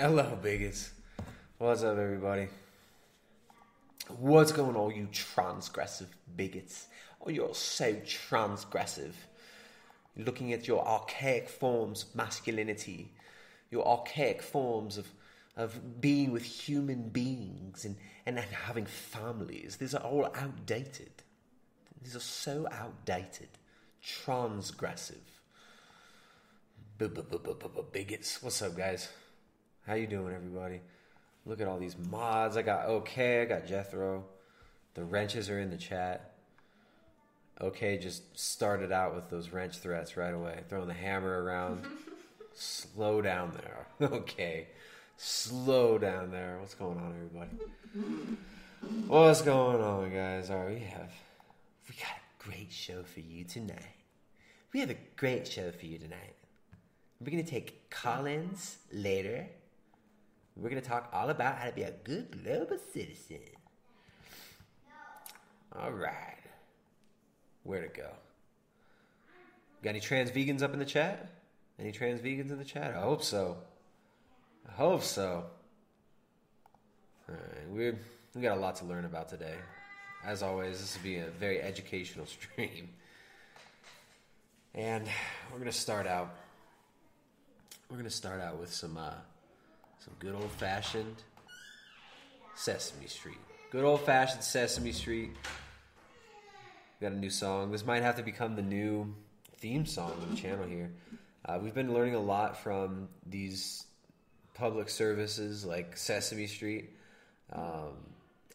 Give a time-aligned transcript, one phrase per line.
[0.00, 0.92] Hello, bigots.
[1.58, 2.46] What's up, everybody?
[4.06, 6.86] What's going on, you transgressive bigots?
[7.20, 9.14] Oh, you're so transgressive.
[10.16, 13.10] Looking at your archaic forms of masculinity,
[13.72, 15.08] your archaic forms of,
[15.56, 19.78] of being with human beings and, and having families.
[19.80, 21.10] These are all outdated.
[22.04, 23.48] These are so outdated.
[24.00, 25.16] Transgressive.
[26.98, 28.40] Bigots.
[28.40, 29.08] What's up, guys?
[29.88, 30.82] How you doing, everybody?
[31.46, 32.58] Look at all these mods.
[32.58, 33.40] I got OK.
[33.40, 34.22] I got Jethro.
[34.92, 36.34] The wrenches are in the chat.
[37.58, 41.86] OK just started out with those wrench threats right away, throwing the hammer around.
[42.52, 44.10] Slow down there.
[44.12, 44.66] OK.
[45.16, 46.58] Slow down there.
[46.60, 47.50] What's going on, everybody?
[49.06, 50.50] What's going on, guys?
[50.50, 51.12] All right, we have
[51.88, 53.96] we got a great show for you tonight.
[54.74, 56.34] We have a great show for you tonight.
[57.22, 59.48] We're gonna take call-ins later.
[60.58, 63.38] We're going to talk all about how to be a good global citizen.
[65.78, 66.34] All right.
[67.62, 68.10] Where to go?
[69.84, 71.30] Got any trans vegans up in the chat?
[71.78, 72.94] Any trans vegans in the chat?
[72.96, 73.58] I hope so.
[74.68, 75.44] I hope so.
[77.28, 77.68] All right.
[77.68, 77.98] We're,
[78.34, 79.54] we got a lot to learn about today.
[80.24, 82.88] As always, this will be a very educational stream.
[84.74, 85.06] And
[85.52, 86.34] we're going to start out.
[87.88, 88.96] We're going to start out with some.
[88.96, 89.12] Uh,
[89.98, 91.16] some good old fashioned
[92.54, 93.38] Sesame Street.
[93.70, 95.30] Good old fashioned Sesame Street.
[97.00, 97.70] We got a new song.
[97.70, 99.14] This might have to become the new
[99.58, 100.90] theme song of the channel here.
[101.44, 103.84] Uh, we've been learning a lot from these
[104.54, 106.90] public services like Sesame Street.
[107.52, 107.94] Um,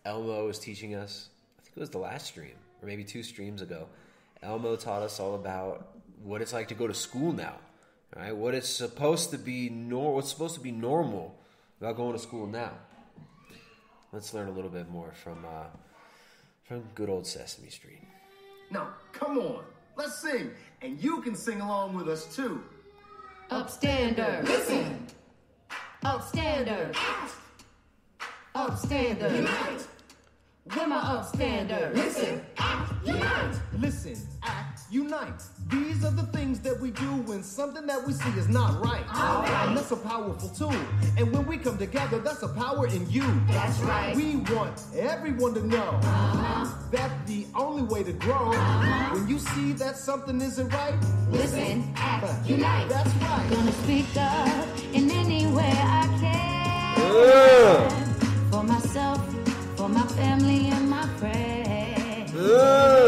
[0.06, 3.62] Elmo is teaching us, I think it was the last stream, or maybe two streams
[3.62, 3.88] ago.
[4.42, 5.88] Elmo taught us all about
[6.22, 7.56] what it's like to go to school now.
[8.16, 8.36] Right?
[8.36, 11.36] What it's supposed to be nor what's supposed to be normal
[11.80, 12.72] about going to school now.
[14.12, 15.66] Let's learn a little bit more from uh,
[16.64, 18.02] from good old Sesame Street.
[18.70, 19.64] Now, come on,
[19.96, 22.64] let's sing, and you can sing along with us too.
[23.50, 25.08] Upstander, listen.
[26.04, 26.96] Upstander,
[28.56, 29.36] upstander.
[29.36, 29.88] Unite.
[30.76, 31.94] We're my upstander.
[31.94, 33.56] Listen, act, unite.
[33.80, 35.42] Listen, act, unite.
[35.70, 39.04] These are the things that we do when something that we see is not right.
[39.66, 40.80] And that's a powerful tool.
[41.18, 43.26] And when we come together, that's a power in you.
[43.48, 44.16] That's right.
[44.16, 46.72] We want everyone to know uh-huh.
[46.92, 49.16] that the only way to grow uh-huh.
[49.16, 50.94] when you see that something isn't right.
[51.32, 52.88] Listen, act, unite.
[52.88, 53.48] That's right.
[53.50, 57.90] Gonna speak up in any way I can.
[58.52, 59.20] For myself,
[59.76, 62.32] for my family and my friends.
[62.32, 63.03] Gonna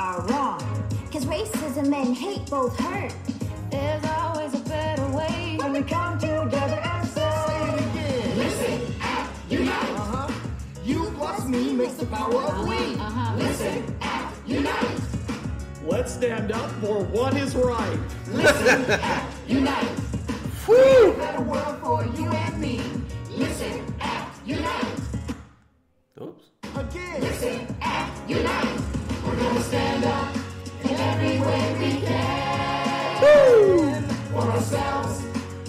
[0.00, 0.60] are wrong.
[1.12, 3.14] Cause racism and hate both hurt.
[3.70, 5.58] There's always a better way.
[5.60, 8.38] When we come together and Say say, it again.
[8.38, 9.90] Listen, act, unite.
[10.00, 10.32] Uh-huh.
[10.84, 12.94] You plus me makes the power of we.
[12.94, 13.36] Uh-huh.
[13.36, 15.00] Listen, act, unite.
[15.84, 17.98] Let's stand up for what is right.
[18.32, 19.90] Listen, act, unite.
[20.66, 21.12] Woo!
[21.14, 22.80] Better world for you and me.
[23.36, 25.00] Listen, act, unite.
[26.22, 26.44] Oops.
[26.74, 27.20] Again.
[27.20, 28.80] Listen, act, unite.
[29.30, 30.34] We're gonna stand up
[30.82, 34.02] in every way we can.
[34.32, 35.22] For ourselves,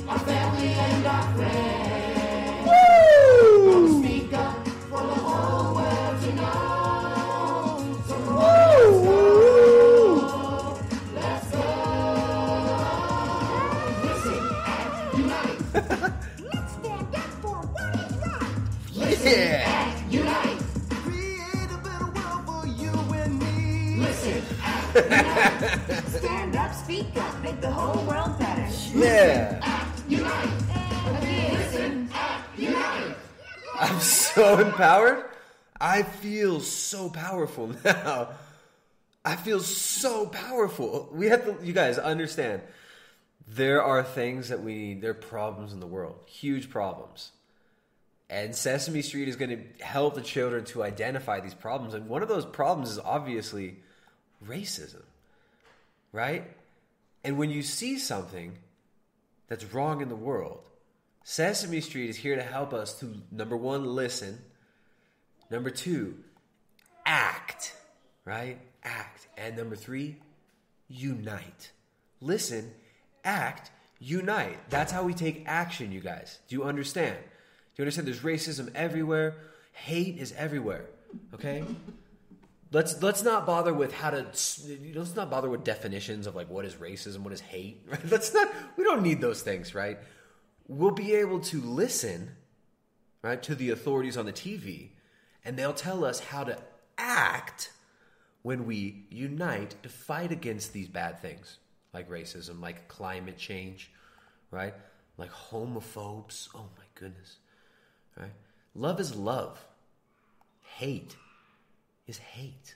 [0.08, 1.81] our family, and our friends.
[24.92, 28.68] Stand up, speak up, make the whole world better.
[28.94, 29.88] Yeah.
[30.08, 31.54] unite.
[31.54, 33.16] Listen, act, unite.
[33.80, 35.26] I'm so empowered.
[35.80, 38.30] I feel so powerful now.
[39.24, 41.10] I feel so powerful.
[41.12, 42.62] We have to, you guys understand.
[43.48, 45.02] There are things that we need.
[45.02, 47.32] There are problems in the world, huge problems.
[48.30, 51.94] And Sesame Street is going to help the children to identify these problems.
[51.94, 53.78] And one of those problems is obviously
[54.46, 55.04] racism,
[56.12, 56.44] right?
[57.24, 58.58] And when you see something
[59.48, 60.62] that's wrong in the world,
[61.24, 64.40] Sesame Street is here to help us to number one, listen.
[65.50, 66.18] Number two,
[67.06, 67.76] act,
[68.26, 68.58] right?
[68.84, 69.28] Act.
[69.38, 70.18] And number three,
[70.88, 71.72] unite.
[72.22, 72.72] Listen,
[73.24, 74.58] act, unite.
[74.70, 76.40] That's how we take action, you guys.
[76.48, 77.18] Do you understand?
[77.18, 78.08] Do you understand?
[78.08, 79.36] There's racism everywhere,
[79.74, 80.86] hate is everywhere,
[81.34, 81.64] okay?
[82.72, 86.66] Let's let's not bother with how to let's not bother with definitions of like what
[86.66, 87.82] is racism, what is hate.
[87.88, 88.10] Right?
[88.10, 88.52] Let's not.
[88.78, 90.00] We don't need those things, right?
[90.68, 92.32] We'll be able to listen,
[93.22, 94.90] right, to the authorities on the TV,
[95.44, 96.58] and they'll tell us how to
[96.98, 97.72] act
[98.42, 101.58] when we unite to fight against these bad things
[101.94, 103.92] like racism, like climate change,
[104.50, 104.74] right?
[105.18, 106.48] Like homophobes.
[106.56, 107.38] Oh my goodness.
[108.18, 108.32] Right?
[108.74, 109.64] Love is love.
[110.78, 111.16] Hate
[112.08, 112.76] is hate.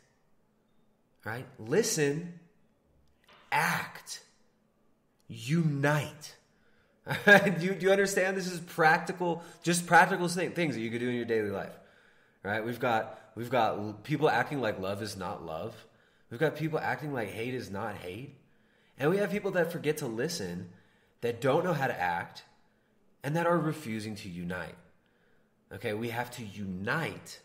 [1.23, 1.45] Right?
[1.57, 2.39] Listen,
[3.51, 4.21] act,
[5.27, 6.35] unite.
[7.25, 8.37] do, you, do you understand?
[8.37, 11.73] This is practical, just practical things that you could do in your daily life.
[12.43, 12.63] Right?
[12.63, 15.75] We've got we've got people acting like love is not love.
[16.29, 18.35] We've got people acting like hate is not hate.
[18.97, 20.69] And we have people that forget to listen,
[21.21, 22.43] that don't know how to act,
[23.23, 24.75] and that are refusing to unite.
[25.73, 27.39] Okay, we have to unite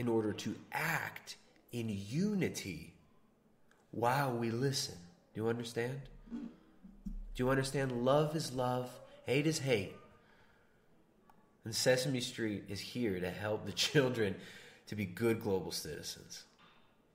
[0.00, 1.36] in order to act
[1.72, 2.94] in unity
[3.90, 4.94] while we listen.
[5.34, 6.00] Do you understand?
[6.32, 7.92] Do you understand?
[7.92, 8.88] Love is love,
[9.26, 9.94] hate is hate.
[11.66, 14.36] And Sesame Street is here to help the children
[14.86, 16.44] to be good global citizens.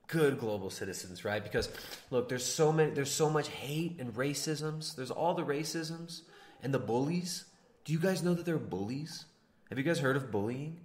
[0.06, 1.42] Good global citizens, right?
[1.42, 1.68] Because
[2.12, 4.94] look, there's so many there's so much hate and racisms.
[4.94, 6.20] There's all the racisms
[6.62, 7.46] and the bullies.
[7.84, 9.24] Do you guys know that there are bullies?
[9.70, 10.78] Have you guys heard of bullying?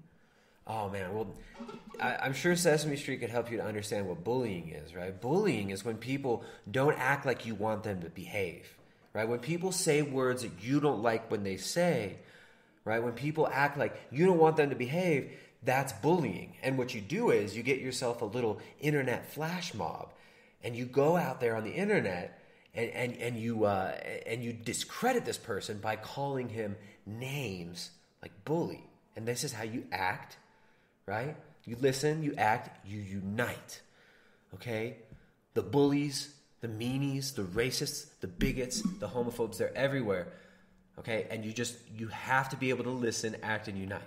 [0.68, 1.28] Oh man, well,
[2.00, 5.20] I, I'm sure Sesame Street could help you to understand what bullying is, right?
[5.20, 8.78] Bullying is when people don't act like you want them to behave,
[9.14, 9.28] right?
[9.28, 12.18] When people say words that you don't like when they say,
[12.86, 13.04] right?
[13.04, 15.32] When people act like you don't want them to behave,
[15.64, 16.56] that's bullying.
[16.64, 20.14] And what you do is you get yourself a little internet flash mob,
[20.64, 22.40] and you go out there on the internet
[22.74, 26.76] and and and you uh, and you discredit this person by calling him
[27.06, 27.92] names
[28.22, 28.88] like bully.
[29.16, 30.38] And this is how you act,
[31.06, 31.36] right?
[31.66, 33.82] You listen, you act, you unite.
[34.56, 34.98] Okay?
[35.54, 40.28] The bullies, the meanies, the racists, the bigots, the homophobes, they're everywhere.
[41.00, 41.28] Okay?
[41.30, 44.02] And you just you have to be able to listen, act and unite.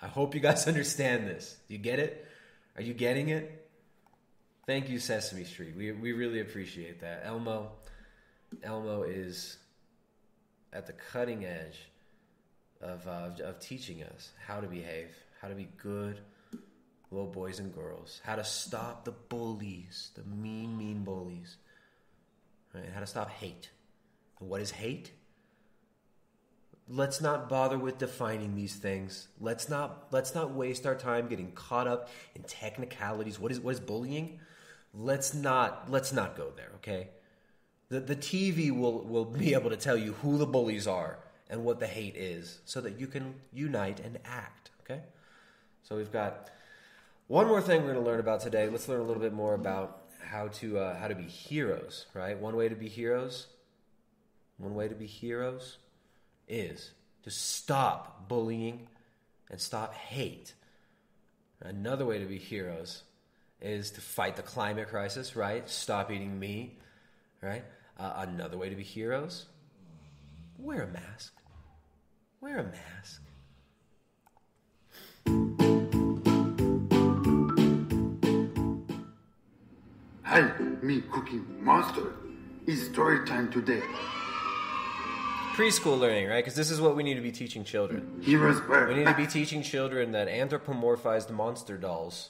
[0.00, 1.56] I hope you guys understand this.
[1.68, 2.26] Do you get it?
[2.76, 3.68] Are you getting it?
[4.66, 5.74] Thank you, Sesame Street.
[5.76, 7.22] We, we really appreciate that.
[7.24, 7.70] Elmo,
[8.62, 9.56] Elmo is
[10.72, 11.88] at the cutting edge
[12.82, 15.10] of, uh, of teaching us how to behave,
[15.40, 16.20] how to be good
[17.10, 21.56] little boys and girls, how to stop the bullies, the mean, mean bullies,
[22.74, 22.90] right?
[22.92, 23.70] How to stop hate.
[24.40, 25.12] And what is hate?
[26.90, 29.28] Let's not bother with defining these things.
[29.40, 33.38] Let's not let's not waste our time getting caught up in technicalities.
[33.38, 34.40] What is what is bullying?
[34.94, 37.08] Let's not let's not go there, okay?
[37.90, 41.18] The the TV will will be able to tell you who the bullies are
[41.50, 45.02] and what the hate is so that you can unite and act, okay?
[45.82, 46.50] So we've got
[47.28, 48.68] one more thing we're going to learn about today.
[48.68, 52.38] Let's learn a little bit more about how to uh, how to be heroes, right?
[52.38, 53.46] One way to be heroes,
[54.58, 55.78] one way to be heroes
[56.46, 56.92] is
[57.22, 58.88] to stop bullying
[59.50, 60.54] and stop hate.
[61.60, 63.02] Another way to be heroes
[63.60, 65.68] is to fight the climate crisis, right?
[65.68, 66.78] Stop eating meat,
[67.42, 67.64] right?
[67.98, 69.46] Uh, another way to be heroes,
[70.58, 71.32] wear a mask.
[72.40, 73.22] Wear a mask.
[80.28, 82.12] Hi, me Cookie Monster.
[82.66, 83.80] It's story time today.
[85.54, 86.44] Preschool learning, right?
[86.44, 88.20] Because this is what we need to be teaching children.
[88.20, 92.28] Heroes We need to be teaching children that anthropomorphized monster dolls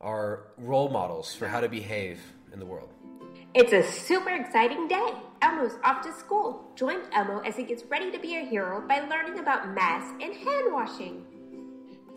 [0.00, 2.20] are role models for how to behave
[2.54, 2.88] in the world.
[3.52, 5.10] It's a super exciting day.
[5.42, 6.64] Elmo's off to school.
[6.74, 10.32] Join Elmo as he gets ready to be a hero by learning about masks and
[10.32, 11.22] hand washing.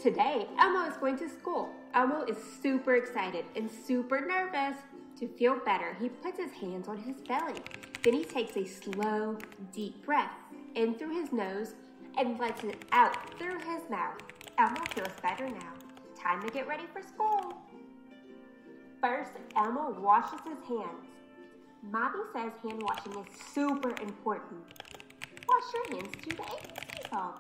[0.02, 1.68] Today, Elmo is going to school.
[1.94, 4.78] Elmo is super excited and super nervous.
[5.20, 7.62] To feel better, he puts his hands on his belly.
[8.04, 9.38] Then he takes a slow,
[9.74, 10.32] deep breath
[10.76, 11.74] in through his nose
[12.18, 14.16] and lets it out through his mouth.
[14.58, 15.74] Elmo feels better now.
[16.18, 17.54] Time to get ready for school.
[19.02, 21.06] First, Elmo washes his hands.
[21.84, 24.62] Mommy says hand washing is super important.
[25.48, 27.34] Wash your hands to the ABC foam.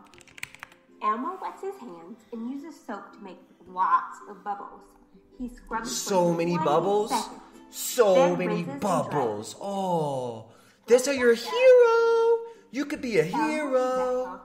[1.02, 4.82] Elmo wets his hands and uses soap to make lots of bubbles.
[5.38, 7.10] He scrubs for So many bubbles.
[7.10, 7.42] seconds.
[7.70, 9.56] So many bubbles.
[9.62, 10.46] Oh,
[10.88, 12.38] this are your hero.
[12.72, 14.42] You could be a a hero.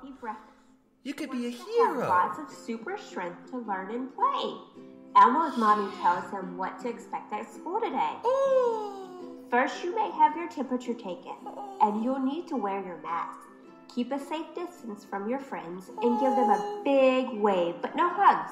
[1.02, 2.08] You could be a hero.
[2.08, 4.54] lots of super strength to learn and play.
[5.16, 8.16] Elmo's mommy tells him what to expect at school today.
[8.24, 9.04] Oh,
[9.50, 11.36] First, you may have your temperature taken,
[11.80, 13.38] and you'll need to wear your mask.
[13.94, 18.08] Keep a safe distance from your friends and give them a big wave, but no
[18.08, 18.50] hugs.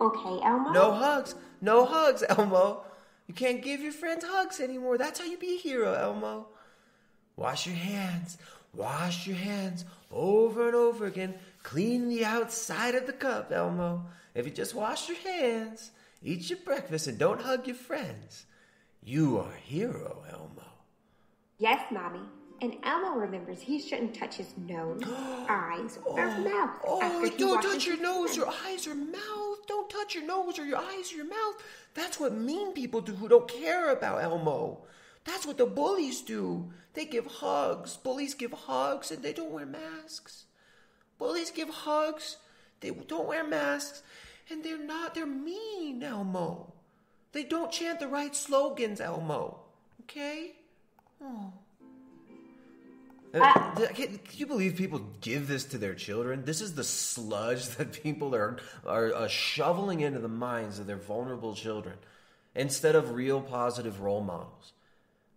[0.00, 0.72] Okay, Elmo?
[0.72, 1.36] No hugs.
[1.60, 2.82] No hugs, Elmo.
[3.30, 4.98] You can't give your friends hugs anymore.
[4.98, 6.48] That's how you be a hero, Elmo.
[7.36, 8.36] Wash your hands.
[8.74, 11.34] Wash your hands over and over again.
[11.62, 14.04] Clean the outside of the cup, Elmo.
[14.34, 15.92] If you just wash your hands,
[16.24, 18.46] eat your breakfast, and don't hug your friends,
[19.00, 20.66] you are a hero, Elmo.
[21.58, 22.26] Yes, Mommy.
[22.62, 25.02] And Elmo remembers he shouldn't touch his nose,
[25.48, 29.66] eyes, or oh, mouth Oh, after don't touch your nose, your eyes, or mouth.
[29.66, 31.62] Don't touch your nose or your eyes or your mouth.
[31.94, 34.82] That's what mean people do who don't care about Elmo.
[35.24, 36.70] That's what the bullies do.
[36.94, 37.96] They give hugs.
[37.96, 40.44] Bullies give hugs and they don't wear masks.
[41.18, 42.36] Bullies give hugs.
[42.80, 44.02] They don't wear masks.
[44.50, 46.72] And they're not, they're mean, Elmo.
[47.32, 49.60] They don't chant the right slogans, Elmo.
[50.02, 50.52] Okay?
[51.22, 51.52] Oh.
[53.32, 56.44] Uh, Can, can you believe people give this to their children?
[56.44, 60.96] This is the sludge that people are are uh, shoveling into the minds of their
[60.96, 61.96] vulnerable children,
[62.54, 64.72] instead of real positive role models,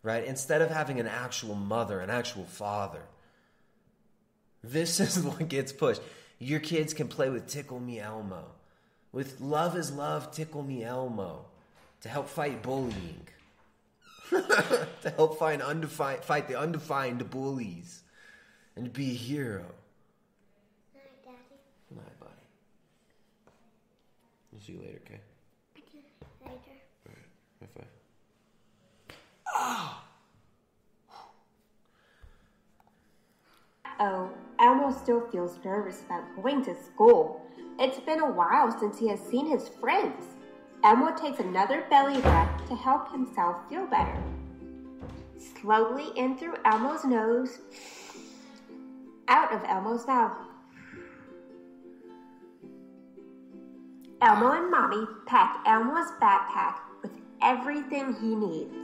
[0.01, 0.23] right?
[0.23, 3.03] Instead of having an actual mother, an actual father.
[4.63, 6.01] This is what gets pushed.
[6.39, 8.45] Your kids can play with Tickle Me Elmo,
[9.11, 11.45] with Love is Love Tickle Me Elmo,
[12.01, 13.27] to help fight bullying
[15.01, 18.03] to help find undefined, fight the undefined bullies
[18.75, 19.65] and be a hero.
[20.93, 21.37] Night, Daddy.
[21.89, 22.31] Good night, buddy.
[24.53, 25.21] I'll see you later, okay?
[26.45, 26.57] Later.
[27.07, 27.27] Alright,
[27.61, 27.87] High five.
[33.99, 37.41] Oh, Elmo still feels nervous about going to school.
[37.79, 40.25] It's been a while since he has seen his friends.
[40.83, 44.21] Elmo takes another belly breath to help himself feel better.
[45.61, 47.59] Slowly in through Elmo's nose,
[49.29, 50.37] out of Elmo's mouth.
[54.21, 57.11] Elmo and Mommy pack Elmo's backpack with
[57.41, 58.75] everything he needs.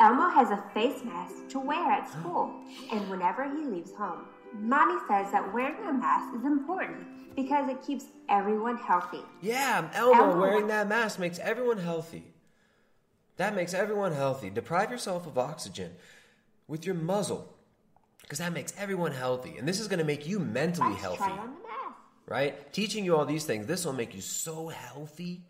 [0.00, 2.50] Elmo has a face mask to wear at school,
[2.90, 4.24] and whenever he leaves home,
[4.54, 9.22] Mommy says that wearing a mask is important because it keeps everyone healthy.
[9.40, 10.40] Yeah, Elmo, Elmo.
[10.40, 12.24] wearing that mask makes everyone healthy.
[13.36, 14.50] That makes everyone healthy.
[14.50, 15.92] Deprive yourself of oxygen
[16.66, 17.54] with your muzzle,
[18.22, 19.56] because that makes everyone healthy.
[19.58, 21.98] And this is going to make you mentally Let's healthy, try on the mask.
[22.26, 22.72] right?
[22.72, 25.42] Teaching you all these things, this will make you so healthy.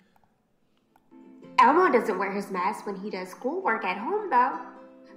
[1.59, 4.61] Elmo doesn't wear his mask when he does schoolwork at home, though.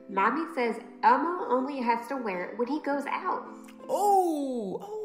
[0.10, 3.44] Mommy says Elmo only has to wear it when he goes out.
[3.88, 5.01] Oh, oh.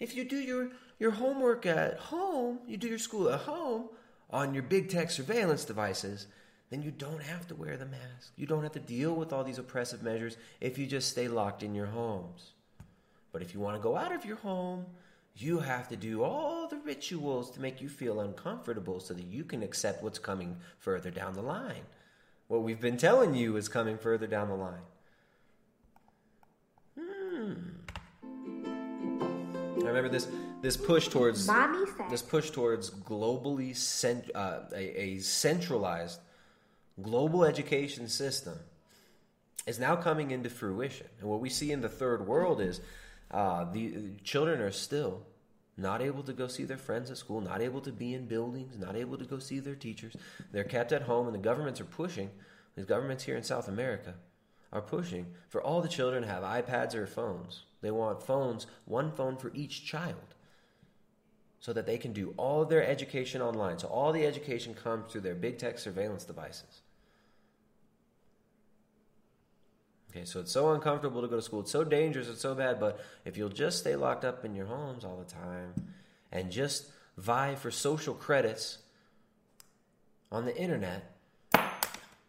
[0.00, 3.88] If you do your, your homework at home, you do your school at home
[4.30, 6.26] on your big tech surveillance devices,
[6.70, 8.32] then you don't have to wear the mask.
[8.36, 11.62] You don't have to deal with all these oppressive measures if you just stay locked
[11.62, 12.52] in your homes.
[13.32, 14.86] But if you want to go out of your home,
[15.36, 19.44] you have to do all the rituals to make you feel uncomfortable so that you
[19.44, 21.82] can accept what's coming further down the line.
[22.46, 24.82] What we've been telling you is coming further down the line.
[29.84, 30.28] I remember this
[30.62, 36.20] this push towards Mommy says this push towards globally cent, uh, a, a centralized
[37.02, 38.58] global education system
[39.66, 41.06] is now coming into fruition.
[41.20, 42.80] And what we see in the third world is
[43.30, 45.22] uh, the children are still
[45.76, 48.78] not able to go see their friends at school, not able to be in buildings,
[48.78, 50.16] not able to go see their teachers.
[50.52, 52.30] They're kept at home, and the governments are pushing.
[52.76, 54.14] These governments here in South America
[54.72, 57.64] are pushing for all the children to have iPads or phones.
[57.84, 60.34] They want phones, one phone for each child,
[61.60, 63.78] so that they can do all of their education online.
[63.78, 66.80] So all the education comes through their big tech surveillance devices.
[70.10, 71.60] Okay, so it's so uncomfortable to go to school.
[71.60, 72.26] It's so dangerous.
[72.26, 72.80] It's so bad.
[72.80, 75.74] But if you'll just stay locked up in your homes all the time
[76.32, 76.86] and just
[77.18, 78.78] vie for social credits
[80.32, 81.12] on the internet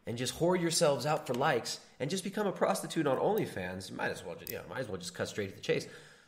[0.06, 3.96] and just whore yourselves out for likes and just become a prostitute on OnlyFans, you
[3.96, 5.88] might as well just, yeah, might as well just cut straight to the chase.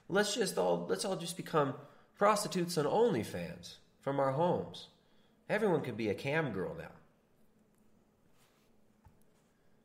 [0.09, 1.73] Let's just all let's all just become
[2.17, 4.87] prostitutes on OnlyFans from our homes.
[5.49, 6.91] Everyone could be a cam girl now.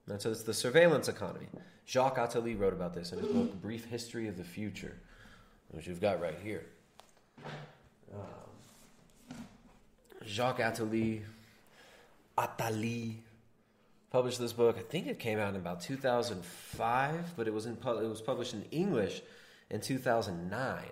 [0.08, 1.46] And so it's the surveillance economy.
[1.86, 4.96] Jacques Attali wrote about this in his book, Brief History of the Future,
[5.70, 6.66] which you've got right here.
[8.12, 9.36] Um,
[10.26, 11.22] Jacques Attali,
[12.36, 13.16] Attali
[14.12, 14.76] published this book.
[14.78, 18.52] I think it came out in about 2005, but it was in it was published
[18.52, 19.22] in English
[19.70, 20.82] in 2009.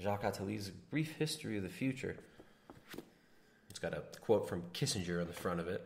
[0.00, 2.16] Jacques Attali's Brief History of the Future.
[3.70, 5.80] It's got a quote from Kissinger on the front of it,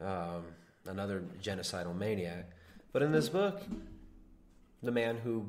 [0.00, 0.44] um,
[0.86, 2.48] another genocidal maniac.
[2.92, 3.60] But in this book,
[4.84, 5.46] the man who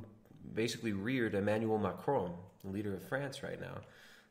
[0.53, 2.33] basically reared Emmanuel Macron
[2.63, 3.81] the leader of France right now,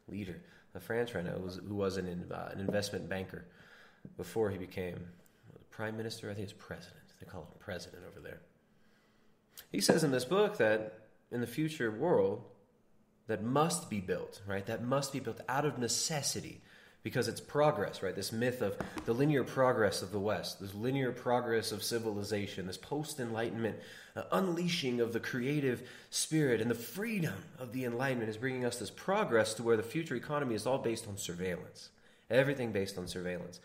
[0.09, 0.41] leader
[0.75, 3.45] of France right now, was, who was an, uh, an investment banker
[4.17, 4.97] before he became
[5.77, 6.31] prime minister.
[6.31, 7.05] I think it's president.
[7.21, 8.41] They call him president over there.
[9.71, 12.45] He says in this book that in the future world,
[13.27, 14.65] that must be built, right?
[14.65, 16.63] That must be built out of necessity
[17.03, 18.15] because it's progress, right?
[18.15, 22.79] This myth of the linear progress of the West, this linear progress of civilization, this
[22.79, 23.77] post Enlightenment
[24.15, 28.79] uh, unleashing of the creative spirit and the freedom of the Enlightenment is bringing us
[28.79, 31.91] this progress to where the future economy is all based on surveillance.
[32.31, 33.61] Everything based on surveillance.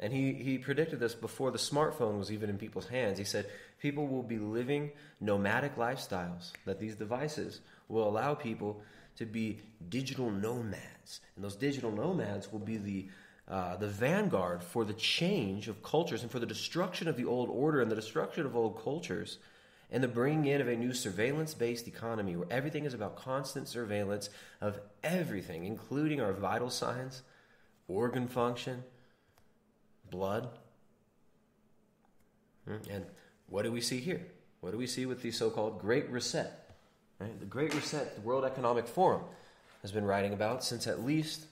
[0.00, 3.18] And he, he predicted this before the smartphone was even in people's hands.
[3.18, 3.46] He said
[3.80, 8.82] people will be living nomadic lifestyles, that these devices will allow people
[9.16, 11.20] to be digital nomads.
[11.36, 13.08] And those digital nomads will be the,
[13.48, 17.48] uh, the vanguard for the change of cultures and for the destruction of the old
[17.48, 19.38] order and the destruction of old cultures
[19.92, 23.68] and the bringing in of a new surveillance based economy where everything is about constant
[23.68, 24.30] surveillance
[24.60, 27.22] of everything, including our vital signs,
[27.88, 28.82] organ function,
[30.12, 30.48] blood.
[32.68, 33.04] Hmm, And
[33.48, 34.24] what do we see here?
[34.60, 36.70] What do we see with the so called Great Reset?
[37.18, 37.40] Right?
[37.40, 39.22] The Great Reset, the World Economic Forum
[39.80, 41.46] has been writing about since at least,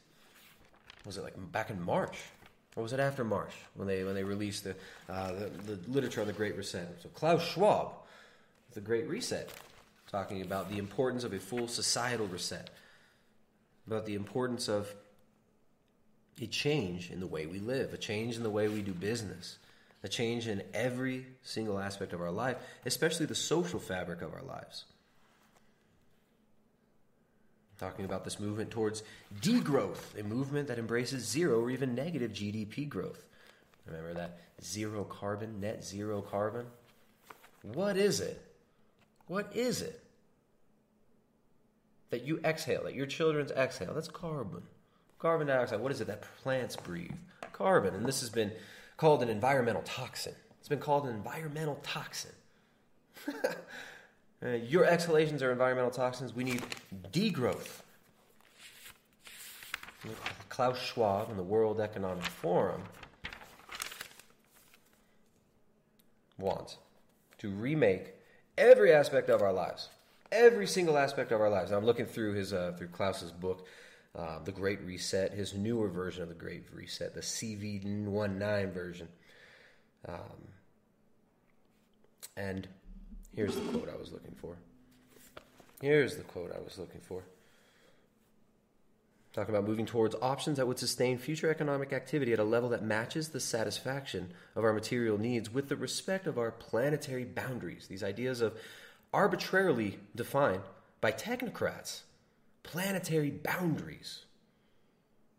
[1.04, 2.16] was it like back in March?
[2.76, 4.76] Or was it after March when they, when they released the,
[5.08, 7.02] uh, the, the literature on the Great Reset?
[7.02, 7.92] So Klaus Schwab,
[8.74, 9.50] the Great Reset,
[10.08, 12.70] talking about the importance of a full societal reset,
[13.88, 14.94] about the importance of
[16.40, 19.58] a change in the way we live, a change in the way we do business,
[20.02, 22.56] a change in every single aspect of our life,
[22.86, 24.86] especially the social fabric of our lives.
[27.78, 29.02] Talking about this movement towards
[29.40, 33.24] degrowth, a movement that embraces zero or even negative GDP growth.
[33.86, 36.66] Remember that zero carbon, net zero carbon?
[37.62, 38.42] What is it?
[39.26, 40.02] What is it
[42.10, 43.94] that you exhale, that your children's exhale?
[43.94, 44.62] That's carbon.
[45.20, 47.12] Carbon dioxide, what is it that plants breathe?
[47.52, 47.94] Carbon.
[47.94, 48.52] And this has been
[48.96, 50.34] called an environmental toxin.
[50.58, 52.32] It's been called an environmental toxin.
[54.42, 56.34] Uh, your exhalations are environmental toxins.
[56.34, 56.62] We need
[57.12, 57.82] degrowth.
[60.48, 62.82] Klaus Schwab and the World Economic Forum
[66.38, 66.78] want
[67.36, 68.14] to remake
[68.56, 69.90] every aspect of our lives,
[70.32, 71.70] every single aspect of our lives.
[71.70, 73.66] I'm looking through his uh, through Klaus's book,
[74.16, 79.08] uh, The Great Reset, his newer version of the Great Reset, the CV19 version.
[80.08, 80.48] Um,
[82.36, 82.68] and
[83.34, 84.56] here's the quote I was looking for.
[85.80, 87.22] Here's the quote I was looking for.
[89.32, 92.82] Talking about moving towards options that would sustain future economic activity at a level that
[92.82, 97.86] matches the satisfaction of our material needs with the respect of our planetary boundaries.
[97.86, 98.58] These ideas of
[99.12, 100.62] arbitrarily defined
[101.00, 102.00] by technocrats,
[102.62, 104.24] planetary boundaries.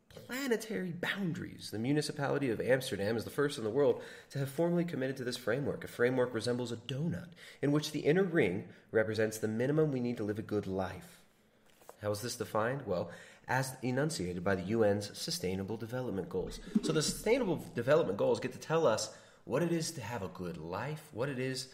[0.09, 1.69] Planetary boundaries.
[1.71, 5.23] The municipality of Amsterdam is the first in the world to have formally committed to
[5.23, 5.83] this framework.
[5.83, 7.29] A framework resembles a donut
[7.61, 11.21] in which the inner ring represents the minimum we need to live a good life.
[12.01, 12.81] How is this defined?
[12.85, 13.11] Well,
[13.47, 16.59] as enunciated by the UN's Sustainable Development Goals.
[16.83, 19.13] So the Sustainable Development Goals get to tell us
[19.45, 21.67] what it is to have a good life, what it is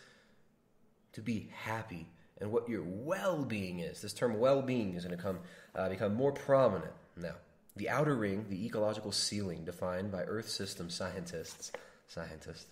[1.14, 2.08] to be happy,
[2.40, 4.02] and what your well-being is.
[4.02, 5.40] This term well-being is going to come
[5.76, 7.36] uh, become more prominent now.
[7.76, 11.72] The outer ring, the ecological ceiling defined by Earth system scientists,
[12.08, 12.66] scientists.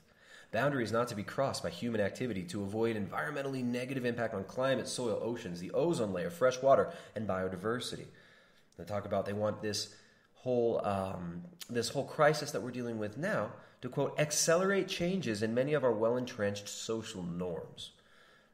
[0.52, 4.88] Boundaries not to be crossed by human activity to avoid environmentally negative impact on climate,
[4.88, 8.06] soil, oceans, the ozone layer, fresh water, and biodiversity.
[8.78, 9.94] They talk about they want this
[10.34, 13.52] whole um, this whole crisis that we're dealing with now
[13.82, 17.92] to quote accelerate changes in many of our well entrenched social norms.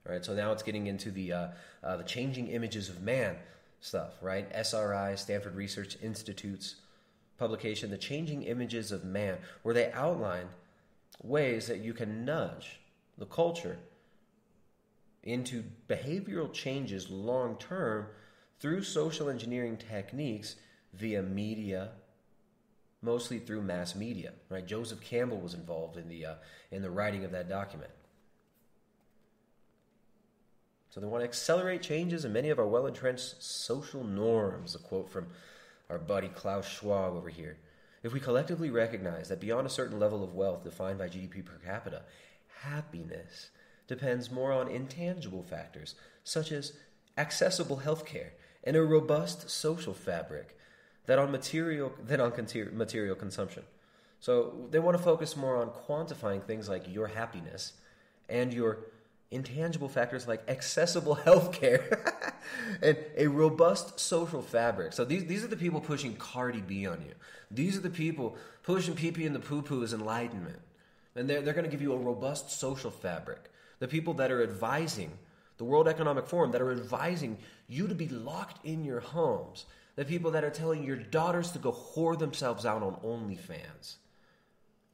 [0.04, 1.48] Right, so now it's getting into the uh,
[1.84, 3.36] uh, the changing images of man
[3.82, 4.14] stuff.
[4.22, 6.76] Right, SRI, Stanford Research Institute's
[7.38, 10.48] publication, "The Changing Images of Man," where they outline
[11.22, 12.80] ways that you can nudge
[13.18, 13.78] the culture
[15.24, 18.08] into behavioral changes long term
[18.60, 20.56] through social engineering techniques
[20.94, 21.90] via media,
[23.04, 24.34] mostly through mass media.
[24.50, 24.66] Right?
[24.66, 26.36] Joseph Campbell was involved in the uh,
[26.72, 27.92] in the writing of that document.
[30.92, 34.76] So they want to accelerate changes in many of our well entrenched social norms.
[34.76, 35.28] A quote from
[35.90, 37.58] our buddy Klaus Schwab over here.
[38.04, 41.60] If we collectively recognize that beyond a certain level of wealth defined by GDP per
[41.64, 42.04] capita,
[42.62, 43.52] happiness
[43.88, 46.74] depends more on intangible factors such as
[47.18, 50.58] accessible health care and a robust social fabric
[51.06, 52.34] than on material than on
[52.74, 53.64] material consumption.
[54.20, 57.74] So they want to focus more on quantifying things like your happiness
[58.30, 58.80] and your
[59.32, 62.14] intangible factors like accessible healthcare
[62.82, 64.94] and a robust social fabric.
[64.94, 67.14] So these these are the people pushing Cardi B on you.
[67.50, 70.60] These are the people pushing PP and the poo poo's enlightenment.
[71.16, 73.50] And they're, they're going to give you a robust social fabric.
[73.80, 75.12] The people that are advising
[75.62, 79.66] the World Economic Forum, that are advising you to be locked in your homes.
[79.96, 83.98] The people that are telling your daughters to go whore themselves out on OnlyFans.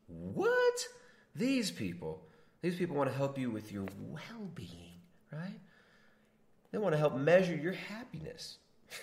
[0.07, 0.87] What?
[1.33, 2.26] These people,
[2.61, 4.99] these people want to help you with your well being,
[5.31, 5.59] right?
[6.71, 8.57] They want to help measure your happiness.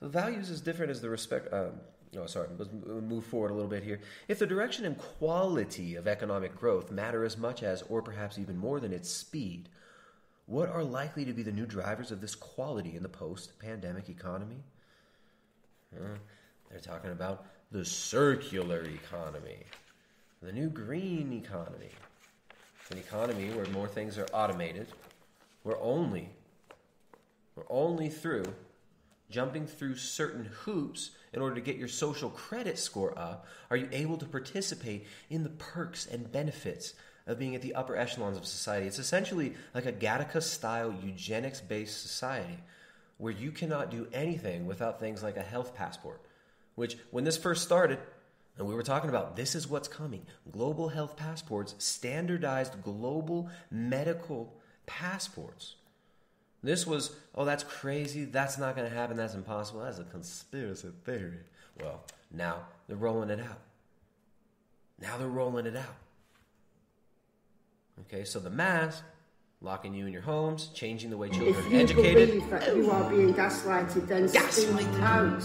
[0.00, 1.52] the values is different as the respect.
[1.52, 1.72] Um,
[2.16, 2.48] oh, sorry.
[2.56, 4.00] Let's move forward a little bit here.
[4.26, 8.56] If the direction and quality of economic growth matter as much as, or perhaps even
[8.56, 9.68] more than, its speed,
[10.46, 14.64] what are likely to be the new drivers of this quality in the post-pandemic economy?
[15.94, 16.16] Uh,
[16.70, 19.64] they're talking about the circular economy,
[20.42, 21.90] the new green economy,
[22.90, 24.86] an economy where more things are automated,
[25.62, 26.30] where only,
[27.54, 28.44] where only through
[29.30, 33.46] jumping through certain hoops in order to get your social credit score up.
[33.70, 36.94] Are you able to participate in the perks and benefits
[37.28, 38.86] of being at the upper echelons of society.
[38.86, 42.58] It's essentially like a Gattaca style eugenics based society
[43.18, 46.22] where you cannot do anything without things like a health passport,
[46.74, 47.98] which, when this first started,
[48.58, 54.52] and we were talking about this is what's coming global health passports, standardized global medical
[54.86, 55.76] passports.
[56.62, 58.24] This was, oh, that's crazy.
[58.24, 59.16] That's not going to happen.
[59.16, 59.82] That's impossible.
[59.82, 61.38] That's a conspiracy theory.
[61.80, 63.60] Well, now they're rolling it out.
[65.00, 65.94] Now they're rolling it out.
[68.00, 69.04] Okay, so the mask,
[69.60, 72.28] locking you in your homes, changing the way children If are you educated.
[72.30, 75.40] believe that you are being gaslighted, then speak out.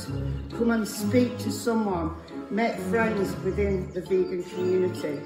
[0.57, 2.15] Come and speak to someone.
[2.53, 5.21] Make friends within the vegan community.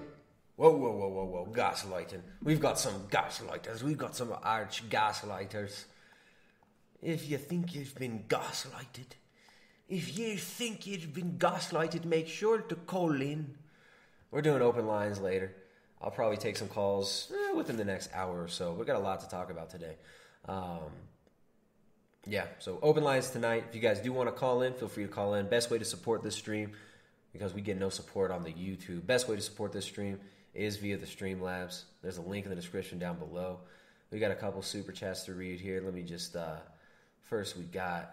[0.56, 2.22] Whoa, whoa, whoa, whoa, whoa, gaslighting.
[2.42, 3.84] We've got some gaslighters.
[3.84, 5.84] We've got some arch gaslighters.
[7.02, 9.18] If you think you've been gaslighted,
[9.90, 13.56] if you think you've been gaslighted, make sure to call in.
[14.32, 15.54] We're doing open lines later.
[16.02, 18.72] I'll probably take some calls eh, within the next hour or so.
[18.72, 19.98] We've got a lot to talk about today.
[20.46, 20.94] Um,
[22.26, 23.66] yeah, so open lines tonight.
[23.68, 25.50] If you guys do want to call in, feel free to call in.
[25.50, 26.72] Best way to support this stream,
[27.38, 30.19] because we get no support on the YouTube, best way to support this stream
[30.56, 31.84] is via the Streamlabs.
[32.02, 33.60] There's a link in the description down below.
[34.12, 35.82] We got a couple super chats to read here.
[35.84, 36.56] Let me just, uh,
[37.21, 38.12] first we got.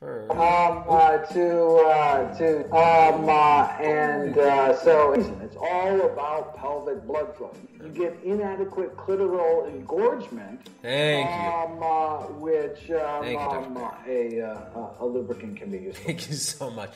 [0.00, 0.30] First.
[0.30, 7.36] Um, uh, to, uh, to, um, uh, and, uh, so it's all about pelvic blood
[7.36, 7.52] flow.
[7.82, 10.70] You get inadequate clitoral engorgement.
[10.80, 11.76] Thank you.
[11.76, 15.98] Um, uh, which, um, you, um, a, uh, a lubricant can be used.
[15.98, 16.92] Thank you so much.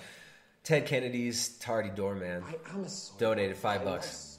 [0.65, 2.45] Ted Kennedy's Tardy Doorman
[3.19, 4.39] donated five bucks.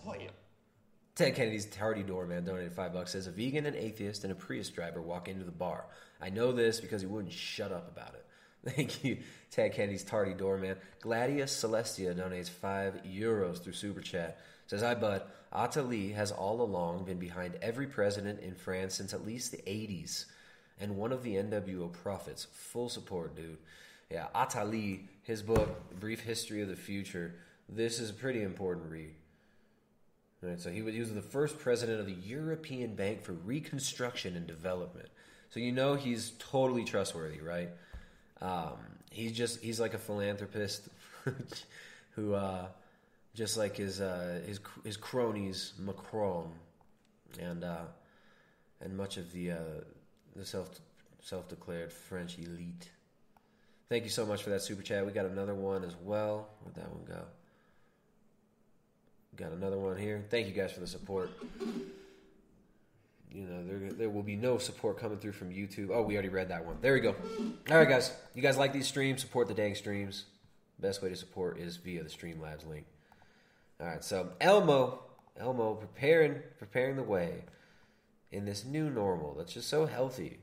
[1.16, 3.12] Ted Kennedy's Tardy Doorman donated five bucks.
[3.12, 5.86] Says a vegan, an atheist, and a Prius driver walk into the bar.
[6.22, 8.26] I know this because he wouldn't shut up about it.
[8.76, 9.18] Thank you,
[9.52, 10.78] Ted Kennedy's Tardy Doorman.
[11.02, 14.40] Gladius Celestia donates five euros through Super Chat.
[14.68, 15.24] Says, Hi, bud.
[15.54, 20.26] Attali has all along been behind every president in France since at least the 80s.
[20.80, 22.48] And one of the NWO prophets.
[22.52, 23.58] Full support, dude.
[24.10, 27.34] Yeah, Attali, his book, Brief History of the Future.
[27.68, 29.16] This is a pretty important read.
[30.44, 33.32] All right, so he was, he was the first president of the European Bank for
[33.32, 35.08] Reconstruction and Development.
[35.50, 37.70] So you know he's totally trustworthy, right?
[38.42, 38.74] Um,
[39.12, 40.90] he's just he's like a philanthropist
[42.12, 42.66] who uh,
[43.36, 46.52] just like his uh, his his cronies Macron
[47.40, 47.86] and uh,
[48.82, 49.58] and much of the uh,
[50.36, 50.70] the self
[51.22, 52.90] self declared French elite.
[53.90, 55.06] Thank you so much for that super chat.
[55.06, 56.50] We got another one as well.
[56.62, 57.24] Where'd that one go?
[59.36, 60.24] Got another one here.
[60.30, 61.32] Thank you guys for the support.
[63.32, 65.90] You know, there, there will be no support coming through from YouTube.
[65.92, 66.78] Oh, we already read that one.
[66.82, 67.16] There we go.
[67.72, 68.14] All right, guys.
[68.36, 69.22] You guys like these streams?
[69.22, 70.26] Support the dang streams.
[70.80, 72.86] Best way to support is via the Streamlabs link.
[73.80, 75.00] All right, so Elmo,
[75.40, 77.44] Elmo preparing preparing the way
[78.32, 80.40] in this new normal that's just so healthy.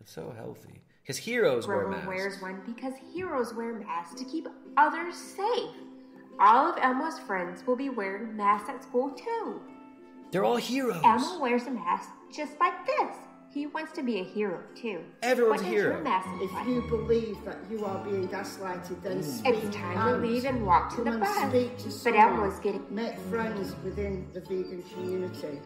[0.00, 0.80] It's so healthy.
[1.02, 2.06] Because heroes wear Rover masks.
[2.06, 5.70] wears one because heroes wear masks to keep others safe.
[6.38, 9.60] All of Elmo's friends will be wearing masks at school too.
[10.30, 11.00] They're all heroes.
[11.04, 13.16] Elmo wears a mask just like this.
[13.52, 15.00] He wants to be a hero too.
[15.22, 16.66] Everyone's what a does your mask If like?
[16.68, 20.12] you believe that you are being gaslighted, then speak It's time out.
[20.12, 21.36] to leave and walk to Come the bus.
[21.50, 22.22] speak to But someone.
[22.22, 25.60] Elmo's getting Make friends within the vegan community.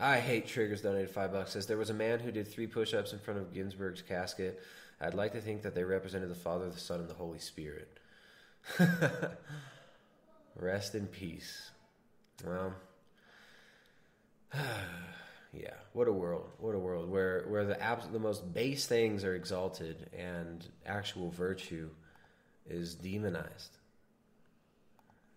[0.00, 1.52] I hate triggers donated five bucks.
[1.52, 4.60] Says there was a man who did three push ups in front of Ginsburg's casket.
[5.00, 7.98] I'd like to think that they represented the Father, the Son, and the Holy Spirit.
[10.56, 11.70] Rest in peace.
[12.44, 12.74] Well,
[15.52, 16.50] Yeah, what a world!
[16.58, 21.30] What a world where where the abs- the most base things are exalted and actual
[21.30, 21.88] virtue
[22.68, 23.78] is demonized.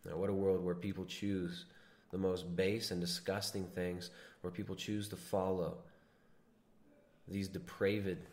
[0.06, 1.66] Now, what a world where people choose
[2.12, 4.10] the most base and disgusting things,
[4.42, 5.78] where people choose to follow
[7.28, 8.28] these depraved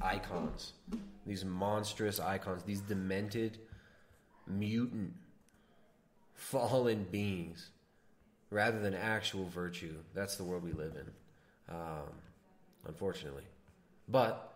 [0.00, 0.72] icons,
[1.26, 3.58] these monstrous icons, these demented,
[4.46, 5.12] mutant,
[6.34, 7.70] fallen beings,
[8.50, 9.94] rather than actual virtue.
[10.14, 12.12] That's the world we live in, um,
[12.86, 13.44] unfortunately.
[14.08, 14.52] But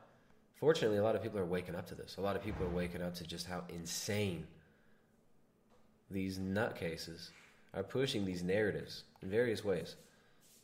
[0.57, 2.16] fortunately, a lot of people are waking up to this.
[2.18, 4.46] A lot of people are waking up to just how insane
[6.11, 7.31] these nutcases
[7.74, 9.96] are pushing these narratives in various ways.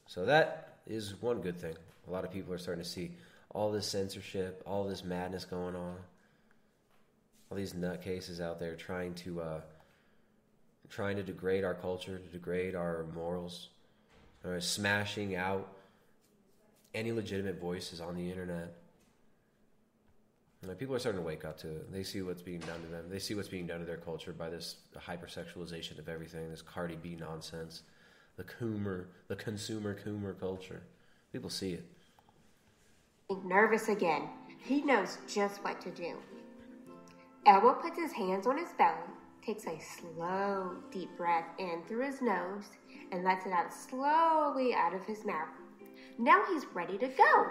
[0.06, 1.76] So that is one good thing.
[2.08, 3.12] A lot of people are starting to see
[3.54, 5.96] all this censorship, all this madness going on,
[7.50, 9.60] all these nutcases out there trying to uh,
[10.90, 13.68] trying to degrade our culture, to degrade our morals,
[14.44, 15.72] or smashing out
[16.94, 18.74] any legitimate voices on the internet.
[20.78, 21.92] People are starting to wake up to it.
[21.92, 23.04] They see what's being done to them.
[23.10, 26.96] They see what's being done to their culture by this hypersexualization of everything, this Cardi
[26.96, 27.82] B nonsense,
[28.36, 30.82] the coomer, the consumer coomer culture.
[31.32, 31.84] People see it.
[33.30, 34.28] Nervous again.
[34.58, 36.16] He knows just what to do.
[37.46, 38.98] Elmo puts his hands on his belly,
[39.44, 42.64] takes a slow, deep breath in through his nose,
[43.12, 45.48] and lets it out slowly out of his mouth.
[46.18, 47.46] Now he's ready to go.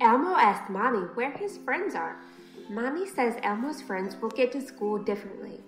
[0.00, 2.16] Elmo asks Mommy where his friends are.
[2.68, 5.60] Mommy says Elmo's friends will get to school differently.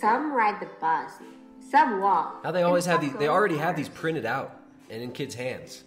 [0.00, 1.12] Some ride the bus,
[1.70, 2.44] some walk.
[2.44, 3.14] Now they always have these.
[3.14, 5.84] They already have these printed out and in kids' hands.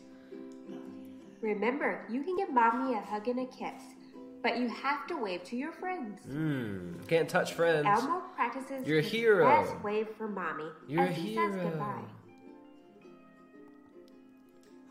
[1.42, 3.82] Remember, you can give Mommy a hug and a kiss,
[4.42, 6.20] but you have to wave to your friends.
[6.28, 7.86] Mm, can't touch friends.
[7.88, 9.46] Elmo practices You're a hero.
[9.46, 11.70] best wave for Mommy You're as a he says hero.
[11.70, 12.02] goodbye.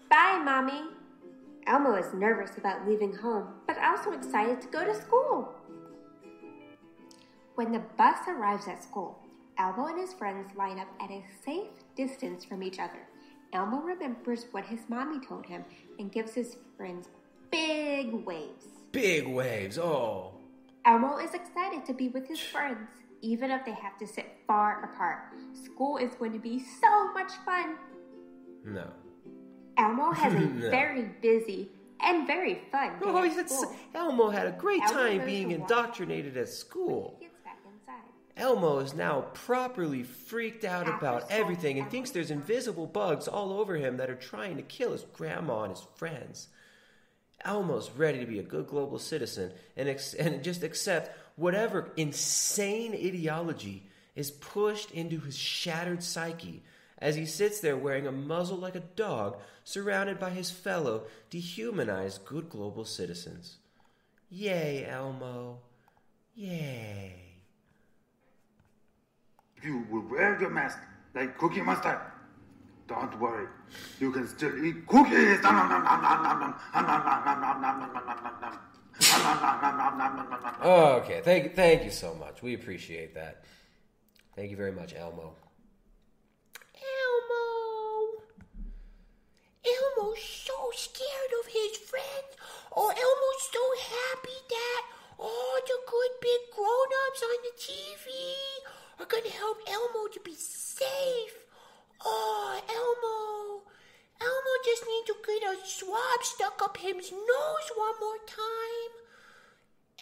[0.09, 0.83] Bye, Mommy.
[1.67, 5.53] Elmo is nervous about leaving home, but also excited to go to school.
[7.57, 9.19] When the bus arrives at school,
[9.59, 13.01] Elmo and his friends line up at a safe distance from each other.
[13.57, 15.65] Elmo remembers what his mommy told him
[15.99, 17.09] and gives his friends
[17.51, 18.67] big waves.
[18.93, 19.79] Big waves.
[19.79, 20.33] Oh,
[20.85, 22.87] Elmo is excited to be with his friends,
[23.23, 25.21] even if they have to sit far apart.
[25.65, 27.77] School is going to be so much fun.
[28.63, 28.91] no.
[29.79, 30.71] Elmo has a No.
[30.71, 33.75] very busy and very fun oh, day Oh, at he's school.
[33.95, 37.19] Elmo had a great Elmo time being indoctrinated at school.
[38.37, 43.53] Elmo is now properly freaked out After about everything and thinks there's invisible bugs all
[43.53, 46.49] over him that are trying to kill his grandma and his friends.
[47.45, 52.93] Elmo's ready to be a good global citizen and, ex- and just accept whatever insane
[52.93, 56.63] ideology is pushed into his shattered psyche
[56.99, 62.25] as he sits there wearing a muzzle like a dog, surrounded by his fellow dehumanized
[62.25, 63.57] good global citizens.
[64.31, 65.59] Yay, Elmo.
[66.35, 67.26] Yay
[69.67, 70.79] you will wear your mask
[71.15, 72.01] like Cookie Monster.
[72.87, 73.49] Don't worry,
[73.99, 75.41] you can still eat cookies.
[81.03, 82.43] okay, thank, thank you so much.
[82.43, 83.43] We appreciate that.
[84.37, 85.35] Thank you very much, Elmo.
[86.77, 88.23] Elmo.
[89.67, 92.37] Elmo's so scared of his friends.
[92.77, 94.83] Oh, Elmo's so happy that
[95.19, 101.37] all the good big grown-ups on the TV are gonna help Elmo to be safe.
[102.05, 103.63] Oh, Elmo.
[104.21, 108.93] Elmo just needs to get a swab stuck up his nose one more time.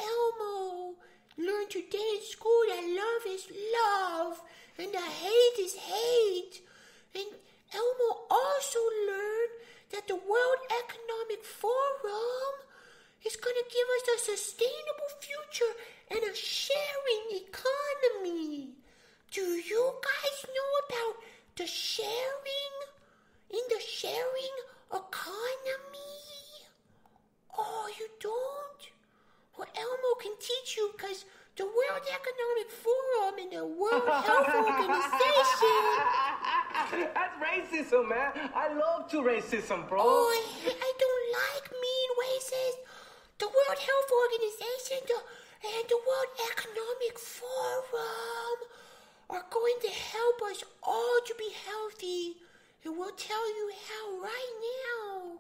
[0.00, 0.94] Elmo
[1.36, 4.40] learned today in school that love is love
[4.78, 6.62] and that hate is hate.
[7.14, 7.26] And
[7.74, 9.54] Elmo also learned
[9.90, 12.54] that the World Economic Forum
[13.26, 15.74] is going to give us a sustainable future
[16.10, 18.74] and a sharing economy.
[19.34, 21.16] Do you guys know about
[21.56, 22.74] the sharing
[23.50, 24.54] in the sharing
[24.94, 26.22] economy?
[27.58, 28.82] Oh, you don't?
[29.58, 31.24] Well, Elmo can teach you because
[31.56, 35.82] the World Economic Forum and the World Health Organization.
[37.18, 38.30] That's racism, man.
[38.54, 39.98] I love to racism, bro.
[39.98, 42.86] Oh, I, I don't like mean racist.
[43.40, 45.18] The World Health Organization the,
[45.74, 48.63] and the World Economic Forum
[49.54, 52.42] going to help us all to be healthy.
[52.82, 55.38] And we'll tell you how right now.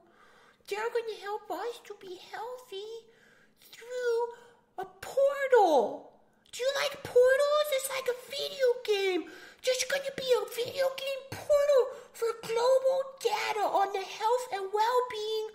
[0.70, 3.10] They're going to help us to be healthy
[3.74, 4.16] through
[4.78, 6.14] a portal.
[6.52, 7.68] Do you like portals?
[7.74, 9.22] It's like a video game.
[9.66, 14.70] there's going to be a video game portal for global data on the health and
[14.70, 15.48] well-being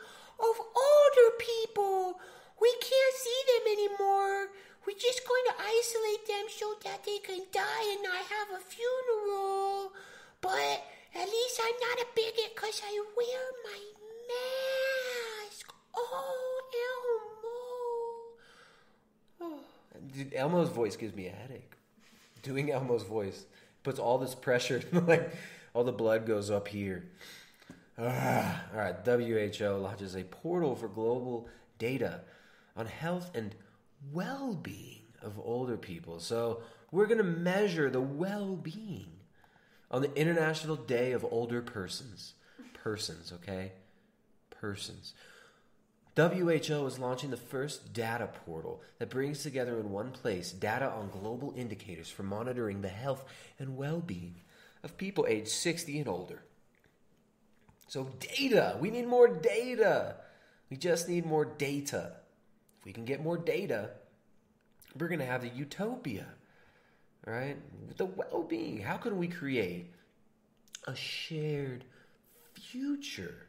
[0.44, 2.20] of older people.
[2.60, 4.52] We can't see them anymore.
[4.86, 8.62] We're just going to isolate them so that they can die and not have a
[8.64, 9.92] funeral.
[10.42, 10.84] But
[11.16, 13.80] at least I'm not a bigot because I wear my
[14.30, 15.74] mask.
[15.96, 16.62] Oh,
[19.42, 19.58] Elmo.
[20.14, 21.74] Dude, Elmo's voice gives me a headache.
[22.42, 23.46] Doing Elmo's voice
[23.84, 25.32] puts all this pressure, like
[25.74, 27.06] all the blood goes up here.
[27.98, 32.22] Ah, all right, WHO launches a portal for global data
[32.78, 33.56] on health and
[34.12, 36.20] well being of older people.
[36.20, 39.12] So we're going to measure the well being
[39.92, 42.34] on the International Day of Older Persons.
[42.74, 43.74] Persons, okay?
[44.50, 45.14] Persons.
[46.16, 51.10] WHO is launching the first data portal that brings together in one place data on
[51.10, 53.24] global indicators for monitoring the health
[53.58, 54.36] and well being
[54.84, 56.42] of people aged 60 and older.
[57.88, 58.78] So, data.
[58.80, 60.16] We need more data.
[60.70, 62.18] We just need more data.
[62.90, 63.92] We can get more data,
[64.98, 66.26] we're going to have the utopia,
[67.24, 67.56] right?
[67.98, 68.82] The well being.
[68.82, 69.94] How can we create
[70.88, 71.86] a shared
[72.54, 73.46] future?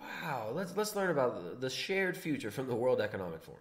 [0.00, 3.60] Wow, let's let's learn about the shared future from the World Economic Forum.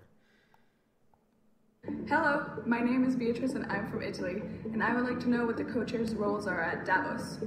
[2.08, 4.44] Hello, my name is Beatrice and I'm from Italy,
[4.74, 7.40] and I would like to know what the co-chair's roles are at Davos.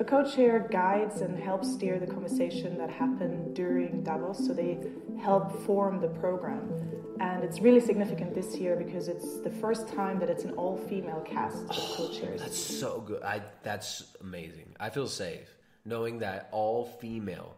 [0.00, 4.78] A co-chair guides and helps steer the conversation that happened during Davos, so they
[5.20, 6.72] help form the program.
[7.20, 11.20] And it's really significant this year because it's the first time that it's an all-female
[11.20, 12.40] cast of oh, co-chairs.
[12.40, 13.22] That's so good.
[13.22, 14.74] I that's amazing.
[14.80, 17.56] I feel safe knowing that all female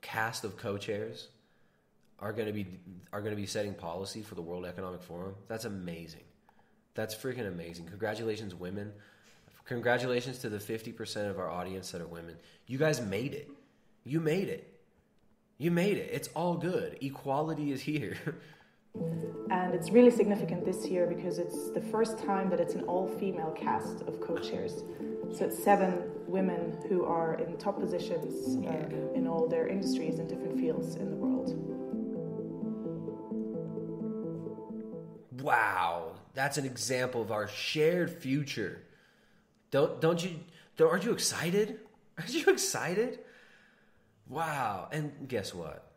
[0.00, 1.28] cast of co-chairs
[2.18, 2.66] are going to be
[3.12, 5.34] are going to be setting policy for the World Economic Forum.
[5.48, 6.24] That's amazing.
[6.94, 7.84] That's freaking amazing.
[7.88, 8.94] Congratulations, women.
[9.66, 12.36] Congratulations to the 50% of our audience that are women.
[12.66, 13.50] You guys made it.
[14.04, 14.72] You made it.
[15.58, 16.10] You made it.
[16.12, 16.98] It's all good.
[17.00, 18.16] Equality is here.
[19.50, 23.06] And it's really significant this year because it's the first time that it's an all
[23.06, 24.82] female cast of co chairs.
[25.36, 30.28] So it's seven women who are in top positions uh, in all their industries and
[30.28, 31.52] different fields in the world.
[35.42, 38.82] Wow, that's an example of our shared future.
[39.70, 40.40] Don't don't you
[40.76, 41.80] don't, aren't you excited?
[42.18, 43.18] Aren't you excited?
[44.26, 45.92] Wow, and guess what?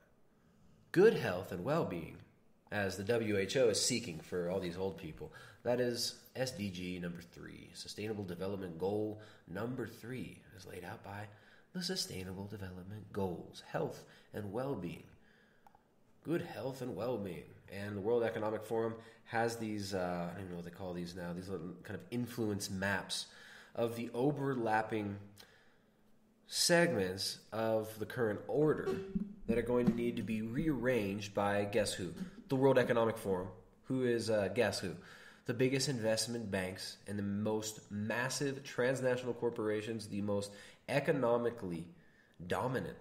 [0.91, 2.17] Good health and well-being
[2.71, 5.32] as the WHO is seeking for all these old people.
[5.63, 11.27] That is SDG number 3, Sustainable Development Goal number 3 as laid out by
[11.73, 14.03] the Sustainable Development Goals, health
[14.34, 15.03] and well-being.
[16.23, 17.43] Good health and well-being.
[17.71, 20.93] And the World Economic Forum has these, uh, I don't even know what they call
[20.93, 23.27] these now, these little kind of influence maps
[23.75, 25.17] of the overlapping
[26.47, 28.89] segments of the current order
[29.47, 32.13] that are going to need to be rearranged by guess who?
[32.47, 33.47] The World Economic Forum,
[33.84, 34.95] who is uh, guess who?
[35.45, 40.51] The biggest investment banks and the most massive transnational corporations, the most
[40.88, 41.88] economically
[42.47, 42.97] dominant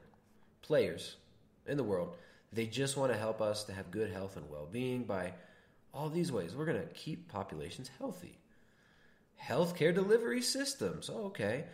[0.63, 1.17] players
[1.67, 2.17] in the world.
[2.53, 5.33] They just want to help us to have good health and well being by
[5.93, 6.55] all these ways.
[6.55, 8.38] We're going to keep populations healthy.
[9.43, 11.11] Healthcare delivery systems.
[11.13, 11.65] Oh, okay.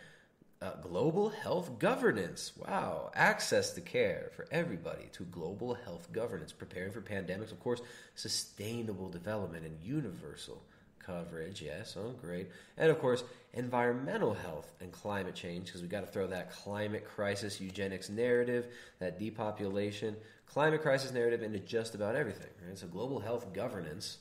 [0.61, 2.53] Uh, global health governance.
[2.57, 3.11] Wow.
[3.13, 6.53] Access to care for everybody to global health governance.
[6.53, 7.51] Preparing for pandemics.
[7.51, 7.81] Of course,
[8.15, 10.61] sustainable development and universal
[11.05, 11.61] coverage.
[11.61, 11.95] Yes.
[11.97, 12.49] Oh, great.
[12.77, 13.23] And of course,
[13.53, 18.67] environmental health and climate change because we got to throw that climate crisis eugenics narrative,
[18.99, 20.15] that depopulation,
[20.47, 22.49] climate crisis narrative into just about everything.
[22.65, 22.77] Right?
[22.77, 24.17] So, global health governance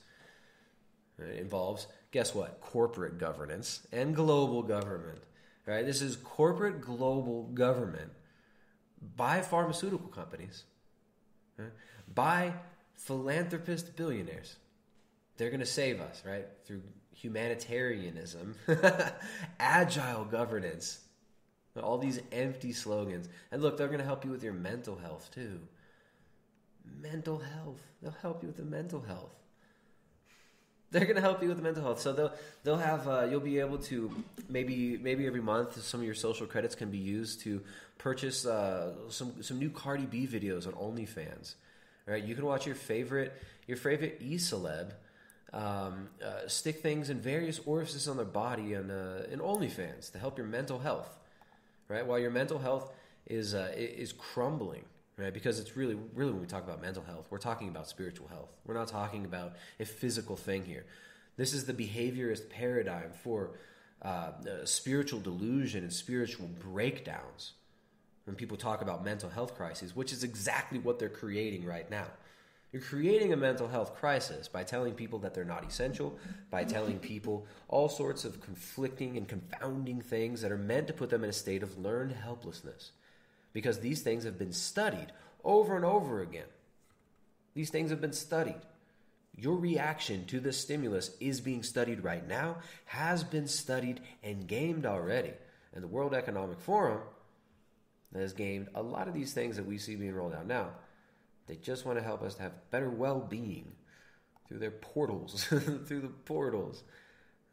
[1.19, 2.61] right, involves, guess what?
[2.61, 5.19] Corporate governance and global government.
[5.67, 5.85] Right?
[5.85, 8.13] This is corporate global government
[9.17, 10.63] by pharmaceutical companies,
[11.59, 11.73] right?
[12.15, 12.55] by
[12.95, 14.55] philanthropist billionaires.
[15.37, 16.47] They're going to save us, right?
[16.65, 18.55] Through humanitarianism,
[19.59, 21.01] agile governance,
[21.83, 23.29] all these empty slogans.
[23.51, 25.59] And look, they're going to help you with your mental health too.
[27.03, 27.83] Mental health.
[28.01, 29.35] They'll help you with the mental health.
[30.95, 32.01] They're to help you with the mental health.
[32.01, 32.33] So they'll
[32.63, 34.15] they'll have uh, you'll be able to
[34.49, 37.63] maybe maybe every month some of your social credits can be used to
[37.99, 41.57] purchase uh, some some new Cardi B videos on OnlyFans.
[42.07, 43.33] Right, you can watch your favorite
[43.67, 44.93] your favorite e celeb
[45.53, 50.21] um, uh, stick things in various orifices on their body and uh, in OnlyFans to
[50.21, 51.19] help your mental health.
[51.89, 52.93] Right, while your mental health
[53.27, 54.85] is uh, is crumbling
[55.17, 55.33] right?
[55.33, 58.51] Because it's really, really when we talk about mental health, we're talking about spiritual health.
[58.67, 60.87] We're not talking about a physical thing here.
[61.37, 63.59] This is the behaviorist paradigm for
[64.03, 67.53] uh, uh, spiritual delusion and spiritual breakdowns
[68.25, 72.07] when people talk about mental health crises, which is exactly what they're creating right now.
[72.73, 76.19] You're creating a mental health crisis by telling people that they're not essential,
[76.51, 81.09] by telling people all sorts of conflicting and confounding things that are meant to put
[81.09, 82.91] them in a state of learned helplessness.
[83.55, 85.07] Because these things have been studied
[85.43, 86.45] over and over again.
[87.55, 88.61] These things have been studied.
[89.37, 94.85] Your reaction to this stimulus is being studied right now, has been studied and gamed
[94.85, 95.33] already.
[95.73, 97.01] And the World Economic Forum
[98.15, 100.71] has gamed a lot of these things that we see being rolled out now.
[101.47, 103.73] They just want to help us to have better well being
[104.49, 106.85] through their portals, through the portals.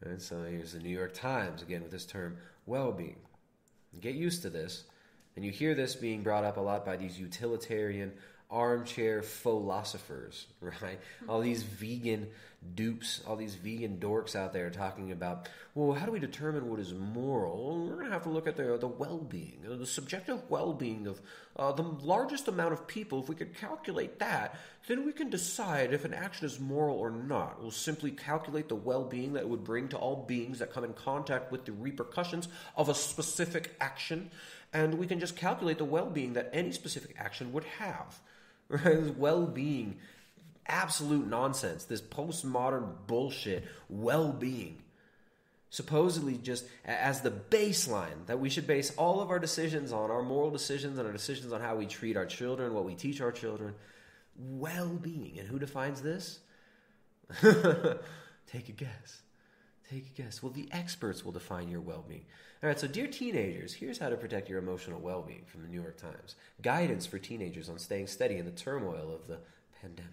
[0.04, 3.18] And so here's the New York Times again with this term well being.
[4.00, 4.84] Get used to this.
[5.36, 8.14] And you hear this being brought up a lot by these utilitarian
[8.52, 11.00] armchair philosophers, right?
[11.28, 12.28] All these vegan
[12.76, 16.80] dupes, all these vegan dorks out there talking about, well, how do we determine what
[16.80, 17.88] is moral?
[17.88, 21.08] We're going to have to look at the, the well being, the subjective well being
[21.08, 21.22] of
[21.56, 23.22] uh, the largest amount of people.
[23.22, 27.10] If we could calculate that, then we can decide if an action is moral or
[27.10, 27.62] not.
[27.62, 30.84] We'll simply calculate the well being that it would bring to all beings that come
[30.84, 34.30] in contact with the repercussions of a specific action.
[34.74, 38.20] And we can just calculate the well being that any specific action would have.
[38.70, 39.18] Right?
[39.18, 39.98] Well being
[40.72, 44.78] absolute nonsense, this postmodern bullshit, well being.
[45.70, 50.22] Supposedly, just as the baseline that we should base all of our decisions on, our
[50.22, 53.32] moral decisions and our decisions on how we treat our children, what we teach our
[53.32, 53.74] children,
[54.36, 55.40] well being.
[55.40, 56.40] And who defines this?
[57.42, 59.22] Take a guess.
[59.90, 60.44] Take a guess.
[60.44, 62.26] Well, the experts will define your well being.
[62.64, 65.68] All right, so dear teenagers, here's how to protect your emotional well being from the
[65.68, 69.40] New York Times Guidance for teenagers on staying steady in the turmoil of the
[69.82, 70.12] pandemic.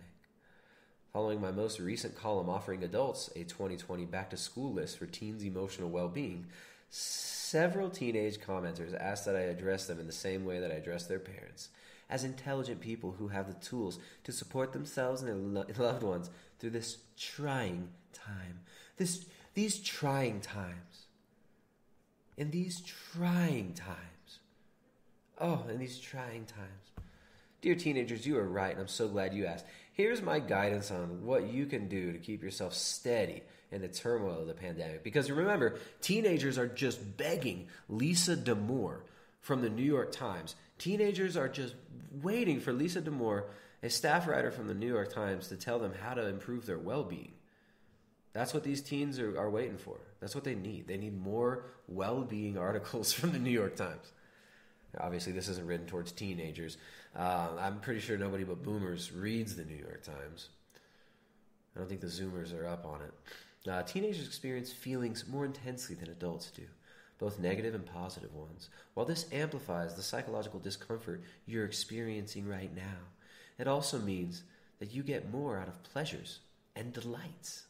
[1.12, 5.44] Following my most recent column offering adults a 2020 back to school list for teens'
[5.44, 6.46] emotional well being,
[6.88, 11.04] several teenage commenters asked that I address them in the same way that I address
[11.04, 11.68] their parents
[12.08, 16.30] as intelligent people who have the tools to support themselves and their lo- loved ones
[16.58, 18.60] through this trying time.
[18.96, 20.87] This, these trying times.
[22.38, 24.38] In these trying times.
[25.40, 27.04] Oh, in these trying times.
[27.60, 29.66] Dear teenagers, you are right, and I'm so glad you asked.
[29.92, 34.42] Here's my guidance on what you can do to keep yourself steady in the turmoil
[34.42, 35.02] of the pandemic.
[35.02, 39.00] Because remember, teenagers are just begging Lisa Damour
[39.40, 40.54] from the New York Times.
[40.78, 41.74] Teenagers are just
[42.22, 43.46] waiting for Lisa Damour,
[43.82, 46.78] a staff writer from the New York Times, to tell them how to improve their
[46.78, 47.32] well being.
[48.38, 49.96] That's what these teens are, are waiting for.
[50.20, 50.86] That's what they need.
[50.86, 54.12] They need more well being articles from the New York Times.
[55.00, 56.76] Obviously, this isn't written towards teenagers.
[57.16, 60.50] Uh, I'm pretty sure nobody but boomers reads the New York Times.
[61.74, 63.68] I don't think the Zoomers are up on it.
[63.68, 66.62] Uh, teenagers experience feelings more intensely than adults do,
[67.18, 68.70] both negative and positive ones.
[68.94, 72.98] While this amplifies the psychological discomfort you're experiencing right now,
[73.58, 74.44] it also means
[74.78, 76.38] that you get more out of pleasures
[76.76, 77.64] and delights.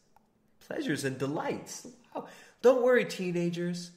[0.69, 1.89] Pleasures and delights.
[2.15, 2.27] Wow.
[2.63, 3.91] Don't worry, teenagers.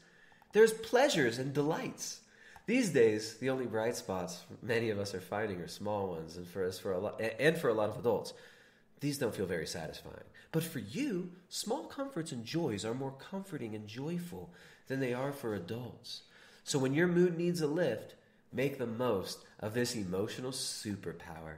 [0.54, 2.22] There's pleasures and delights.
[2.66, 6.48] These days, the only bright spots many of us are finding are small ones, and
[6.48, 8.34] for us, for a lot, and for a lot of adults,
[9.02, 10.24] these don't feel very satisfying.
[10.52, 14.54] But for you, small comforts and joys are more comforting and joyful
[14.88, 16.24] than they are for adults.
[16.64, 18.16] So when your mood needs a lift,
[18.54, 21.56] make the most of this emotional superpower.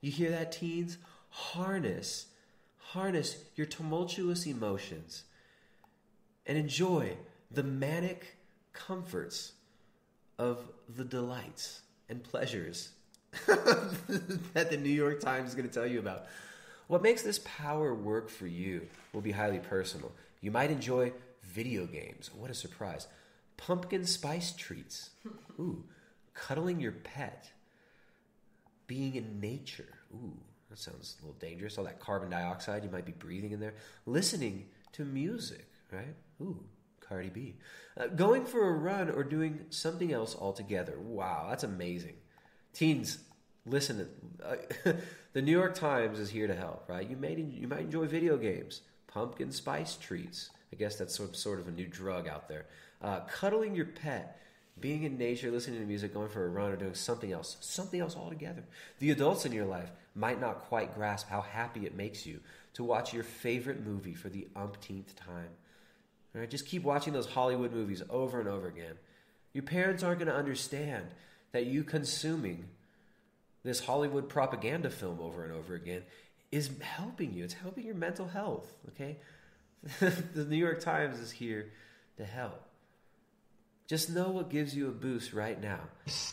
[0.00, 0.98] You hear that, teens?
[1.28, 2.26] Harness,
[2.92, 5.24] harness your tumultuous emotions
[6.46, 7.16] and enjoy
[7.50, 8.36] the manic
[8.74, 9.52] comforts
[10.38, 10.58] of
[10.94, 11.80] the delights
[12.10, 12.90] and pleasures
[13.46, 16.26] that the New York Times is going to tell you about.
[16.86, 20.12] What makes this power work for you will be highly personal.
[20.42, 21.12] You might enjoy
[21.42, 22.30] video games.
[22.36, 23.06] What a surprise.
[23.56, 25.10] Pumpkin spice treats.
[25.58, 25.82] Ooh.
[26.34, 27.52] Cuddling your pet.
[28.86, 29.94] Being in nature.
[30.14, 30.36] Ooh,
[30.72, 31.76] that sounds a little dangerous.
[31.76, 33.74] All that carbon dioxide you might be breathing in there.
[34.06, 36.14] Listening to music, right?
[36.40, 36.64] Ooh,
[36.98, 37.56] Cardi B.
[38.00, 40.98] Uh, going for a run or doing something else altogether.
[40.98, 42.14] Wow, that's amazing.
[42.72, 43.18] Teens,
[43.66, 44.08] listen.
[44.42, 44.56] Uh,
[45.34, 47.08] the New York Times is here to help, right?
[47.08, 50.48] You may you might enjoy video games, pumpkin spice treats.
[50.72, 52.64] I guess that's sort sort of a new drug out there.
[53.02, 54.40] Uh, cuddling your pet,
[54.80, 58.00] being in nature, listening to music, going for a run, or doing something else, something
[58.00, 58.64] else altogether.
[59.00, 62.40] The adults in your life might not quite grasp how happy it makes you
[62.74, 65.48] to watch your favorite movie for the umpteenth time.
[66.48, 68.94] Just keep watching those Hollywood movies over and over again.
[69.52, 71.06] Your parents aren't going to understand
[71.52, 72.64] that you consuming
[73.64, 76.02] this Hollywood propaganda film over and over again
[76.50, 77.44] is helping you.
[77.44, 79.18] It's helping your mental health, okay?
[80.00, 81.70] the New York Times is here
[82.16, 82.71] to help.
[83.92, 85.80] Just know what gives you a boost right now.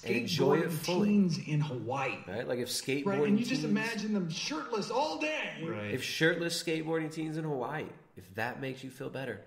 [0.06, 1.08] And enjoy it Skateboarding fully.
[1.10, 2.16] teens in Hawaii.
[2.26, 2.48] Right?
[2.48, 3.06] Like if skateboarding teens.
[3.06, 5.56] Right, and you just teens- imagine them shirtless all day.
[5.92, 7.84] If shirtless skateboarding teens in Hawaii,
[8.16, 9.42] if that makes you feel better,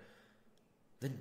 [1.01, 1.21] then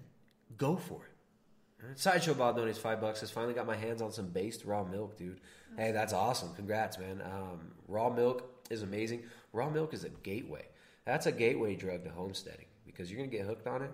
[0.58, 1.82] go for it.
[1.82, 1.98] All right?
[1.98, 3.22] Sideshow Bob donates five bucks.
[3.22, 5.40] Has finally got my hands on some based raw milk, dude.
[5.78, 6.54] Hey, that's awesome.
[6.56, 7.22] Congrats, man.
[7.22, 9.24] Um, raw milk is amazing.
[9.54, 10.66] Raw milk is a gateway.
[11.06, 13.92] That's a gateway drug to homesteading because you're gonna get hooked on it,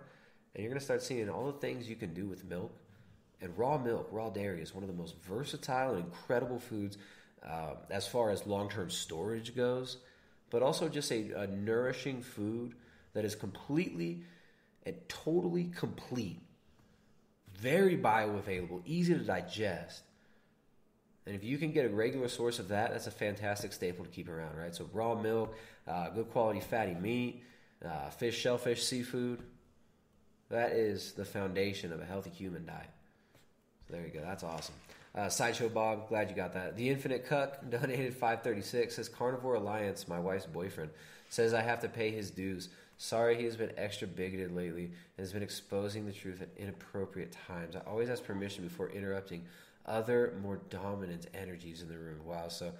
[0.55, 2.71] and you're gonna start seeing all the things you can do with milk.
[3.41, 6.97] And raw milk, raw dairy, is one of the most versatile and incredible foods
[7.47, 9.97] uh, as far as long term storage goes,
[10.49, 12.73] but also just a, a nourishing food
[13.13, 14.23] that is completely
[14.85, 16.39] and totally complete,
[17.59, 20.03] very bioavailable, easy to digest.
[21.25, 24.11] And if you can get a regular source of that, that's a fantastic staple to
[24.11, 24.73] keep around, right?
[24.73, 27.43] So raw milk, uh, good quality fatty meat,
[27.85, 29.43] uh, fish, shellfish, seafood.
[30.49, 32.89] That is the foundation of a healthy human diet.
[33.89, 34.21] There you go.
[34.21, 34.75] That's awesome.
[35.15, 36.75] Uh, Sideshow Bob, glad you got that.
[36.75, 40.91] The Infinite Cuck donated 536 says Carnivore Alliance, my wife's boyfriend,
[41.29, 42.69] says I have to pay his dues.
[42.97, 47.35] Sorry he has been extra bigoted lately and has been exposing the truth at inappropriate
[47.47, 47.75] times.
[47.75, 49.43] I always ask permission before interrupting
[49.85, 52.19] other more dominant energies in the room.
[52.25, 52.49] Wow.
[52.49, 52.73] So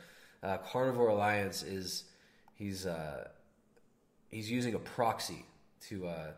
[0.44, 2.06] uh, Carnivore Alliance is
[2.56, 3.30] he's uh,
[4.30, 5.46] he's using a proxy
[5.88, 6.32] to uh,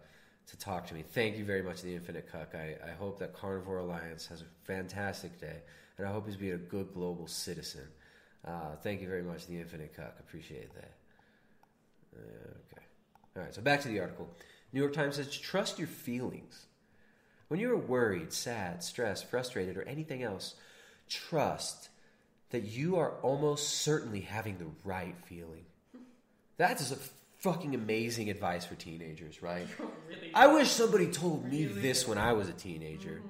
[0.49, 1.03] to talk to me.
[1.03, 2.53] Thank you very much, the Infinite Cuck.
[2.55, 5.57] I, I hope that Carnivore Alliance has a fantastic day,
[5.97, 7.87] and I hope he's being a good global citizen.
[8.45, 10.15] Uh, thank you very much, the Infinite Cuck.
[10.19, 10.91] Appreciate that.
[12.15, 12.85] Okay.
[13.35, 14.27] All right, so back to the article.
[14.73, 16.65] New York Times says trust your feelings.
[17.47, 20.55] When you're worried, sad, stressed, frustrated, or anything else,
[21.07, 21.89] trust
[22.51, 25.65] that you are almost certainly having the right feeling.
[26.57, 26.97] That is a
[27.39, 29.67] fucking amazing advice for teenagers, right?
[30.33, 33.21] I wish somebody told me this when I was a teenager.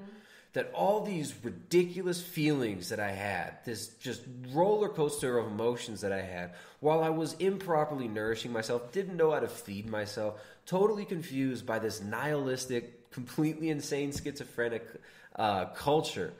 [0.54, 6.12] That all these ridiculous feelings that I had, this just roller coaster of emotions that
[6.12, 11.06] I had, while I was improperly nourishing myself, didn't know how to feed myself, totally
[11.06, 14.88] confused by this nihilistic, completely insane, schizophrenic
[15.36, 16.34] uh, culture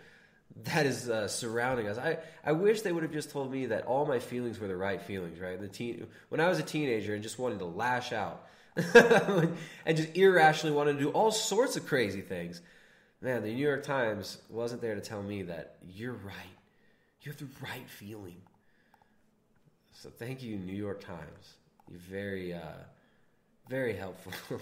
[0.66, 1.98] that is uh, surrounding us.
[1.98, 4.76] I, I wish they would have just told me that all my feelings were the
[4.76, 5.60] right feelings, right?
[5.60, 10.16] The teen, when I was a teenager and just wanted to lash out and just
[10.16, 12.62] irrationally wanted to do all sorts of crazy things.
[13.22, 16.58] Man, the New York Times wasn't there to tell me that you're right.
[17.22, 18.42] You have the right feeling.
[19.94, 21.56] So thank you, New York Times.
[21.90, 22.84] You're very, uh,
[23.68, 24.32] very helpful.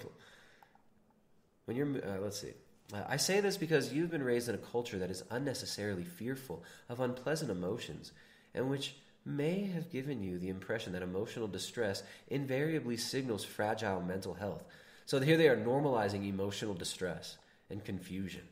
[1.65, 2.53] when you're, uh, let's see.
[2.93, 6.63] Uh, I say this because you've been raised in a culture that is unnecessarily fearful
[6.87, 8.11] of unpleasant emotions,
[8.53, 14.33] and which may have given you the impression that emotional distress invariably signals fragile mental
[14.33, 14.63] health.
[15.05, 17.37] So here they are normalizing emotional distress
[17.69, 18.43] and confusion.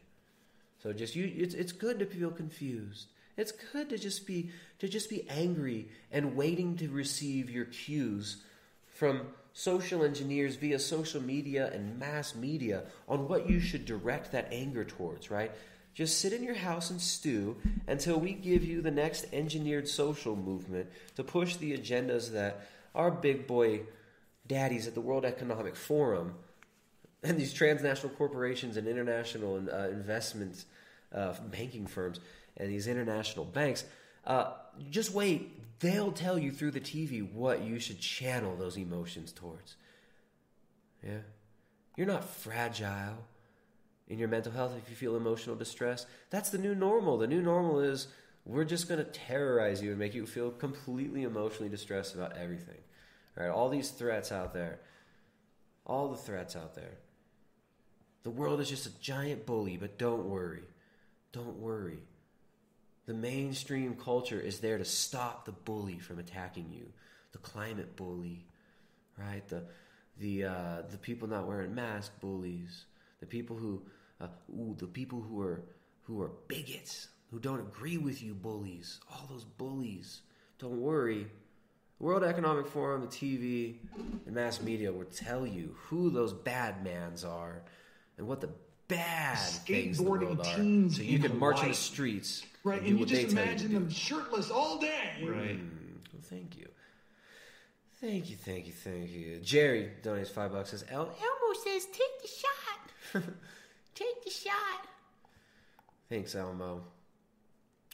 [0.83, 3.07] So just you, it's it's good to feel confused.
[3.37, 8.43] It's good to just be to just be angry and waiting to receive your cues
[8.85, 9.27] from
[9.57, 14.83] social engineers via social media and mass media on what you should direct that anger
[14.83, 15.49] towards, right?
[15.93, 17.55] Just sit in your house and stew
[17.87, 23.09] until we give you the next engineered social movement to push the agendas that our
[23.09, 23.83] big boy
[24.45, 26.35] daddies at the World Economic Forum
[27.23, 30.65] and these transnational corporations and international uh, investment
[31.13, 32.19] uh, banking firms
[32.57, 33.85] and these international banks,
[34.27, 34.51] uh,
[34.89, 35.51] just wait.
[35.79, 39.75] They'll tell you through the TV what you should channel those emotions towards.
[41.03, 41.19] Yeah?
[41.97, 43.25] You're not fragile
[44.07, 46.05] in your mental health if you feel emotional distress.
[46.29, 47.17] That's the new normal.
[47.17, 48.07] The new normal is
[48.45, 52.77] we're just going to terrorize you and make you feel completely emotionally distressed about everything.
[53.37, 53.51] All right?
[53.51, 54.79] All these threats out there.
[55.85, 56.97] All the threats out there.
[58.23, 60.63] The world is just a giant bully, but don't worry.
[61.31, 61.99] Don't worry.
[63.05, 66.91] The mainstream culture is there to stop the bully from attacking you.
[67.33, 68.45] The climate bully,
[69.17, 69.47] right?
[69.47, 69.63] The
[70.17, 72.85] the uh, the people not wearing masks bullies.
[73.19, 73.83] The people who
[74.19, 75.61] uh, ooh, the people who are
[76.03, 78.99] who are bigots, who don't agree with you bullies.
[79.11, 80.21] All those bullies.
[80.57, 81.27] Don't worry.
[81.97, 83.75] The World Economic Forum, the TV,
[84.25, 87.61] and mass media will tell you who those bad mans are
[88.17, 88.49] and what the
[88.87, 90.43] bad things in the world are.
[90.43, 93.73] So you can march in the streets Right, and and you just they you imagine
[93.73, 95.23] them shirtless all day.
[95.23, 95.59] Right.
[96.11, 96.67] Well, thank you.
[98.01, 99.39] Thank you, thank you, thank you.
[99.41, 100.71] Jerry donates five bucks.
[100.71, 103.23] Says, El- Elmo says, take the shot.
[103.95, 104.87] take the shot.
[106.09, 106.65] Thanks, Elmo.
[106.65, 106.83] All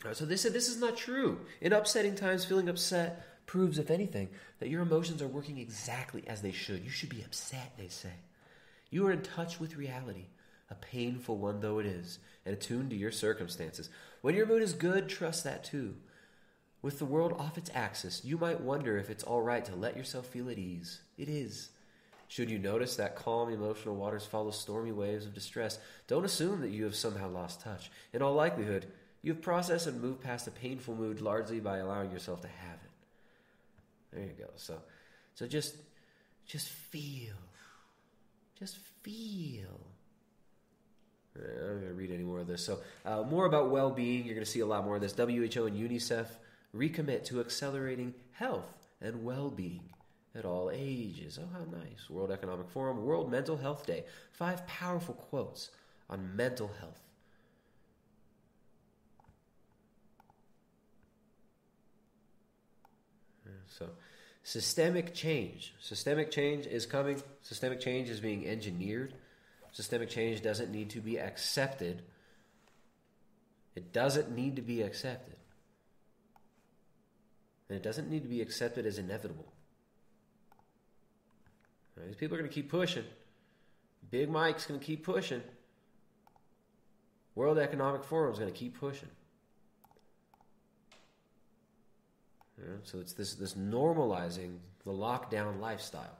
[0.06, 1.40] right, so they said this is not true.
[1.60, 6.42] In upsetting times, feeling upset proves, if anything, that your emotions are working exactly as
[6.42, 6.84] they should.
[6.84, 8.14] You should be upset, they say.
[8.90, 10.28] You are in touch with reality.
[10.70, 13.90] a painful one though it is, and attuned to your circumstances.
[14.22, 15.96] When your mood is good, trust that too.
[16.82, 19.98] With the world off its axis, you might wonder if it's all right to let
[19.98, 21.02] yourself feel at ease.
[21.18, 21.70] It is.
[22.28, 26.72] Should you notice that calm emotional waters follow stormy waves of distress, don't assume that
[26.72, 27.92] you have somehow lost touch.
[28.14, 28.88] In all likelihood,
[29.22, 32.80] you have processed and moved past a painful mood largely by allowing yourself to have
[32.84, 34.16] it.
[34.16, 34.50] There you go.
[34.56, 34.78] So,
[35.36, 35.76] so just,
[36.48, 37.36] just feel,
[38.58, 39.91] just feel.
[41.36, 42.66] I'm not going to read any more of this.
[42.66, 44.26] So, uh, more about well being.
[44.26, 45.14] You're going to see a lot more of this.
[45.14, 46.28] WHO and UNICEF
[46.76, 49.90] recommit to accelerating health and well being
[50.36, 51.40] at all ages.
[51.42, 52.10] Oh, how nice.
[52.10, 54.04] World Economic Forum, World Mental Health Day.
[54.32, 55.72] Five powerful quotes
[56.10, 57.02] on mental health.
[63.68, 63.90] So,
[64.44, 65.74] systemic change.
[65.80, 67.22] Systemic change is coming.
[67.42, 69.14] Systemic change is being engineered.
[69.72, 72.02] Systemic change doesn't need to be accepted.
[73.76, 75.36] It doesn't need to be accepted.
[77.70, 79.52] And it doesn't need to be accepted as inevitable.
[81.96, 82.08] Right?
[82.08, 83.06] These people are going to keep pushing.
[84.10, 85.42] Big Mike's going to keep pushing.
[87.36, 89.08] World Economic Forum is going to keep pushing.
[92.58, 96.18] Yeah, so it's this this normalizing the lockdown lifestyle,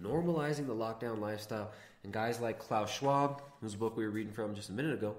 [0.00, 1.70] normalizing the lockdown lifestyle,
[2.06, 5.16] and guys like Klaus Schwab, whose book we were reading from just a minute ago,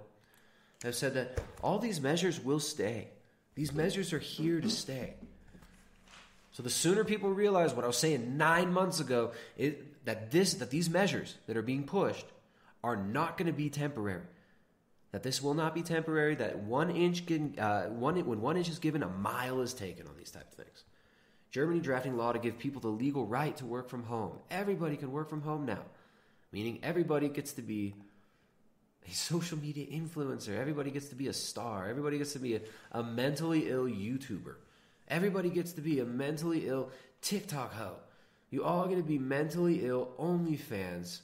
[0.83, 3.09] have said that all these measures will stay.
[3.53, 5.13] These measures are here to stay.
[6.51, 10.55] So the sooner people realize what I was saying nine months ago, it, that this
[10.55, 12.25] that these measures that are being pushed
[12.83, 14.23] are not going to be temporary
[15.11, 16.35] that this will not be temporary.
[16.35, 20.07] That one inch, can, uh, one when one inch is given, a mile is taken
[20.07, 20.83] on these type of things.
[21.49, 24.33] Germany drafting law to give people the legal right to work from home.
[24.51, 25.83] Everybody can work from home now,
[26.51, 27.95] meaning everybody gets to be
[29.09, 30.57] a social media influencer.
[30.57, 31.89] Everybody gets to be a star.
[31.89, 34.55] Everybody gets to be a, a mentally ill YouTuber.
[35.07, 36.89] Everybody gets to be a mentally ill
[37.21, 37.95] TikTok hoe.
[38.49, 41.21] You all get to be mentally ill OnlyFans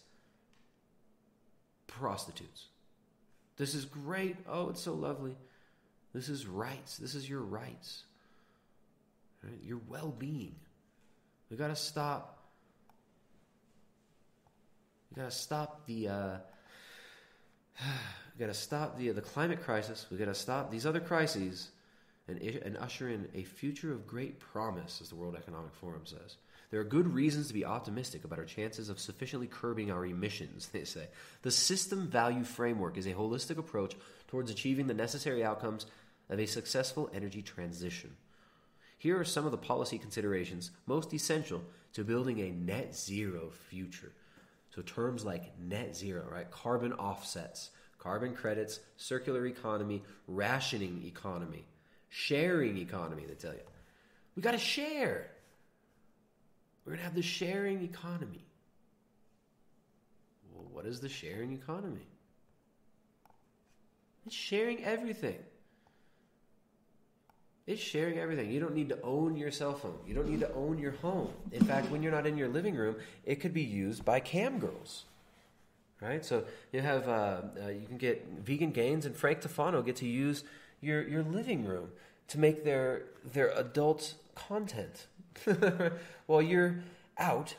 [1.87, 2.67] prostitutes.
[3.57, 4.35] This is great.
[4.47, 5.35] Oh, it's so lovely.
[6.13, 6.97] This is rights.
[6.97, 8.03] This is your rights.
[9.43, 9.59] Right?
[9.63, 10.55] Your well being.
[11.49, 12.32] We got to stop.
[15.13, 16.07] We got to stop the.
[16.07, 16.37] Uh,
[18.35, 20.07] we got to stop the the climate crisis.
[20.11, 21.69] We got to stop these other crises,
[22.27, 26.37] and and usher in a future of great promise, as the World Economic Forum says.
[26.71, 30.69] There are good reasons to be optimistic about our chances of sufficiently curbing our emissions,
[30.73, 31.07] they say.
[31.43, 33.95] The system value framework is a holistic approach
[34.27, 35.85] towards achieving the necessary outcomes
[36.31, 38.15] of a successful energy transition.
[38.97, 41.61] Here are some of the policy considerations most essential
[41.91, 44.13] to building a net zero future.
[44.73, 46.49] So, terms like net zero, right?
[46.49, 47.69] Carbon offsets,
[47.99, 51.65] carbon credits, circular economy, rationing economy,
[52.09, 53.59] sharing economy, they tell you.
[54.35, 55.29] We got to share.
[56.83, 58.45] We're going to have the sharing economy.
[60.51, 62.07] Well, what is the sharing economy?
[64.25, 65.37] It's sharing everything.
[67.65, 68.51] It's sharing everything.
[68.51, 69.97] You don't need to own your cell phone.
[70.05, 71.31] You don't need to own your home.
[71.51, 74.59] In fact, when you're not in your living room, it could be used by cam
[74.59, 75.05] girls.
[76.01, 76.25] Right?
[76.25, 76.43] So
[76.73, 80.43] you have uh, uh, you can get Vegan Gains and Frank Tufano get to use
[80.81, 81.89] your your living room
[82.27, 85.07] to make their their adult content
[86.25, 86.83] while you're
[87.17, 87.55] out,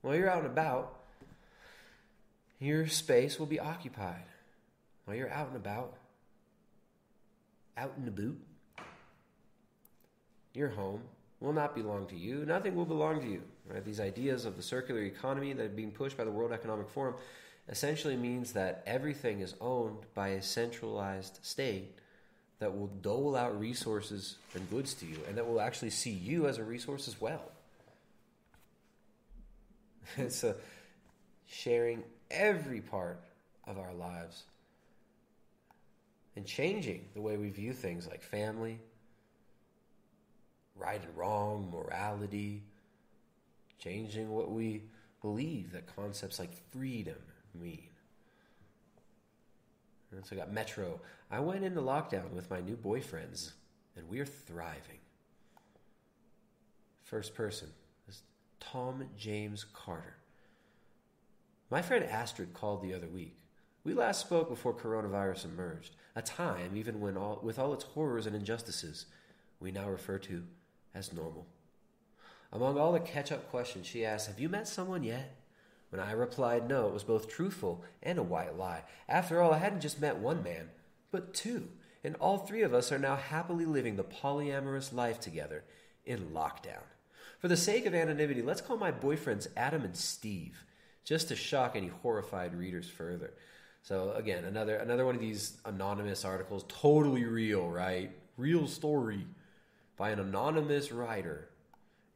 [0.00, 0.98] while you're out and about,
[2.58, 4.24] your space will be occupied.
[5.04, 5.96] While you're out and about,
[7.76, 8.38] out in the boot,
[10.54, 11.02] your home
[11.40, 12.44] will not belong to you.
[12.46, 13.42] Nothing will belong to you.
[13.68, 13.84] Right?
[13.84, 17.14] These ideas of the circular economy that are being pushed by the World Economic Forum
[17.68, 21.96] essentially means that everything is owned by a centralized state
[22.58, 26.46] that will dole out resources and goods to you and that will actually see you
[26.46, 27.42] as a resource as well.
[30.16, 30.54] it's a
[31.46, 33.20] sharing every part
[33.66, 34.44] of our lives
[36.36, 38.78] and changing the way we view things like family,
[40.76, 42.62] right and wrong, morality,
[43.78, 44.82] changing what we
[45.20, 47.18] believe that concepts like freedom
[47.54, 47.88] mean.
[50.10, 51.00] And so I got Metro.
[51.30, 53.52] I went into lockdown with my new boyfriends,
[53.96, 54.98] and we're thriving.
[57.02, 57.68] First person
[58.08, 58.22] is
[58.60, 60.16] Tom James Carter.
[61.70, 63.36] My friend Astrid called the other week.
[63.84, 68.26] We last spoke before coronavirus emerged, a time even when all, with all its horrors
[68.26, 69.06] and injustices,
[69.58, 70.44] we now refer to
[70.94, 71.46] as normal.
[72.52, 75.36] Among all the catch up questions, she asked, Have you met someone yet?
[75.90, 78.84] When I replied no, it was both truthful and a white lie.
[79.08, 80.70] After all, I hadn't just met one man,
[81.10, 81.68] but two,
[82.04, 85.64] and all three of us are now happily living the polyamorous life together
[86.06, 86.84] in lockdown.
[87.40, 90.64] For the sake of anonymity, let's call my boyfriends Adam and Steve,
[91.04, 93.32] just to shock any horrified readers further.
[93.82, 98.12] So again, another another one of these anonymous articles, totally real, right?
[98.36, 99.26] Real story
[99.96, 101.48] by an anonymous writer,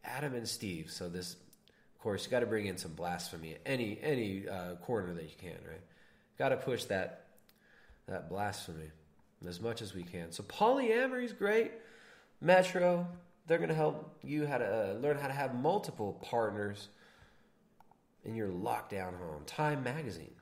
[0.05, 0.91] Adam and Steve.
[0.91, 5.12] So this, of course, you got to bring in some blasphemy any any uh, corner
[5.14, 5.83] that you can, right?
[6.39, 7.27] Got to push that
[8.07, 8.91] that blasphemy
[9.47, 10.31] as much as we can.
[10.31, 11.73] So polyamory is great.
[12.41, 13.09] Metro,
[13.47, 16.89] they're going to help you how to uh, learn how to have multiple partners
[18.25, 19.43] in your lockdown home.
[19.47, 20.36] Time magazine.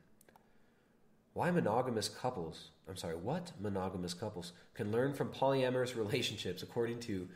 [1.34, 7.28] Why monogamous couples, I'm sorry, what monogamous couples can learn from polyamorous relationships according to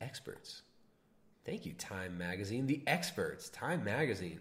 [0.00, 0.62] experts.
[1.44, 2.66] Thank you, Time Magazine.
[2.66, 4.40] The experts, Time Magazine,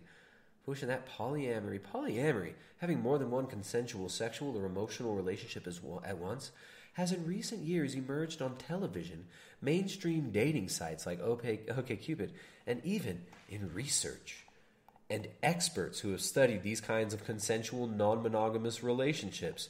[0.65, 1.79] pushing that polyamory.
[1.79, 5.67] Polyamory, having more than one consensual sexual or emotional relationship
[6.03, 6.51] at once,
[6.93, 9.25] has in recent years emerged on television,
[9.61, 12.29] mainstream dating sites like OkCupid,
[12.65, 14.44] and even in research.
[15.09, 19.69] And experts who have studied these kinds of consensual non monogamous relationships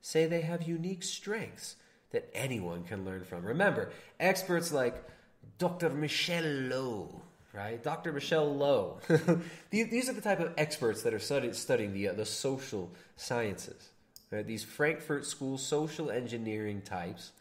[0.00, 1.76] say they have unique strengths
[2.10, 3.44] that anyone can learn from.
[3.44, 5.02] Remember, experts like
[5.58, 5.90] Dr.
[5.90, 7.22] Michelle Lowe,
[7.52, 7.82] right?
[7.82, 8.12] Dr.
[8.12, 9.00] Michelle Lowe.
[9.70, 13.90] these, are the type of experts that are study, studying the, uh, the social sciences.
[14.30, 14.46] Right?
[14.46, 17.32] These Frankfurt School social engineering types.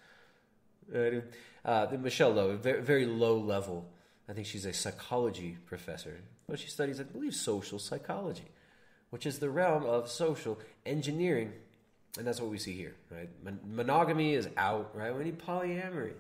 [0.94, 1.22] Uh,
[1.64, 3.86] uh, Michelle Lowe, very, very low level.
[4.30, 6.22] I think she's a psychology professor.
[6.48, 8.46] But she studies, I believe, social psychology,
[9.10, 11.54] which is the realm of social engineering.
[12.18, 13.30] And that's what we see here, right?
[13.44, 15.16] Mon- monogamy is out, right?
[15.16, 16.14] We need polyamory.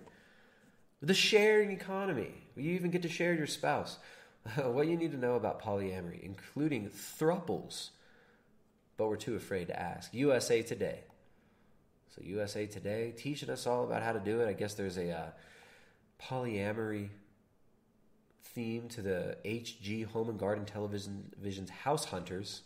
[1.01, 2.33] The sharing economy.
[2.55, 3.97] You even get to share your spouse.
[4.63, 7.89] what you need to know about polyamory, including thruples,
[8.97, 10.13] but we're too afraid to ask.
[10.13, 10.99] USA Today.
[12.15, 14.47] So USA Today teaching us all about how to do it.
[14.47, 15.25] I guess there's a uh,
[16.21, 17.09] polyamory
[18.55, 22.61] theme to the HG Home and Garden Television Vision's House Hunters.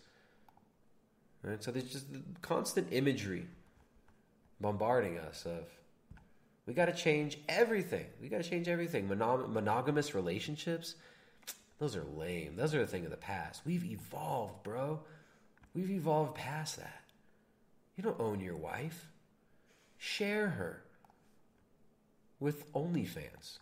[1.44, 1.62] Right?
[1.62, 2.06] So there's just
[2.42, 3.48] constant imagery
[4.62, 5.66] bombarding us of
[6.66, 8.06] we got to change everything.
[8.22, 9.10] We got to change everything.
[9.10, 10.96] Monog- monogamous relationships,
[11.80, 12.56] those are lame.
[12.56, 13.64] Those are a thing of the past.
[13.66, 15.00] We've evolved, bro.
[15.74, 17.02] We've evolved past that.
[17.96, 19.10] You don't own your wife.
[19.98, 20.84] Share her
[22.40, 23.58] with OnlyFans.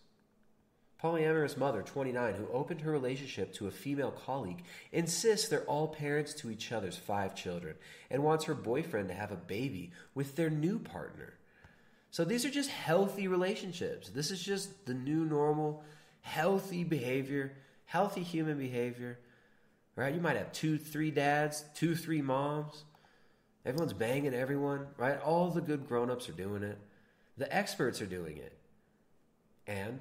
[1.02, 6.34] Polyamorous mother, 29, who opened her relationship to a female colleague, insists they're all parents
[6.34, 7.76] to each other's five children
[8.10, 11.36] and wants her boyfriend to have a baby with their new partner.
[12.10, 14.10] So these are just healthy relationships.
[14.10, 15.84] This is just the new normal,
[16.22, 17.54] healthy behavior,
[17.86, 19.20] healthy human behavior.
[19.96, 20.16] Right?
[20.16, 22.86] You might have two, three dads, two, three moms.
[23.66, 25.20] Everyone's banging everyone, right?
[25.22, 26.80] All the good grown ups are doing it.
[27.38, 28.58] The experts are doing it.
[29.68, 30.00] And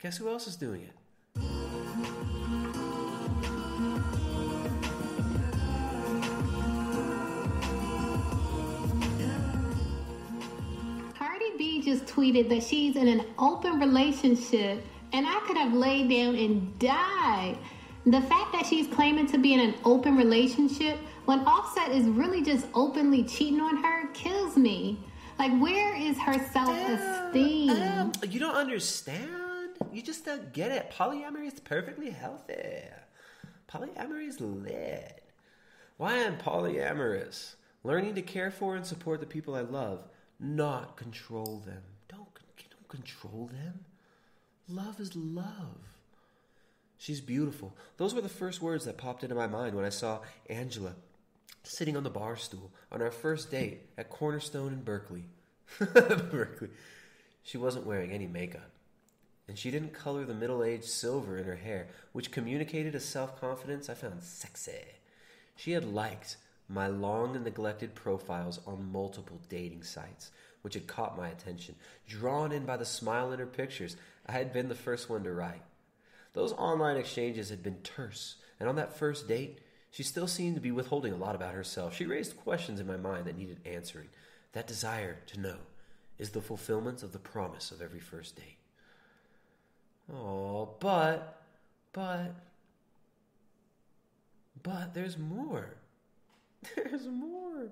[0.00, 0.92] guess who else is doing it?
[11.16, 16.10] Cardi B just tweeted that she's in an open relationship, and I could have laid
[16.10, 17.58] down and died.
[18.06, 22.42] The fact that she's claiming to be in an open relationship when Offset is really
[22.42, 24.98] just openly cheating on her kills me.
[25.38, 27.70] Like, where is her self esteem?
[27.70, 29.47] Um, you don't understand.
[29.92, 30.90] You just don't get it.
[30.90, 32.84] Polyamory is perfectly healthy.
[33.70, 35.22] Polyamory is lit.
[35.96, 37.54] Why am polyamorous?
[37.84, 40.04] Learning to care for and support the people I love,
[40.40, 41.82] not control them.
[42.08, 42.28] Don't,
[42.70, 43.84] don't control them.
[44.68, 45.96] Love is love.
[46.98, 47.76] She's beautiful.
[47.96, 50.20] Those were the first words that popped into my mind when I saw
[50.50, 50.94] Angela
[51.62, 55.24] sitting on the bar stool on our first date at Cornerstone in Berkeley.
[55.78, 56.68] Berkeley.
[57.42, 58.70] She wasn't wearing any makeup,
[59.48, 63.40] and she didn't color the middle aged silver in her hair, which communicated a self
[63.40, 64.72] confidence I found sexy.
[65.56, 66.36] She had liked
[66.68, 70.30] my long and neglected profiles on multiple dating sites,
[70.60, 71.74] which had caught my attention.
[72.06, 73.96] Drawn in by the smile in her pictures,
[74.26, 75.62] I had been the first one to write.
[76.34, 80.60] Those online exchanges had been terse, and on that first date, she still seemed to
[80.60, 81.96] be withholding a lot about herself.
[81.96, 84.08] She raised questions in my mind that needed answering.
[84.52, 85.56] That desire to know
[86.18, 88.57] is the fulfillment of the promise of every first date.
[90.12, 91.42] Oh, but,
[91.92, 92.34] but,
[94.62, 95.74] but there's more.
[96.74, 97.68] There's more.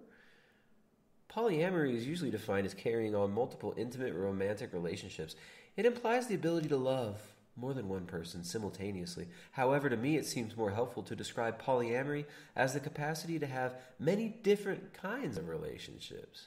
[1.35, 5.35] Polyamory is usually defined as carrying on multiple intimate romantic relationships.
[5.77, 7.21] It implies the ability to love
[7.57, 9.29] more than one person simultaneously.
[9.53, 13.75] However, to me, it seems more helpful to describe polyamory as the capacity to have
[13.99, 16.47] many different kinds of relationships.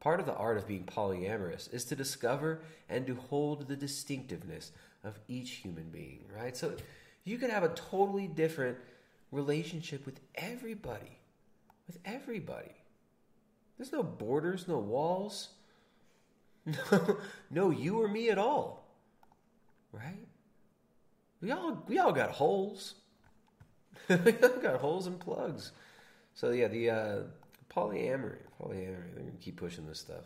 [0.00, 4.72] Part of the art of being polyamorous is to discover and to hold the distinctiveness
[5.04, 6.56] of each human being, right?
[6.56, 6.74] So
[7.24, 8.78] you could have a totally different
[9.30, 11.18] relationship with everybody.
[11.86, 12.74] With everybody.
[13.76, 15.48] There's no borders, no walls.
[16.90, 17.16] No,
[17.50, 18.84] no you or me at all.
[19.90, 20.28] Right?
[21.40, 22.94] We all we all got holes.
[24.08, 25.72] we all got holes and plugs.
[26.34, 27.18] So yeah, the uh,
[27.74, 29.14] polyamory, polyamory.
[29.14, 30.24] They're gonna keep pushing this stuff.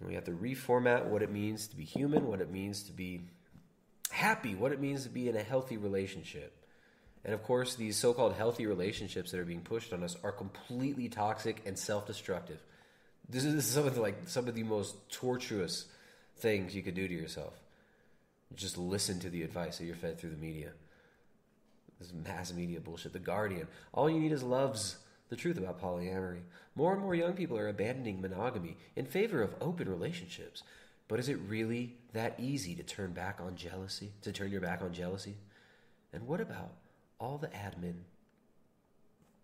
[0.00, 3.22] We have to reformat what it means to be human, what it means to be
[4.10, 6.52] happy, what it means to be in a healthy relationship.
[7.24, 10.32] And of course, these so called healthy relationships that are being pushed on us are
[10.32, 12.62] completely toxic and self destructive.
[13.28, 15.86] This is, some of the, like some of the most tortuous
[16.36, 17.54] things you could do to yourself.
[18.54, 20.70] Just listen to the advice that you're fed through the media.
[21.98, 23.12] This is mass media bullshit.
[23.12, 23.66] The Guardian.
[23.92, 24.96] All you need is loves
[25.30, 26.42] the truth about polyamory.
[26.76, 30.62] More and more young people are abandoning monogamy in favor of open relationships.
[31.08, 34.12] But is it really that easy to turn back on jealousy?
[34.22, 35.36] To turn your back on jealousy?
[36.12, 36.72] And what about
[37.18, 37.94] all the admin?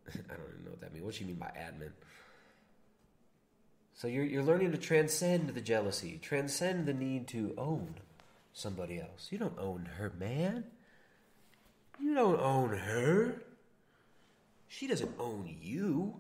[0.08, 1.04] I don't even know what that means.
[1.04, 1.92] What do you mean by admin?
[3.94, 7.94] So you're, you're learning to transcend the jealousy, transcend the need to own
[8.52, 9.28] somebody else.
[9.30, 10.64] You don't own her, man.
[12.00, 13.42] You don't own her.
[14.66, 16.16] She doesn't own you.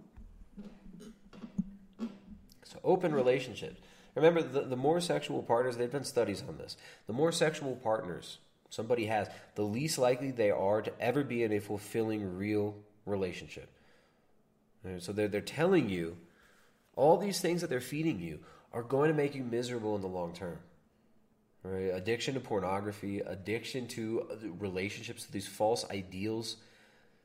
[2.84, 3.80] Open relationships.
[4.14, 6.76] Remember, the, the more sexual partners, they've done studies on this.
[7.06, 11.52] The more sexual partners somebody has, the least likely they are to ever be in
[11.52, 12.74] a fulfilling, real
[13.06, 13.70] relationship.
[14.98, 16.16] So they're, they're telling you
[16.96, 18.40] all these things that they're feeding you
[18.72, 20.58] are going to make you miserable in the long term.
[21.62, 21.94] Right?
[21.94, 24.26] Addiction to pornography, addiction to
[24.58, 26.56] relationships, these false ideals,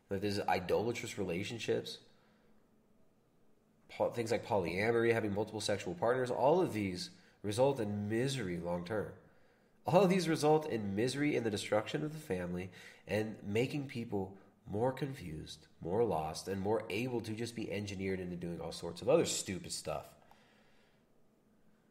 [0.10, 1.98] like these idolatrous relationships,
[4.14, 7.10] things like polyamory, having multiple sexual partners, all of these
[7.44, 9.12] result in misery long term.
[9.86, 12.70] All of these result in misery in the destruction of the family
[13.08, 14.38] and making people
[14.70, 19.02] more confused, more lost, and more able to just be engineered into doing all sorts
[19.02, 20.08] of other stupid stuff.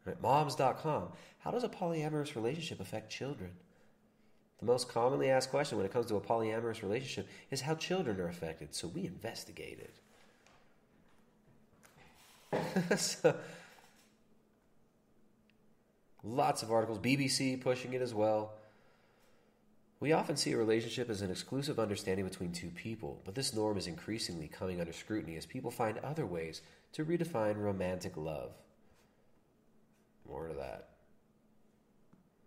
[0.04, 0.20] Right?
[0.20, 1.08] Moms.com.
[1.38, 3.52] How does a polyamorous relationship affect children?
[4.58, 8.20] The most commonly asked question when it comes to a polyamorous relationship is how children
[8.20, 8.74] are affected.
[8.74, 9.92] So we investigated.
[12.96, 13.34] so,
[16.22, 18.54] lots of articles, BBC pushing it as well.
[19.98, 23.78] We often see a relationship as an exclusive understanding between two people, but this norm
[23.78, 26.60] is increasingly coming under scrutiny as people find other ways
[26.92, 28.52] to redefine romantic love.
[30.28, 30.88] More of that.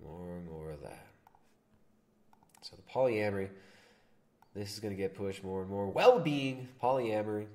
[0.03, 1.07] More and more of that.
[2.61, 3.49] So the polyamory,
[4.53, 5.87] this is going to get pushed more and more.
[5.87, 7.47] Well-being, polyamory, and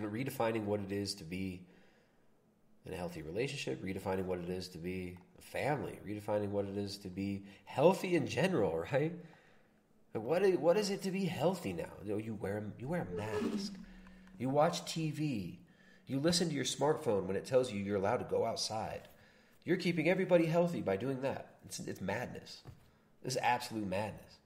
[0.00, 1.62] redefining what it is to be
[2.86, 6.76] in a healthy relationship, redefining what it is to be a family, redefining what it
[6.76, 9.12] is to be healthy in general, right?
[10.12, 11.92] What is, what is it to be healthy now?
[12.04, 13.72] You, know, you wear you wear a mask,
[14.38, 15.56] you watch TV,
[16.06, 19.08] you listen to your smartphone when it tells you you're allowed to go outside.
[19.64, 21.54] You're keeping everybody healthy by doing that.
[21.64, 22.62] It's, it's madness.
[23.22, 24.38] This is absolute madness.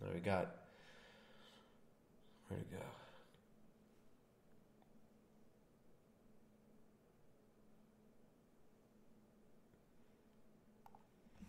[0.00, 0.54] Now we got
[2.48, 2.84] where'd it go?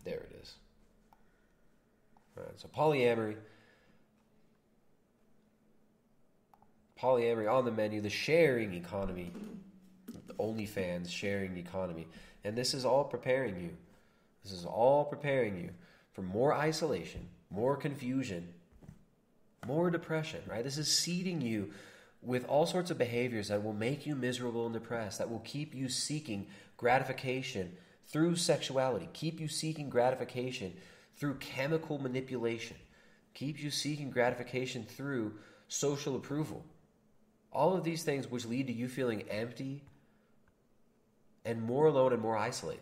[0.04, 0.56] There it is.
[2.38, 3.36] All right, so polyamory.
[7.00, 9.32] Polyamory on the menu, the sharing economy,
[10.28, 12.08] the OnlyFans sharing economy.
[12.44, 13.72] And this is all preparing you.
[14.44, 15.70] This is all preparing you
[16.14, 18.48] for more isolation, more confusion,
[19.66, 20.64] more depression, right?
[20.64, 21.72] This is seeding you
[22.22, 25.74] with all sorts of behaviors that will make you miserable and depressed, that will keep
[25.74, 26.48] you seeking
[26.78, 27.72] gratification
[28.08, 30.74] through sexuality, keep you seeking gratification
[31.16, 32.78] through chemical manipulation,
[33.34, 35.34] keep you seeking gratification through
[35.68, 36.66] social approval.
[37.52, 39.84] All of these things which lead to you feeling empty
[41.46, 42.82] and more alone and more isolated,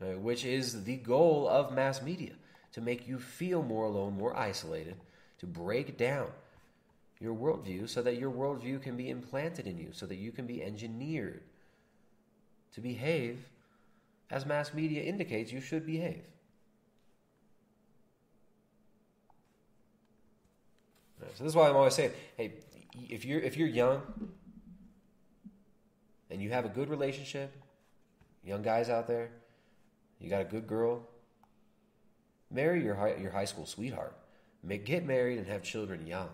[0.00, 0.18] right?
[0.18, 2.32] which is the goal of mass media
[2.72, 4.96] to make you feel more alone, more isolated,
[5.38, 6.28] to break down
[7.20, 10.46] your worldview so that your worldview can be implanted in you, so that you can
[10.46, 11.42] be engineered
[12.74, 13.46] to behave
[14.30, 16.24] as mass media indicates you should behave.
[21.20, 22.54] So this is why I'm always saying, hey,
[23.08, 24.02] if you're if you're young
[26.30, 27.54] and you have a good relationship,
[28.44, 29.30] young guys out there,
[30.18, 31.08] you got a good girl,
[32.52, 34.16] marry your high, your high school sweetheart.
[34.62, 36.28] Ma- Get married and have children young.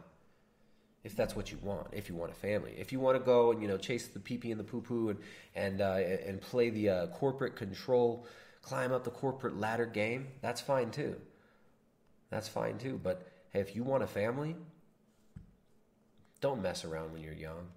[1.04, 3.52] If that's what you want, if you want a family, if you want to go
[3.52, 5.18] and you know chase the pee pee and the poo poo and
[5.54, 5.94] and uh,
[6.26, 8.26] and play the uh, corporate control,
[8.62, 11.16] climb up the corporate ladder game, that's fine too.
[12.30, 13.00] That's fine too.
[13.02, 14.56] But hey, if you want a family,
[16.40, 17.68] don't mess around when you're young.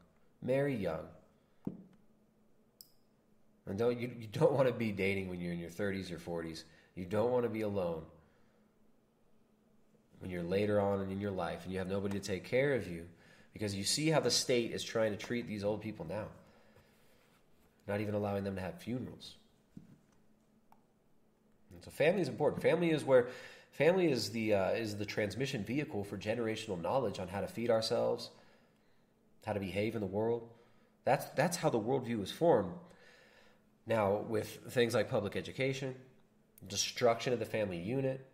[0.41, 1.05] Marry young.
[3.67, 6.17] And don't you, you don't want to be dating when you're in your 30s or
[6.17, 6.63] 40s.
[6.95, 8.01] You don't want to be alone
[10.21, 12.75] when you're later on and in your life and you have nobody to take care
[12.75, 13.05] of you
[13.53, 16.27] because you see how the state is trying to treat these old people now.
[17.87, 19.35] Not even allowing them to have funerals.
[21.73, 22.61] And so family is important.
[22.61, 23.27] Family is where
[23.71, 27.71] family is the uh, is the transmission vehicle for generational knowledge on how to feed
[27.71, 28.29] ourselves,
[29.45, 30.47] how to behave in the world.
[31.03, 32.73] That's that's how the worldview is formed.
[33.87, 35.95] Now, with things like public education,
[36.67, 38.30] destruction of the family unit,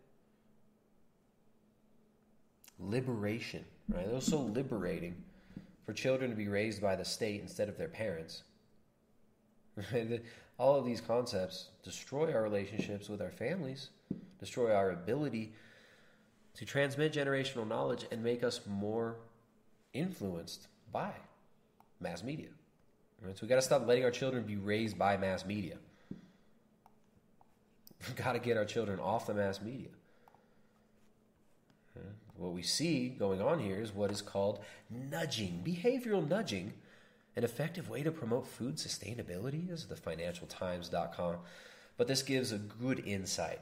[2.79, 4.05] liberation, right?
[4.05, 5.15] It was so liberating
[5.85, 8.43] for children to be raised by the state instead of their parents.
[10.59, 13.89] All of these concepts destroy our relationships with our families,
[14.39, 15.53] destroy our ability
[16.55, 19.17] to transmit generational knowledge and make us more
[19.93, 21.11] influenced by
[21.99, 22.49] mass media.
[23.21, 23.37] Right?
[23.37, 25.77] So we got to stop letting our children be raised by mass media.
[28.07, 29.89] We've got to get our children off the mass media.
[32.37, 34.59] What we see going on here is what is called
[34.89, 36.73] nudging, behavioral nudging,
[37.35, 41.37] an effective way to promote food sustainability, is the financialtimes.com.
[41.97, 43.59] But this gives a good insight.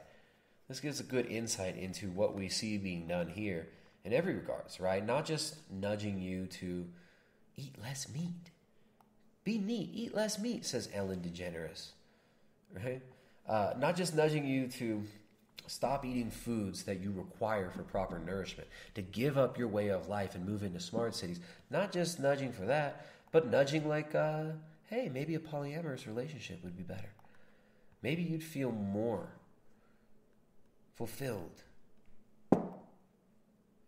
[0.68, 3.68] This gives a good insight into what we see being done here
[4.04, 5.06] in every regards, right?
[5.06, 6.86] Not just nudging you to
[7.56, 8.52] eat less meat.
[9.44, 11.90] Be neat, eat less meat, says Ellen DeGeneres.
[12.74, 13.02] Right?
[13.48, 15.04] Uh, not just nudging you to
[15.68, 20.08] stop eating foods that you require for proper nourishment, to give up your way of
[20.08, 21.40] life and move into smart cities.
[21.70, 24.46] Not just nudging for that, but nudging like, uh,
[24.88, 27.14] hey, maybe a polyamorous relationship would be better.
[28.02, 29.30] Maybe you'd feel more
[30.96, 31.64] fulfilled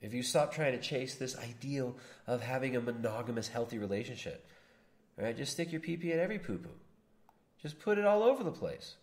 [0.01, 1.97] if you stop trying to chase this ideal
[2.27, 4.47] of having a monogamous, healthy relationship.
[5.17, 5.35] Right?
[5.35, 6.69] Just stick your pee pee at every poo poo.
[7.61, 8.95] Just put it all over the place.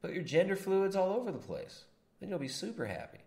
[0.00, 1.84] Put your gender fluids all over the place.
[2.20, 3.18] Then you'll be super happy.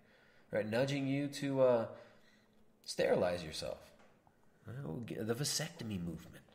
[0.52, 0.70] Right?
[0.70, 1.86] Nudging you to uh,
[2.84, 3.80] sterilize yourself.
[4.68, 6.46] The vasectomy movement.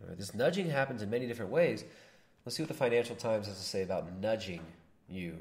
[0.00, 0.16] Right?
[0.16, 1.84] This nudging happens in many different ways.
[2.44, 4.60] Let's see what the Financial Times has to say about nudging
[5.08, 5.38] you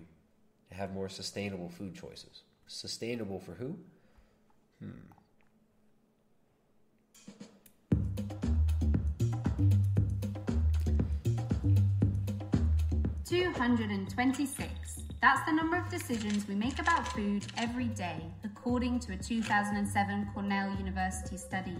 [0.70, 2.44] to have more sustainable food choices.
[2.68, 3.78] Sustainable for who?
[4.80, 5.17] Hmm.
[13.28, 14.70] 226.
[15.22, 20.30] That's the number of decisions we make about food every day, according to a 2007
[20.34, 21.76] Cornell University study.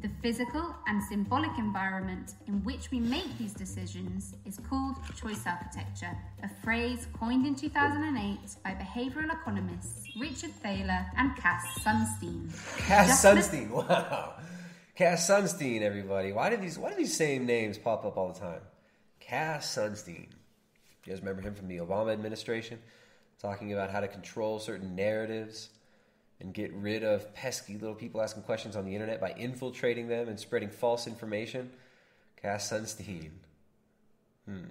[0.00, 6.16] The physical and symbolic environment in which we make these decisions is called choice architecture,
[6.42, 12.48] a phrase coined in 2008 by behavioral economists Richard Thaler and Cass Sunstein.
[12.86, 13.70] Cass Just Sunstein.
[13.88, 14.34] Wow.
[14.94, 16.32] Cass Sunstein, everybody.
[16.32, 18.60] Why do these why do these same names pop up all the time?
[19.20, 20.28] Cass Sunstein.
[21.06, 22.80] You guys remember him from the Obama administration?
[23.40, 25.68] Talking about how to control certain narratives
[26.40, 30.28] and get rid of pesky little people asking questions on the internet by infiltrating them
[30.28, 31.70] and spreading false information.
[32.42, 33.30] Cass Sunstein.
[34.46, 34.64] Hmm.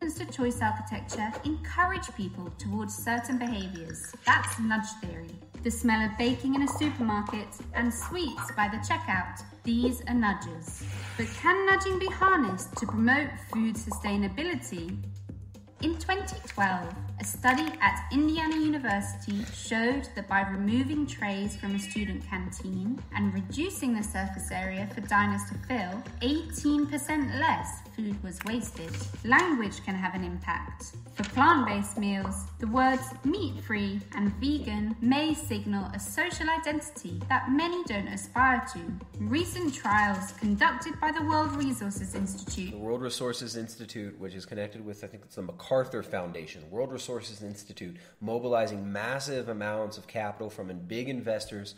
[0.00, 4.12] to choice architecture encourage people towards certain behaviors.
[4.26, 5.30] That's nudge theory.
[5.62, 9.40] The smell of baking in a supermarket and sweets by the checkout.
[9.62, 10.84] These are nudges.
[11.16, 14.98] But can nudging be harnessed to promote food sustainability?
[15.82, 22.24] In 2012, a study at Indiana University showed that by removing trays from a student
[22.26, 28.90] canteen and reducing the surface area for diners to fill, 18% less food was wasted.
[29.24, 30.92] Language can have an impact.
[31.14, 37.20] For plant based meals, the words meat free and vegan may signal a social identity
[37.28, 38.80] that many don't aspire to.
[39.18, 44.84] Recent trials conducted by the World Resources Institute The World Resources Institute, which is connected
[44.84, 50.50] with, I think it's the MacArthur Foundation, World Resources Institute, mobilizing massive amounts of capital
[50.50, 51.74] from big investors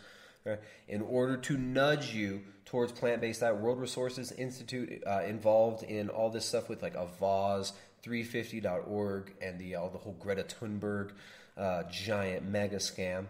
[0.88, 3.56] in order to nudge you towards plant based diet.
[3.56, 7.72] World Resources Institute uh, involved in all this stuff with like Avaaz,
[8.04, 11.12] 350.org, and the, uh, the whole Greta Thunberg
[11.56, 13.26] uh, giant mega scam.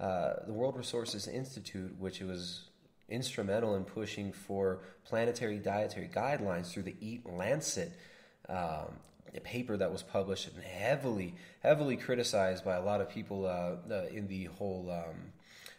[0.00, 2.64] Uh, the World Resources Institute, which was
[3.08, 7.92] instrumental in pushing for planetary dietary guidelines through the Eat Lancet
[8.48, 8.88] um,
[9.34, 13.76] a paper that was published and heavily, heavily criticized by a lot of people uh,
[13.92, 15.32] uh, in the whole, um,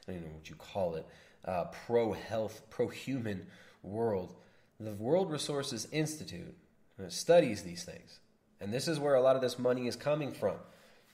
[0.07, 1.05] I don't know what you call it,
[1.45, 3.47] uh, pro health, pro human
[3.83, 4.35] world.
[4.79, 6.55] The World Resources Institute
[7.09, 8.19] studies these things.
[8.59, 10.55] And this is where a lot of this money is coming from.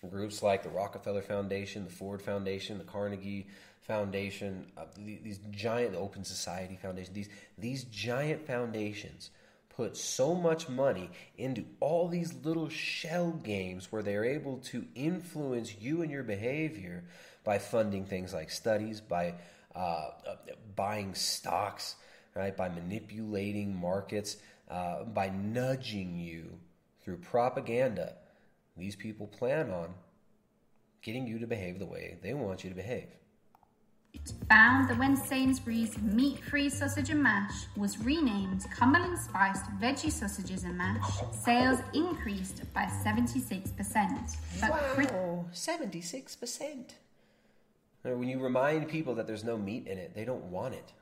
[0.10, 3.48] Groups like the Rockefeller Foundation, the Ford Foundation, the Carnegie
[3.82, 9.30] Foundation, uh, these giant Open Society Foundation, these, these giant foundations
[9.70, 15.76] put so much money into all these little shell games where they're able to influence
[15.80, 17.04] you and your behavior
[17.44, 19.34] by funding things like studies, by
[19.76, 20.36] uh, uh,
[20.76, 21.96] buying stocks,
[22.36, 22.56] right?
[22.56, 24.38] By manipulating markets,
[24.70, 26.60] uh, by nudging you
[27.04, 28.16] through propaganda.
[28.78, 29.94] These people plan on
[31.02, 33.08] getting you to behave the way they want you to behave.
[34.14, 40.12] It's found that when Sainsbury's meat free sausage and mash was renamed Cumberland Spiced Veggie
[40.12, 44.36] Sausages and Mash, sales increased by 76%.
[44.60, 46.92] But Wow, 76%.
[48.04, 50.94] When you remind people that there's no meat in it, they don't want it.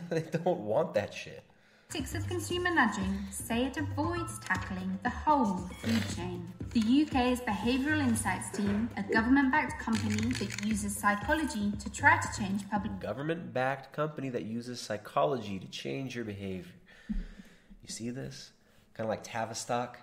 [0.10, 1.44] they don't want that shit.
[1.90, 6.52] critics of consumer nudging say it avoids tackling the whole food chain.
[6.70, 12.28] The UK's Behavioural Insights team, a government backed company that uses psychology to try to
[12.40, 16.72] change public Government backed company that uses psychology to change your behavior.
[17.08, 18.50] You see this?
[18.94, 19.98] Kind of like Tavistock.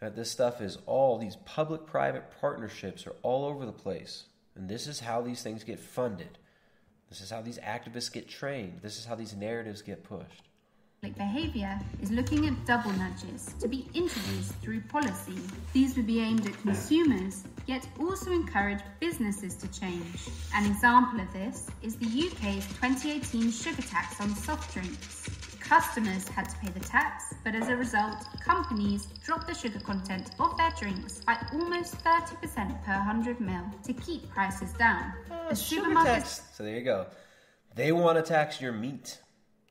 [0.00, 4.24] This stuff is all, these public private partnerships are all over the place.
[4.56, 6.38] And this is how these things get funded.
[7.08, 8.80] This is how these activists get trained.
[8.82, 10.48] This is how these narratives get pushed.
[11.02, 15.38] Public behaviour is looking at double nudges to be introduced through policy.
[15.74, 20.28] These would be aimed at consumers, yet also encourage businesses to change.
[20.54, 25.28] An example of this is the UK's 2018 sugar tax on soft drinks.
[25.74, 30.30] Customers had to pay the tax, but as a result, companies dropped the sugar content
[30.38, 35.12] of their drinks by almost 30% per 100 ml to keep prices down.
[35.32, 37.08] Ah, the supermarkets So there you go.
[37.74, 39.18] They want to tax your meat.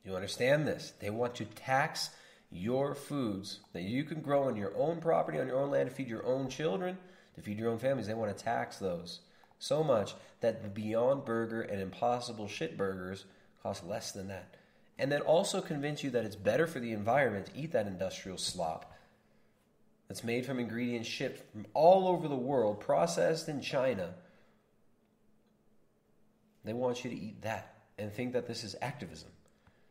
[0.04, 0.92] You understand this?
[1.00, 2.10] They want to tax
[2.50, 5.94] your foods that you can grow on your own property, on your own land, to
[5.94, 6.98] feed your own children,
[7.36, 8.08] to feed your own families.
[8.08, 9.20] They want to tax those
[9.58, 13.24] so much that the Beyond Burger and Impossible Shit Burgers
[13.62, 14.54] cost less than that.
[14.98, 18.38] And then also convince you that it's better for the environment to eat that industrial
[18.38, 18.92] slop
[20.08, 24.14] that's made from ingredients shipped from all over the world, processed in China.
[26.64, 29.30] They want you to eat that and think that this is activism.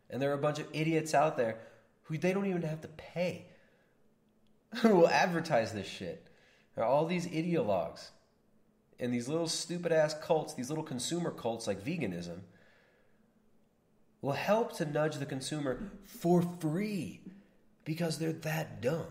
[0.10, 1.58] And there are a bunch of idiots out there
[2.04, 3.48] who they don't even have to pay
[4.82, 6.28] who will advertise this shit.
[6.76, 8.10] There are all these ideologues
[9.00, 12.40] and these little stupid ass cults, these little consumer cults like veganism,
[14.24, 17.20] will help to nudge the consumer for free
[17.84, 19.06] because they're that dumb.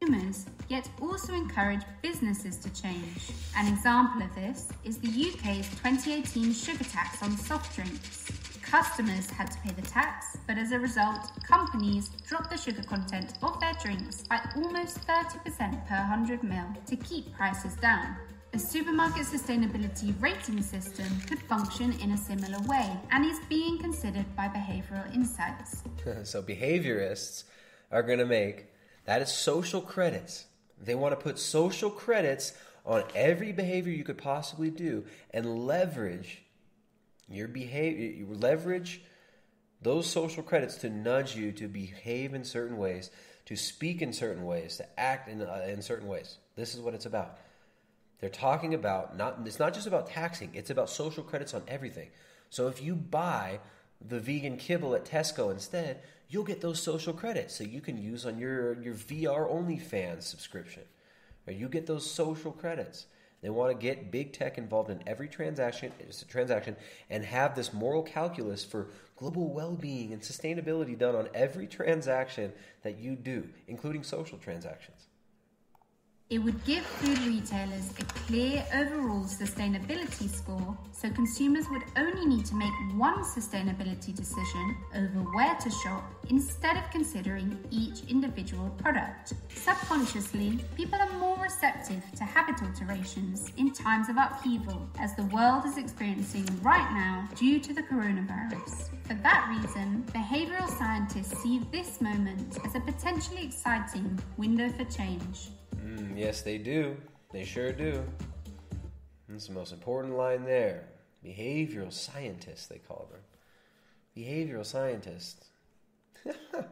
[0.00, 3.32] consumers, yet also encourage businesses to change.
[3.56, 8.30] An example of this is the UK's 2018 sugar tax on soft drinks.
[8.62, 13.34] Customers had to pay the tax, but as a result, companies dropped the sugar content
[13.42, 18.16] of their drinks by almost 30% per 100 ml to keep prices down.
[18.56, 24.24] A supermarket sustainability rating system could function in a similar way and is being considered
[24.34, 25.82] by Behavioural Insights.
[26.24, 27.44] so behaviorists
[27.92, 28.68] are going to make
[29.04, 30.46] that is social credits.
[30.82, 32.54] They want to put social credits
[32.86, 36.42] on every behavior you could possibly do and leverage
[37.28, 39.02] your behavior leverage
[39.82, 43.10] those social credits to nudge you to behave in certain ways,
[43.44, 46.38] to speak in certain ways, to act in, uh, in certain ways.
[46.56, 47.36] This is what it's about.
[48.20, 52.08] They're talking about not it's not just about taxing, it's about social credits on everything.
[52.50, 53.60] So if you buy
[54.00, 58.26] the vegan kibble at Tesco instead, you'll get those social credits that you can use
[58.26, 60.82] on your, your VR OnlyFans subscription.
[61.46, 63.06] Or you get those social credits.
[63.42, 65.92] They want to get big tech involved in every transaction
[66.28, 66.74] transaction
[67.10, 72.52] and have this moral calculus for global well-being and sustainability done on every transaction
[72.82, 74.95] that you do, including social transactions.
[76.28, 82.44] It would give food retailers a clear overall sustainability score, so consumers would only need
[82.46, 89.34] to make one sustainability decision over where to shop instead of considering each individual product.
[89.50, 95.64] Subconsciously, people are more receptive to habit alterations in times of upheaval, as the world
[95.64, 98.88] is experiencing right now due to the coronavirus.
[99.06, 105.50] For that reason, behavioral scientists see this moment as a potentially exciting window for change.
[105.86, 106.96] Mm, yes, they do.
[107.32, 108.02] They sure do.
[109.28, 110.88] That's the most important line there.
[111.24, 113.20] Behavioral scientists, they call them.
[114.16, 115.46] behavioral scientists.
[116.24, 116.64] so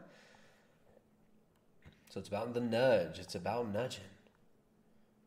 [2.17, 3.19] it's about the nudge.
[3.19, 4.05] It's about nudging.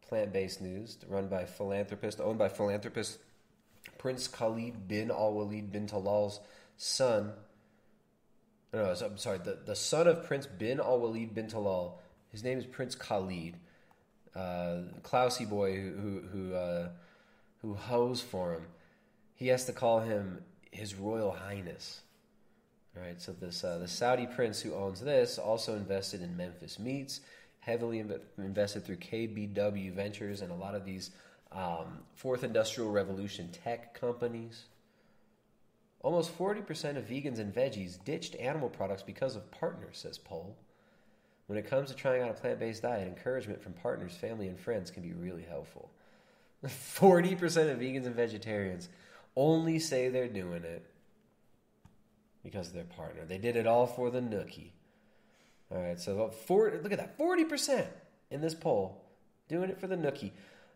[0.07, 3.19] Plant-based news run by philanthropist, owned by philanthropist
[3.97, 6.39] Prince Khalid bin Al Walid bin Talal's
[6.77, 7.33] son.
[8.73, 9.39] No, I'm sorry.
[9.39, 11.93] The, the son of Prince bin Al Walid bin Talal.
[12.29, 13.55] His name is Prince Khalid.
[14.37, 16.89] Uh, Klausy boy who who who, uh,
[17.61, 18.63] who hoes for him.
[19.33, 22.01] He has to call him His Royal Highness.
[22.95, 23.19] All right.
[23.19, 27.21] So this uh, the Saudi prince who owns this also invested in Memphis Meats,
[27.59, 31.11] heavily inv- invested through KBW Ventures and a lot of these
[31.51, 34.65] um, fourth industrial revolution tech companies.
[36.01, 40.55] Almost 40% of vegans and veggies ditched animal products because of partners, says poll.
[41.47, 44.59] When it comes to trying out a plant based diet, encouragement from partners, family, and
[44.59, 45.91] friends can be really helpful.
[46.65, 48.89] 40% of vegans and vegetarians
[49.35, 50.85] only say they're doing it
[52.43, 53.25] because of their partner.
[53.25, 54.71] They did it all for the nookie.
[55.71, 57.85] All right, so about four, look at that 40%
[58.31, 59.03] in this poll
[59.47, 60.31] doing it for the nookie.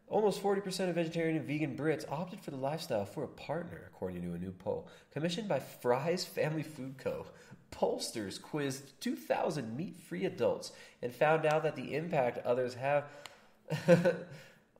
[0.08, 4.22] Almost 40% of vegetarian and vegan Brits opted for the lifestyle for a partner, according
[4.22, 7.26] to a new poll commissioned by Fry's Family Food Co.
[7.72, 10.72] Pollsters quizzed 2,000 meat free adults
[11.02, 13.06] and found out that the impact others have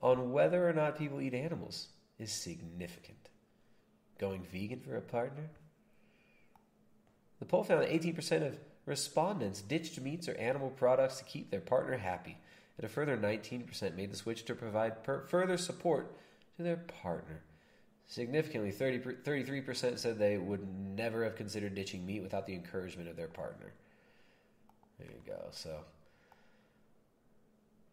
[0.02, 1.88] on whether or not people eat animals
[2.18, 3.30] is significant.
[4.18, 5.50] Going vegan for a partner?
[7.38, 11.60] The poll found that 18% of respondents ditched meats or animal products to keep their
[11.60, 12.38] partner happy
[12.78, 16.16] and a further 19% made the switch to provide per- further support
[16.56, 17.42] to their partner.
[18.12, 23.16] Significantly, 30, 33% said they would never have considered ditching meat without the encouragement of
[23.16, 23.72] their partner.
[24.98, 25.46] There you go.
[25.50, 25.78] So,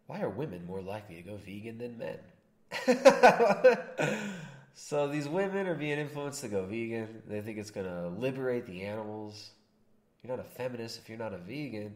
[0.08, 2.18] why are women more likely to go vegan than men?
[4.74, 7.22] so, these women are being influenced to go vegan.
[7.26, 9.52] They think it's going to liberate the animals.
[10.22, 11.96] You're not a feminist if you're not a vegan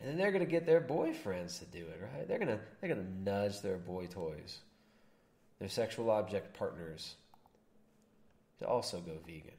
[0.00, 2.26] and then they're gonna get their boyfriends to do it, right?
[2.26, 4.60] They're gonna they're gonna nudge their boy toys,
[5.58, 7.16] their sexual object partners,
[8.60, 9.50] to also go vegan.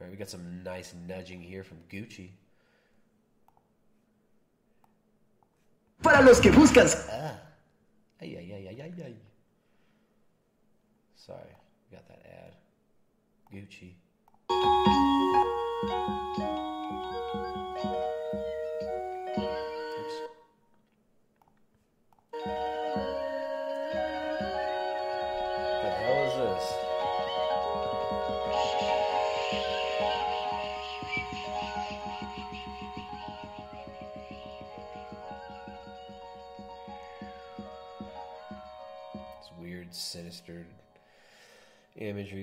[0.00, 2.30] All right, we got some nice nudging here from Gucci.
[6.02, 6.86] Para los que buscan.
[7.10, 7.40] Ah,
[8.22, 9.16] ay ay ay ay ay ay.
[11.16, 11.56] Sorry,
[11.90, 12.54] we got that ad.
[13.52, 15.07] Gucci.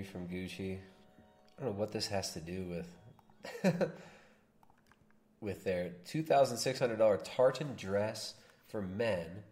[0.06, 0.78] From Gucci.
[1.58, 2.66] I don't know what this has to do
[3.64, 3.72] with
[5.42, 8.36] with their two thousand six hundred dollar tartan dress
[8.68, 9.44] for men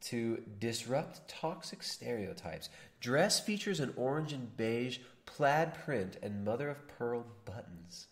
[0.00, 2.68] to disrupt toxic stereotypes.
[3.00, 8.06] Dress features an orange and beige plaid print and mother of pearl buttons.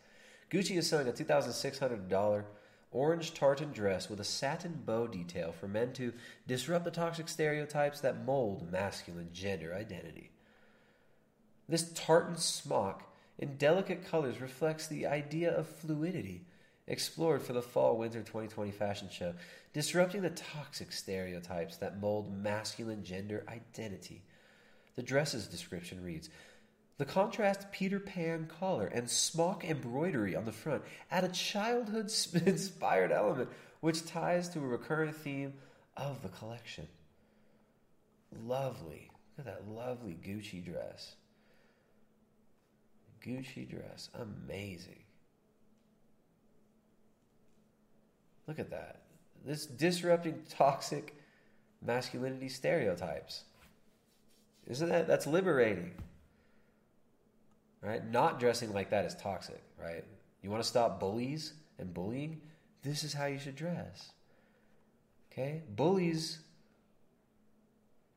[0.50, 2.44] Gucci is selling a $2,600
[2.90, 6.12] orange tartan dress with a satin bow detail for men to
[6.46, 10.30] disrupt the toxic stereotypes that mold masculine gender identity.
[11.68, 13.02] This tartan smock
[13.38, 16.46] in delicate colors reflects the idea of fluidity
[16.88, 19.34] explored for the fall winter 2020 fashion show,
[19.72, 24.22] disrupting the toxic stereotypes that mold masculine gender identity.
[24.96, 26.30] The dress's description reads
[26.96, 32.10] The contrast Peter Pan collar and smock embroidery on the front add a childhood
[32.46, 33.50] inspired element
[33.80, 35.52] which ties to a recurrent theme
[35.96, 36.88] of the collection.
[38.44, 39.10] Lovely.
[39.36, 41.14] Look at that lovely Gucci dress.
[43.24, 44.10] Gucci dress.
[44.14, 45.02] Amazing.
[48.46, 49.02] Look at that.
[49.44, 51.14] This disrupting toxic
[51.84, 53.44] masculinity stereotypes.
[54.66, 55.92] Isn't that that's liberating?
[57.80, 58.04] Right?
[58.04, 60.04] Not dressing like that is toxic, right?
[60.42, 62.40] You want to stop bullies and bullying?
[62.82, 64.12] This is how you should dress.
[65.32, 65.62] Okay?
[65.76, 66.40] Bullies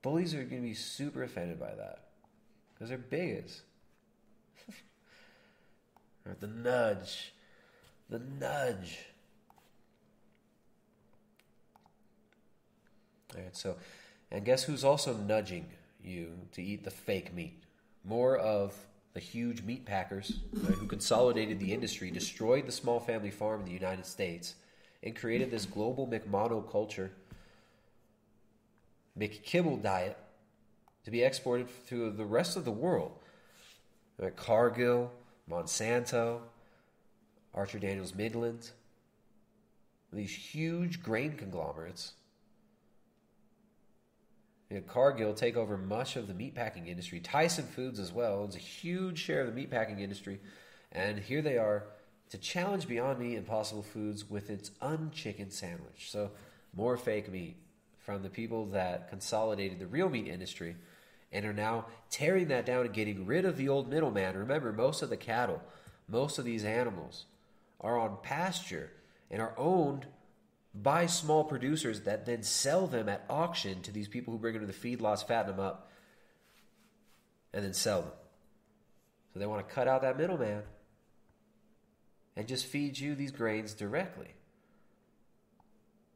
[0.02, 2.08] bullies are going to be super offended by that
[2.74, 3.62] because they're bigots.
[6.26, 7.34] Or the nudge.
[8.10, 9.00] The nudge.
[13.36, 13.78] All right, so,
[14.30, 15.68] and guess who's also nudging
[16.04, 17.64] you to eat the fake meat?
[18.04, 18.76] More of
[19.14, 23.66] the huge meat packers right, who consolidated the industry, destroyed the small family farm in
[23.66, 24.56] the United States,
[25.04, 27.10] and created this global McMonoculture,
[29.18, 30.18] McKibble diet
[31.04, 33.12] to be exported to the rest of the world.
[34.18, 35.12] Right, Cargill,
[35.52, 36.40] Monsanto,
[37.54, 38.72] Archer Daniels Midland,
[40.14, 42.14] these huge grain conglomerates.
[44.70, 47.20] You know, Cargill take over much of the meatpacking industry.
[47.20, 50.40] Tyson Foods as well owns a huge share of the meatpacking industry,
[50.94, 51.88] and here they are
[52.30, 56.10] to challenge Beyond Meat Impossible Foods with its unchicken sandwich.
[56.10, 56.32] So
[56.74, 57.58] more fake meat
[58.00, 60.78] from the people that consolidated the real meat industry
[61.32, 64.38] and are now tearing that down and getting rid of the old middleman.
[64.38, 65.62] Remember, most of the cattle,
[66.08, 67.26] most of these animals
[67.80, 68.92] are on pasture
[69.30, 70.06] and are owned
[70.74, 74.66] by small producers that then sell them at auction to these people who bring them
[74.66, 75.90] to the feedlots, fatten them up,
[77.54, 78.12] and then sell them.
[79.34, 80.64] So they want to cut out that middleman
[82.36, 84.34] and just feed you these grains directly.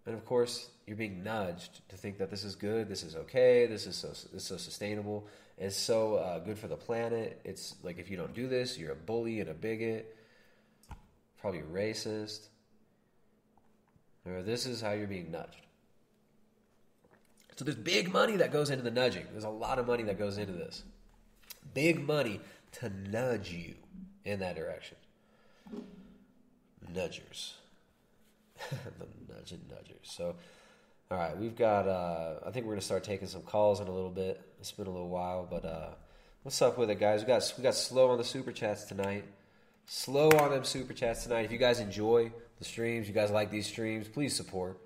[0.05, 3.65] And of course, you're being nudged to think that this is good, this is okay,
[3.65, 5.27] this is so so sustainable,
[5.57, 7.41] it's so uh, good for the planet.
[7.43, 10.15] It's like if you don't do this, you're a bully and a bigot,
[11.39, 12.47] probably racist.
[14.27, 15.65] Or this is how you're being nudged.
[17.55, 19.25] So there's big money that goes into the nudging.
[19.31, 20.83] There's a lot of money that goes into this.
[21.73, 22.41] Big money
[22.73, 23.75] to nudge you
[24.25, 24.97] in that direction.
[26.93, 27.53] Nudgers.
[28.69, 30.03] the nudging nudgers.
[30.03, 30.35] So,
[31.11, 31.87] all right, we've got.
[31.87, 34.41] Uh, I think we're gonna start taking some calls in a little bit.
[34.59, 35.89] It's been a little while, but uh,
[36.43, 37.21] what's up with it, guys?
[37.21, 39.25] We got we got slow on the super chats tonight.
[39.85, 41.45] Slow on them super chats tonight.
[41.45, 44.79] If you guys enjoy the streams, you guys like these streams, please support.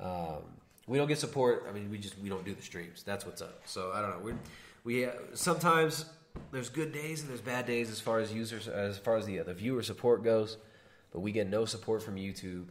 [0.00, 0.42] Um,
[0.86, 1.66] we don't get support.
[1.68, 3.02] I mean, we just we don't do the streams.
[3.02, 3.62] That's what's up.
[3.66, 4.18] So I don't know.
[4.24, 4.32] We
[4.84, 6.06] we uh, sometimes
[6.50, 9.40] there's good days and there's bad days as far as users as far as the
[9.40, 10.56] uh, the viewer support goes,
[11.12, 12.66] but we get no support from YouTube.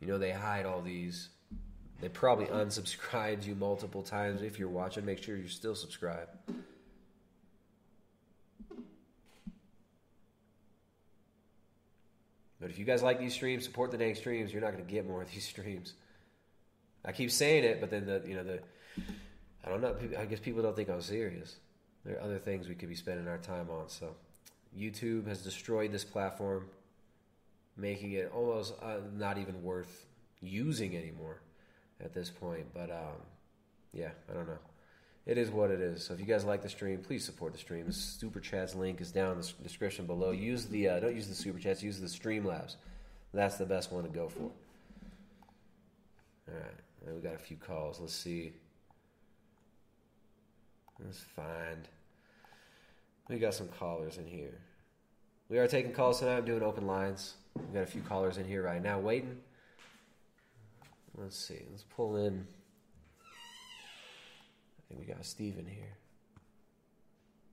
[0.00, 1.28] You know they hide all these.
[2.00, 4.42] They probably unsubscribed you multiple times.
[4.42, 6.30] If you're watching, make sure you're still subscribed.
[12.60, 14.52] But if you guys like these streams, support the dang streams.
[14.52, 15.94] You're not going to get more of these streams.
[17.04, 18.60] I keep saying it, but then the you know the
[19.64, 19.96] I don't know.
[20.18, 21.56] I guess people don't think I'm serious.
[22.04, 23.88] There are other things we could be spending our time on.
[23.88, 24.14] So
[24.78, 26.66] YouTube has destroyed this platform,
[27.76, 30.06] making it almost uh, not even worth
[30.40, 31.40] using anymore
[32.02, 32.66] at this point.
[32.74, 33.20] But um,
[33.92, 34.58] yeah, I don't know.
[35.26, 36.04] It is what it is.
[36.04, 37.86] So if you guys like the stream, please support the stream.
[37.86, 40.30] The super chats link is down in the description below.
[40.30, 41.82] Use the uh, don't use the super chats.
[41.82, 42.76] Use the Streamlabs.
[43.34, 44.50] That's the best one to go for.
[46.48, 47.98] All right, we got a few calls.
[48.00, 48.52] Let's see.
[51.04, 51.88] Let's find.
[53.28, 54.60] We got some callers in here.
[55.48, 56.36] We are taking calls tonight.
[56.36, 57.34] I'm doing open lines.
[57.56, 59.38] We got a few callers in here right now waiting.
[61.16, 61.62] Let's see.
[61.70, 62.46] Let's pull in.
[64.78, 65.96] I think we got Steven here.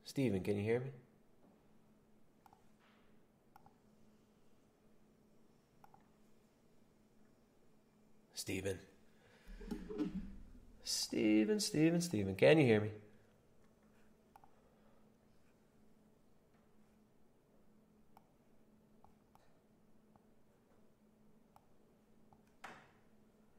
[0.06, 0.90] Steven, can you hear me?
[8.34, 8.78] Steven.
[10.84, 12.90] Steven, Steven, Steven, can you hear me?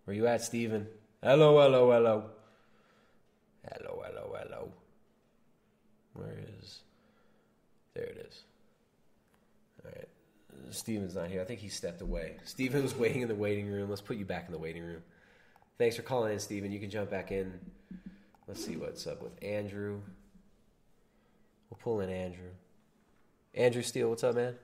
[0.04, 0.86] Where you at, Steven?
[1.22, 2.24] Hello, hello, hello.
[3.70, 4.72] Hello, hello, hello.
[6.12, 6.80] Where is.
[7.94, 8.42] There it is.
[9.84, 10.08] Alright.
[10.70, 11.40] Steven's not here.
[11.40, 12.36] I think he stepped away.
[12.44, 13.88] Steven was waiting in the waiting room.
[13.88, 15.02] Let's put you back in the waiting room.
[15.78, 16.70] Thanks for calling in, Steven.
[16.70, 17.58] You can jump back in.
[18.46, 20.00] Let's see what's up with Andrew.
[21.70, 22.50] We'll pull in Andrew.
[23.54, 24.54] Andrew Steele, what's up, man?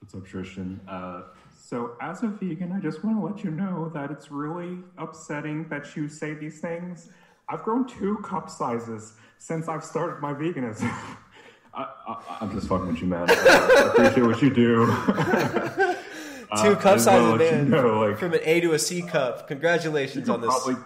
[0.00, 0.80] What's up, Tristan?
[0.86, 1.22] Uh,
[1.68, 5.68] so, as a vegan, I just want to let you know that it's really upsetting
[5.68, 7.10] that you say these things.
[7.46, 10.90] I've grown two cup sizes since I've started my veganism.
[11.74, 13.26] I, I, I'm just fucking with you, man.
[13.30, 15.94] I appreciate what you do.
[16.50, 17.70] Uh, Two I cup just wanna sizes, let you man.
[17.70, 19.46] know, like, From an A to a C cup.
[19.48, 20.48] Congratulations on this.
[20.58, 20.82] probably-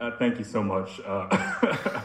[0.00, 1.00] uh, thank you so much.
[1.04, 2.00] Uh,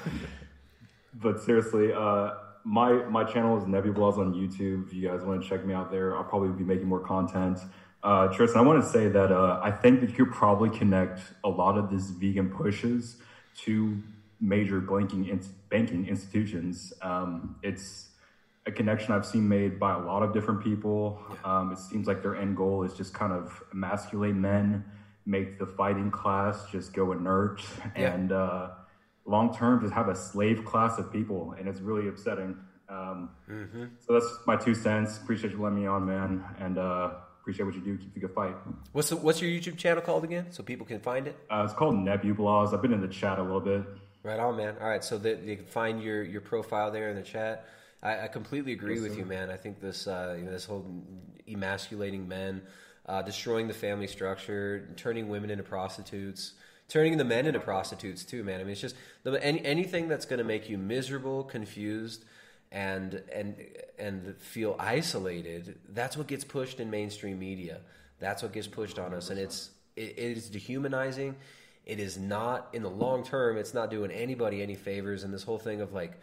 [1.14, 2.32] but seriously, uh,
[2.64, 4.88] my my channel is Nebulaws on YouTube.
[4.88, 7.60] If you guys want to check me out there, I'll probably be making more content.
[8.04, 11.22] Uh, Tristan, I want to say that uh, I think that you could probably connect
[11.44, 13.18] a lot of these vegan pushes
[13.64, 14.02] to
[14.42, 16.92] major banking ins- banking institutions.
[17.02, 18.10] Um, it's
[18.66, 21.22] a connection I've seen made by a lot of different people.
[21.46, 24.84] Um, it seems like their end goal is just kind of emasculate men,
[25.26, 27.62] make the fighting class just go inert,
[27.96, 28.14] Yeah.
[28.14, 28.70] and uh,
[29.26, 32.58] long term just have a slave class of people, and it's really upsetting.
[32.90, 33.86] Um, Mm-hmm.
[34.00, 35.18] so that's my two cents.
[35.18, 37.98] Appreciate you letting me on, man, and uh, appreciate what you do.
[37.98, 38.56] Keep the good fight.
[38.92, 41.36] What's the, what's your YouTube channel called again, so people can find it?
[41.50, 42.74] Uh, it's called Nebulaws.
[42.74, 43.84] I've been in the chat a little bit.
[44.22, 44.76] Right on, man.
[44.80, 47.66] All right, so that you can find your your profile there in the chat.
[48.02, 49.50] I, I completely agree with you, man.
[49.50, 50.86] I think this uh, you know, this whole
[51.48, 52.62] emasculating men,
[53.06, 56.54] uh, destroying the family structure, turning women into prostitutes,
[56.94, 58.60] turning the men into prostitutes too, man.
[58.60, 58.96] I mean, it's just
[59.26, 62.24] any, anything that's going to make you miserable, confused,
[62.72, 63.56] and and
[63.98, 65.80] and feel isolated.
[65.90, 67.82] That's what gets pushed in mainstream media.
[68.20, 71.36] That's what gets pushed on us, and it's it, it is dehumanizing.
[71.84, 73.58] It is not in the long term.
[73.58, 75.24] It's not doing anybody any favors.
[75.24, 76.14] And this whole thing of like,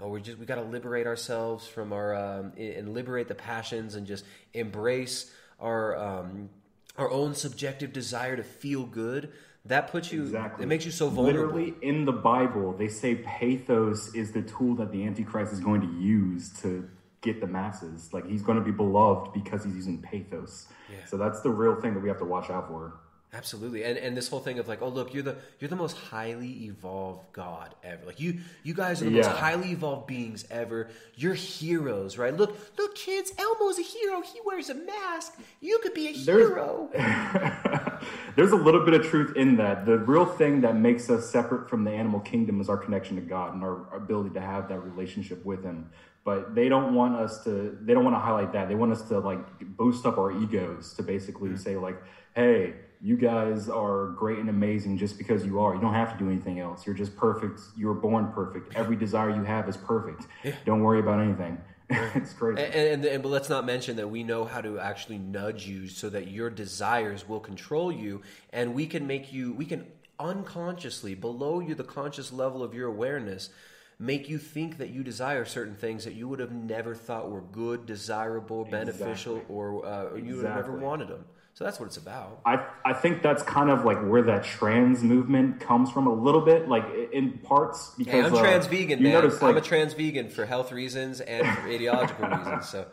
[0.00, 3.94] oh, we're just we got to liberate ourselves from our um, and liberate the passions
[3.94, 4.24] and just
[4.54, 5.30] embrace
[5.60, 6.48] our um,
[6.96, 9.32] our own subjective desire to feel good.
[9.66, 10.22] That puts you.
[10.22, 10.64] Exactly.
[10.64, 11.56] It makes you so vulnerable.
[11.56, 15.80] Literally in the Bible, they say pathos is the tool that the Antichrist is going
[15.80, 16.88] to use to
[17.22, 18.12] get the masses.
[18.12, 20.68] Like he's going to be beloved because he's using pathos.
[20.90, 20.98] Yeah.
[21.06, 23.00] So that's the real thing that we have to watch out for.
[23.36, 25.96] Absolutely, and and this whole thing of like, oh look, you're the you're the most
[25.96, 28.06] highly evolved God ever.
[28.06, 30.88] Like you you guys are the most highly evolved beings ever.
[31.16, 32.32] You're heroes, right?
[32.32, 34.20] Look look, kids, Elmo's a hero.
[34.20, 35.36] He wears a mask.
[35.60, 36.88] You could be a There's- hero.
[38.36, 39.84] There's a little bit of truth in that.
[39.84, 43.22] The real thing that makes us separate from the animal kingdom is our connection to
[43.22, 45.90] God and our ability to have that relationship with Him.
[46.24, 47.76] But they don't want us to.
[47.82, 48.68] They don't want to highlight that.
[48.68, 49.40] They want us to like
[49.76, 51.56] boost up our egos to basically hmm.
[51.56, 52.00] say like,
[52.34, 52.74] "Hey,
[53.04, 55.74] you guys are great and amazing just because you are.
[55.74, 56.86] You don't have to do anything else.
[56.86, 57.60] You're just perfect.
[57.76, 58.74] You were born perfect.
[58.74, 60.26] Every desire you have is perfect.
[60.64, 61.58] Don't worry about anything."
[61.90, 62.62] it's crazy.
[62.62, 65.86] And, and, and but let's not mention that we know how to actually nudge you
[65.86, 68.22] so that your desires will control you,
[68.54, 69.52] and we can make you.
[69.52, 69.84] We can
[70.18, 73.50] unconsciously, below you, the conscious level of your awareness,
[73.98, 77.42] make you think that you desire certain things that you would have never thought were
[77.42, 81.26] good, desirable, beneficial, or, uh, or you would have never wanted them.
[81.54, 82.40] So that's what it's about.
[82.44, 86.40] I, I think that's kind of like where that trans movement comes from a little
[86.40, 89.12] bit, like in parts because Hey, I'm uh, trans vegan, you man.
[89.22, 92.68] notice, I'm a trans vegan for health reasons and for ideological reasons.
[92.68, 92.86] So,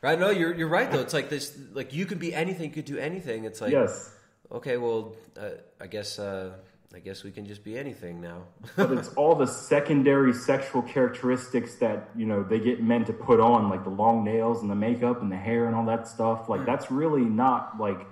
[0.00, 0.16] right?
[0.16, 1.00] No, you're you're right though.
[1.00, 1.58] It's like this.
[1.72, 3.44] Like you could be anything, you could do anything.
[3.46, 4.14] It's like Yes.
[4.52, 5.48] Okay, well, uh,
[5.80, 6.52] I guess uh,
[6.94, 8.42] I guess we can just be anything now.
[8.76, 13.40] but it's all the secondary sexual characteristics that you know they get men to put
[13.40, 16.48] on, like the long nails and the makeup and the hair and all that stuff.
[16.48, 18.06] Like that's really not like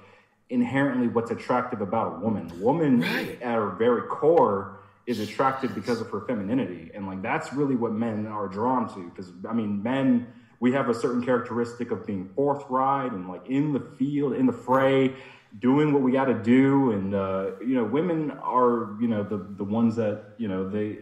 [0.49, 2.51] inherently what's attractive about a woman.
[2.51, 7.53] A woman at her very core is attractive because of her femininity, and like that's
[7.53, 9.11] really what men are drawn to.
[9.11, 10.27] Because I mean, men
[10.61, 14.53] we have a certain characteristic of being forthright and like in the field, in the
[14.53, 15.15] fray,
[15.59, 16.93] doing what we got to do.
[16.93, 20.99] And uh, you know, women are you know the the ones that you know they.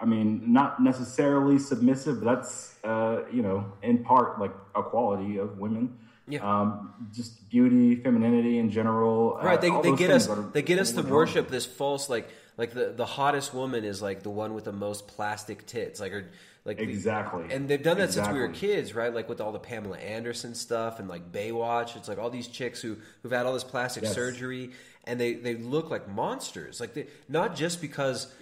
[0.00, 5.38] I mean, not necessarily submissive, but that's uh, you know in part like a quality
[5.38, 5.98] of women.
[6.26, 6.40] Yeah.
[6.40, 9.38] Um, just beauty, femininity in general.
[9.40, 9.60] uh, right?
[9.60, 12.72] They, all they get us are- they get us to worship this false like like
[12.72, 16.30] the the hottest woman is like the one with the most plastic tits, like or
[16.64, 17.44] like the- Exactly.
[17.50, 19.12] and they've done that since we were kids, right?
[19.14, 21.96] Like with all the Pamela Anderson stuff and like Baywatch.
[21.96, 24.14] It's like all these chicks who who've had all this plastic Yes.
[24.14, 24.70] surgery
[25.04, 26.80] and they they look like monsters.
[26.80, 28.32] Like they, not just because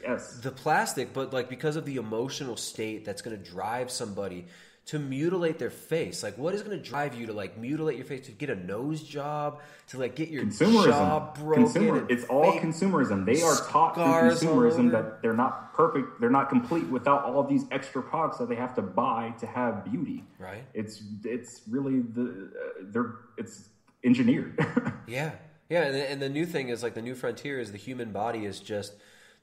[0.42, 4.46] the plastic, but like because of the emotional state that's going to drive somebody
[4.84, 6.22] to mutilate their face.
[6.22, 8.56] Like what is going to drive you to like mutilate your face to get a
[8.56, 11.34] nose job, to like get your jaw consumerism.
[11.36, 11.62] broken?
[11.64, 13.24] Consumer, it's all consumerism.
[13.24, 17.64] They are taught through consumerism that they're not perfect, they're not complete without all these
[17.70, 20.24] extra products that they have to buy to have beauty.
[20.38, 20.64] Right.
[20.74, 23.68] It's it's really the uh, they're it's
[24.04, 24.58] engineered.
[25.08, 25.32] Yeah,
[25.68, 28.12] yeah, and the, and the new thing is like the new frontier is the human
[28.12, 28.94] body is just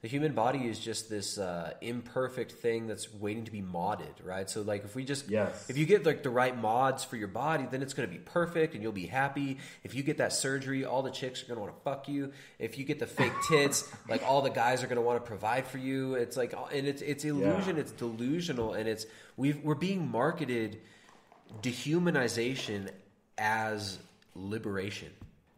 [0.02, 4.48] the human body is just this uh, imperfect thing that's waiting to be modded, right?
[4.48, 5.68] So like if we just Yes.
[5.68, 8.18] if you get like the right mods for your body, then it's going to be
[8.18, 9.58] perfect and you'll be happy.
[9.84, 12.32] If you get that surgery, all the chicks are going to want to fuck you.
[12.58, 15.26] If you get the fake tits, like all the guys are going to want to
[15.28, 16.14] provide for you.
[16.14, 19.04] It's like and it's it's illusion, it's delusional, and it's
[19.36, 20.78] we've we're being marketed
[21.62, 22.88] dehumanization
[23.38, 23.98] as
[24.34, 25.10] liberation,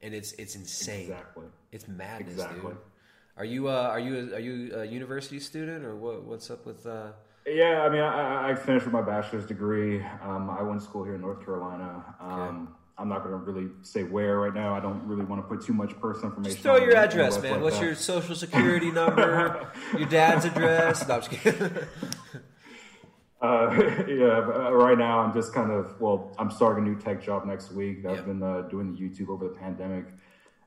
[0.03, 1.03] and it's it's insane.
[1.03, 1.45] Exactly.
[1.71, 2.61] It's madness, Exactly.
[2.73, 2.77] dude.
[3.37, 6.25] Are you uh, are you a, are you a university student or what?
[6.25, 6.87] What's up with?
[6.87, 7.13] Uh...
[7.47, 10.03] yeah, I mean, I, I- finished with my bachelor's degree.
[10.23, 12.05] Um, I went to school here in North Carolina.
[12.21, 14.75] Um, I'm not going to really say where right now.
[14.75, 16.57] I don't really want to put too much personal information.
[16.57, 17.55] Just throw your address, man.
[17.55, 17.85] like What's that.
[17.87, 19.73] your social security number?
[19.99, 21.09] your dad's address?
[21.09, 21.73] No, I'm just kidding.
[23.43, 23.73] Uh,
[24.07, 26.33] yeah, but, uh, right now I'm just kind of well.
[26.39, 28.07] I'm starting a new tech job next week.
[28.07, 30.05] I've been uh, doing the YouTube over the pandemic,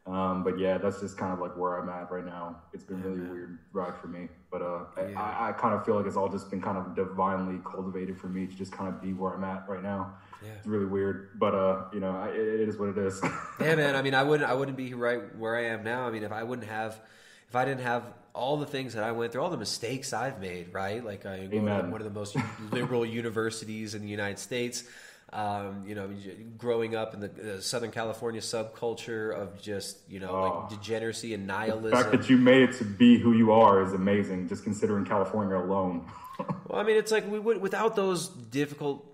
[0.08, 2.58] um, but yeah, that's just kind of like where I'm at right now.
[2.74, 5.20] It's been really weird ride for me, but uh, Yeah.
[5.20, 8.28] I, I kind of feel like it's all just been kind of divinely cultivated for
[8.28, 10.14] me to just kind of be where I'm at right now.
[10.44, 10.52] Yeah.
[10.58, 13.20] It's really weird, but uh, you know, I, it is what it is.
[13.60, 13.96] yeah, man.
[13.96, 16.06] I mean, I wouldn't I wouldn't be right where I am now.
[16.06, 17.02] I mean, if I wouldn't have
[17.50, 18.04] if I didn't have
[18.34, 21.04] all the things that I went through, all the mistakes I've made, right?
[21.04, 21.90] Like I Amen.
[21.90, 22.36] one of the most
[22.72, 24.84] liberal universities in the United States.
[25.34, 26.10] Um, you know,
[26.58, 31.92] growing up in the Southern California subculture of just you know like degeneracy and nihilism.
[31.92, 34.48] The fact that you made it to be who you are is amazing.
[34.48, 36.06] Just considering California alone.
[36.68, 39.06] Well, I mean, it's like we would without those difficult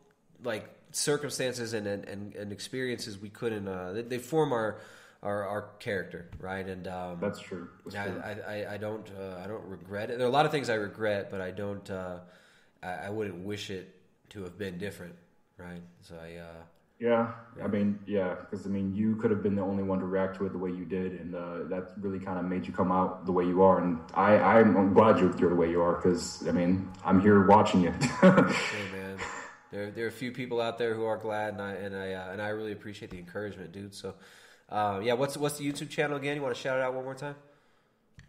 [0.44, 3.68] like circumstances and and, and, and experiences, we couldn't.
[3.68, 4.80] Uh, they, they form our,
[5.22, 6.66] our our character, right?
[6.68, 7.70] And um, That's true.
[7.86, 8.22] That's I, true.
[8.22, 10.18] I, I, I don't uh, I don't regret it.
[10.18, 11.90] There are a lot of things I regret, but I don't.
[11.90, 12.20] Uh,
[12.82, 13.96] I, I wouldn't wish it
[14.30, 15.16] to have been different,
[15.62, 15.82] right?
[16.02, 16.38] So I.
[16.38, 16.64] Uh,
[17.02, 17.34] Yeah,
[17.66, 20.38] I mean, yeah, because I mean, you could have been the only one to react
[20.38, 22.92] to it the way you did, and uh, that really kind of made you come
[22.92, 23.82] out the way you are.
[23.82, 27.48] And I, I'm glad you're, you're the way you are, because I mean, I'm here
[27.48, 27.92] watching you.
[28.22, 29.18] hey man,
[29.72, 32.14] there there are a few people out there who are glad, and I and I
[32.14, 33.96] uh, and I really appreciate the encouragement, dude.
[33.96, 34.14] So,
[34.70, 36.36] uh, yeah, what's what's the YouTube channel again?
[36.36, 37.36] You want to shout it out one more time?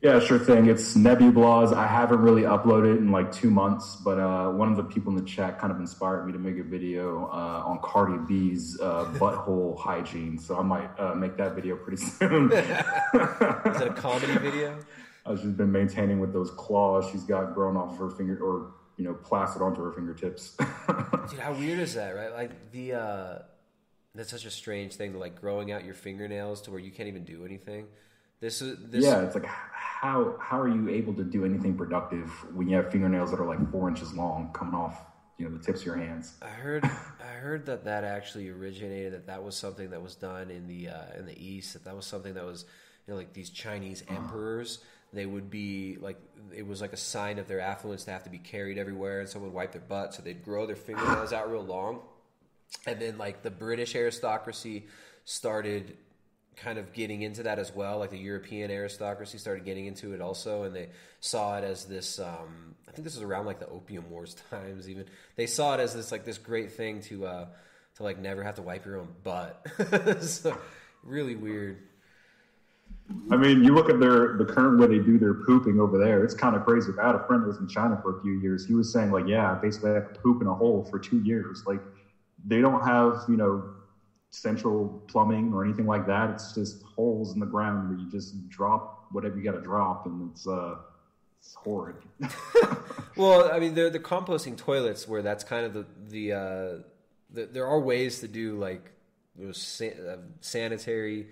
[0.03, 0.67] Yeah, sure thing.
[0.67, 1.73] It's Nebublaws.
[1.73, 5.17] I haven't really uploaded in like two months, but uh, one of the people in
[5.17, 9.05] the chat kind of inspired me to make a video uh, on Cardi B's uh,
[9.15, 10.39] butthole hygiene.
[10.39, 12.51] So I might uh, make that video pretty soon.
[12.51, 12.59] Is
[13.81, 14.79] it a comedy video?
[15.25, 19.05] Uh, she's been maintaining with those claws she's got grown off her finger, or you
[19.05, 20.57] know, plastered onto her fingertips.
[21.31, 22.33] Dude, how weird is that, right?
[22.33, 23.39] Like the uh
[24.17, 27.09] that's such a strange thing, to like growing out your fingernails to where you can't
[27.09, 27.87] even do anything.
[28.43, 32.29] This is this yeah, it's like how how are you able to do anything productive
[32.53, 35.01] when you have fingernails that are like four inches long coming off,
[35.39, 36.35] you know, the tips of your hands?
[36.43, 40.51] I heard I heard that that actually originated that that was something that was done
[40.51, 42.65] in the uh, in the east that that was something that was
[43.07, 44.81] you know like these Chinese emperors
[45.13, 46.19] they would be like
[46.53, 49.29] it was like a sign of their affluence to have to be carried everywhere and
[49.29, 52.01] someone would wipe their butt so they'd grow their fingernails out real long
[52.89, 54.87] and then like the British aristocracy
[55.25, 55.97] started
[56.57, 60.21] kind of getting into that as well like the European aristocracy started getting into it
[60.21, 60.89] also and they
[61.21, 64.89] saw it as this um, I think this was around like the opium wars times
[64.89, 65.07] even
[65.37, 67.47] they saw it as this like this great thing to uh
[67.97, 69.67] to like never have to wipe your own butt
[70.23, 70.57] so
[71.03, 71.79] really weird
[73.31, 76.25] I mean, you look at their the current way they do their pooping over there.
[76.25, 76.93] It's kind of crazy.
[77.01, 78.67] I had a friend that was in China for a few years.
[78.67, 81.21] He was saying like, yeah, basically I have to poop in a hole for two
[81.21, 81.65] years.
[81.67, 81.81] Like,
[82.45, 83.65] they don't have you know
[84.33, 86.31] central plumbing or anything like that.
[86.31, 90.07] It's just holes in the ground where you just drop whatever you got to drop,
[90.07, 90.77] and it's uh,
[91.39, 91.97] it's horrid.
[93.17, 96.83] Well, I mean, the the composting toilets where that's kind of the the, uh,
[97.31, 98.91] the there are ways to do like
[99.53, 101.29] san- uh, sanitary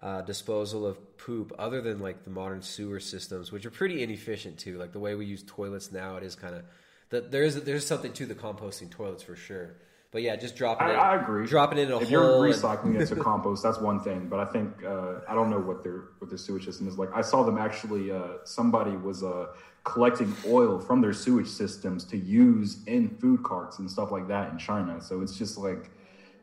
[0.00, 4.58] uh, disposal of poop other than like the modern sewer systems, which are pretty inefficient
[4.58, 4.78] too.
[4.78, 6.64] Like the way we use toilets now, it is kind of
[7.10, 9.76] that there is there's something to the composting toilets for sure.
[10.12, 10.96] But yeah, just dropping I, it.
[10.96, 11.46] I agree.
[11.46, 14.28] Dropping it in a if you're and- recycling it to compost, that's one thing.
[14.28, 17.10] But I think uh, I don't know what their what their sewage system is like.
[17.14, 18.10] I saw them actually.
[18.10, 19.46] Uh, somebody was uh,
[19.84, 24.50] collecting oil from their sewage systems to use in food carts and stuff like that
[24.50, 25.00] in China.
[25.00, 25.90] So it's just like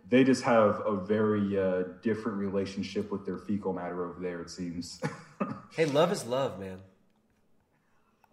[0.09, 4.41] they just have a very uh, different relationship with their fecal matter over there.
[4.41, 5.01] It seems.
[5.75, 6.79] hey, love is love, man.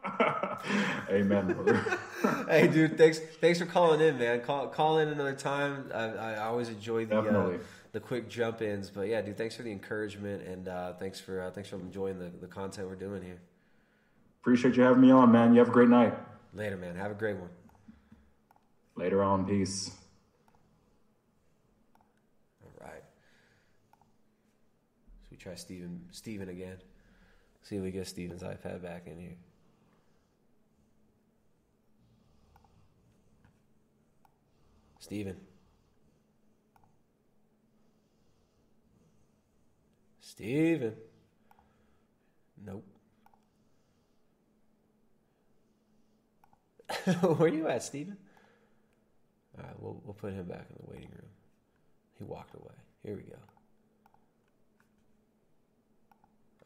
[1.10, 1.56] Amen,
[2.48, 4.40] hey, dude, thanks thanks for calling in, man.
[4.40, 5.90] Call call in another time.
[5.94, 7.58] I, I always enjoy the uh,
[7.92, 11.40] the quick jump ins, but yeah, dude, thanks for the encouragement and uh, thanks for
[11.40, 13.40] uh, thanks for enjoying the, the content we're doing here.
[14.42, 15.52] Appreciate you having me on, man.
[15.54, 16.14] You have a great night.
[16.52, 16.96] Later, man.
[16.96, 17.50] Have a great one.
[18.96, 19.90] Later on, peace.
[22.62, 23.02] All right.
[25.22, 26.76] So we try Steven Steven again.
[27.62, 29.36] See if we get Steven's iPad back in here.
[35.04, 35.36] Steven.
[40.18, 40.94] Steven.
[42.64, 42.86] Nope.
[47.20, 48.16] Where are you at, Steven?
[49.58, 51.28] All right, we'll we'll put him back in the waiting room.
[52.16, 52.72] He walked away.
[53.02, 53.36] Here we go.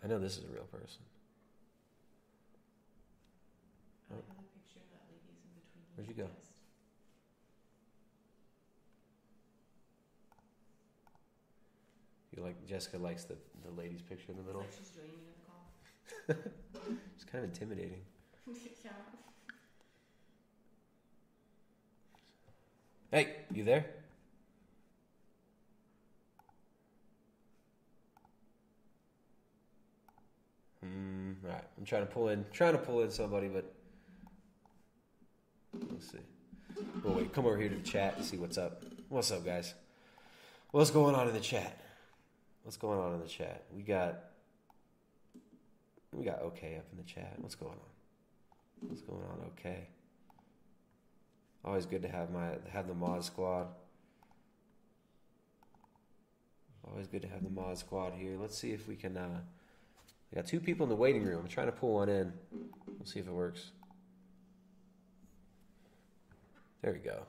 [0.05, 1.03] I know this is a real person.
[4.13, 4.23] Oh.
[5.97, 6.29] Where'd you go?
[12.39, 13.35] You like Jessica likes the,
[13.65, 14.65] the lady's picture in the middle.
[14.79, 15.17] she's joining you
[16.29, 16.53] in the call.
[17.17, 18.01] it's kind of intimidating.
[18.85, 18.91] yeah.
[23.11, 23.87] Hey, you there?
[30.85, 31.33] Hmm.
[31.45, 33.75] All right, I'm trying to pull in, trying to pull in somebody, but
[35.91, 36.19] let's see.
[37.03, 38.85] Well, wait, come over here to the chat and see what's up.
[39.09, 39.75] What's up, guys?
[40.71, 41.81] What's going on in the chat?
[42.69, 43.63] What's going on in the chat?
[43.75, 44.25] We got
[46.13, 47.33] We got okay up in the chat.
[47.39, 48.91] What's going on?
[48.91, 49.51] What's going on?
[49.59, 49.89] Okay.
[51.65, 53.69] Always good to have my have the mod squad.
[56.87, 58.37] Always good to have the mod squad here.
[58.39, 59.17] Let's see if we can.
[59.17, 59.41] Uh,
[60.31, 61.41] we got two people in the waiting room.
[61.41, 62.35] I'm trying to pull one in.
[62.87, 63.71] We'll see if it works.
[66.83, 67.23] There we go.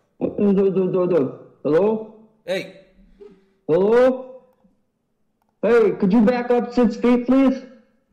[1.64, 2.26] Hello?
[2.46, 2.82] Hey.
[3.70, 4.29] Hello?
[5.62, 7.64] Hey, could you back up six feet, please?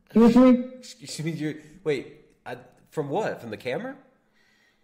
[0.05, 0.65] Excuse me?
[0.79, 1.31] Excuse me.
[1.31, 1.53] You're,
[1.83, 2.25] wait.
[2.45, 2.57] I,
[2.91, 3.39] from what?
[3.39, 3.95] From the camera?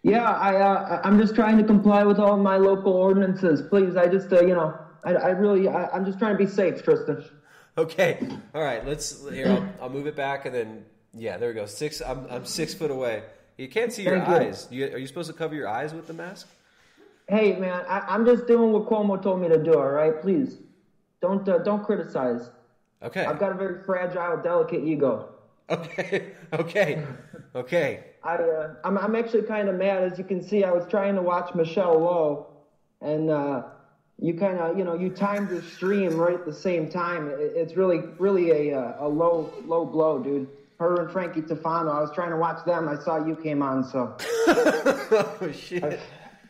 [0.02, 3.62] Yeah, I, uh, I'm just trying to comply with all my local ordinances.
[3.68, 6.50] Please, I just, uh, you know, I, I really, I, I'm just trying to be
[6.50, 7.24] safe, Tristan.
[7.76, 8.26] Okay.
[8.54, 8.86] All right.
[8.86, 9.28] Let's.
[9.28, 11.66] Here, I'll, I'll move it back, and then yeah, there we go.
[11.66, 12.00] Six.
[12.00, 13.24] I'm I'm six foot away.
[13.58, 14.34] You can't see your Thank you.
[14.34, 14.68] eyes.
[14.70, 16.48] You, are you supposed to cover your eyes with the mask?
[17.28, 19.74] Hey, man, I, I'm just doing what Cuomo told me to do.
[19.74, 20.58] All right, please,
[21.24, 22.50] don't, uh, don't criticize.
[23.02, 23.24] Okay.
[23.24, 25.30] I've got a very fragile, delicate ego.
[25.70, 26.32] Okay.
[26.52, 27.02] Okay.
[27.56, 28.04] Okay.
[28.22, 30.04] I, uh, I'm, I'm actually kind of mad.
[30.04, 32.46] As you can see, I was trying to watch Michelle Lowe,
[33.00, 33.62] and uh,
[34.20, 37.28] you kind of, you know, you timed your stream right at the same time.
[37.28, 40.48] It, it's really, really a, uh, a low, low blow, dude.
[40.78, 41.90] Her and Frankie Tufano.
[41.90, 42.88] I was trying to watch them.
[42.88, 45.82] I saw you came on, so oh shit.
[45.82, 45.98] I,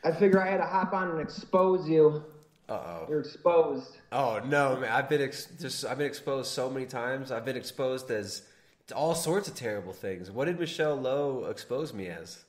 [0.09, 2.23] I figure I had to hop on and expose you.
[2.69, 3.07] Uh oh.
[3.09, 3.99] You're exposed.
[4.11, 4.91] Oh no, man!
[4.91, 7.31] I've been ex- just I've been exposed so many times.
[7.31, 8.43] I've been exposed as
[8.87, 10.31] to all sorts of terrible things.
[10.31, 12.45] What did Michelle Lowe expose me as?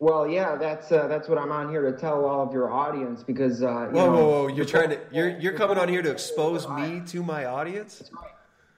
[0.00, 3.22] Well, yeah, that's uh, that's what I'm on here to tell all of your audience
[3.22, 3.62] because.
[3.62, 4.46] Uh, you Whoa, know, whoa, whoa!
[4.48, 8.10] You're trying to you're you're coming on here to expose me to my audience?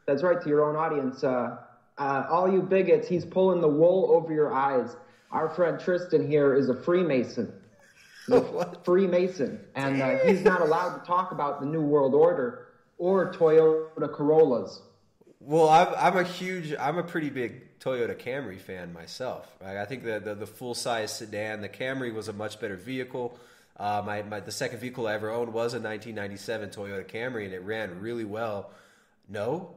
[0.07, 1.25] That's right, to your own audience.
[1.25, 1.57] Uh,
[1.99, 4.97] uh, all you bigots, he's pulling the wool over your eyes.
[5.33, 7.53] Our friend Tristan here is a Freemason.
[8.85, 9.61] Freemason.
[9.75, 14.81] And uh, he's not allowed to talk about the New World Order or Toyota Corollas.
[15.41, 19.47] Well, I'm, I'm a huge, I'm a pretty big Toyota Camry fan myself.
[19.63, 19.77] Right?
[19.77, 23.39] I think the, the, the full size sedan, the Camry was a much better vehicle.
[23.77, 27.53] Uh, my, my the second vehicle I ever owned was a 1997 Toyota Camry, and
[27.53, 28.71] it ran really well.
[29.29, 29.75] No,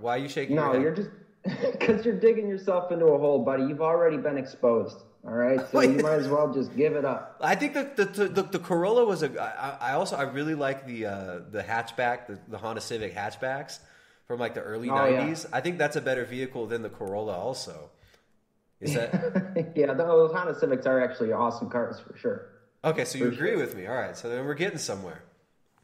[0.00, 0.56] why are you shaking?
[0.56, 0.82] No, your head?
[0.82, 1.10] you're just
[1.78, 3.64] because you're digging yourself into a hole, buddy.
[3.64, 4.98] You've already been exposed.
[5.24, 7.36] All right, so you might as well just give it up.
[7.40, 9.30] I think the the, the, the Corolla was a.
[9.40, 13.80] I, I also I really like the uh, the hatchback, the, the Honda Civic hatchbacks
[14.26, 15.26] from like the early Oh, yeah.
[15.28, 15.46] '90s.
[15.52, 17.36] I think that's a better vehicle than the Corolla.
[17.36, 17.90] Also,
[18.80, 22.46] is that yeah, those Honda Civics are actually awesome cars for sure.
[22.84, 23.04] okay?
[23.04, 23.86] So you For agree with me?
[23.86, 25.22] All right, so then we're getting somewhere.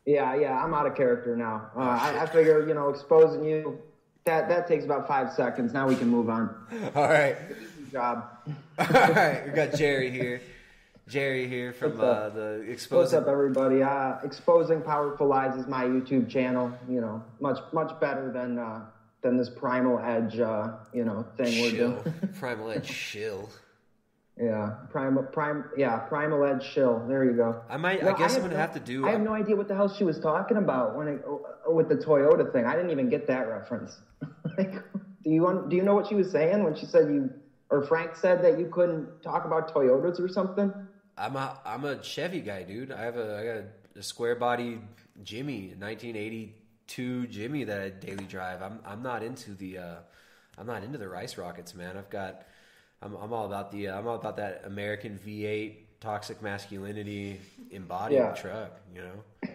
[0.07, 1.71] Yeah, yeah, I'm out of character now.
[1.77, 3.79] Uh, I, I figure, you know, exposing you,
[4.27, 5.73] that that takes about five seconds.
[5.73, 6.55] Now we can move on.
[6.95, 7.37] All right.
[7.49, 8.29] Good job.
[8.47, 10.41] All right, we got Jerry here.
[11.07, 13.83] Jerry here from uh, the What's up, everybody?
[13.83, 16.73] Uh, Exposing Powerful Lies is my YouTube channel.
[16.89, 18.87] You know, much much better than uh,
[19.23, 22.15] than this Primal Edge, uh, you know, thing we're doing.
[22.39, 23.51] Primal Edge shill.
[24.39, 25.65] yeah, Primal Prime.
[25.77, 27.05] Yeah, Primal Edge Shill.
[27.07, 27.63] There you go.
[27.69, 28.03] I might.
[28.03, 29.07] No, I guess have I'm gonna no- have to do.
[29.07, 31.23] I have no idea what the hell she was talking about when it
[31.67, 32.65] with the Toyota thing.
[32.65, 34.01] I didn't even get that reference.
[34.59, 34.73] like,
[35.23, 37.31] do you do you know what she was saying when she said you
[37.71, 40.73] or Frank said that you couldn't talk about Toyotas or something?
[41.17, 42.93] I'm a I'm a Chevy guy, dude.
[42.93, 43.65] I have a I got
[43.99, 44.81] a square body
[45.23, 48.63] Jimmy, 1982 Jimmy that I daily drive.
[48.63, 49.95] I'm I'm not into the uh,
[50.59, 51.97] I'm not into the rice rockets, man.
[51.97, 52.43] I've got
[53.03, 58.19] I'm I'm all about the uh, I'm all about that American V8 toxic masculinity embodied
[58.19, 58.33] Yeah.
[58.33, 59.51] truck, you know.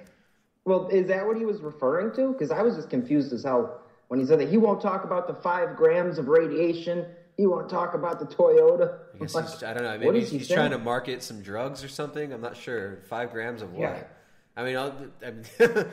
[0.65, 2.31] Well, is that what he was referring to?
[2.31, 5.27] Because I was just confused as hell when he said that he won't talk about
[5.27, 7.05] the five grams of radiation.
[7.39, 8.99] He won't talk about the Toyota.
[9.15, 9.97] I guess Like, he's, I don't know.
[9.97, 12.33] Maybe is he's, he he's trying to market some drugs or something.
[12.33, 12.99] I'm not sure.
[13.07, 13.79] Five grams of what?
[13.79, 14.03] Yeah.
[14.57, 14.93] I mean, I'll,
[15.25, 15.45] I, mean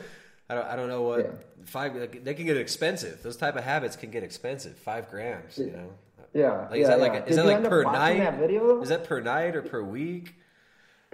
[0.49, 0.65] I don't.
[0.65, 1.95] I don't know what five.
[1.95, 3.23] like, They can get expensive.
[3.23, 4.75] Those type of habits can get expensive.
[4.77, 5.57] Five grams.
[5.57, 5.89] You know.
[6.33, 7.19] Yeah, Like, is yeah, that like yeah.
[7.19, 8.17] a, Did that you like per night?
[8.17, 8.81] that video.
[8.81, 10.35] Is that per night or per week?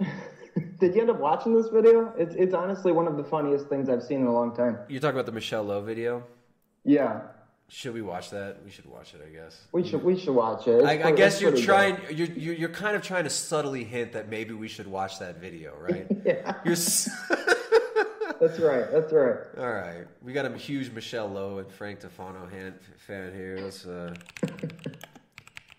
[0.80, 2.12] Did you end up watching this video?
[2.18, 4.78] It's it's honestly one of the funniest things I've seen in a long time.
[4.88, 6.24] You're talking about the Michelle Lowe video.
[6.84, 7.20] Yeah,
[7.68, 8.58] Should we watch that?
[8.64, 9.22] We should watch it.
[9.26, 9.60] I guess.
[9.72, 10.76] we should we should watch it.
[10.80, 11.96] It's I, I guess you're trying.
[11.96, 12.18] good.
[12.18, 15.38] You're, you're you're kind of trying to subtly hint that maybe we should watch that
[15.40, 16.06] video, right?
[16.24, 16.54] yeah.
[16.64, 16.72] You're.
[16.74, 17.08] s-
[18.40, 18.90] That's right.
[18.90, 19.36] That's right.
[19.58, 23.58] All right, we got a huge Michelle Lowe and Frank Tufano hand, fan here.
[23.60, 23.86] Let's.
[23.86, 24.14] uh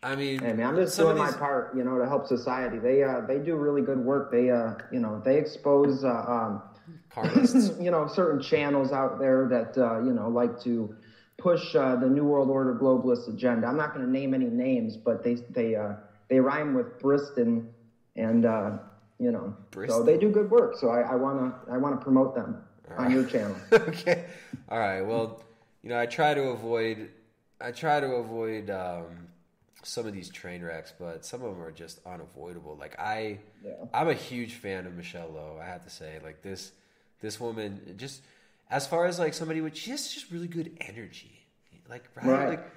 [0.02, 2.78] I mean, Hey man, I'm just doing of my part, you know, to help society.
[2.80, 4.32] They uh they do really good work.
[4.32, 6.62] They uh you know they expose uh, um
[7.80, 10.96] you know certain channels out there that uh, you know like to
[11.38, 13.68] push uh, the New World Order globalist agenda.
[13.68, 15.94] I'm not going to name any names, but they they uh,
[16.30, 17.68] they rhyme with Briston,
[18.16, 18.78] and uh,
[19.20, 19.56] you know
[19.88, 20.78] so they do good work.
[20.78, 22.64] So I, I wanna I wanna promote them
[22.98, 23.56] on your channel.
[23.72, 24.26] okay.
[24.70, 25.02] All right.
[25.02, 25.44] Well,
[25.84, 27.10] you know, I try to avoid
[27.60, 29.28] I try to avoid um,
[29.84, 32.76] some of these train wrecks, but some of them are just unavoidable.
[32.80, 33.40] Like I,
[33.94, 35.60] I'm a huge fan of Michelle Lowe.
[35.62, 36.72] I have to say, like this,
[37.22, 38.22] this woman just
[38.70, 41.48] as far as like somebody with she has just really good energy,
[41.90, 42.50] like right, Right.
[42.50, 42.72] like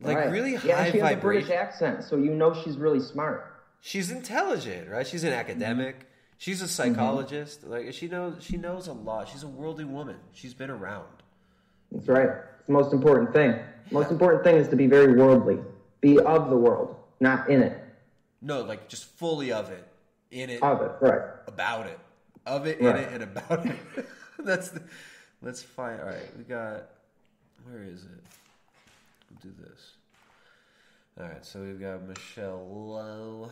[0.00, 0.30] like Right.
[0.30, 3.46] really high yeah, she has a British accent, so you know she's really smart.
[3.80, 5.06] She's intelligent, right?
[5.06, 5.96] She's an academic.
[5.96, 6.06] Mm-hmm.
[6.38, 7.64] She's a psychologist.
[7.64, 9.28] Like she knows she knows a lot.
[9.28, 10.16] She's a worldly woman.
[10.32, 11.06] She's been around.
[11.92, 12.28] That's right.
[12.58, 13.58] It's the most important thing.
[13.90, 15.58] Most important thing is to be very worldly.
[16.00, 17.78] Be of the world, not in it.
[18.40, 19.86] No, like just fully of it,
[20.32, 21.22] in it, Of it, right.
[21.46, 21.98] about it,
[22.44, 23.76] of it, in it, and about it.
[24.44, 24.82] That's the.
[25.40, 26.00] Let's find.
[26.00, 26.88] All right, we got.
[27.64, 28.10] Where is it?
[29.30, 29.92] We'll do this.
[31.20, 33.50] All right, so we've got Michelle Lowe.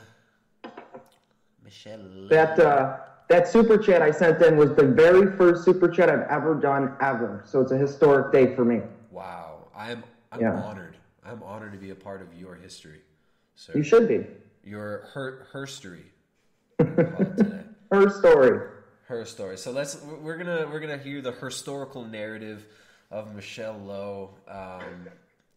[1.64, 2.28] Michelle Lowe.
[2.28, 2.98] That uh,
[3.28, 6.94] that super chat I sent in was the very first super chat I've ever done
[7.00, 7.44] ever.
[7.46, 8.80] So it's a historic day for me.
[9.10, 10.02] Wow, I'm
[10.32, 10.54] I'm Yeah.
[10.54, 10.96] honored.
[11.24, 13.00] I'm honored to be a part of your history.
[13.54, 13.72] sir.
[13.76, 14.26] You should be.
[14.64, 16.04] Your her her story.
[17.92, 18.68] Her story.
[19.10, 19.58] Her story.
[19.58, 22.64] So let's we're gonna we're gonna hear the historical narrative
[23.10, 24.30] of Michelle Lowe.
[24.48, 25.06] Um,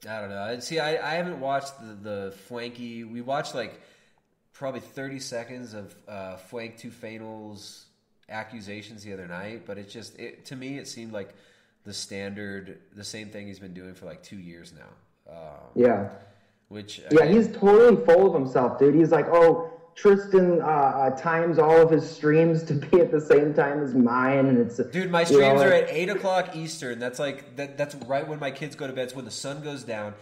[0.10, 0.42] I don't know.
[0.42, 3.10] I- See, I, I haven't watched the the Fwanky.
[3.10, 3.80] We watched like
[4.54, 7.86] probably thirty seconds of uh, Fwank Tufanel's
[8.30, 11.34] accusations the other night, but it just it to me it seemed like
[11.86, 15.32] the standard, the same thing he's been doing for like two years now.
[15.34, 16.10] Um, Yeah.
[16.70, 18.96] Which Yeah, he's totally full of himself, dude.
[18.96, 23.22] He's like, oh, Tristan uh, uh, times all of his streams to be at the
[23.22, 26.56] same time as mine, and it's Dude, my you know, streams are at eight o'clock
[26.56, 26.99] Eastern.
[26.99, 27.78] That's like that.
[27.78, 29.06] That's right when my kids go to bed.
[29.06, 30.14] It's when the sun goes down.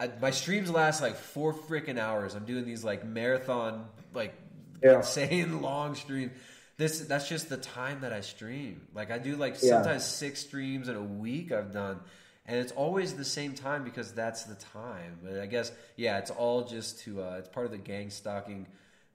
[0.00, 2.34] I, my streams last like four freaking hours.
[2.34, 4.34] I'm doing these like marathon, like
[4.82, 4.96] Yeah.
[4.98, 6.30] insane long stream.
[6.76, 8.86] This that's just the time that I stream.
[8.94, 9.82] Like I do like Yeah.
[9.82, 11.52] sometimes six streams in a week.
[11.52, 11.98] I've done,
[12.46, 15.18] and it's always the same time because that's the time.
[15.22, 17.20] But I guess yeah, it's all just to.
[17.22, 18.66] Uh, it's part of the gang stalking.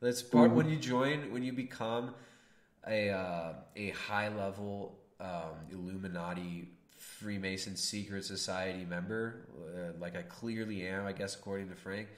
[0.04, 0.56] That's part Mhm.
[0.56, 2.14] when you join when you become
[2.86, 6.68] a uh, a high level um, Illuminati
[6.98, 12.10] Freemason secret society member, uh, like I clearly am, I guess according to Frank.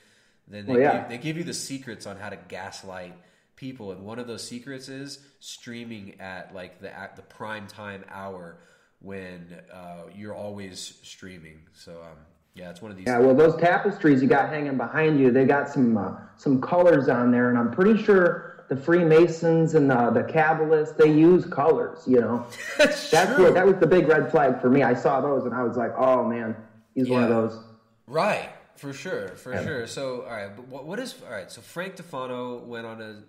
[0.47, 0.99] Then they, Well, yeah.
[1.01, 3.13] give, they give you the secrets on how to gaslight
[3.55, 8.03] people, and one of those secrets is streaming at like the at the prime time
[8.09, 8.57] hour
[8.99, 11.59] when uh, you're always streaming.
[11.73, 12.17] So um,
[12.56, 13.06] yeah, it's one of these.
[13.07, 17.10] Yeah, well, those tapestries you got hanging behind you, they got some uh, some colors
[17.10, 22.03] on there, and I'm pretty sure the Freemasons and the, the Kabbalists they use colors.
[22.07, 24.84] You know, that's what that was the big red flag for me.
[24.84, 26.56] I saw those, and I was like, oh man,
[26.95, 27.61] he's one of those.
[28.07, 29.64] Right, for sure, for Yeah.
[29.64, 29.88] sure.
[29.88, 31.52] So, all right, but what, what is all right?
[31.52, 33.23] So Frank Tufano went on a,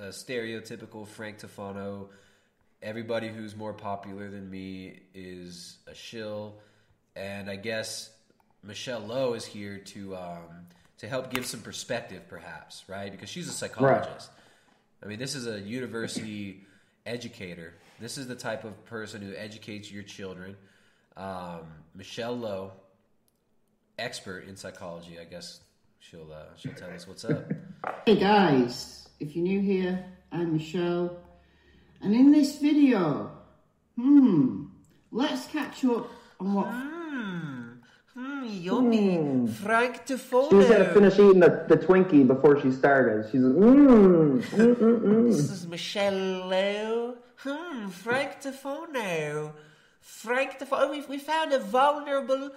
[0.00, 2.08] a stereotypical Frank Tufano.
[2.82, 6.60] Everybody who's more popular than me is a shill,
[7.16, 8.10] and I guess
[8.66, 10.66] Michelle Lowe is here to um,
[10.98, 13.10] to help give some perspective, perhaps, right?
[13.12, 14.30] Because she's a psychologist.
[15.02, 16.64] I mean, this is a university
[17.06, 17.74] educator.
[18.00, 20.56] This is the type of person who educates your children.
[21.16, 21.62] Um,
[21.94, 22.72] Michelle Lowe,
[23.98, 25.18] expert in psychology.
[25.20, 25.60] I guess
[26.00, 27.50] she'll uh, she'll tell us what's up.
[28.04, 31.18] Hey guys, if you're new here, I'm Michelle,
[32.02, 33.30] and in this video,
[33.94, 34.64] hmm,
[35.12, 36.10] let's catch up
[36.40, 36.66] on what.
[36.66, 37.55] Hmm,
[38.46, 39.46] yummy.
[39.48, 40.50] Frank Tufano.
[40.50, 43.28] She just had to finish eating the, the Twinkie before she started.
[43.30, 45.26] She's like, mmm, mm, mm, mm.
[45.32, 47.14] This is Michelle Lowe.
[47.38, 49.52] Hmm, Frank Tufano.
[50.00, 50.90] Frank Tufano.
[50.90, 52.50] We, we found a vulnerable,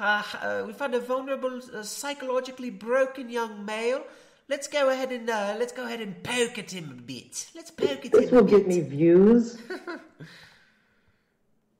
[0.00, 4.02] uh, uh, we found a vulnerable, uh, psychologically broken young male.
[4.48, 7.46] Let's go ahead and uh, let's go ahead and poke at him a bit.
[7.54, 8.36] Let's poke at This him.
[8.36, 9.58] will get me views.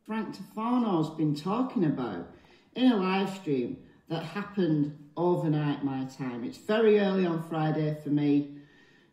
[0.07, 2.29] Frank Tufano's been talking about
[2.75, 3.79] in a live stream
[4.09, 6.45] that happened overnight my time.
[6.45, 8.57] It's very early on Friday for me.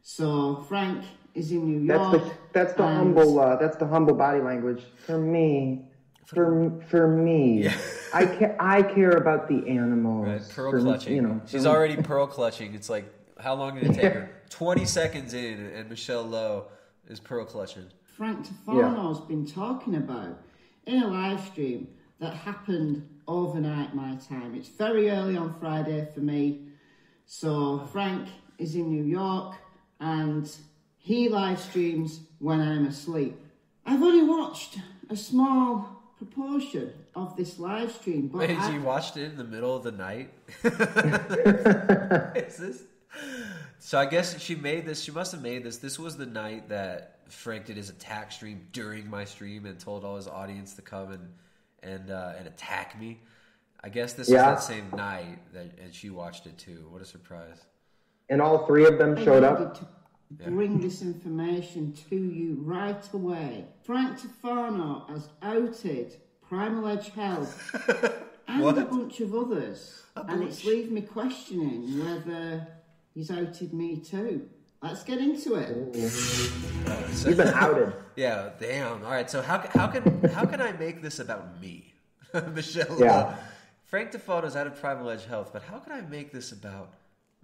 [0.02, 2.24] So Frank is in New That's York.
[2.24, 5.86] the that's the humble uh, that's the humble body language for me.
[6.26, 7.68] For for me,
[8.14, 8.56] I care.
[8.60, 10.52] I care about the animals.
[10.54, 11.16] Pearl For clutching.
[11.16, 12.74] You know, She's already pearl clutching.
[12.74, 13.06] It's like
[13.40, 14.32] how long did it take her?
[14.50, 16.68] Twenty seconds in, and Michelle Lowe
[17.08, 17.86] is pearl clutching.
[18.04, 20.40] Frank Tufano's been talking about
[20.86, 21.88] in a live stream
[22.20, 24.56] that happened overnight my time.
[24.56, 26.68] It's very early on Friday for me.
[27.26, 28.28] So Frank
[28.58, 29.56] is in New York
[30.00, 30.50] and
[30.98, 33.38] he live streams when I'm asleep.
[33.86, 34.78] I've only watched
[35.10, 39.44] a small proportion of this live stream, but Wait, I- you watched it in the
[39.44, 40.30] middle of the night?
[40.64, 42.84] Is this?
[43.80, 45.02] So I guess she made this.
[45.02, 45.78] She must have made this.
[45.78, 50.06] This was the night that Frank did his attack stream during my stream and told
[50.06, 51.30] all his audience to come and
[51.84, 53.20] and uh, and attack me.
[53.84, 54.52] I guess this Yeah.
[54.52, 56.88] was that same night that, and she watched it too.
[56.92, 57.58] What a surprise!
[58.30, 59.60] And all three of them showed I up.
[59.60, 59.88] needed to
[60.52, 63.66] bring this information to you right away.
[63.84, 67.58] Frank Tufano has outed Primal Edge Health
[68.48, 72.68] and a bunch of others, and it's leaving me questioning whether
[73.14, 74.48] he's outed me too.
[74.82, 75.96] Let's get into it.
[75.96, 77.94] You've been outed.
[78.18, 79.06] Yeah, damn.
[79.06, 81.94] All right, so how how can how can I make this about me,
[82.54, 83.00] Michelle?
[83.00, 83.16] Yeah.
[83.16, 83.34] Lowe?
[83.86, 86.94] Frank Tufano's out of Primal Edge Health, but how can I make this about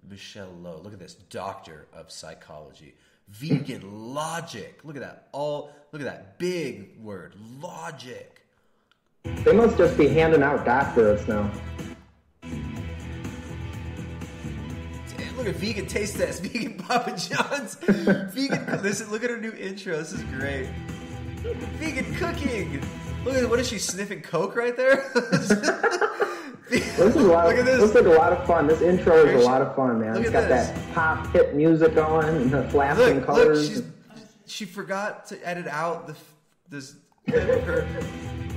[0.06, 0.78] Michelle Lowe?
[0.84, 2.94] Look at this, doctor of psychology,
[3.28, 4.80] vegan logic.
[4.84, 5.28] Look at that.
[5.32, 8.42] All look at that big word, logic.
[9.24, 11.50] They must just be handing out doctorates now.
[15.48, 18.82] At vegan taste test, vegan Papa John's, vegan.
[18.82, 19.96] Listen, look at her new intro.
[19.96, 20.68] This is great.
[21.78, 22.82] Vegan cooking.
[23.24, 25.10] Look at what is she sniffing coke right there?
[26.70, 27.46] This is a lot.
[27.46, 27.80] Look at this.
[27.80, 28.66] Looks like a lot of fun.
[28.66, 30.12] This intro is a lot of fun, man.
[30.12, 30.68] look It's got this.
[30.68, 33.76] that pop hit music going and the flashing Look, colors.
[33.76, 33.84] look,
[34.44, 36.14] she's, she forgot to edit out the
[36.68, 36.96] this
[37.28, 37.86] her.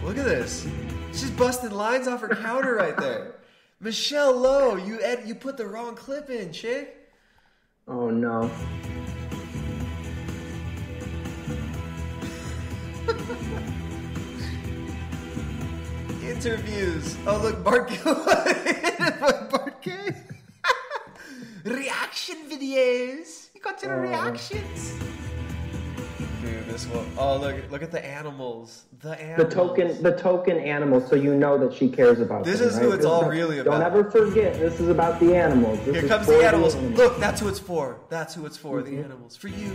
[0.04, 0.68] Look at this.
[1.14, 3.36] She's busting lines off her counter right there.
[3.82, 7.10] Michelle Lowe, you ed- you put the wrong clip in, chick.
[7.88, 8.50] oh no.
[16.24, 17.18] Interviews.
[17.26, 17.90] Oh look, Bart
[19.52, 20.16] Bart K.
[21.66, 23.50] Reaction videos.
[23.54, 24.00] You got your Oh.
[24.10, 24.94] reactions.
[26.42, 27.06] Dude, this one.
[27.18, 28.86] Oh look, look at the animals.
[29.02, 31.08] The The token, the token animals.
[31.08, 32.44] so you know that she cares about.
[32.46, 32.84] This them, is right?
[32.86, 33.82] who it's all Don't- really Don't about.
[33.84, 35.78] ever forget, this is about the animals.
[35.86, 36.76] This Here is comes the animals.
[36.76, 36.98] animals.
[36.98, 38.00] Look, that's who it's for.
[38.10, 38.82] That's who it's for.
[38.82, 39.06] The Mhm.
[39.06, 39.36] animals.
[39.36, 39.72] For you.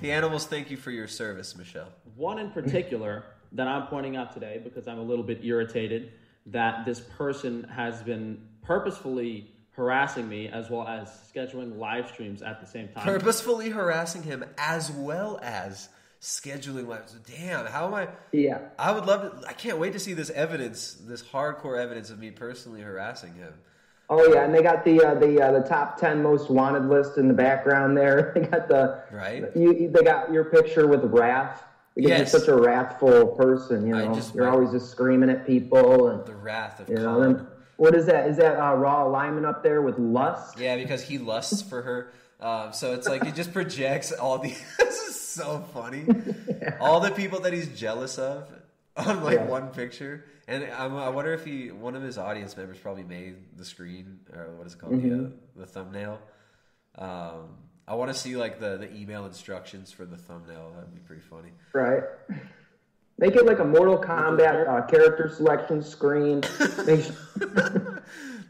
[0.00, 1.88] The animals thank you for your service, Michelle.
[2.16, 6.12] One in particular that I'm pointing out today because I'm a little bit irritated
[6.46, 12.60] that this person has been purposefully harassing me as well as scheduling live streams at
[12.60, 13.04] the same time.
[13.04, 15.88] Purposefully harassing him as well as
[16.20, 17.14] scheduling lives.
[17.36, 18.08] Damn, how am I?
[18.32, 18.58] Yeah.
[18.78, 19.48] I would love to.
[19.48, 23.52] I can't wait to see this evidence, this hardcore evidence of me personally harassing him.
[24.10, 27.16] Oh yeah, and they got the uh, the uh, the top ten most wanted list
[27.18, 28.32] in the background there.
[28.34, 29.44] They got the Right.
[29.56, 31.62] You they got your picture with wrath.
[31.94, 32.32] Because Yes.
[32.32, 34.12] you're such a wrathful person, you know.
[34.14, 37.46] Just, you're always just screaming at people and The wrath of you know.
[37.76, 38.28] What is that?
[38.28, 40.58] Is that uh, raw alignment up there with lust?
[40.58, 42.12] Yeah, because he lusts for her.
[42.40, 44.48] Um, so it's like he just projects all the.
[44.78, 46.06] this is so funny.
[46.80, 48.48] All the people that he's jealous of
[48.96, 49.44] on like Yeah.
[49.46, 53.36] one picture, and I'm, I wonder if he one of his audience members probably made
[53.56, 56.20] the screen or what is it called the, uh, the thumbnail.
[56.96, 57.56] Um,
[57.88, 60.72] I want to see like the the email instructions for the thumbnail.
[60.76, 61.50] That'd be pretty funny.
[61.72, 62.02] Right.
[63.18, 66.42] Make it like a Mortal Kombat uh, character selection screen.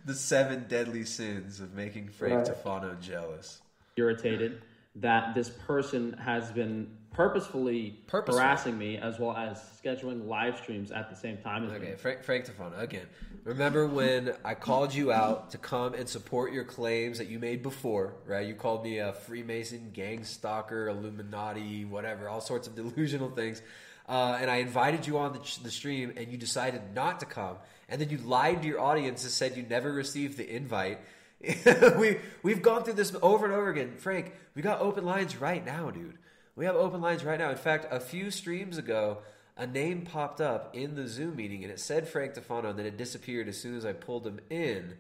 [0.07, 2.47] The seven deadly sins of making Frank Right.
[2.47, 3.63] Tufano jealous.
[3.97, 4.61] irritated
[4.97, 8.43] that this person has been purposefully Purposefully.
[8.45, 11.77] harassing me as well as scheduling live streams at the same time as me.
[11.87, 13.07] Okay, Frank, Frank Tufano, again.
[13.45, 17.63] Remember when I called you out to come and support your claims that you made
[17.63, 18.47] before, right?
[18.47, 23.63] You called me a Freemason, gang stalker, Illuminati, whatever, all sorts of delusional things.
[24.09, 27.57] Uh, and I invited you on the, the stream, and you decided not to come.
[27.89, 30.99] And then you lied to your audience and said you never received the invite.
[31.99, 33.95] we, we've gone through this over and over again.
[33.99, 36.19] Frank, we got open lines right now, dude.
[36.57, 37.51] We have open lines right now.
[37.51, 39.19] In fact, a few streams ago,
[39.57, 42.87] a name popped up in the Zoom meeting and it said Frank Tufano, and then
[42.87, 44.95] it disappeared as soon as I pulled him in.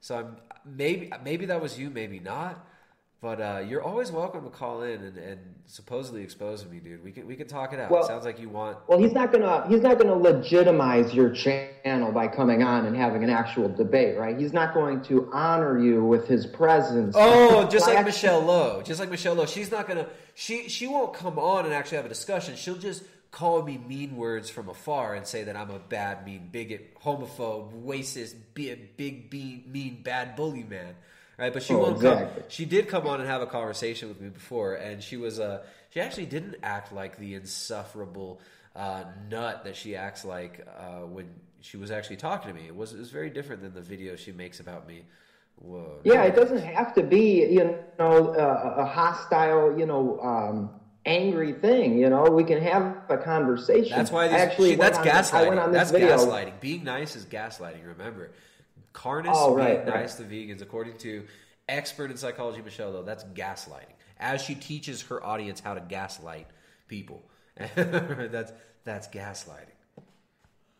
[0.00, 2.64] So I'm maybe maybe that was you, maybe not.
[3.22, 7.04] But uh, you're always welcome to call in and, and supposedly expose me, dude.
[7.04, 7.90] We can we can talk it out.
[7.90, 8.78] Well- it sounds like you want.
[8.88, 13.22] well, he's not gonna he's not gonna legitimize your channel by coming on and having
[13.22, 14.38] an actual debate, right?
[14.38, 17.14] He's not going to honor you with his presence.
[17.18, 18.80] Oh, just like Michelle Lowe.
[18.80, 19.46] Just like Michelle Lowe.
[19.46, 20.06] She's not gonna.
[20.34, 22.56] She she won't come on and actually have a discussion.
[22.56, 26.48] She'll just call me mean words from afar and say that I'm a bad, mean,
[26.50, 30.94] bigot, homophobe, racist, big, mean, mean, bad bully man.
[31.40, 32.42] Right, but she Oh, won't exactly.
[32.42, 32.50] come.
[32.50, 35.62] She did come on and have a conversation with me before, and she was uh
[35.88, 38.40] she actually didn't act like the insufferable
[38.76, 41.28] uh, nut that she acts like uh, when
[41.60, 42.66] she was actually talking to me.
[42.66, 45.04] It was it was very different than the video she makes about me.
[45.56, 46.00] Whoa.
[46.04, 50.70] Yeah, it doesn't have to be, you know, a, a hostile, you know, um,
[51.04, 51.98] angry thing.
[51.98, 53.96] You know, we can have a conversation.
[53.96, 55.72] That's why these, actually see, that's went on, I went gaslighting.
[55.72, 56.16] That's video.
[56.16, 56.60] gaslighting.
[56.60, 57.86] Being nice is gaslighting.
[57.86, 58.30] Remember,
[58.92, 60.00] Carnus Oh, right, being right.
[60.02, 61.24] nice to vegans, according to
[61.68, 63.94] expert in psychology Michelle, though, that's gaslighting.
[64.18, 66.46] As she teaches her audience how to gaslight
[66.88, 67.22] people,
[67.76, 68.52] that's
[68.84, 69.74] that's gaslighting.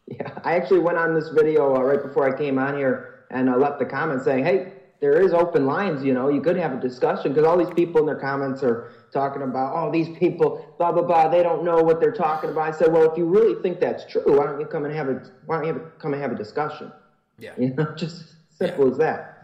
[0.07, 3.49] Yeah, I actually went on this video uh, right before I came on here and
[3.49, 6.05] uh, left the comment saying, "Hey, there is open lines.
[6.05, 8.91] You know, you could have a discussion because all these people in their comments are
[9.13, 11.29] talking about, oh, these people, blah blah blah.
[11.29, 14.05] They don't know what they're talking about." I said, "Well, if you really think that's
[14.11, 16.21] true, why don't you come and have a why don't you have a, come and
[16.21, 16.93] have a discussion?
[17.41, 17.53] Yeah.
[17.59, 18.25] You know, just
[18.59, 19.37] simple as that."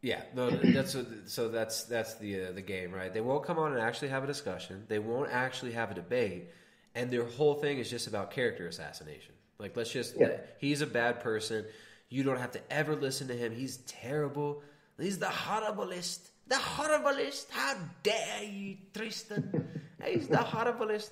[0.00, 3.12] Yeah, no, that's what, so that's that's the uh, the game, right?
[3.12, 4.84] They won't come on and actually have a discussion.
[4.86, 6.50] They won't actually have a debate,
[6.94, 9.34] and their whole thing is just about character assassination.
[9.58, 10.36] Like, let's just Yeah.
[10.58, 11.64] he's a bad person.
[12.10, 13.52] You don't have to ever listen to him.
[13.52, 14.62] He's terrible.
[15.00, 16.20] He's the horriblest.
[16.46, 17.50] The horriblest.
[17.50, 17.74] How
[18.04, 19.82] dare you, Tristan?
[20.04, 21.10] he's the horriblest.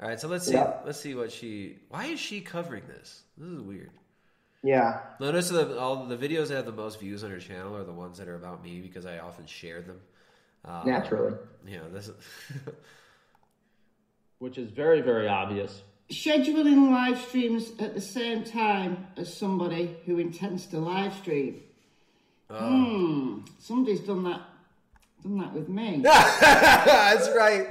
[0.00, 0.54] All right, so let's see.
[0.54, 0.80] Yeah.
[0.84, 1.76] Let's see what she.
[1.90, 3.22] Why is she covering this?
[3.36, 3.90] This is weird.
[4.64, 7.84] Yeah, Notice that all the videos that have the most views on your channel are
[7.84, 10.00] the ones that are about me because I often share them.
[10.64, 11.34] Um, Naturally.
[11.66, 11.80] Yeah.
[11.92, 12.14] this is
[14.38, 15.82] which is very, very obvious.
[16.10, 21.62] Scheduling live streams at the same time as somebody who intends to live stream.
[22.50, 23.40] Hmm.
[23.58, 24.42] Somebody's done that.
[25.22, 26.00] Done that with me.
[26.02, 27.68] That's right.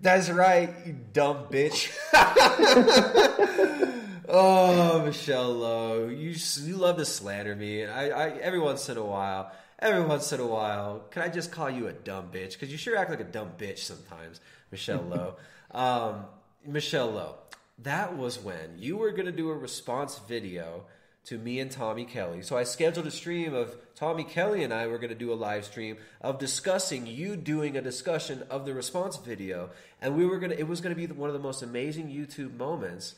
[0.00, 1.90] That's right, you dumb bitch.
[4.28, 7.84] oh, Michelle Lowe, you you love to slander me.
[7.84, 11.52] I, I every once in a while, every once in a while, can I just
[11.52, 12.52] call you a dumb bitch?
[12.52, 14.40] Because you sure act like a dumb bitch sometimes,
[14.70, 15.36] Michelle Lowe.
[15.72, 16.24] um,
[16.66, 17.36] Michelle Lowe,
[17.78, 20.84] that was when you were gonna do a response video
[21.26, 22.40] to me and Tommy Kelly.
[22.42, 25.34] So I scheduled a stream of Tommy Kelly and I were going to do a
[25.34, 29.70] live stream of discussing you doing a discussion of the response video,
[30.00, 30.58] and we were going to.
[30.58, 33.16] It was going to be one of the most amazing YouTube moments,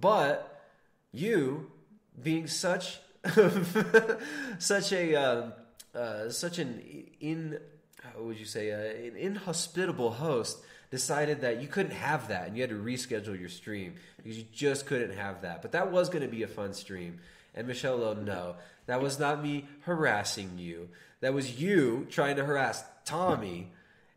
[0.00, 0.62] but
[1.12, 1.70] you
[2.20, 2.98] being such
[4.58, 5.50] such a uh,
[5.94, 6.82] uh, such an
[7.20, 7.58] in
[8.02, 10.58] how would you say uh, an inhospitable host
[10.90, 14.44] decided that you couldn't have that and you had to reschedule your stream because you
[14.52, 15.60] just couldn't have that.
[15.60, 17.18] But that was going to be a fun stream.
[17.54, 18.56] And michelle Lowe, no.
[18.86, 20.90] That was not me harassing you.
[21.20, 23.72] That was you trying to harass tommy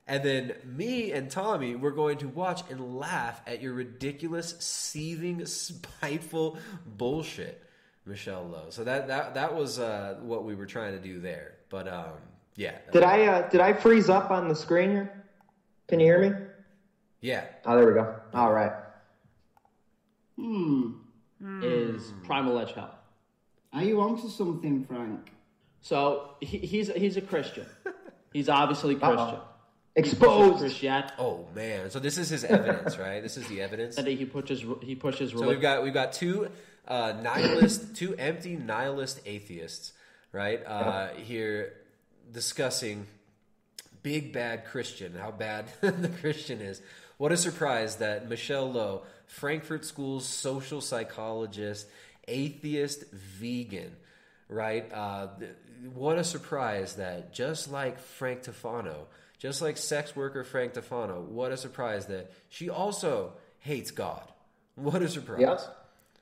[0.08, 5.46] and then me and Tommy were going to watch and laugh at your ridiculous, seething,
[5.48, 7.64] spiteful bullshit,
[8.06, 8.70] Michelle Lowe.
[8.70, 11.56] So that that that was uh, what we were trying to do there.
[11.70, 12.14] But um,
[12.56, 15.24] yeah, Did I uh, did I freeze up on the screen here?
[15.88, 16.36] Can you hear me?
[17.22, 17.46] yeah.
[17.66, 18.16] Oh, there we go.
[18.34, 18.72] All right.
[20.38, 20.92] Hmm.
[21.62, 22.96] Is Primal Edge Hell.
[23.74, 25.32] Are you onto something, Frank?
[25.82, 27.66] So he, he's he's a Christian.
[28.34, 29.42] He's obviously Uh-oh.
[29.98, 30.20] Christian.
[30.20, 30.60] Exposed.
[30.60, 31.14] Christianity.
[31.20, 31.90] Oh man!
[31.90, 33.22] So this is his evidence, right?
[33.22, 33.98] This is the evidence.
[33.98, 35.32] And he pushes he pushes.
[35.32, 36.50] So we've got we've got two
[36.88, 39.94] uh, nihilist, two empty nihilist atheists,
[40.32, 40.66] right?
[40.66, 41.74] Uh, here
[42.32, 43.08] discussing
[44.04, 46.82] big bad Christian, how bad the Christian is.
[47.18, 51.88] What a surprise that Michelle Lowe, Frankfurt School's social psychologist,
[52.28, 53.92] atheist, vegan,
[54.50, 54.90] right?
[54.94, 55.52] Uh, th-
[55.94, 59.06] what a surprise that just like Frank Tufano,
[59.38, 64.24] just like sex worker Frank Tufano, what a surprise that she also hates God.
[64.76, 65.40] What a surprise.
[65.42, 65.58] Yeah.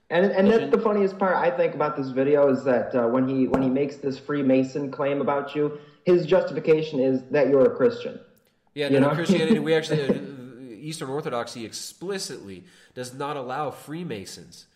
[0.10, 3.28] And and that's the funniest part I think about this video is that uh, when
[3.28, 7.76] he when he makes this Freemason claim about you, his justification is that you're a
[7.76, 8.20] Christian.
[8.76, 9.16] Yeah, You no, know?
[9.16, 14.68] Christianity, we actually, uh, Eastern Orthodoxy explicitly does not allow Freemasons.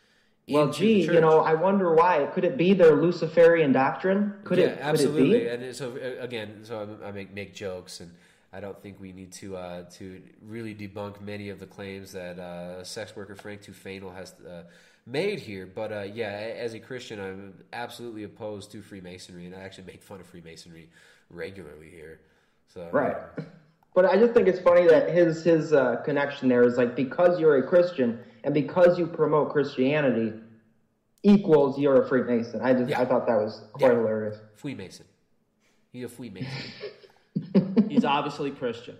[0.47, 2.27] Well, gee, you know, I wonder why.
[2.33, 4.33] Could it be their Luciferian doctrine?
[4.45, 4.77] Could yeah, it?
[4.77, 5.35] Could absolutely.
[5.43, 5.61] It?
[5.61, 8.11] And so uh, again, so I, I make make jokes, and
[8.51, 12.39] I don't think we need to uh, to really debunk many of the claims that
[12.39, 14.63] uh, sex worker Frank Tufano has uh,
[15.05, 15.67] made here.
[15.67, 20.01] But uh, yeah, as a Christian, I'm absolutely opposed to Freemasonry, and I actually make
[20.01, 20.89] fun of Freemasonry
[21.29, 22.21] regularly here.
[22.73, 23.17] So Right.
[23.93, 27.39] But I just think it's funny that his his uh, connection there is like because
[27.39, 30.33] you're a Christian and because you promote Christianity
[31.23, 32.61] equals you're a Freemason.
[32.61, 34.39] I just I thought that was quite hilarious.
[34.55, 35.05] Freemason.
[35.91, 36.49] He a Freemason.
[37.89, 38.97] He's obviously Christian.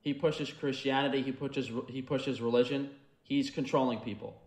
[0.00, 1.22] He pushes Christianity.
[1.22, 2.90] He pushes he pushes religion.
[3.22, 4.40] He's controlling people.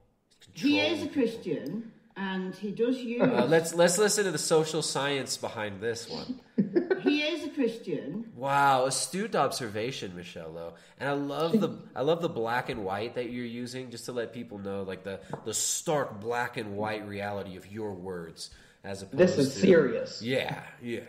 [0.53, 3.21] He is a Christian, and he does use.
[3.21, 6.39] Uh, let's let's listen to the social science behind this one.
[7.01, 8.31] he is a Christian.
[8.35, 10.53] Wow, astute observation, Michelle.
[10.53, 14.05] Though, and I love the I love the black and white that you're using just
[14.05, 18.49] to let people know, like the the stark black and white reality of your words,
[18.83, 19.17] as opposed.
[19.17, 20.21] This is to, serious.
[20.21, 21.01] Yeah, yeah.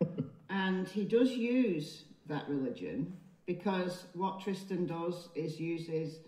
[0.50, 3.12] And he does use that religion
[3.46, 6.18] because what Tristan does is uses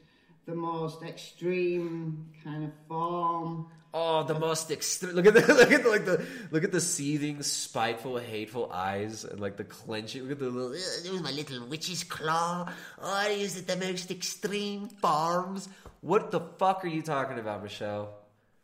[0.47, 3.67] the most extreme kind of form.
[3.93, 5.13] Oh, the most extreme!
[5.13, 9.25] Look at the look at the, like the look at the seething, spiteful, hateful eyes,
[9.25, 10.23] and like the clenching.
[10.23, 10.73] Look at the little.
[10.73, 12.71] It was my little witch's claw.
[13.01, 15.69] Oh, I it the most extreme forms.
[16.01, 18.18] What the fuck are you talking about, Michelle?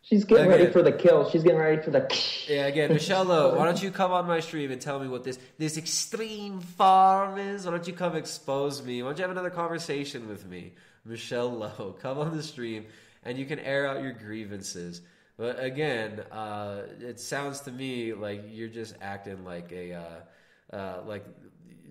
[0.04, 1.30] She's getting ready for the kill.
[1.30, 2.06] She's getting ready for the.
[2.48, 5.24] Yeah, again, Michelle Lowe, why don't you come on my stream and tell me what
[5.24, 7.64] this this extreme farm is?
[7.64, 9.02] Why don't you come expose me?
[9.02, 10.72] Why don't you have another conversation with me,
[11.06, 11.96] Michelle Lowe?
[12.02, 12.84] Come on the stream
[13.24, 15.00] and you can air out your grievances.
[15.36, 21.00] But again, uh, it sounds to me like you're just acting like a uh, uh,
[21.06, 21.24] like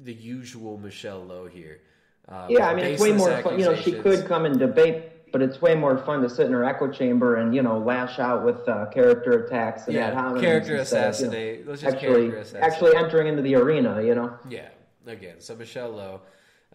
[0.04, 1.82] the usual Michelle Lowe here.
[2.30, 3.60] Uh, Yeah, I mean, it's way more fun.
[3.60, 6.54] You know, she could come and debate, but it's way more fun to sit in
[6.54, 10.40] her echo chamber and you know lash out with uh, character attacks and Yeah, ad
[10.40, 11.68] character instead of, you know, assassinate.
[11.68, 12.64] Let's just actually, character assassinate.
[12.64, 14.02] actually entering into the arena.
[14.02, 14.38] You know.
[14.48, 14.70] Yeah,
[15.08, 15.42] again.
[15.42, 16.22] So Michelle Lowe,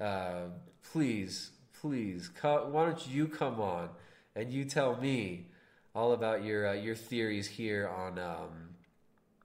[0.01, 0.49] uh,
[0.93, 3.91] please, please, co- why don't you come on
[4.35, 5.47] and you tell me
[5.95, 8.75] all about your uh, your theories here on um,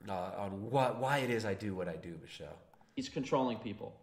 [0.10, 2.58] uh, on what why it is I do what I do, Michelle.
[2.96, 3.96] He's controlling people.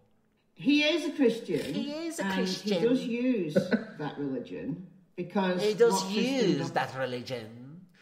[0.54, 1.74] He is a Christian.
[1.74, 2.80] He is a and Christian.
[2.80, 4.86] He does use that religion
[5.24, 7.46] because He does what use that religion.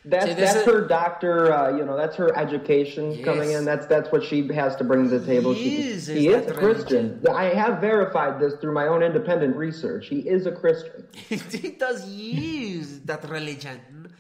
[0.05, 1.53] That's See, that's is- her doctor.
[1.53, 3.65] Uh, you know, that's her education coming in.
[3.65, 5.53] That's that's what she has to bring to the table.
[5.53, 7.25] He She, is, he is is a Christian.
[7.35, 10.09] I have verified this through my own independent research.
[10.09, 11.07] He is a Christian.
[11.29, 14.13] he does use that religion.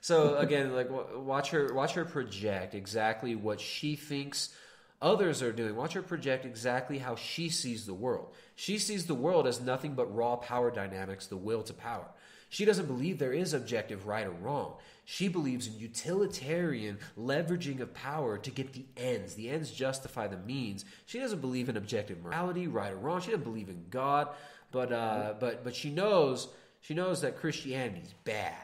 [0.00, 4.54] So again, like watch her watch her project exactly what she thinks
[5.02, 5.74] others are doing.
[5.76, 8.34] Watch her project exactly how she sees the world.
[8.54, 12.08] She sees the world as nothing but raw power dynamics, the will to power.
[12.54, 14.74] She doesn't believe there is objective right or wrong.
[15.04, 19.34] She believes in utilitarian leveraging of power to get the ends.
[19.34, 20.84] The ends justify the means.
[21.04, 23.20] She doesn't believe in objective morality, right or wrong.
[23.20, 24.28] She doesn't believe in God,
[24.70, 26.46] but uh, but but she knows
[26.80, 28.54] she knows that Christianity is bad.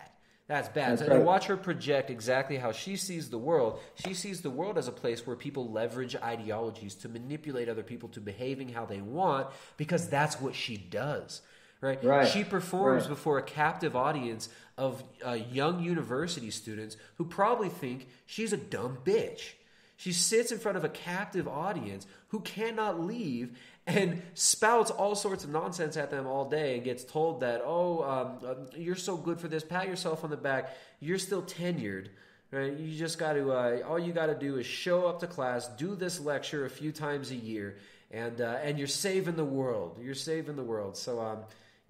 [0.46, 0.92] That's bad.
[0.92, 1.24] That's so right.
[1.24, 3.80] watch her project exactly how she sees the world.
[4.06, 8.08] She sees the world as a place where people leverage ideologies to manipulate other people
[8.10, 11.42] to behaving how they want because that's what she does.
[11.80, 12.02] Right?
[12.04, 12.28] Right.
[12.28, 13.10] She performs Right.
[13.10, 18.98] before a captive audience of uh, young university students who probably think she's a dumb
[19.04, 19.52] bitch.
[19.96, 25.44] She sits in front of a captive audience who cannot leave and spouts all sorts
[25.44, 29.16] of nonsense at them all day and gets told that, oh, um, uh, you're so
[29.16, 32.08] good for this, pat yourself on the back, you're still tenured.
[32.50, 32.72] Right?
[32.72, 35.68] You just got to, uh, all you got to do is show up to class,
[35.68, 37.76] do this lecture a few times a year,
[38.10, 39.98] and uh, and you're saving the world.
[40.02, 40.96] You're saving the world.
[40.96, 41.38] So, um,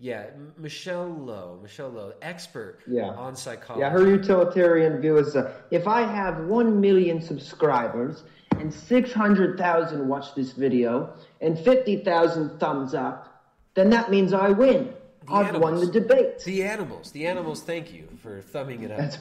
[0.00, 3.10] yeah, Michelle Lowe, Michelle Lowe, expert Yeah.
[3.10, 3.80] on psychology.
[3.82, 8.24] Yeah, her utilitarian view is uh, if I have 1 million subscribers
[8.58, 11.12] and 600,000 watch this video
[11.42, 13.44] and 50,000 thumbs up,
[13.74, 14.94] then that means I win.
[15.28, 16.40] I've won the debate.
[16.44, 17.12] The animals.
[17.12, 19.12] The animals thank you for thumbing it up.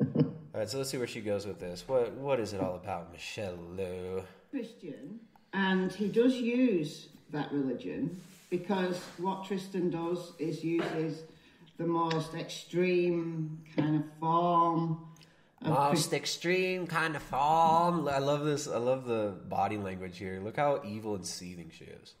[0.16, 0.24] all
[0.54, 1.86] right, so let's see where she goes with this.
[1.86, 4.22] What What is it all about, Michelle Lowe?
[4.50, 5.18] Christian,
[5.52, 8.20] and he does use that religion
[8.52, 11.22] because what Tristan does is uses
[11.78, 15.06] the most extreme kind of form
[15.62, 18.06] of Most extreme kind of form.
[18.08, 18.68] I love this.
[18.68, 20.38] I love the body language here.
[20.44, 22.12] Look how evil and seething she is.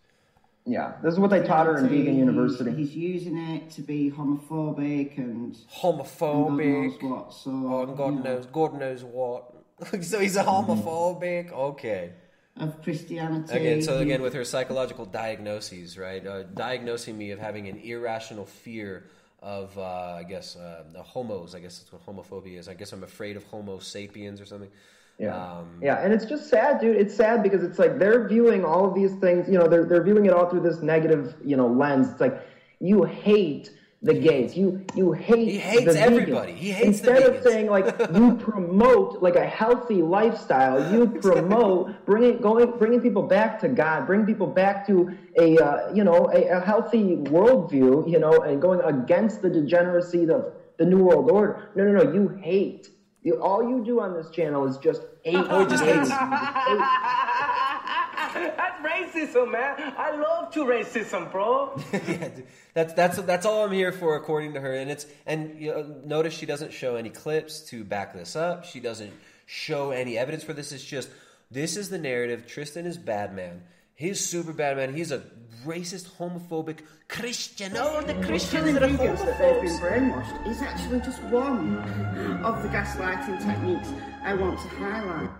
[0.64, 2.70] Yeah, this is what they taught her in Vegan University.
[2.70, 6.92] He's using it to be homophobic and Homophobic.
[6.92, 7.34] And God knows what.
[7.34, 8.46] So Oh, and God you know, knows.
[8.46, 9.54] God knows what.
[10.02, 11.52] so he's a homophobic.
[11.52, 12.12] Okay.
[12.56, 13.52] Of Christianity.
[13.52, 16.24] Again, so again, with her psychological diagnoses, right?
[16.26, 19.04] Uh, diagnosing me of having an irrational fear
[19.40, 21.54] of, uh, I guess, uh, the homos.
[21.54, 22.68] I guess that's what homophobia is.
[22.68, 24.70] I guess I'm afraid of Homo sapiens or something.
[25.18, 25.36] Yeah.
[25.36, 26.96] Um, Yeah, and it's just sad, dude.
[26.96, 30.02] It's sad because it's like they're viewing all of these things, you know, they're, they're
[30.02, 32.10] viewing it all through this negative, you know, lens.
[32.10, 32.40] It's like
[32.80, 33.70] you hate
[34.02, 34.56] the gays.
[34.56, 36.52] You you hate He hates everybody.
[36.52, 42.04] He hates the Instead of saying like you promote like a healthy lifestyle, you promote
[42.04, 46.30] bringing going bringing people back to God, bring people back to a uh, you know
[46.32, 51.30] a, a healthy worldview, you know, and going against the degeneracy of the new world
[51.30, 51.70] order.
[51.76, 52.12] No, no, no.
[52.12, 52.88] You hate.
[53.24, 55.36] You, all you do on this channel is just hate.
[55.48, 56.10] Oh, just gays.
[58.32, 58.56] hates.
[58.56, 59.94] That's racism, man.
[59.96, 61.80] I love to racism, bro.
[61.92, 62.46] yeah, dude.
[62.74, 64.74] that's that's that's all I'm here for, according to her.
[64.74, 68.64] And it's and you know, notice she doesn't show any clips to back this up.
[68.64, 69.12] She doesn't
[69.46, 70.72] show any evidence for this.
[70.72, 71.10] It's just
[71.50, 72.46] this is the narrative.
[72.46, 73.62] Tristan is bad man.
[73.94, 74.94] He's super bad man.
[74.94, 75.22] He's a
[75.64, 76.78] racist, homophobic
[77.08, 77.72] Christian.
[77.76, 81.76] Oh, the Christians that are vegans that they've been brainwashed is actually just one
[82.44, 83.88] of the gaslighting techniques
[84.22, 85.30] I want to highlight.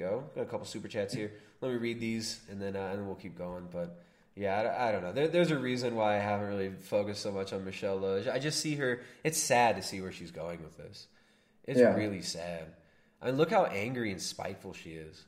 [0.00, 0.24] Go.
[0.34, 1.30] Got a couple super chats here.
[1.60, 3.68] Let me read these, and then uh, and we'll keep going.
[3.70, 4.02] But
[4.34, 5.12] yeah, I, I don't know.
[5.12, 8.24] There, there's a reason why I haven't really focused so much on Michelle Lowe.
[8.32, 9.02] I just see her.
[9.24, 11.06] It's sad to see where she's going with this.
[11.64, 11.94] It's Yeah.
[11.94, 12.64] really sad.
[13.22, 15.24] I mean, look how angry and spiteful she is.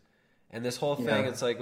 [0.50, 1.28] And this whole thing, Yeah.
[1.28, 1.60] it's like,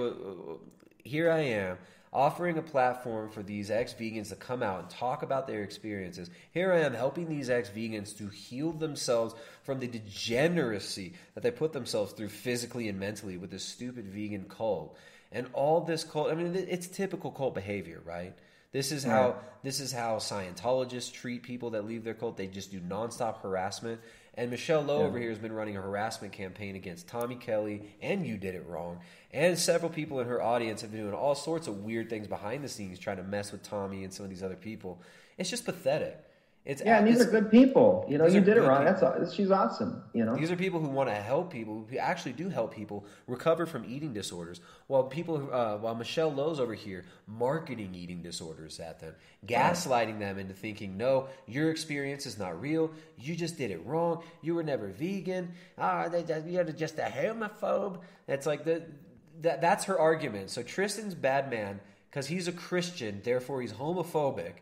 [1.05, 1.79] here I am.
[2.13, 6.31] Offering a platform for these ex vegans to come out and talk about their experiences.
[6.53, 11.51] Here I am helping these ex vegans to heal themselves from the degeneracy that they
[11.51, 14.97] put themselves through physically and mentally with this stupid vegan cult.
[15.33, 18.35] And all this cult, I mean, it's typical cult behavior, right?
[18.73, 22.37] This is how this is how Scientologists treat people that leave their cult.
[22.37, 24.01] They just do nonstop harassment.
[24.41, 25.05] And Michelle Lowe Yeah.
[25.05, 28.65] over here has been running a harassment campaign against Tommy Kelly, and you did it
[28.67, 29.01] wrong.
[29.35, 32.65] And several people in her audience have been doing all sorts of weird things behind
[32.65, 34.99] the scenes, trying to mess with Tommy and some of these other people.
[35.37, 36.25] It's just pathetic.
[36.71, 38.07] It's Yeah, and these it's- are good people.
[38.09, 38.87] You know, you did it wrong.
[38.87, 39.13] people.
[39.19, 40.05] That's she's awesome.
[40.13, 43.05] You know, These are people who want to help people, who actually do help people
[43.27, 44.61] recover from eating disorders.
[44.87, 50.39] While people, uh, while Michelle Lowe's over here marketing eating disorders at them, gaslighting them
[50.39, 52.93] into thinking, no, your experience is not real.
[53.19, 54.23] You just did it wrong.
[54.41, 55.55] You were never vegan.
[55.77, 57.99] Ah, they, they, you're just a homophobe.
[58.29, 58.85] It's like the
[59.41, 60.51] that that's her argument.
[60.51, 61.81] So Tristan's bad man
[62.11, 64.53] because he's a Christian, therefore he's homophobic.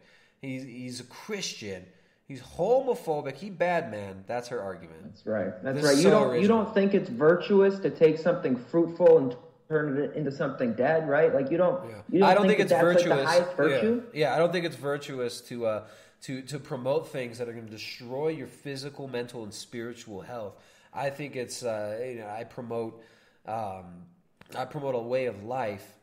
[0.41, 1.85] He's he's a Christian.
[2.29, 3.37] He's homophobic.
[3.37, 4.23] He bad man.
[4.27, 5.03] That's her argument.
[5.03, 5.63] That's right.
[5.63, 5.97] That's This right.
[5.97, 9.37] You so don't you don't think it's virtuous to take something fruitful and
[9.67, 11.35] turn it into something dead, right?
[11.35, 11.83] Like you don't.
[12.11, 13.25] You don't I don't think, that it's virtuous.
[13.25, 14.03] Like virtue.
[14.13, 14.29] Yeah.
[14.29, 15.85] yeah, I don't think it's virtuous to uh,
[16.23, 20.55] to to promote things that are going to destroy your physical, mental, and spiritual health.
[20.93, 23.03] I think it's uh, you know I promote
[23.47, 24.05] um,
[24.55, 25.95] I promote a way of life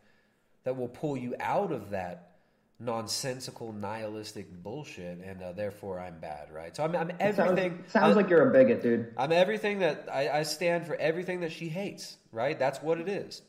[0.64, 2.35] that will pull you out of that
[2.80, 7.84] nonsensical nihilistic bullshit and uh, therefore I'm bad right so I'm, I'm It sounds- everything
[7.88, 9.14] sounds I'm- like you're a bigot, dude.
[9.18, 12.58] I'm everything that I, I stand for everything that she hates, right?
[12.60, 13.42] That's what it is.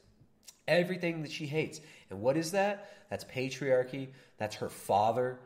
[0.69, 1.81] Everything that she hates.
[2.11, 2.89] And what is that?
[3.11, 4.09] That's patriarchy.
[4.39, 5.39] That's her father,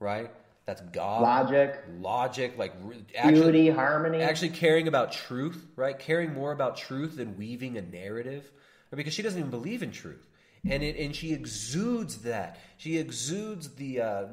[0.00, 0.30] right?
[0.66, 1.22] That's God.
[1.22, 1.76] Logic.
[2.00, 4.20] Logic, like re- Beauty, harmony.
[4.22, 5.98] Actually caring about truth, right?
[5.98, 8.50] Caring more about truth than weaving a narrative.
[8.90, 10.24] Because she doesn't even believe in truth.
[10.68, 12.58] And it, and she exudes that.
[12.78, 14.24] She exudes the uh,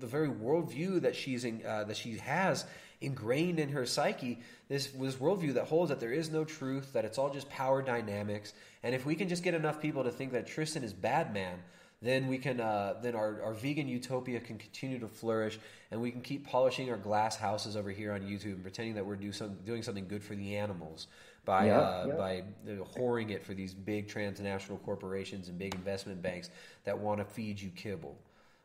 [0.00, 2.64] the very worldview that she's in, uh, that she has
[3.00, 4.40] ingrained in her psyche.
[4.68, 7.82] This this worldview that holds that there is no truth, that it's all just power
[7.82, 8.52] dynamics.
[8.82, 11.58] And if we can just get enough people to think that Tristan is bad man,
[12.02, 15.58] then we can uh, then our, our vegan utopia can continue to flourish,
[15.90, 19.04] and we can keep polishing our glass houses over here on YouTube and pretending that
[19.04, 21.08] we're do some, doing something good for the animals
[21.46, 22.14] by Yeah, uh, yeah.
[22.16, 22.42] by
[22.98, 26.50] whoring it for these big transnational corporations and big investment banks
[26.84, 28.18] that want to feed you kibble.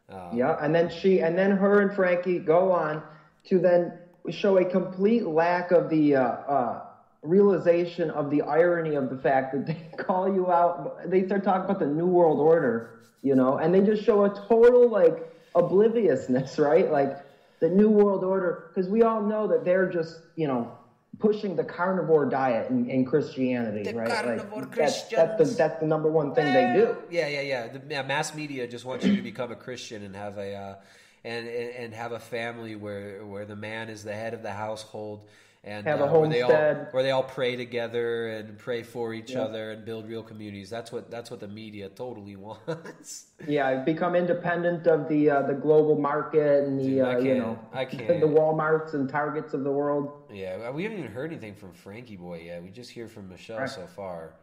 [0.09, 3.01] Uh, Yeah, and then she, and then her and Frankie go on
[3.45, 3.93] to then
[4.29, 6.81] show a complete lack of the uh, uh,
[7.21, 11.09] realization of the irony of the fact that they call you out.
[11.09, 14.29] They start talking about the New World Order, you know, and they just show a
[14.29, 16.91] total like obliviousness, right?
[16.91, 17.17] Like
[17.59, 20.75] the New World Order, because we all know that they're just, you know,
[21.21, 24.09] pushing the carnivore diet in, in Christianity, right?
[24.09, 26.97] carnivore like that's, that's the that's the number one thing they do.
[27.09, 27.67] Yeah, yeah, yeah.
[27.67, 30.75] The yeah, mass media just wants you to become a Christian and have a uh,
[31.23, 35.21] and and have a family where where the man is the head of the household
[35.63, 36.87] and Have a uh, where they all homestead.
[36.91, 39.43] where they all pray together and pray for each Yeah.
[39.43, 40.69] other and build real communities.
[40.71, 43.27] That's what that's what the media totally wants.
[43.47, 47.35] Yeah, become independent of the uh, the global market and the Dude, I uh, you
[47.37, 48.19] know I can't.
[48.21, 50.23] the WalMarts and Targets of the world.
[50.33, 52.63] yeah, we haven't even heard anything from Frankie Boy yet.
[52.63, 53.69] We just hear from Michelle Right.
[53.69, 54.33] so far.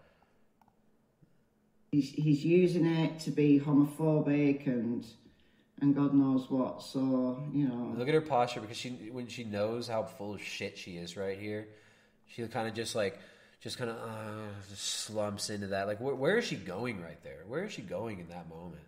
[1.90, 5.06] He's, he's using it to be homophobic and
[5.80, 6.82] and God knows what.
[6.82, 10.42] So you know, Look at her posture because she when she knows how full of
[10.42, 11.68] shit she is right here,
[12.26, 13.18] she kind of just like
[13.60, 15.86] just kind of uh, just slumps into that.
[15.86, 17.44] Like where, where is she going right there?
[17.46, 18.82] Where is she going in that moment?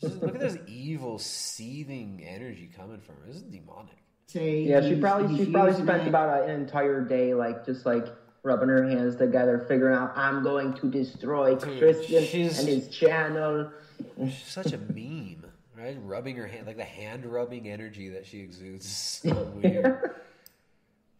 [0.00, 3.22] Just look at this evil, seething energy coming from her.
[3.26, 3.96] This is demonic.
[4.32, 8.06] Yeah, she probably she probably spent it- about an entire day like just like
[8.42, 13.70] rubbing her hands together, figuring out I'm going to destroy Dude, Christian and his channel.
[14.18, 15.43] She's such a meme,
[15.84, 15.96] right?
[16.02, 18.86] Rubbing her hand, like the hand rubbing energy that she exudes.
[18.86, 20.14] is So weird.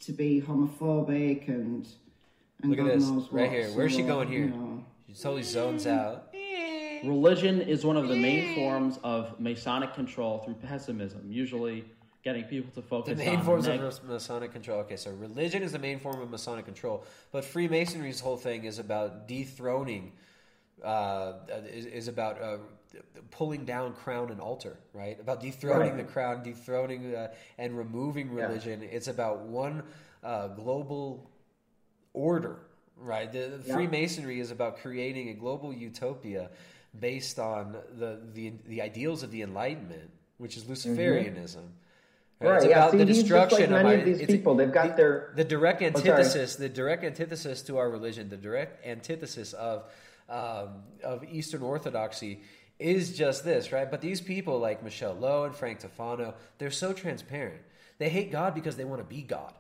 [0.01, 1.87] to be homophobic and
[2.63, 3.69] and Look at this right here.
[3.71, 4.41] Where's she going here?
[4.45, 6.29] you know, She totally zones out.
[7.05, 11.85] Religion is one of the main forms of Masonic control through pessimism, usually
[12.23, 13.11] getting people to focus.
[13.11, 14.79] The focus main on forms neg- of Masonic control.
[14.81, 18.79] Okay, so religion is the main form of Masonic control, but Freemasonry's whole thing is
[18.79, 20.13] about dethroning,
[20.83, 21.35] uh,
[21.71, 22.57] is, is about uh,
[23.31, 25.19] pulling down crown and altar, right?
[25.21, 25.97] About dethroning Right.
[25.97, 28.45] the crown, dethroning uh, and removing Yeah.
[28.47, 28.83] religion.
[28.83, 29.83] It's about one
[30.23, 31.31] uh, global
[32.13, 32.57] order,
[32.97, 33.31] right?
[33.31, 33.75] The, the Yeah.
[33.75, 36.51] Freemasonry is about creating a global utopia
[36.99, 41.57] based on the, the, the ideals of the Enlightenment, which is Luciferianism.
[41.57, 42.47] Mm-hmm.
[42.47, 44.55] Right, It's yeah, about the destruction like of many our- of these people.
[44.55, 48.37] They've got the, their- the direct Oh, antithesis, the direct antithesis to our religion, the
[48.37, 49.85] direct antithesis of
[50.29, 52.41] um, of Eastern Orthodoxy
[52.79, 53.91] is just this, right?
[53.91, 57.63] But these people like Michelle Lowe and Frank Tufano, they're so transparent.
[57.99, 59.55] They hate God because they want to be God.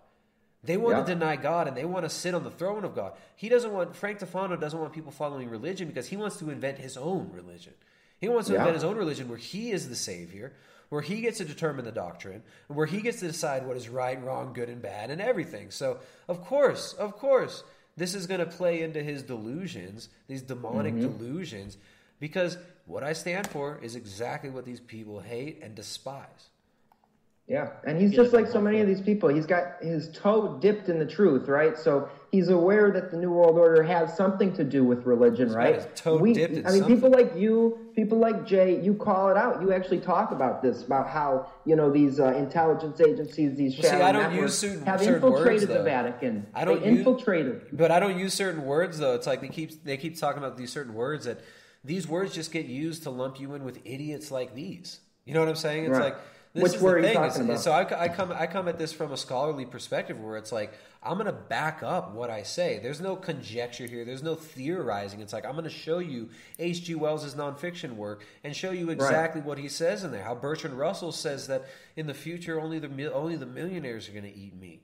[0.64, 1.04] They want Yeah.
[1.04, 3.12] to deny God and they want to sit on the throne of God.
[3.36, 6.78] He doesn't want Frank Tufano doesn't want people following religion because he wants to invent
[6.78, 7.74] his own religion.
[8.18, 8.60] He wants to Yeah.
[8.60, 10.54] invent his own religion where he is the savior,
[10.88, 14.22] where he gets to determine the doctrine, where he gets to decide what is right,
[14.24, 15.70] wrong, good, and bad, and everything.
[15.70, 17.62] So, of course, of course,
[17.96, 21.00] this is going to play into his delusions, these demonic Mhm.
[21.18, 21.76] delusions,
[22.24, 22.56] because
[22.86, 26.48] what I stand for is exactly what these people hate and despise.
[27.46, 29.28] Yeah, and he's just like so many of these people.
[29.28, 31.76] He's got his toe dipped in the truth, right?
[31.76, 35.54] So he's aware that the New World Order has something to do with religion, He's
[35.54, 35.74] got right?
[35.74, 36.96] his toe we, dipped in I mean, something.
[36.96, 39.60] people like you, people like Jay, you call it out.
[39.60, 43.82] You actually talk about this, about how you know these uh, intelligence agencies, these Well,
[43.82, 45.82] see, shadow I don't networks, use certain- have certain infiltrated words, the.
[45.82, 46.46] Vatican.
[46.54, 47.66] I don't they use- infiltrated.
[47.74, 49.14] But I don't use certain words though.
[49.16, 51.40] It's like they keep they keep talking about these certain words that
[51.84, 55.00] these words just get used to lump you in with idiots like these.
[55.24, 55.84] You know what I'm saying?
[55.84, 56.04] It's Right.
[56.14, 56.16] like
[56.54, 57.14] this Which is the thing.
[57.14, 57.60] talking about?
[57.60, 60.72] So I, I come I come at this from a scholarly perspective where it's like
[61.02, 62.78] I'm going to back up what I say.
[62.82, 64.04] There's no conjecture here.
[64.04, 65.20] There's no theorizing.
[65.20, 66.94] It's like I'm going to show you H.G.
[66.94, 70.22] Wells' nonfiction work and show you exactly what he says in there.
[70.22, 71.64] How Bertrand Russell says that
[71.96, 74.82] in the future only the only the millionaires are going to eat meat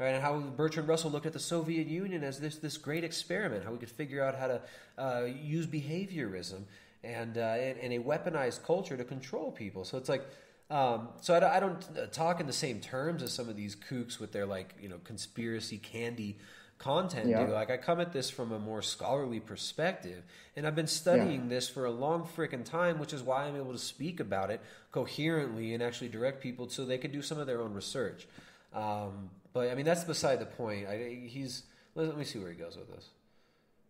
[0.00, 0.14] right?
[0.14, 3.70] And how Bertrand Russell looked at the Soviet Union as this this great experiment, how
[3.70, 4.60] we could figure out how to
[4.98, 6.62] uh, use behaviorism
[7.04, 9.84] and, uh, and and a weaponized culture to control people.
[9.84, 10.26] So it's like.
[10.70, 13.56] Um, so I, don't- I don't uh, talk in the same terms as some of
[13.56, 16.38] these kooks with their like you know conspiracy candy
[16.78, 17.44] content Yeah.
[17.44, 17.52] do.
[17.52, 20.22] Like I come at this from a more scholarly perspective,
[20.54, 23.72] and I've been studying this for a long freaking time, which is why I'm able
[23.72, 24.60] to speak about it
[24.92, 28.28] coherently and actually direct people so they can do some of their own research.
[28.72, 30.86] Um, but I mean, that's beside the point.
[30.86, 31.64] I, he's
[31.94, 33.08] let, let me see where he goes with this.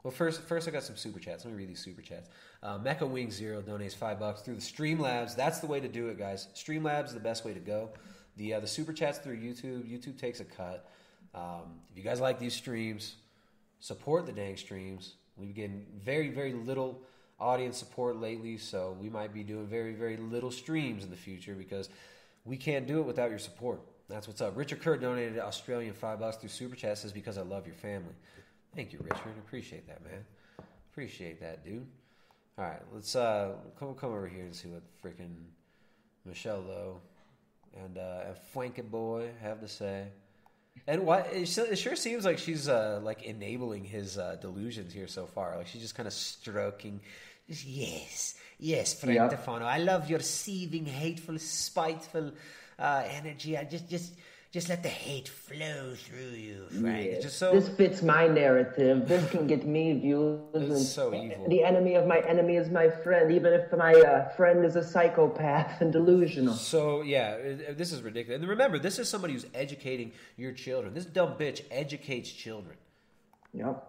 [0.03, 1.45] Well, first, first I got some super chats.
[1.45, 2.31] Let me read these super chats.
[2.63, 5.37] Uh, Mecha Wing Zero donates five bucks through the Streamlabs.
[5.37, 6.49] That's the way to do it, guys.
[6.55, 7.91] Streamlabs is the best way to go.
[8.37, 9.85] The uh, the super chats through YouTube.
[9.85, 10.89] YouTube takes a cut.
[11.35, 13.17] Um, if you guys like these streams,
[13.81, 15.15] support the dang streams.
[15.37, 17.03] We've getting very very little
[17.39, 21.55] audience support lately, so we might be doing very very little streams in the future
[21.55, 21.91] because
[22.45, 23.83] we can't do it without your support.
[24.11, 24.57] That's what's up.
[24.57, 26.99] Richard Kerr donated Australian five bucks through super chat.
[26.99, 28.15] Says because I love your family.
[28.75, 29.39] Thank you, Richard.
[29.39, 30.25] Appreciate that, man.
[30.93, 31.87] Appreciate that, dude.
[32.59, 35.35] All right, let's uh come come over here and see what freaking
[36.25, 37.01] Michelle Lowe
[37.85, 40.09] and uh, and Boy have to say.
[40.87, 45.07] And why it, it sure seems like she's uh, like enabling his uh, delusions here
[45.07, 45.57] so far.
[45.57, 47.01] Like she's just kind of stroking.
[47.47, 49.29] Yes, yes, Frank Yeah.
[49.29, 49.63] Tufano.
[49.63, 52.33] I love your seething, hateful, spiteful
[52.81, 53.57] uh, energy.
[53.59, 54.15] I just, just,
[54.53, 57.05] just let the hate flow through you, Frank.
[57.07, 57.13] Yeah.
[57.13, 59.07] It's just so this fits my narrative.
[59.07, 60.41] This can get me views.
[60.55, 61.47] and so evil.
[61.49, 64.83] The enemy of my enemy is my friend, even if my uh, friend is a
[64.83, 66.55] psychopath and delusional.
[66.55, 68.41] So yeah, it- it- this is ridiculous.
[68.41, 70.95] And remember, this is somebody who's educating your children.
[70.95, 72.77] This dumb bitch educates children.
[73.55, 73.87] Yep.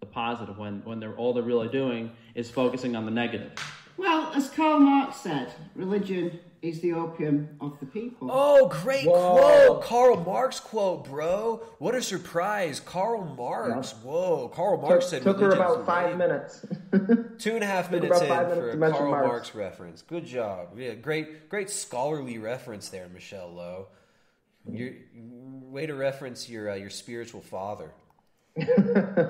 [0.00, 3.52] The positive when when they're all they're really doing is focusing on the negative.
[3.98, 8.28] Well, as Karl Marx said, religion is the opium of the people.
[8.30, 9.38] Oh, great Whoa.
[9.76, 11.62] quote, Karl Marx quote, bro.
[11.78, 13.92] What a surprise, Karl Marx.
[14.02, 16.18] Whoa, Karl Marx took, said took her religion's about five lame.
[16.18, 16.64] minutes.
[17.38, 19.10] Two and a half Took minutes about in five minutes for to a mention Karl
[19.10, 19.26] Marx.
[19.26, 20.02] Marx reference.
[20.02, 20.78] Good job.
[20.78, 23.88] Yeah, great, great scholarly reference there, Michelle Lowe.
[24.70, 27.90] Your way to reference your uh, your spiritual father.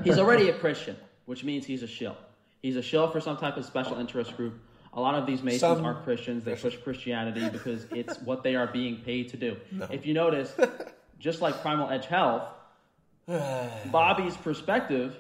[0.05, 0.97] He's already a Christian,
[1.27, 2.17] which means he's a shill.
[2.63, 4.61] He's a shill for some type of special interest group.
[4.93, 6.45] A lot of these Masons Some- are Christians.
[6.45, 9.57] They push Christianity because it's what they are being paid to do.
[9.71, 9.87] No.
[9.91, 10.55] If you notice,
[11.19, 12.43] just like Primal Edge Health,
[13.93, 15.17] Bobby's perspective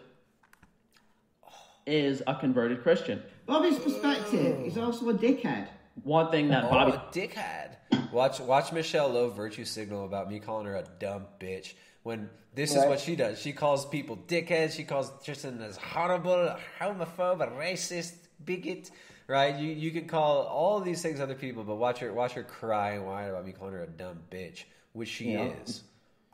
[1.86, 3.23] is a converted Christian.
[3.47, 4.85] Bobby's perspective is oh.
[4.85, 5.69] also a dickhead.
[6.05, 8.12] One thing that Oh, Bobby a dickhead.
[8.12, 11.74] Watch watch Michelle Lowe virtue signal about me calling her a dumb bitch.
[12.03, 13.41] When this is what she does.
[13.41, 14.73] She calls people dickheads.
[14.77, 18.15] She calls Tristan as horrible, a homophobe, racist,
[18.45, 18.91] bigot.
[19.27, 19.55] Right?
[19.57, 22.93] You you can call all these things other people, but watch her watch her cry
[22.93, 25.51] and whine about me calling her a dumb bitch, which she Yeah.
[25.65, 25.83] is.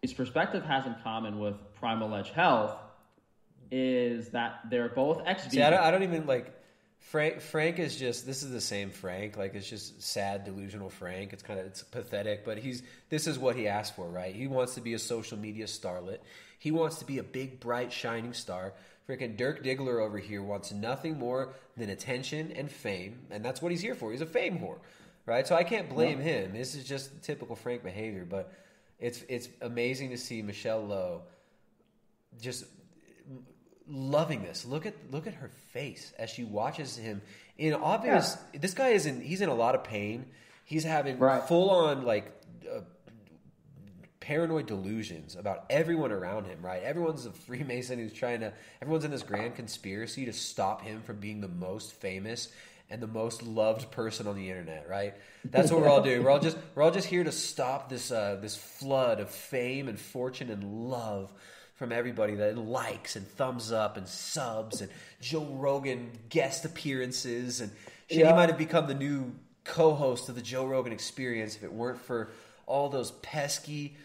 [0.03, 2.77] his perspective has in common with Primal Edge Health
[3.71, 6.53] is that they're both ex See, I don't, I don't even like
[7.05, 7.41] Frank.
[7.41, 9.37] Frank is just this is the same Frank.
[9.37, 11.33] Like it's just sad, delusional Frank.
[11.33, 14.35] It's kind of it's pathetic, but he's this is what he asked for, right?
[14.35, 16.19] He wants to be a social media starlet.
[16.59, 18.73] He wants to be a big, bright, shining star.
[19.07, 23.71] Freaking Dirk Diggler over here wants nothing more than attention and fame, and that's what
[23.71, 24.11] he's here for.
[24.11, 24.79] He's a fame whore,
[25.27, 25.47] right?
[25.47, 26.55] So I can't blame him.
[26.55, 28.51] This is just typical Frank behavior, but
[28.99, 31.23] it's it's amazing to see Michelle Lowe
[32.41, 32.65] just
[33.89, 34.65] loving this.
[34.65, 37.23] Look at look at her face as she watches him
[37.59, 38.37] in obvious.
[38.53, 39.21] This guy is in.
[39.21, 40.27] He's in a lot of pain.
[40.65, 42.33] He's having full on like
[42.71, 42.81] uh,
[44.21, 46.59] paranoid delusions about everyone around him.
[46.63, 46.83] Right?
[46.83, 48.53] Everyone's a Freemason who's trying to.
[48.81, 52.49] Everyone's in this grand conspiracy to stop him from being the most famous
[52.91, 54.89] and the most loved person on the internet.
[54.89, 55.15] Right?
[55.45, 56.23] That's what we're all doing.
[56.23, 59.89] We're all just we're all just here to stop this uh, this flood of fame
[59.89, 61.33] and fortune and love
[61.75, 64.91] from everybody that likes and thumbs up and subs and
[65.21, 67.71] Joe Rogan guest appearances and
[68.09, 68.19] shit.
[68.19, 68.35] He Yeah.
[68.35, 69.33] might have become the new
[69.65, 72.31] co-host of the Joe Rogan Experience if it weren't for
[72.67, 73.97] all those pesky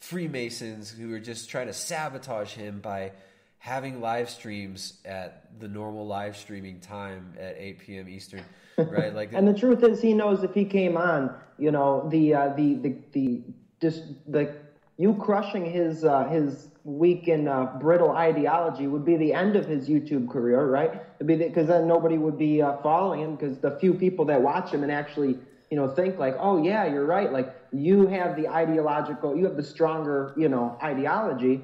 [0.00, 3.12] Freemasons who are just trying to sabotage him by
[3.58, 8.08] having live streams at the normal live streaming time at 8 p.m.
[8.08, 8.42] Eastern,
[8.76, 9.14] right?
[9.14, 12.48] Like, And the truth is, he knows if he came on, you know, the uh,
[12.56, 13.42] the the the
[13.80, 14.54] just the
[14.96, 19.66] you crushing his uh, his weak and uh, brittle ideology would be the end of
[19.66, 21.02] his YouTube career, right?
[21.16, 24.40] It'd be because then nobody would be uh, following him because the few people that
[24.42, 25.38] watch him and actually
[25.70, 27.32] you know think like, oh yeah, you're right.
[27.32, 31.62] Like you have the ideological, you have the stronger you know ideology.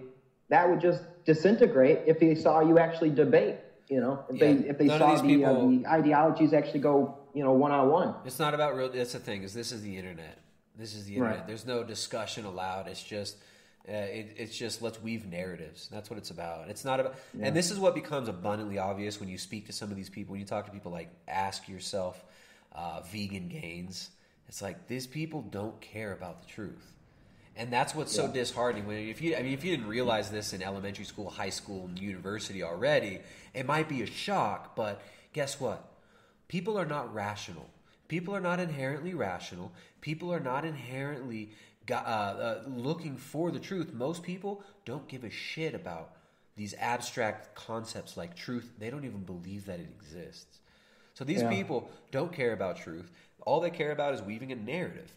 [0.48, 3.56] That would just disintegrate if he saw you actually debate.
[3.88, 7.44] You know, if they if they saw the, people- uh, the ideologies actually go you
[7.44, 8.14] know one on one.
[8.24, 8.88] It's not about real.
[8.88, 10.38] That's the thing is this is the internet.
[10.78, 11.38] This is the internet.
[11.40, 11.46] Right.
[11.46, 12.88] There's no discussion allowed.
[12.88, 13.36] It's just.
[13.88, 15.88] Uh, it, it's just let's weave narratives.
[15.90, 16.68] That's what it's about.
[16.68, 17.46] It's not about, Yeah.
[17.46, 20.32] and this is what becomes abundantly obvious when you speak to some of these people.
[20.32, 22.22] When you talk to people like Ask Yourself,
[22.72, 24.10] uh, Vegan Gains.
[24.48, 26.92] It's like these people don't care about the truth,
[27.56, 28.86] and that's what's so disheartening.
[28.86, 31.86] When if you, I mean, if you didn't realize this in elementary school, high school,
[31.86, 33.20] and university already,
[33.54, 34.74] it might be a shock.
[34.76, 35.00] But
[35.32, 35.84] guess what?
[36.48, 37.70] People are not rational.
[38.08, 39.70] People are not inherently rational.
[40.00, 41.50] People are not inherently
[41.90, 43.92] uh, uh, looking for the truth.
[43.92, 46.16] Most people don't give a shit about
[46.56, 48.72] these abstract concepts like truth.
[48.78, 50.58] They don't even believe that it exists.
[51.14, 51.50] So these Yeah.
[51.50, 53.10] people don't care about truth.
[53.46, 55.14] All they care about is weaving a narrative.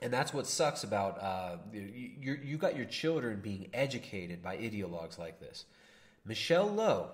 [0.00, 5.18] And that's what sucks about uh, you, you, got your children being educated by ideologues
[5.18, 5.66] like this.
[6.24, 7.10] Michelle Lowe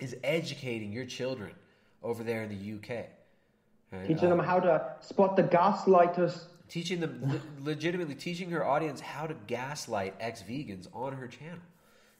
[0.00, 1.52] is educating your children
[2.02, 3.06] over there in the UK.
[3.92, 4.06] right?
[4.06, 6.48] Teaching Uh, them how to spot the gaslighters.
[6.68, 7.40] Teaching them le-
[7.70, 11.58] legitimately teaching her audience how to gaslight ex-vegans on her channel.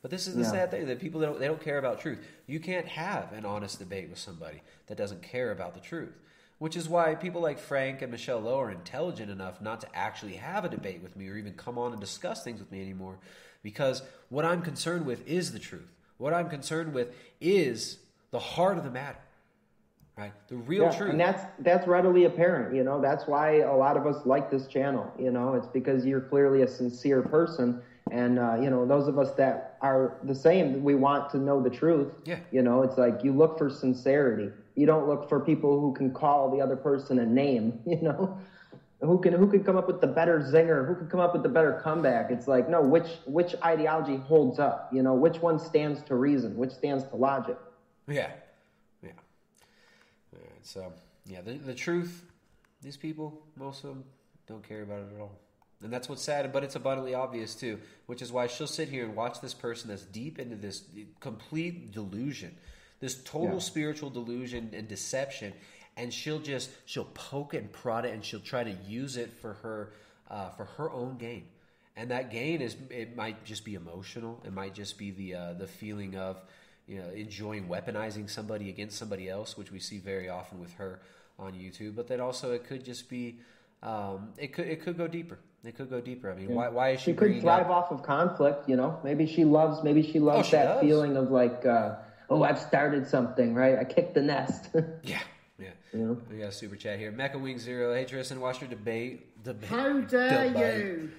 [0.01, 0.51] But this is the Yeah.
[0.51, 2.19] sad thing that people don't they don't care about truth.
[2.47, 6.15] You can't have an honest debate with somebody that doesn't care about the truth.
[6.59, 10.35] Which is why people like Frank and Michelle Lowe are intelligent enough not to actually
[10.35, 13.19] have a debate with me or even come on and discuss things with me anymore.
[13.63, 15.89] Because what I'm concerned with is the truth.
[16.17, 17.99] What I'm concerned with is
[18.33, 19.19] the heart of the matter.
[20.19, 20.33] Right?
[20.49, 21.11] The real Yeah, truth.
[21.11, 23.01] And that's that's readily apparent, you know.
[23.01, 25.55] That's why a lot of us like this channel, you know.
[25.55, 27.81] It's because you're clearly a sincere person,
[28.11, 31.61] and uh, you know those of us that are the same, we want to know
[31.61, 32.09] the truth.
[32.25, 32.41] Yeah.
[32.51, 34.51] You know, it's like you look for sincerity.
[34.75, 37.81] You don't look for people who can call the other person a name.
[37.87, 38.37] You know,
[39.01, 40.87] who can who can come up with the better zinger?
[40.87, 42.31] Who can come up with the better comeback?
[42.31, 44.89] It's like no, which which ideology holds up?
[44.93, 46.57] You know, which one stands to reason?
[46.57, 47.57] Which stands to logic?
[48.09, 48.31] Yeah, yeah.
[50.69, 50.93] So
[51.25, 52.27] yeah, the the truth,
[52.83, 54.05] these people, most of them
[54.47, 55.33] don't care about it at all,
[55.83, 56.53] and that's what's sad.
[56.53, 59.89] But it's abundantly obvious too, which is why she'll sit here and watch this person
[59.89, 60.83] that's deep into this
[61.21, 62.55] complete delusion,
[63.01, 63.61] this total Yeah.
[63.61, 65.55] spiritual delusion and deception,
[65.97, 69.55] and she'll just she'll poke and prod it, and she'll try to use it for
[69.55, 69.95] her
[70.29, 71.49] uh, for her own gain.
[71.97, 74.43] And that gain is it might just be emotional.
[74.45, 76.43] It might just be the uh, the feeling of
[76.89, 81.01] you know enjoying weaponizing somebody against somebody else, which we see very often with her
[81.39, 81.95] on YouTube.
[81.95, 83.39] But then also it could just be
[83.83, 85.39] um, it could it could go deeper.
[85.65, 86.31] It could go deeper.
[86.31, 87.71] I mean, why why is she, she could thrive up?
[87.71, 90.81] off of conflict you know maybe she loves maybe she loves Oh, she that does.
[90.81, 91.97] feeling of like uh,
[92.31, 94.69] oh i've started something right i kicked the nest
[95.03, 95.19] yeah
[95.59, 97.11] yeah you know We got a super chat here.
[97.13, 97.93] Mecha Wing Zero.
[97.95, 99.43] Hey Tristan, watch your debate.
[99.43, 100.85] debate How dare debate.
[100.85, 101.11] you?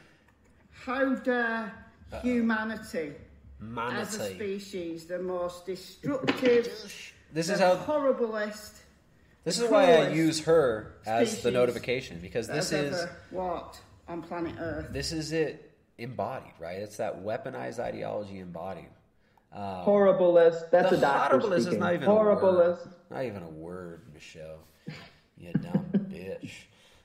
[0.72, 1.74] How dare
[2.24, 3.12] humanity
[3.80, 6.66] as a species, the most destructive,
[7.34, 8.74] This the is how- horriblest.
[9.44, 14.22] This is why I use her as the notification because this is ever walked on
[14.22, 14.88] planet Earth.
[14.92, 16.78] this is it embodied, right?
[16.80, 18.90] It's that weaponized ideology embodied.
[19.52, 22.94] Um, horriblest that's a doctor horriblest is speaking not even a horriblest word.
[23.10, 24.60] Not even a word, Michelle.
[25.38, 26.52] You dumb bitch.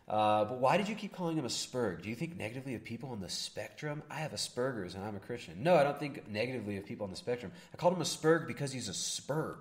[0.07, 2.03] Uh, but why did you keep calling him a spurg?
[2.03, 4.03] Do you think negatively of people on the spectrum?
[4.11, 5.63] I have Asperger's and I'm a Christian.
[5.63, 7.53] No, I don't think negatively of people on the spectrum.
[7.73, 9.57] I called him a spurg because he's a spurg.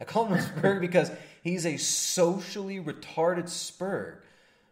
[0.00, 1.12] I call him a spurg because
[1.42, 4.16] he's a socially retarded spurg.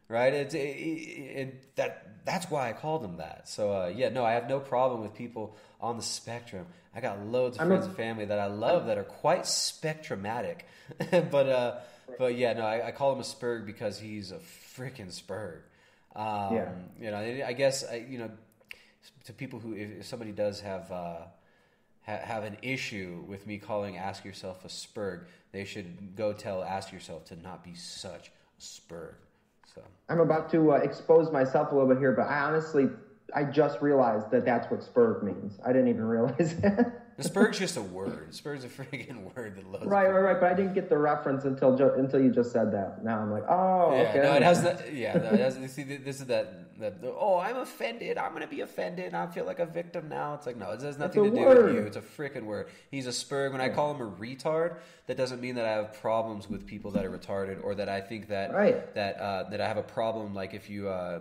[0.09, 0.35] right?
[0.35, 3.49] It's it, it, it- that that's why I called him that.
[3.49, 6.67] So uh, yeah, no, I have no problem with people on the spectrum.
[6.95, 9.43] I got loads of I'm friends a- and family that I love that are quite
[9.43, 10.63] spectrumatic,
[11.31, 11.75] but uh,
[12.19, 14.39] but yeah, no, I, I call him a Spurg because he's a
[14.77, 15.63] freaking Spurg.
[16.15, 16.73] Um, Yeah.
[17.01, 18.31] You know, I guess you know,
[19.25, 20.91] to people who if, if somebody does have.
[20.91, 21.17] Uh,
[22.07, 26.63] ha- have an issue with me calling Ask Yourself a Spurg, they should go tell
[26.63, 29.15] Ask Yourself to not be such a Spurg.
[29.75, 32.89] So I'm about to uh, expose myself a little bit here, but I honestly,
[33.35, 35.59] I just realized that that's what Spurg means.
[35.65, 37.02] I didn't even realize that.
[37.23, 38.31] Spurg's just a word.
[38.33, 39.87] Spurg's a freaking word that loves.
[39.87, 40.41] right, right, right.
[40.41, 43.05] But I didn't get the reference until ju- until you just said that.
[43.05, 44.19] Now I'm like, oh, Yeah, okay.
[44.23, 44.93] no, it has that.
[44.93, 45.73] Yeah, no, it has.
[45.73, 46.79] See, this is that.
[46.81, 48.19] that oh, I'm offended.
[48.19, 49.15] I'm gonna be offended.
[49.15, 50.35] I feel like a victim now.
[50.35, 51.65] It's like no, it has nothing to do word.
[51.67, 51.81] with you.
[51.83, 52.69] It's a freaking word.
[52.91, 53.53] He's a spurg.
[53.53, 54.77] When I call him a retard,
[55.07, 58.01] that doesn't mean that I have problems with people that are retarded, or that I
[58.01, 58.95] think that Right.
[58.95, 60.35] that uh, that I have a problem.
[60.35, 61.21] Like if you uh,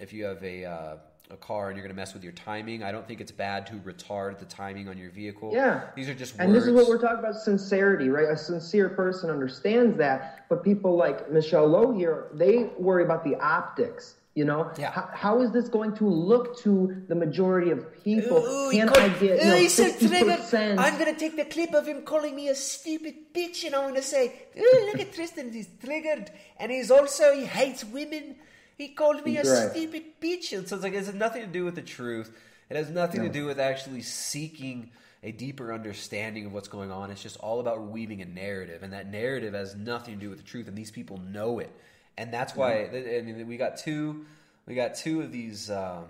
[0.00, 0.96] if you have a uh,
[1.30, 3.74] a car and you're gonna mess with your timing, I don't think it's bad to
[3.74, 5.50] retard the timing on your vehicle.
[5.52, 5.82] Yeah.
[5.94, 8.28] these are just And this is what we're talking about sincerity, right?
[8.28, 13.36] A sincere person understands that, but people like Michelle Lowe here, they worry about the
[13.36, 14.16] optics.
[14.36, 14.92] You know, Yeah.
[14.92, 18.38] how, how is this going to look to the majority of people?
[18.38, 20.38] Ooh, Can he I called- get you Ooh, know, he's so triggered.
[20.38, 20.78] 50%?
[20.78, 24.02] I'm gonna take the clip of him calling me a stupid bitch, and I'm gonna
[24.02, 28.36] say, "Ooh, look at Tristan, he's triggered, and he's also he hates women.
[28.80, 29.70] He called me a He's right.
[29.70, 32.34] stupid bitch." So it's like it has nothing to do with the truth.
[32.70, 33.26] It has nothing No.
[33.26, 34.90] to do with actually seeking
[35.22, 37.10] a deeper understanding of what's going on.
[37.10, 40.38] It's just all about weaving a narrative, and that narrative has nothing to do with
[40.38, 40.66] the truth.
[40.66, 41.70] And these people know it,
[42.16, 42.72] and that's why.
[42.72, 44.24] And we got two,
[44.66, 46.06] we got two of these um,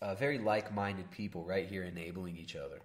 [0.00, 2.78] uh, very like-minded people right here enabling each other.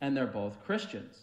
[0.00, 1.14] And they're both Christians.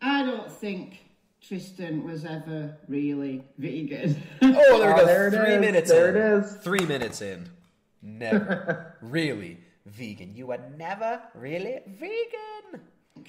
[0.00, 1.04] I don't think
[1.46, 4.16] Tristan was ever really vegan.
[4.42, 4.48] Oh,
[4.78, 5.06] there we Oh, go.
[5.06, 5.60] there it Three is.
[5.60, 6.16] minutes There in.
[6.16, 6.52] it is.
[6.56, 7.48] Three minutes in.
[8.02, 8.94] Never.
[9.00, 10.34] really vegan.
[10.34, 12.80] You were never really vegan.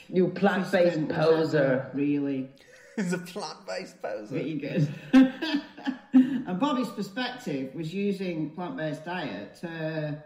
[0.10, 1.90] You plant-based poser.
[1.94, 2.50] Really
[2.98, 4.36] He's a plant-based poser.
[4.36, 4.94] vegan.
[6.14, 10.22] and Bobby's perspective was using plant-based diet to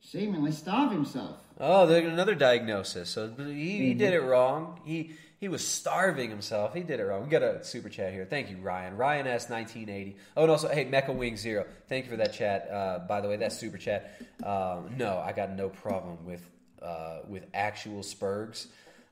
[0.00, 1.36] seemingly starve himself.
[1.58, 3.10] Oh, there's another diagnosis.
[3.10, 3.98] So he, he Mhm.
[3.98, 4.80] did it wrong.
[4.84, 6.74] He he was starving himself.
[6.74, 7.24] He did it wrong.
[7.24, 8.26] We got a super chat here.
[8.26, 8.96] Thank you, Ryan.
[8.96, 10.16] Ryan S nineteen eighty.
[10.36, 11.64] Oh, and also, hey, Mecha Wing Zero.
[11.88, 12.68] Thank you for that chat.
[12.70, 14.20] Uh, by the way, that super chat.
[14.44, 16.42] Um, no, I got no problem with
[16.82, 18.66] uh, with actual Spurgs.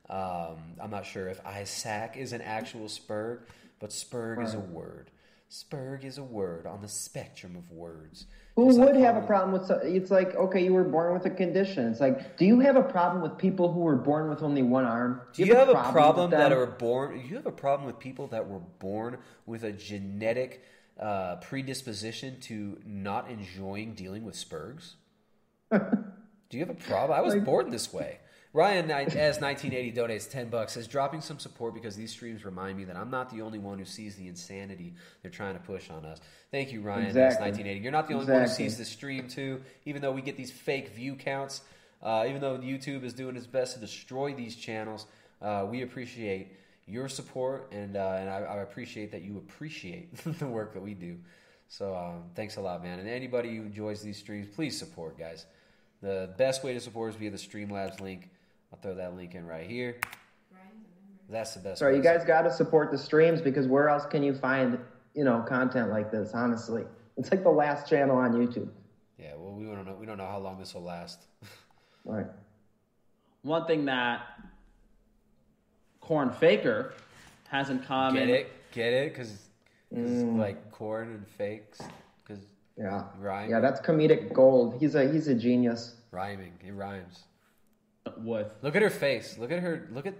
[0.07, 3.41] Um, I'm not sure if Isaac is an actual Spurg,
[3.79, 5.09] but Spurg is a word.
[5.51, 8.27] Spurg is a word on the spectrum of words.
[8.59, 9.71] Who would have a problem with?
[9.83, 11.87] It's like okay, you were born with a condition.
[11.89, 14.83] It's like, do you have a problem with people who were born with only one
[14.83, 15.21] arm?
[15.33, 17.23] Do you have a with problem that are born?
[17.27, 20.61] You have a problem with people that were born with a genetic
[20.99, 24.95] uh, predisposition to not enjoying dealing with spurgs?
[25.71, 27.17] Do you have a problem?
[27.17, 28.19] I was Like- born this way.
[28.51, 30.73] Ryan as 1980 donates 10 bucks.
[30.73, 33.77] Says dropping some support because these streams remind me that I'm not the only one
[33.77, 36.19] who sees the insanity they're trying to push on us.
[36.51, 37.79] Thank you, Ryan as 1980.
[37.79, 39.61] You're not the only one who sees the stream too.
[39.85, 41.61] Even though we get these fake view counts,
[42.01, 45.05] uh, even though YouTube is doing its best to destroy these channels,
[45.41, 46.55] uh, we appreciate
[46.87, 50.95] your support and uh, and I, I appreciate that you appreciate the work that we
[50.95, 51.17] do.
[51.67, 52.97] So um, thanks a lot, man.
[52.97, 55.45] And anybody who enjoys these streams, please support, guys.
[56.01, 58.31] The best way to support is via the Streamlabs link.
[58.79, 59.97] I'll throw that link in right here.
[61.29, 61.79] That's the best.
[61.79, 64.79] Sorry, you guys got to support the streams because where else can you find
[65.13, 66.31] you know content like this?
[66.33, 66.83] Honestly,
[67.17, 68.69] it's like the last channel on YouTube.
[69.19, 69.95] Yeah, well, we don't know.
[69.99, 71.19] We don't know how long this will last.
[72.05, 72.25] Right.
[73.43, 74.21] One thing that
[75.99, 76.93] Corn Faker
[77.49, 78.25] has in common.
[78.27, 78.51] Get it?
[78.71, 79.13] Get it?
[79.13, 79.37] Because
[79.93, 80.37] Mm.
[80.37, 81.79] like corn and fakes.
[82.23, 82.41] Because
[82.77, 83.03] Yeah.
[83.19, 83.49] rhyme.
[83.49, 84.79] Yeah, that's comedic gold.
[84.79, 85.97] He's a he's a genius.
[86.11, 86.53] rhyming.
[86.65, 87.25] It rhymes.
[88.17, 89.37] With Look at her face.
[89.37, 89.87] Look at her.
[89.91, 90.13] Look at.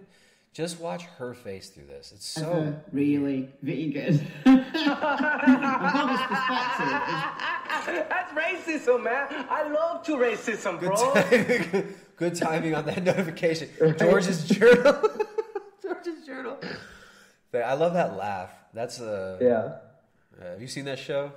[0.54, 2.12] Just watch her face through this.
[2.16, 2.50] It's so.
[2.50, 4.26] Ever really vegan.
[4.46, 6.88] and Bobby's perspective
[7.88, 9.46] is That's racism, man.
[9.50, 11.84] I love to racism, bro.
[12.16, 13.70] Good timing on that notification.
[13.98, 15.02] George's journal.
[15.82, 16.58] George's journal.
[17.52, 18.52] But I love that laugh.
[18.74, 19.38] That's a.
[19.42, 19.76] Yeah.
[20.42, 21.32] Uh, have you seen that show?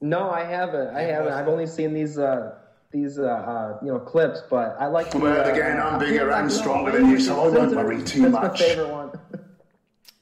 [0.00, 0.88] No, I haven't.
[0.94, 1.32] I haven't haven't.
[1.32, 1.52] I've that?
[1.52, 2.54] only seen these uh
[3.02, 5.10] these uh, uh you know clips, but I like.
[5.10, 7.74] the, Well, uh, again, I'm bigger feel like, and stronger than you, so I won't
[7.74, 8.52] worry too that's much.
[8.52, 9.10] my favorite one.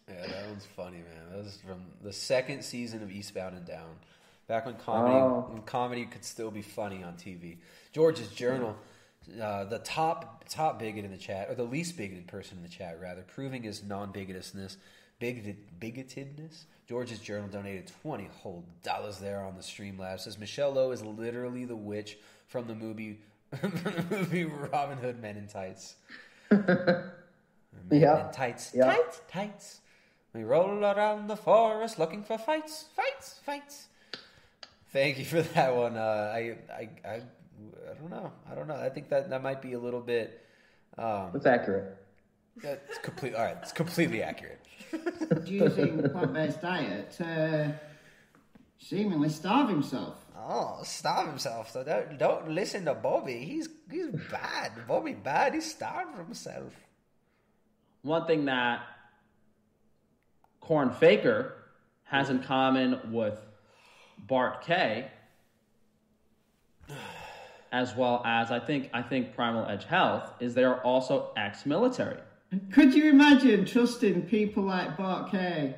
[0.09, 1.31] Yeah, that one's funny, man.
[1.31, 3.97] That was from the second season of Eastbound and Down.
[4.47, 5.47] Back when comedy Oh.
[5.51, 7.59] when comedy could still be funny on TV.
[7.93, 8.77] George's Journal,
[9.41, 12.69] uh, the top top bigot in the chat, or the least bigoted person in the
[12.69, 14.77] chat, rather, proving his non bigotedness
[15.19, 16.65] bigoted, bigotedness.
[16.87, 20.21] George's Journal donated 20 whole dollars there on the Streamlabs.
[20.21, 22.19] Says Michelle Lowe is literally the witch
[22.55, 23.19] from the movie,
[23.61, 25.97] from the movie Robin Hood Men in Tights.
[26.53, 27.11] Men
[27.91, 28.29] Yeah.
[28.29, 28.85] in tights, Yeah.
[28.95, 29.81] tights, tights.
[30.33, 33.89] We roll around the forest looking for fights, fights, fights.
[34.93, 35.97] Thank you for that one.
[35.97, 37.15] Uh, I, I, I,
[37.91, 38.31] I don't know.
[38.49, 38.77] I don't know.
[38.77, 40.41] I think that that might be a little bit.
[40.97, 41.97] Um, It's accurate.
[42.63, 43.35] It's complete.
[43.35, 44.61] All right, it's completely accurate.
[45.45, 47.75] using plant-based diet to
[48.79, 50.24] seemingly starve himself.
[50.47, 51.71] Oh, starve himself.
[51.71, 53.39] So don't don't listen to Bobby.
[53.45, 54.73] He's he's bad.
[54.87, 55.55] Bobby bad.
[55.55, 56.73] He starved himself.
[58.03, 58.83] One thing that
[60.61, 61.55] Corn Faker
[62.05, 63.41] has in common with
[64.19, 65.11] Bart Kay,
[67.73, 72.21] as well as I think I think Primal Edge Health, is they are also ex-military.
[72.73, 75.75] Could you imagine trusting people like Bart Kay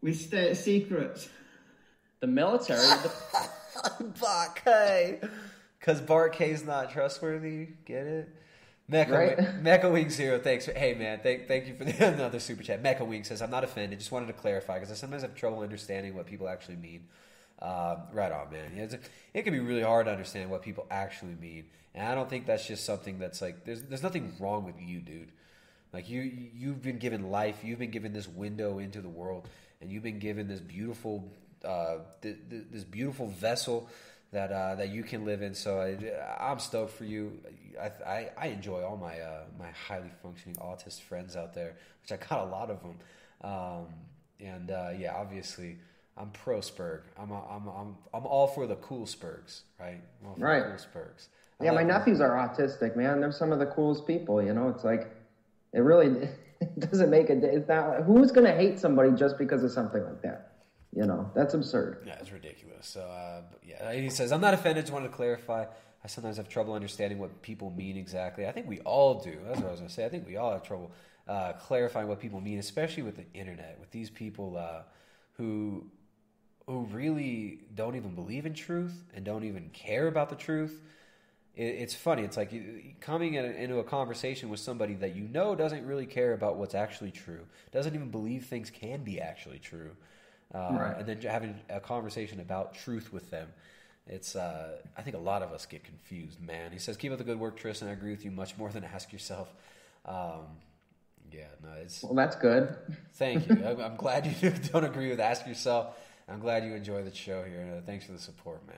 [0.00, 1.28] with state secrets?
[2.20, 3.12] The military, the,
[4.20, 5.20] Bart Kay.
[5.78, 7.68] Because Bart Kay's not trustworthy.
[7.84, 8.28] Get it?
[8.90, 9.38] Mecha, Right.
[9.62, 10.66] Mecha Wing Zero, thanks.
[10.66, 12.82] For, hey, man, thank, thank you for the, another super chat.
[12.82, 13.98] Mecha Wing says, I'm not offended.
[13.98, 17.04] Just wanted to clarify because I sometimes have trouble understanding what people actually mean.
[17.60, 19.00] Um, right on, man.
[19.32, 21.64] It can be really hard to understand what people actually mean.
[21.94, 25.00] And I don't think that's just something that's like, there's, there's nothing wrong with you,
[25.00, 25.32] dude.
[25.92, 26.20] Like you,
[26.54, 27.60] you've been given life.
[27.64, 29.48] You've been given this window into the world,
[29.80, 31.24] and you've been given this beautiful,
[31.64, 33.88] uh, th- th- this beautiful vessel
[34.32, 35.54] that uh, that you can live in.
[35.54, 37.38] So I, I'm stoked for you.
[37.80, 42.12] I, I, I enjoy all my uh, my highly functioning autist friends out there, which
[42.12, 42.98] I got a lot of them.
[43.42, 43.86] Um,
[44.40, 45.78] and uh, yeah, obviously,
[46.16, 47.02] I'm pro Spurg.
[47.18, 50.00] I'm I'm I'm I'm all for the cool Spurgs, right?
[50.20, 50.62] I'm all for the Right.
[50.64, 51.28] cool Spurgs.
[51.60, 51.88] I Yeah, my them.
[51.88, 53.20] nephews are autistic, man.
[53.20, 54.42] They're some of the coolest people.
[54.42, 55.08] You know, it's like
[55.72, 56.28] it really
[56.60, 57.34] it doesn't make a.
[57.44, 60.45] It's not who's gonna hate somebody just because of something like that.
[60.96, 62.04] You know, that's absurd.
[62.06, 62.86] Yeah, it's ridiculous.
[62.86, 65.66] So, uh, yeah, he says, I'm not offended, just wanted to clarify.
[66.02, 68.46] I sometimes have trouble understanding what people mean exactly.
[68.46, 69.38] I think we all do.
[69.46, 70.06] That's what I was going to say.
[70.06, 70.92] I think we all have trouble
[71.28, 74.82] uh, clarifying what people mean, especially with the internet, with these people uh,
[75.32, 75.84] who
[76.66, 80.80] who really don't even believe in truth and don't even care about the truth.
[81.54, 82.22] It, it's funny.
[82.22, 82.52] It's like
[83.00, 86.74] coming in, into a conversation with somebody that you know doesn't really care about what's
[86.74, 89.90] actually true, doesn't even believe things can be actually true
[90.54, 90.96] uh, Right.
[90.98, 93.48] and then having a conversation about truth with them.
[94.08, 96.70] It's uh, I think a lot of us get confused, man.
[96.72, 97.88] He says, "Keep up the good work, Tristan.
[97.88, 99.52] I agree with you much more than ask yourself."
[100.04, 100.46] Um,
[101.32, 102.76] yeah, no, it's Well, that's good.
[103.14, 103.56] Thank you.
[103.66, 105.96] I'm, I'm glad you don't agree with ask yourself.
[106.28, 107.58] I'm glad you enjoy the show here.
[107.60, 108.76] and, uh, thanks for the support, man.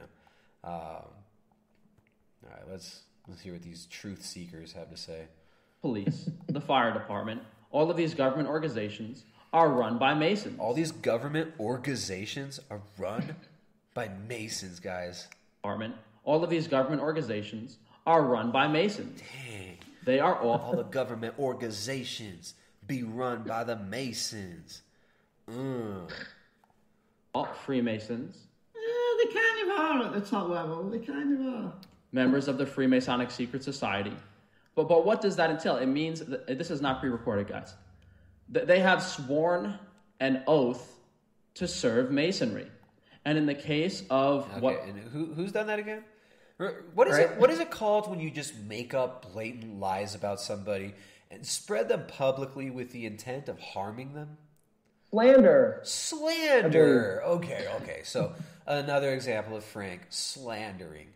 [0.64, 0.72] Um,
[2.44, 5.26] all right, let's let's hear what these truth seekers have to say.
[5.82, 10.58] police, the fire department, all of these government organizations are run by Masons.
[10.58, 13.34] All these government organizations are run
[13.94, 15.28] by Masons, guys.
[15.62, 15.94] Department,
[16.24, 19.20] all of these government organizations are run by Masons.
[19.20, 19.78] Dang.
[20.04, 22.54] They are all All the government organizations
[22.86, 24.82] be run by the Masons.
[25.50, 26.10] Mm.
[27.34, 28.36] all Freemasons,
[28.74, 30.88] Yeah, they kind of are at the top level.
[30.90, 31.72] They kind of are.
[32.12, 34.12] members of the Freemasonic Secret Society.
[34.74, 35.76] But but what does that entail?
[35.76, 37.74] It means that, this is not pre-recorded, guys.
[38.50, 39.78] That they have sworn
[40.20, 40.94] an oath
[41.54, 42.68] to serve Masonry,
[43.24, 44.80] and in the case of Okay, what
[45.12, 46.04] who, who's done that again?
[46.94, 47.30] What is Right.
[47.30, 47.38] it?
[47.38, 50.94] What is it called when you just make up blatant lies about somebody
[51.30, 54.38] and spread them publicly with the intent of harming them?
[55.10, 55.80] Slander.
[55.84, 57.22] Slander.
[57.24, 58.00] Okay, okay.
[58.04, 58.34] So
[58.66, 61.08] another example of Frank slandering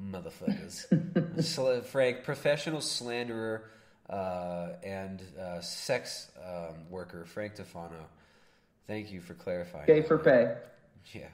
[0.00, 1.84] motherfuckers.
[1.86, 3.64] Frank, professional slanderer
[4.08, 8.04] uh, and uh, sex um, worker, Frank Tufano.
[8.86, 9.86] Thank you for clarifying.
[9.86, 10.54] Gay for pay.
[11.12, 11.28] Yeah.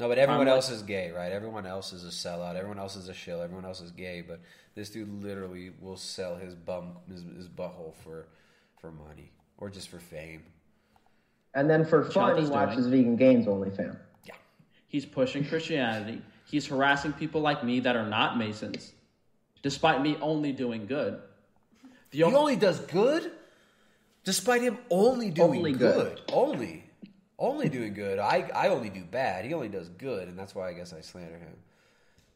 [0.00, 1.32] No, but everyone I'm else is gay, right?
[1.32, 2.54] Everyone else is a sellout.
[2.54, 3.42] Everyone else is a shill.
[3.42, 4.22] Everyone else is gay.
[4.26, 4.40] But
[4.74, 8.26] this dude literally will sell his bum, his, his butthole for
[8.80, 10.42] for money or just for fame.
[11.54, 13.04] And then for fun, he watches doing.
[13.04, 13.96] Vegan Gains OnlyFans.
[14.24, 14.34] Yeah,
[14.88, 16.22] he's pushing Christianity.
[16.44, 18.92] He's harassing people like me that are not Masons,
[19.66, 21.18] despite me only doing good.
[22.12, 23.32] The He only does good,
[24.22, 26.16] despite him only doing Only good.
[26.18, 26.32] good.
[26.32, 26.84] Only,
[27.36, 28.20] only doing good.
[28.20, 29.44] I I only do bad.
[29.44, 31.56] He only does good, and that's why I guess I slander him.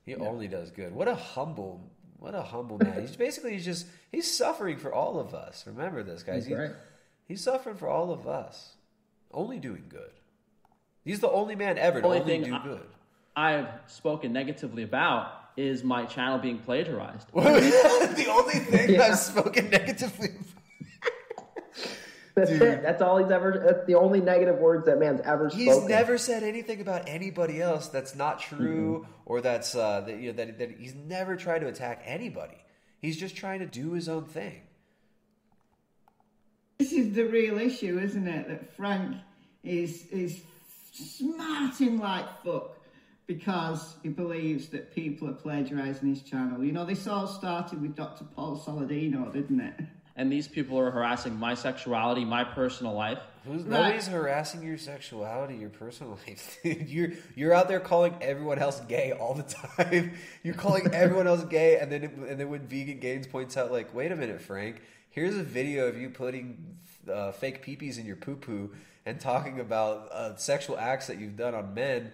[0.04, 0.92] He only does good.
[0.92, 3.00] What a humble, what a humble man.
[3.00, 5.64] He's basically he's just he's suffering for all of us.
[5.68, 6.46] Remember this, guys.
[6.46, 6.72] He's, right.
[7.28, 8.72] he's suffering for all of us.
[9.32, 10.10] Only doing good.
[11.04, 12.88] He's the only man ever to Only only thing do I- good.
[13.36, 17.28] I've spoken negatively about is my channel being plagiarized.
[17.34, 19.02] the only thing Yeah.
[19.02, 20.28] I've spoken negatively.
[22.34, 22.82] That's it.
[22.82, 23.62] That's all he's ever.
[23.66, 25.66] That's the only negative words that man's ever spoken.
[25.66, 25.90] He's spoken.
[25.90, 29.10] never said anything about anybody else that's not true Mm-hmm.
[29.26, 32.56] or that's uh, that, you know, that, that he's never tried to attack anybody.
[33.00, 34.60] He's just trying to do his own thing.
[36.78, 38.48] This is the real issue, isn't it?
[38.48, 39.16] That Frank
[39.62, 40.40] is is
[40.92, 42.76] smarting like fuck
[43.30, 46.64] because he believes that people are plagiarising his channel.
[46.64, 48.24] You know, this all started with Dr.
[48.24, 49.74] Paul Saladino, didn't it?
[50.16, 53.20] And these people are harassing my sexuality, my personal life.
[53.44, 53.82] Who's, Right.
[53.82, 56.58] Nobody's harassing your sexuality, your personal life.
[56.64, 59.44] Dude, you're you're out there calling everyone else gay all the
[59.76, 60.14] time.
[60.42, 63.94] You're calling everyone else gay, and then and then when Vegan Gains points out, like,
[63.94, 66.78] wait a minute, Frank, here's a video of you putting
[67.08, 68.72] uh, fake peepees in your poo poo
[69.06, 72.10] and talking about uh, sexual acts that you've done on men.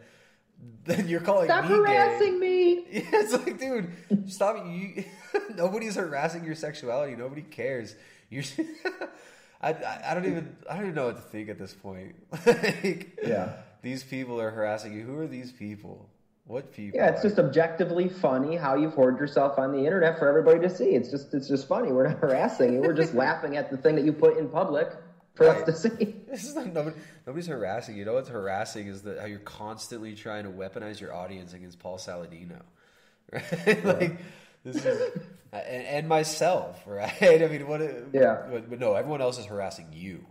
[0.85, 2.39] Then you're calling Stop me harassing gay.
[2.39, 2.85] me.
[2.93, 3.93] Yeah, it's like, dude,
[4.31, 4.57] stop.
[4.67, 5.05] You,
[5.57, 7.17] nobody's harassing your sexuality.
[7.17, 7.95] Nobody cares.
[8.31, 8.45] You're.
[9.61, 12.15] I, I, I don't even I don't even know what to think at this point.
[12.47, 13.53] like, Yeah.
[13.83, 15.03] these people are harassing you.
[15.05, 16.09] Who are these people?
[16.47, 16.99] What people?
[17.01, 20.71] Yeah, it's just objectively funny how you've hoarded yourself on the internet for everybody to
[20.75, 20.91] see.
[20.91, 21.91] It's just it's just funny.
[21.91, 22.81] We're not harassing you.
[22.81, 24.89] We're just laughing at the thing that you put in public
[25.37, 26.15] for us to see.
[26.37, 28.01] This is not, nobody, nobody's harassing you.
[28.01, 31.79] You know what's harassing is that how you're constantly trying to weaponize your audience against
[31.79, 32.61] Paul Saladino,
[33.33, 33.85] right?
[33.85, 34.19] like
[34.65, 35.13] this is
[35.53, 37.15] and, and myself, right?
[37.23, 37.81] I mean, what?
[38.13, 38.43] Yeah.
[38.51, 40.27] But, but no, everyone else is harassing you.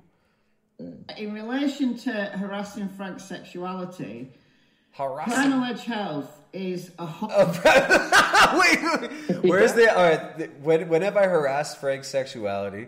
[0.80, 1.18] Mm.
[1.18, 4.32] In relation to harassing Frank's sexuality,
[4.92, 5.34] Harassing.
[5.34, 7.30] Primal Edge Health is a hot.
[7.34, 9.12] Oh, wait,
[9.44, 10.38] wait, where's the all right?
[10.38, 12.88] th- When when have I harassed Frank's sexuality?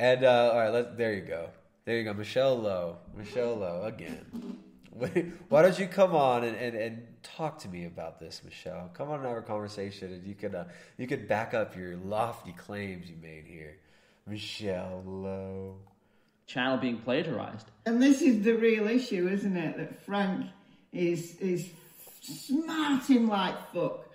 [0.00, 1.50] And uh, all right, let, there you go,
[1.84, 4.56] there you go, Michelle Lowe, Michelle Lowe again.
[5.50, 8.90] Why don't you come on and, and, and talk to me about this, Michelle?
[8.94, 10.64] Come on and have a conversation, and you could uh,
[10.96, 13.76] you could back up your lofty claims you made here,
[14.26, 15.76] Michelle Lowe.
[16.46, 17.66] Channel being plagiarized.
[17.84, 19.76] And this is the real issue, isn't it?
[19.76, 20.46] That Frank
[20.94, 21.68] is is
[22.22, 24.09] smarting like fuck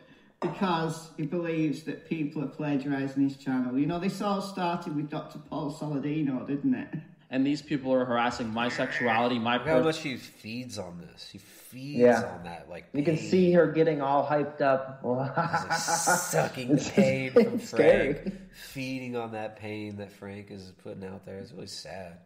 [0.51, 3.77] because he believes that people are plagiarising his channel.
[3.77, 5.39] You know, this all started with Dr.
[5.49, 6.89] Paul Saladino, didn't it?
[7.31, 10.99] And these people are harassing my sexuality, my Look how per- much he feeds on
[10.99, 11.27] this.
[11.31, 12.21] She feeds Yeah.
[12.37, 15.01] on that like You can see her getting all hyped up.
[15.77, 18.13] sucking the pain from It's scary.
[18.13, 21.37] Frank, feeding on that pain that Frank is putting out there.
[21.39, 22.19] It's really sad.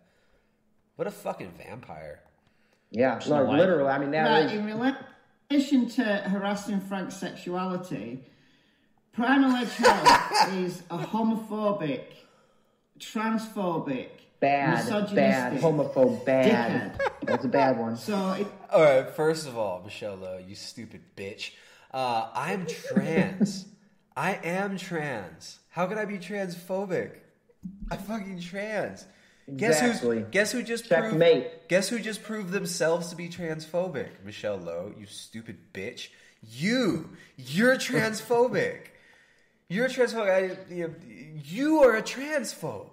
[0.98, 2.20] What a fucking vampire.
[2.92, 3.90] Yeah, no, like, literally.
[3.90, 4.66] I mean, that right, is- in
[5.52, 8.24] relation to harassing Frank's sexuality,
[9.14, 12.04] Primal Edge Health is a homophobic,
[13.00, 16.94] transphobic, bad, misogynistic, bad, homophobe, bad.
[16.94, 17.12] dickhead.
[17.24, 17.98] That's a bad one.
[17.98, 21.52] So it, All right, first of all, Michelle Lowe, you stupid bitch.
[21.92, 23.66] Uh, I'm trans.
[24.16, 25.60] I am trans.
[25.70, 27.14] How can I be transphobic?
[27.90, 29.06] I'm fucking trans.
[29.58, 30.18] Guess Exactly.
[30.20, 31.44] who's guess who just Checkmate.
[31.52, 34.10] proved guess who just proved themselves to be transphobic?
[34.26, 36.10] Michelle Lowe, you stupid bitch.
[36.52, 38.80] You, you're transphobic.
[39.72, 40.58] You're transphobic.
[40.72, 40.74] I,
[41.46, 42.90] you, are a transphobe.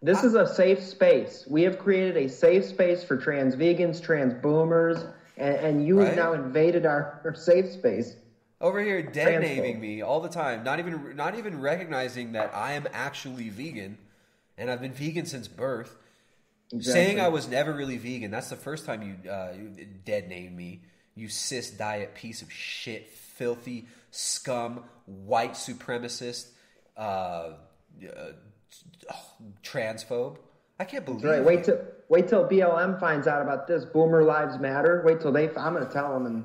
[0.00, 1.44] This is a safe space.
[1.46, 4.96] We have created a safe space for trans vegans, trans boomers,
[5.36, 6.06] and, and you Right.
[6.08, 8.16] have now invaded our, our safe space.
[8.62, 12.72] over here dead naming me all the time, not even not even recognizing that I
[12.72, 13.98] am actually vegan,
[14.58, 15.96] and I've been vegan since birth.
[16.72, 16.92] Exactly.
[16.92, 18.30] Saying I was never really vegan.
[18.30, 20.82] That's the first time you, uh, you dead named me.
[21.14, 26.48] You cis diet piece of shit, filthy scum, white supremacist,
[26.96, 27.52] uh, uh,
[29.62, 30.38] transphobe.
[30.78, 31.22] I can't believe.
[31.22, 31.44] That's right.
[31.44, 33.84] Wait till wait till BLM finds out about this.
[33.84, 35.02] Boomer lives matter.
[35.06, 35.48] Wait till they.
[35.56, 36.44] I'm going to tell him, and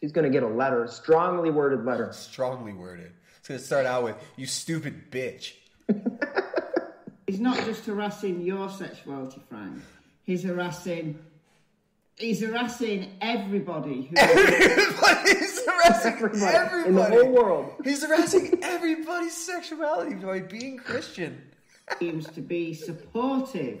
[0.00, 2.12] he's going to get a letter, a strongly worded letter.
[2.12, 3.12] Strongly worded.
[3.38, 5.54] It's gonna start out with "you stupid bitch."
[7.32, 9.80] he's not just harassing your sexuality, Frank.
[10.22, 11.18] He's harassing.
[12.16, 17.72] He's harassing everybody who He's harassing everybody, in the whole world.
[17.84, 21.40] He's harassing everybody's sexuality by being Christian.
[21.98, 23.80] seems to be supportive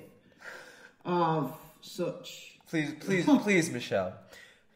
[1.04, 2.58] of such.
[2.70, 4.14] Please, please, please, Michelle.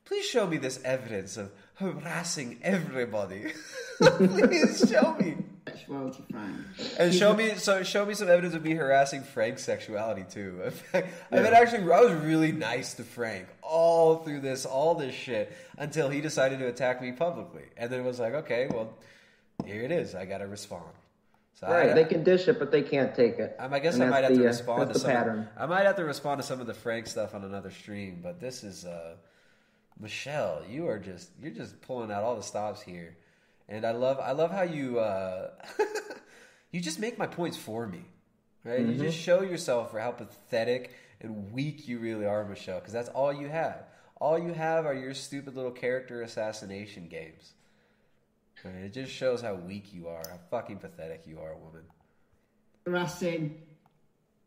[0.05, 3.53] Please show me this evidence of harassing everybody.
[4.01, 5.37] please show me.
[5.67, 6.57] Sexuality, Frank.
[6.99, 10.63] And show me so show me some evidence of me harassing Frank's sexuality too.
[10.95, 15.53] I've been actually I was really nice to Frank all through this all this shit
[15.77, 18.95] until he decided to attack me publicly, and then it was like, okay, well,
[19.65, 20.15] here it is.
[20.15, 20.85] I got to respond.
[21.55, 21.91] So Right.
[21.91, 23.57] I, they can dish it, but they can't take it.
[23.59, 25.11] I guess And I might have to the, uh, respond to the some.
[25.11, 25.49] pattern.
[25.57, 28.41] I might have to respond to some of the Frank stuff on another stream, but
[28.41, 29.15] this is uh,
[29.99, 30.63] Michelle.
[30.69, 33.17] You are just you're just pulling out all the stops here,
[33.69, 35.51] and I love I love how you uh,
[36.71, 38.05] you just make my points for me.
[38.65, 38.81] right?
[38.81, 38.99] You Mhm.
[39.01, 43.33] just show yourself for how pathetic and weak you really are, Michelle, because that's all
[43.33, 43.85] you have.
[44.21, 47.53] All you have are your stupid little character assassination games.
[48.65, 48.75] Right?
[48.87, 51.83] It just shows how weak you are, how fucking pathetic you are, woman.
[52.85, 53.63] harassing.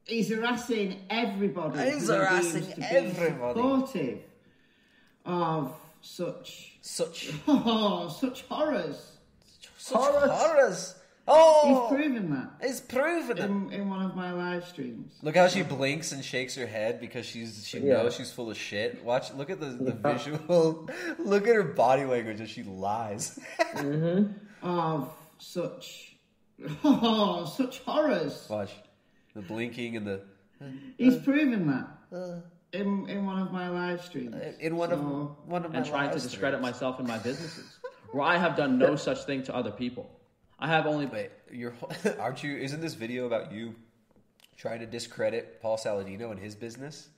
[0.06, 1.92] He's harassing everybody.
[1.92, 3.60] He's harassing deems to be everybody.
[3.60, 4.19] Supportive
[5.30, 9.17] of such such oh such horrors.
[9.77, 10.95] Such horrors.
[11.32, 12.67] Oh, he's proven that.
[12.67, 15.14] He's proven it in, in one of my live streams.
[15.22, 17.98] Look how she blinks and shakes her head because she's she Yeah.
[18.01, 19.03] knows she's full of shit.
[19.03, 20.14] Watch, look at the, the Yeah.
[20.17, 20.90] visual.
[21.19, 23.40] Look at her body language as she lies.
[23.75, 24.32] Mm-hmm.
[24.61, 26.16] Of such
[26.83, 28.48] oh such horrors.
[28.49, 28.72] Watch
[29.35, 30.22] the blinking and the.
[30.98, 31.88] He's proven that
[32.73, 34.35] in in one of my live streams.
[34.35, 34.99] Uh, in one of
[35.48, 37.65] one of and trying to discredit myself and my businesses,
[38.11, 40.09] where I have done no such thing to other people.
[40.59, 41.06] I have only.
[41.06, 41.73] Wait, you're
[42.19, 42.57] aren't you?
[42.57, 43.75] Isn't this video about you
[44.57, 47.09] trying to discredit Paul Saladino and his business?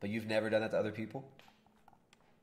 [0.00, 1.24] But you've never done that to other people.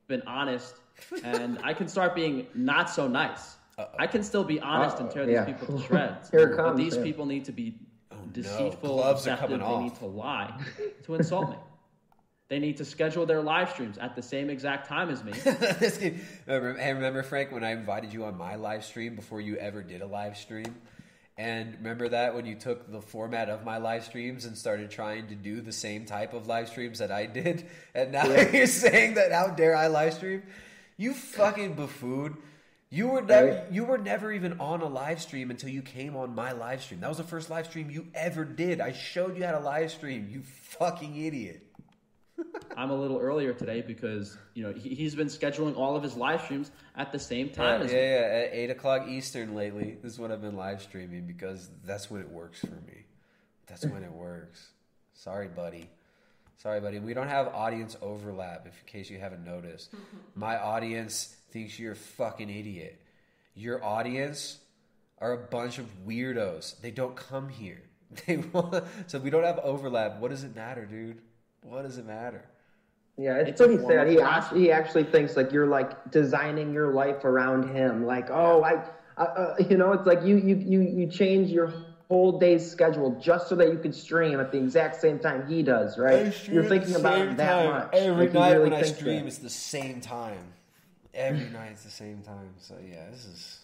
[0.08, 0.76] been honest,
[1.24, 3.56] and I can start being not so nice.
[4.00, 5.46] I can still be honest and tear these Yeah.
[5.46, 6.30] people to shreds.
[6.32, 7.04] Here it but these yeah.
[7.04, 7.76] people need to be
[8.12, 9.50] oh, deceitful, gloves are deceptive.
[9.50, 9.84] coming They off.
[9.84, 10.54] need to lie
[11.04, 11.56] to insult me.
[12.50, 15.34] They need to schedule their live streams at the same exact time as me.
[16.48, 20.02] Hey, remember, Frank, when I invited you on my live stream before you ever did
[20.02, 20.76] a live stream?
[21.38, 25.28] And remember that when you took the format of my live streams and started trying
[25.28, 27.68] to do the same type of live streams that I did?
[27.94, 28.50] And now Yeah.
[28.52, 30.44] you're saying that how dare I live stream?
[30.96, 32.38] You fucking buffoon.
[32.90, 36.34] You were never you were never even on a live stream until you came on
[36.34, 37.02] my live stream.
[37.02, 38.80] That was the first live stream you ever did.
[38.80, 40.42] I showed you how to live stream, you
[40.80, 41.67] fucking idiot.
[42.78, 46.16] I'm a little earlier today because you know he, he's been scheduling all of his
[46.16, 49.98] live streams at the same time Yeah, as yeah, yeah, at eight o'clock Eastern lately.
[50.02, 53.06] This is when I've been live streaming because that's when it works for me.
[53.68, 54.70] That's when it works.
[55.14, 55.90] Sorry, buddy.
[56.58, 57.00] Sorry, buddy.
[57.00, 58.66] We don't have audience overlap.
[58.68, 60.18] If in case you haven't noticed, mm-hmm.
[60.36, 63.02] my audience thinks you're a fucking idiot.
[63.56, 64.60] Your audience
[65.20, 66.80] are a bunch of weirdos.
[66.82, 67.82] They don't come here.
[68.26, 70.20] They want, so we don't have overlap.
[70.20, 71.22] What does it matter, dude?
[71.70, 72.44] What does it matter?
[73.18, 74.08] Yeah, it's, It's a pretty form sad.
[74.08, 74.38] He harassment.
[74.44, 78.06] actually, he actually thinks like you're like designing your life around him.
[78.06, 78.84] Like, oh, I,
[79.18, 81.74] I uh, you know, it's like you you you you change your
[82.10, 85.62] whole day's schedule just so that you could stream at the exact same time he
[85.64, 86.34] does, right?
[86.48, 87.90] You're thinking about it that much.
[87.94, 89.28] Every Like, night really when I stream, that.
[89.28, 90.54] it's the same time.
[91.14, 92.54] Every night it's the same time.
[92.60, 93.60] So yeah, this is.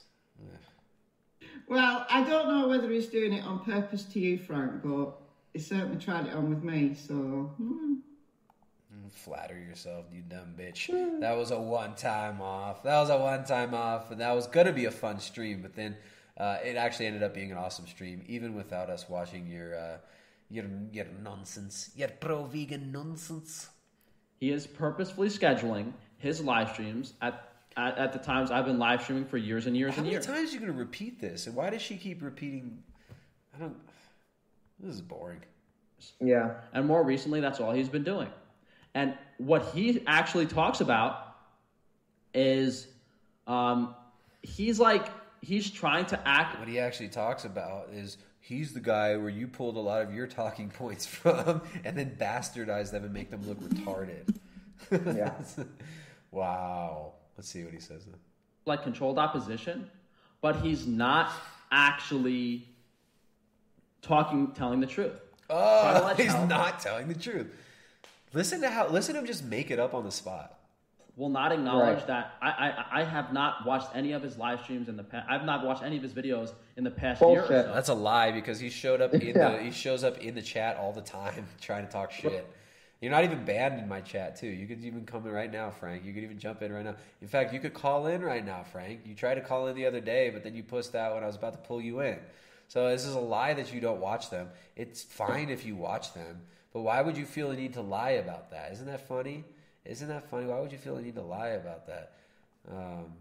[1.68, 5.14] Well, I don't know whether he's doing it on purpose to you, Frank, but
[5.54, 6.96] he certainly tried it on with me.
[6.96, 7.96] So hmm.
[9.12, 10.90] Flatter yourself, you dumb bitch.
[11.20, 12.84] That was a one time off.
[12.84, 15.62] That was a one time off, and that was gonna be a fun stream.
[15.62, 15.96] But then
[16.38, 19.98] uh, it actually ended up being an awesome stream, even without us watching your uh,
[20.50, 23.70] your your nonsense, your pro vegan nonsense.
[24.40, 29.04] He is purposefully scheduling his live streams at, at, at the times I've been live
[29.04, 30.26] streaming for years and years How and years.
[30.26, 32.82] How many times are you gonna repeat this, and why does she keep repeating?
[33.56, 33.76] I don't.
[34.84, 35.40] This is boring.
[36.20, 36.56] Yeah.
[36.74, 38.28] And more recently, that's all he's been doing.
[38.94, 41.36] And what he actually talks about
[42.34, 42.88] is
[43.48, 43.96] um,
[44.42, 45.08] he's like,
[45.42, 46.60] he's trying to act.
[46.60, 50.14] What he actually talks about is he's the guy where you pulled a lot of
[50.14, 54.36] your talking points from and then bastardize them and make them look retarded.
[54.92, 55.34] Yeah.
[56.32, 57.14] wow.
[57.38, 58.06] Let's see what he says.
[58.66, 59.90] Like controlled opposition,
[60.42, 61.32] but he's not
[61.72, 62.68] actually
[64.08, 65.20] talking, telling the truth.
[65.50, 67.48] Oh, he's how- not telling the truth.
[68.34, 68.88] Listen to how.
[68.88, 70.60] Listen to him just make it up on the spot.
[71.16, 72.08] will not acknowledge Right.
[72.08, 75.28] that I, I I have not watched any of his live streams in the past.
[75.30, 77.72] I've not watched any of his videos in the past year or so.
[77.72, 79.52] That's a lie because he showed up in Yeah.
[79.58, 82.48] the he shows up in the chat all the time trying to talk shit.
[83.00, 84.48] You're not even banned in my chat too.
[84.48, 86.04] You could even come in right now, Frank.
[86.04, 86.96] You could even jump in right now.
[87.22, 89.02] In fact, you could call in right now, Frank.
[89.06, 91.28] You tried to call in the other day, but then you pussed out when I
[91.28, 92.18] was about to pull you in.
[92.68, 94.50] So this is a lie that you don't watch them.
[94.76, 96.42] It's fine if you watch them,
[96.74, 98.72] but why would you feel the need to lie about that?
[98.74, 99.44] Isn't that funny?
[99.86, 100.46] Isn't that funny?
[100.48, 102.14] Why would you feel the need to lie about that?
[102.72, 103.14] Um,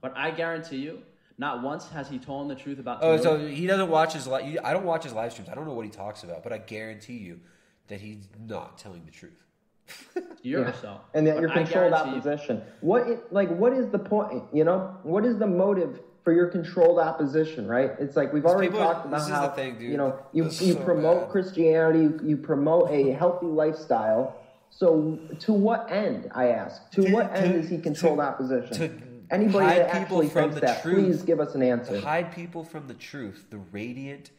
[0.00, 1.02] But I guarantee you,
[1.38, 2.98] not once has he told him the truth about.
[3.02, 4.58] Oh, so he doesn't watch his live.
[4.64, 5.48] I don't watch his live streams.
[5.48, 7.40] I don't know what he talks about, but I guarantee you
[7.88, 9.42] that he's not telling the truth.
[10.42, 10.72] You're Yeah.
[10.80, 11.00] so.
[11.14, 12.62] and that you're I controlled guarantee you- opposition.
[12.80, 14.42] What i- like what is the point?
[14.52, 17.66] You know, what is the motive for your controlled opposition?
[17.66, 17.92] Right?
[17.98, 21.22] It's like we've already people- talked about how thing, you know you you so promote
[21.22, 21.30] bad.
[21.30, 24.36] Christianity, you, you promote a healthy lifestyle.
[24.70, 26.30] So to what end?
[26.34, 26.90] I ask.
[26.92, 28.72] To, what end is he controlled opposition?
[28.78, 30.94] to Anybody hide that people actually from thinks the that, truth.
[30.94, 31.92] please give us an answer.
[31.94, 34.30] To hide people from the truth, the radiant,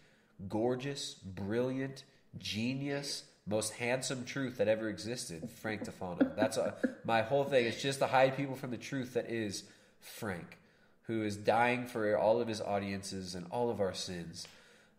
[0.50, 2.04] gorgeous, brilliant,
[2.38, 6.36] genius, most handsome truth that ever existed, Frank Tufano.
[6.36, 7.66] That's a, my whole thing.
[7.66, 9.64] It's just to hide people from the truth that is
[10.00, 10.58] Frank,
[11.04, 14.48] who is dying for all of his audiences and all of our sins,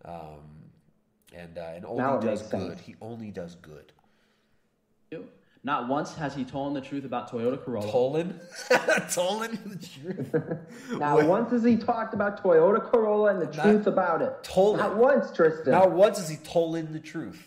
[0.05, 0.41] um,
[1.35, 2.51] and uh, and only does good.
[2.77, 2.81] sense.
[2.83, 3.93] He only does good.
[5.67, 7.91] Not once has he told the truth about Toyota Corolla.
[7.91, 8.35] Tolan?
[8.69, 10.35] Tolan the truth.
[10.99, 11.27] Now, Wait.
[11.27, 14.35] once has he talked about Toyota Corolla and the Not- truth about it?
[14.45, 15.73] Told Not once, Tristan.
[15.73, 17.43] Not once has he told in the truth.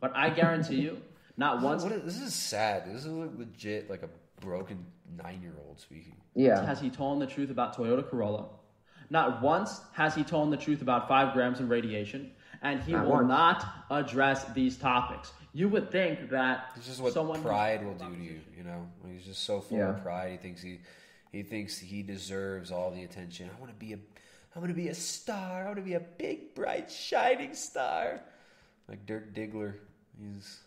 [0.00, 1.02] But I guarantee you,
[1.36, 2.86] not once What is- this is sad.
[2.86, 4.08] This is legit like a
[4.40, 4.84] broken
[5.22, 6.16] nine year old speaking.
[6.34, 6.64] Yeah.
[6.64, 8.46] has he told the truth about Toyota Corolla.
[9.10, 12.30] Not once has he told the truth about five grams of radiation,
[12.62, 13.28] and he Not will once.
[13.28, 15.32] not address these topics.
[15.54, 18.40] You would think that This is what someone pride will do to you.
[18.56, 19.90] You know, he's just so full Yeah.
[19.96, 20.32] of pride.
[20.32, 20.80] He thinks he
[21.32, 23.50] he thinks he deserves all the attention.
[23.54, 23.98] I want to be a
[24.54, 25.62] I want to be a star.
[25.62, 28.20] I want to be a big, bright, shining star,
[28.88, 29.74] like Dirk Diggler.
[30.18, 30.60] He's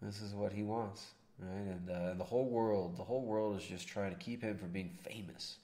[0.00, 1.06] this is what he wants,
[1.42, 1.66] right?
[1.74, 4.68] And uh, the whole world, the whole world is just trying to keep him from
[4.68, 5.56] being famous.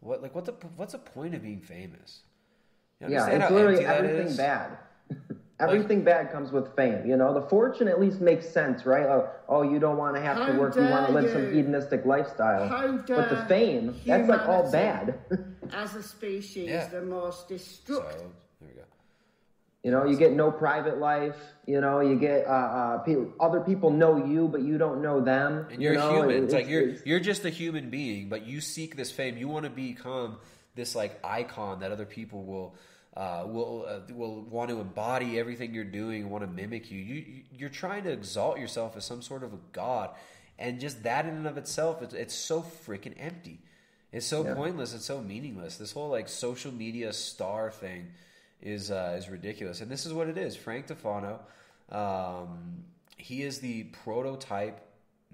[0.00, 2.20] What like what the what's the point of being famous?
[3.00, 4.78] You Yeah, it's literally everything bad.
[5.60, 7.06] everything bad comes with fame.
[7.06, 9.06] You know, the fortune at least makes sense, right?
[9.06, 10.76] Oh, oh you don't want to have to work.
[10.76, 12.68] You want to dare live some hedonistic lifestyle.
[13.06, 15.18] But the fame, that's like all bad.
[15.72, 16.88] As a species, Yeah.
[16.88, 18.30] the most destructive.
[18.60, 18.82] there we go.
[19.86, 21.36] You know, you get no private life.
[21.64, 25.20] You know, you get uh, uh, pe- other people know you, but you don't know
[25.20, 25.68] them.
[25.70, 26.12] And you're you know?
[26.12, 26.42] human.
[26.44, 29.36] It's, like you're it's- you're just a human being, but you seek this fame.
[29.36, 30.38] You want to become
[30.74, 32.74] this like icon that other people will
[33.16, 36.98] uh, will uh, will want to embody everything you're doing want to mimic you.
[36.98, 40.10] You you- you're trying to exalt yourself as some sort of a god,
[40.58, 43.60] and just that in and of itself, it's, it's so freaking empty.
[44.10, 44.54] It's so Yeah.
[44.54, 44.94] pointless.
[44.94, 45.76] It's so meaningless.
[45.76, 48.08] This whole like social media star thing
[48.60, 49.80] is uh, is ridiculous.
[49.80, 50.56] And this is what it is.
[50.56, 51.38] Frank Tufano,
[51.90, 52.84] um,
[53.16, 54.80] he is the prototype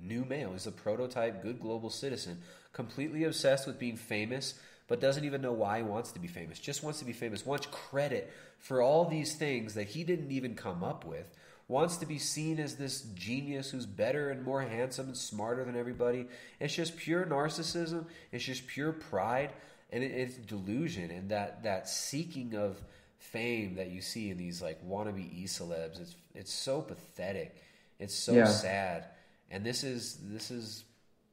[0.00, 0.52] new male.
[0.52, 2.38] He's the prototype good global citizen,
[2.72, 4.54] completely obsessed with being famous,
[4.88, 6.58] but doesn't even know why he wants to be famous.
[6.58, 7.46] Just wants to be famous.
[7.46, 11.30] Wants credit for all these things that he didn't even come up with.
[11.68, 15.76] Wants to be seen as this genius who's better and more handsome and smarter than
[15.76, 16.26] everybody.
[16.60, 18.06] It's just pure narcissism.
[18.30, 19.52] It's just pure pride,
[19.90, 22.82] and it, it's delusion and that that seeking of
[23.22, 26.00] fame that you see in these like wannabe e celebs.
[26.00, 27.56] It's it's so pathetic.
[27.98, 28.44] It's so Yeah.
[28.44, 29.06] sad.
[29.50, 30.84] And this is this is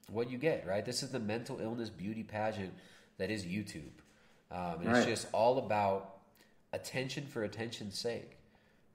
[0.10, 0.86] what you get, right?
[0.86, 2.74] This is the mental illness beauty pageant
[3.18, 3.92] that is YouTube.
[4.52, 6.18] Um, and It's just all about
[6.74, 8.38] attention for attention's sake,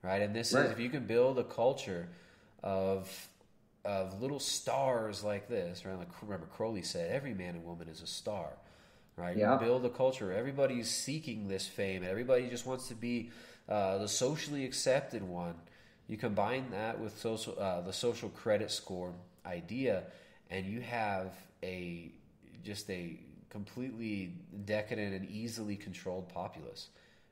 [0.03, 0.23] right?
[0.23, 0.67] And this Right.
[0.67, 2.09] is if you can build a culture
[2.63, 3.29] of
[3.85, 5.99] of little stars like this, right?
[5.99, 8.51] Like remember Crowley said, every man and woman is a star,
[9.17, 9.37] right?
[9.37, 9.55] Yeah.
[9.55, 10.33] You build a culture.
[10.33, 13.31] Everybody's seeking this fame, everybody just wants to be
[13.69, 15.55] uh, the socially accepted one.
[16.07, 19.15] You combine that with social, uh, the social credit score
[19.47, 20.05] idea,
[20.51, 22.13] and you have a
[22.63, 23.19] just a
[23.51, 24.33] completely
[24.65, 26.89] decadent and easily controlled populace.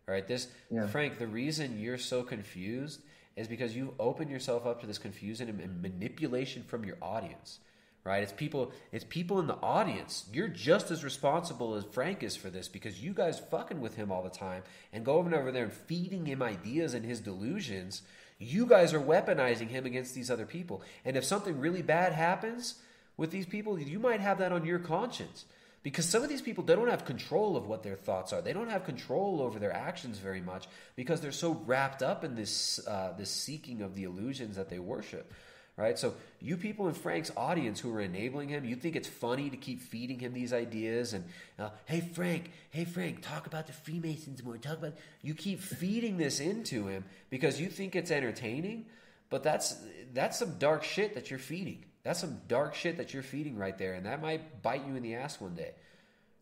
[0.06, 0.26] Right?
[0.26, 0.86] This Yeah.
[0.86, 3.00] Frank, the reason you're so confused
[3.36, 7.60] is because you open yourself up to this confusion and manipulation from your audience.
[8.04, 8.22] Right?
[8.24, 10.26] It's people it's people in the audience.
[10.32, 14.10] You're just as responsible as Frank is for this because you guys fucking with him
[14.10, 18.02] all the time and going over there and feeding him ideas and his delusions.
[18.38, 20.82] You guys are weaponizing him against these other people.
[21.04, 22.74] And if something really bad happens
[23.16, 25.44] with these people, you might have that on your conscience.
[25.82, 28.40] Because some of these people, they don't have control of what their thoughts are.
[28.40, 32.36] They don't have control over their actions very much because they're so wrapped up in
[32.36, 35.32] this uh, this seeking of the illusions that they worship,
[35.76, 35.98] right?
[35.98, 39.56] So you people in Frank's audience who are enabling him, you think it's funny to
[39.56, 41.24] keep feeding him these ideas and,
[41.58, 44.56] uh, hey Frank, hey Frank, talk about the Freemasons more.
[44.58, 48.86] Talk about you keep feeding this into him because you think it's entertaining,
[49.30, 49.76] but that's
[50.12, 51.84] that's some dark shit that you're feeding.
[52.02, 55.02] That's some dark shit that you're feeding right there, and that might bite you in
[55.02, 55.70] the ass one day,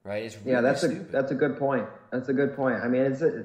[0.05, 0.25] right?
[0.25, 1.09] It's really yeah, that's stupid.
[1.09, 1.86] a that's a good point.
[2.10, 2.76] That's a good point.
[2.83, 3.44] I mean, it's a,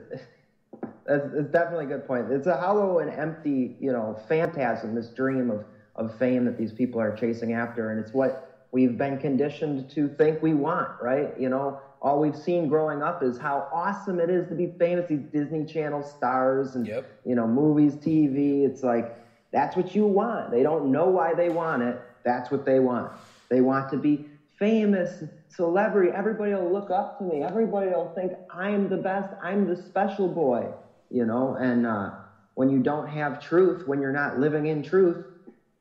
[1.06, 2.32] that's definitely a good point.
[2.32, 4.96] It's a hollow and empty, you know, phantasm.
[4.96, 5.66] This dream of
[5.96, 8.34] of fame that these people are chasing after, and it's what
[8.72, 11.32] we've been conditioned to think we want, right?
[11.36, 15.08] You know, all we've seen growing up is how awesome it is to be famous.
[15.08, 16.90] These Disney Channel stars and
[17.24, 18.66] you know, movies, TV.
[18.66, 19.08] It's like
[19.52, 20.52] that's what you want.
[20.52, 22.00] They don't know why they want it.
[22.24, 23.12] That's what they want.
[23.50, 24.22] They want to be
[24.60, 26.12] famous, celebrity.
[26.14, 27.42] Everybody will look up to me.
[27.42, 29.34] Everybody will think I'm the best.
[29.42, 30.74] I'm the special boy,
[31.10, 31.56] you know.
[31.56, 32.12] And uh,
[32.56, 35.20] when you don't have truth, when you're not living in truth,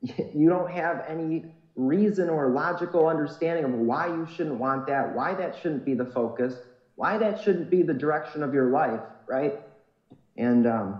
[0.33, 1.43] you don't have any
[1.75, 6.05] reason or logical understanding of why you shouldn't want that, why that shouldn't be the
[6.05, 6.61] focus,
[6.95, 9.53] why that shouldn't be the direction of your life, right?
[10.37, 10.99] and um,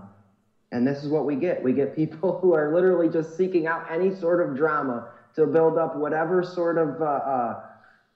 [0.72, 1.62] and this is what we get.
[1.62, 5.04] We get people who are literally just seeking out any sort of drama
[5.36, 7.54] to build up whatever sort of uh, uh,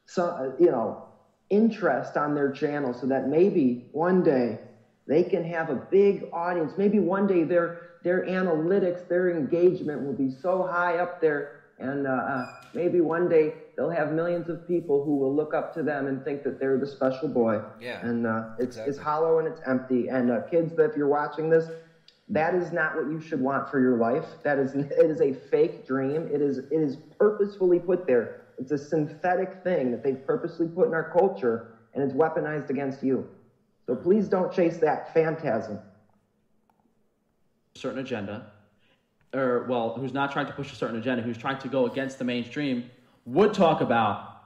[0.06, 0.98] so, you know
[1.50, 4.58] interest on their channel, so that maybe one day
[5.06, 6.74] they can have a big audience.
[6.76, 7.72] Maybe one day their
[8.02, 11.44] their analytics, their engagement will be so high up there,
[11.78, 15.74] and uh, uh, maybe one day they'll have millions of people who will look up
[15.74, 17.60] to them and think that they're the special boy.
[17.80, 20.08] Yeah, And uh, it's it's hollow and it's empty.
[20.08, 21.68] And uh, kids, if you're watching this,
[22.28, 24.24] that is not what you should want for your life.
[24.42, 26.26] That is it is a fake dream.
[26.30, 28.30] It is it is purposefully put there.
[28.58, 31.62] It's a synthetic thing that they've purposely put in our culture,
[31.94, 33.26] and it's weaponized against you.
[33.86, 35.80] So please don't chase that phantasm.
[37.74, 38.46] Certain agenda,
[39.34, 42.18] or well, who's not trying to push a certain agenda, who's trying to go against
[42.18, 42.90] the mainstream,
[43.26, 44.42] would talk about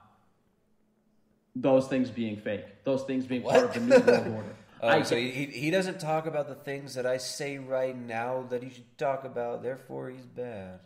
[1.55, 4.49] those things being fake, those things being part of the new world order.
[4.81, 8.45] Oh, I so he, he doesn't talk about the things that I say right now
[8.49, 9.63] that he should talk about.
[9.63, 10.81] Therefore, he's bad.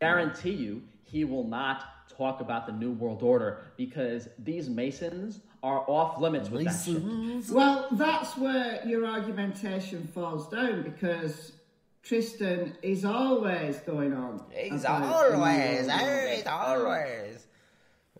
[0.00, 5.84] guarantee you he will not talk about the new world order because these masons are
[5.88, 7.52] off limits with that shit.
[7.52, 11.52] Well, that's where your argumentation falls down because
[12.02, 14.42] Tristan is always going on.
[14.50, 16.86] He's about always, the new world he's order.
[16.86, 17.46] always.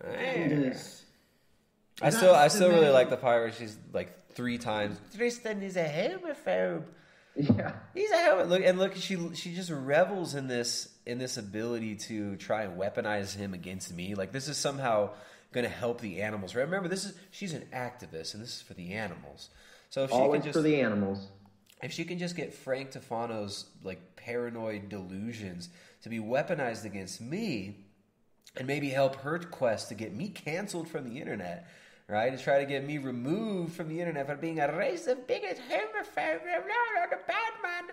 [0.01, 1.03] It is.
[2.01, 5.01] I still, I still really like the part where she's like three times.
[5.17, 6.85] Tristan is a homophobe.
[7.35, 8.49] Yeah, he's a homophobe.
[8.49, 12.79] Look and look, she she just revels in this in this ability to try and
[12.79, 14.15] weaponize him against me.
[14.15, 15.11] Like this is somehow
[15.53, 16.55] going to help the animals.
[16.55, 16.63] Right?
[16.63, 19.51] Remember, this is she's an activist, and this is for the animals.
[19.91, 21.27] So if she Always can just for the animals.
[21.83, 25.69] If she can just get Frank Tufano's like paranoid delusions
[26.03, 27.77] to be weaponized against me,
[28.57, 31.69] and maybe help her quest to get me canceled from the internet,
[32.09, 32.37] right?
[32.37, 36.43] To try to get me removed from the internet for being a racist, bigot, homophobe,
[36.43, 37.85] blah, bad man.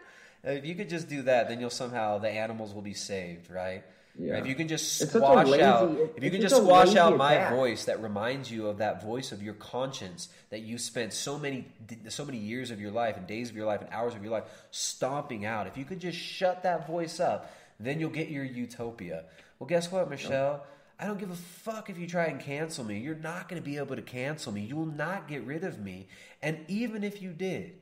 [0.43, 3.83] If you could just do that, then you'll somehow the animals will be saved, right?
[4.17, 4.37] Yeah.
[4.37, 6.95] If you can just It's such a squash lazy- out, if you can just squash
[6.95, 7.53] out my attack.
[7.53, 11.67] voice that reminds you of that voice of your conscience that you spent so many
[12.07, 14.31] so many years of your life and days of your life and hours of your
[14.31, 15.67] life stomping out.
[15.67, 19.25] If you could just shut that voice up, then you'll get your utopia.
[19.59, 20.63] Well, guess what, Michelle?
[20.97, 22.99] I don't give a fuck if you try and cancel me.
[22.99, 24.61] You're not going to be able to cancel me.
[24.61, 26.07] You will not get rid of me.
[26.41, 27.73] And even if you did,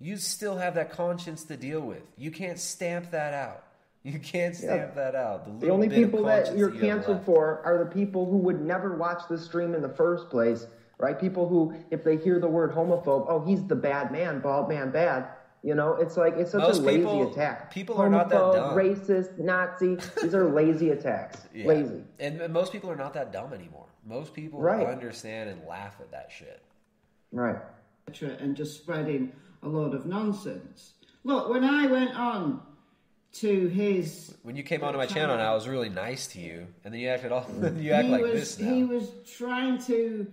[0.00, 2.02] you still have that conscience to deal with.
[2.16, 3.62] You can't stamp that out.
[4.04, 5.44] You can't stamp that out.
[5.44, 7.26] The little only people that you're canceled left.
[7.26, 10.66] for are the people who would never watch the stream in the first place,
[10.98, 11.18] right?
[11.18, 14.90] People who, if they hear the word homophobe, oh, he's the bad man, bald man
[14.90, 15.28] bad.
[15.62, 17.72] You know, it's like it's such Most a lazy people- attack.
[17.72, 18.76] people are not that dumb.
[18.76, 19.96] Racist, Nazi.
[20.20, 21.38] These are lazy attacks.
[21.54, 21.66] Yeah.
[21.68, 22.02] Lazy.
[22.18, 23.86] And, and most people are not that dumb anymore.
[24.04, 24.84] Most people Right.
[24.84, 26.60] understand and laugh at that shit.
[27.30, 27.58] Right.
[28.20, 29.30] and just spreading
[29.62, 30.94] a load of nonsense.
[31.22, 32.62] Look, when I went on
[33.34, 36.66] to his, When you came onto my channel, and I was really nice to you,
[36.84, 37.46] and then you acted all
[37.78, 38.74] you act he like was this now.
[38.74, 40.26] he was trying to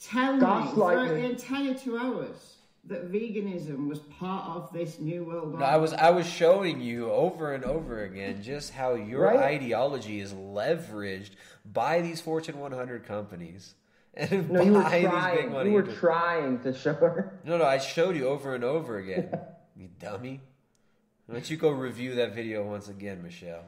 [0.00, 5.22] tell me Gaslight for the entire two hours that veganism was part of this new
[5.24, 5.58] world.
[5.58, 9.38] No, I was I was showing you over and over again just how your Right.
[9.38, 11.32] ideology is leveraged
[11.70, 13.74] by these Fortune 100 companies.
[14.14, 15.52] And No, you were by these big trying.
[15.52, 16.00] money You were interests.
[16.00, 17.38] trying to show her.
[17.44, 19.28] No, no, I showed you over and over again.
[19.76, 20.40] you dummy.
[21.30, 23.62] Why don't you go review that video once again, Michelle?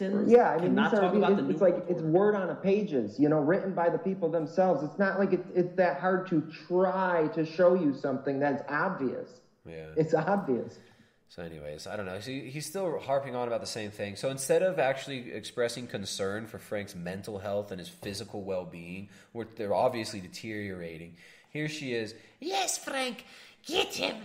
[0.00, 2.50] Yeah, I mean, cannot these are, talk about it- the it's like it's word on
[2.50, 4.82] a pages, you know, written by the people themselves.
[4.82, 9.30] It's not like it's, it's that hard to try to show you something that's obvious.
[9.64, 9.90] Yeah.
[9.96, 10.80] It's obvious.
[11.28, 12.18] So, anyways, I don't know.
[12.18, 14.16] So he's still harping on about the same thing.
[14.16, 19.46] So instead of actually expressing concern for Frank's mental health and his physical well-being, where
[19.54, 21.14] they're obviously deteriorating,
[21.50, 22.12] here she is.
[22.40, 23.24] Yes, Frank,
[23.64, 24.16] get him.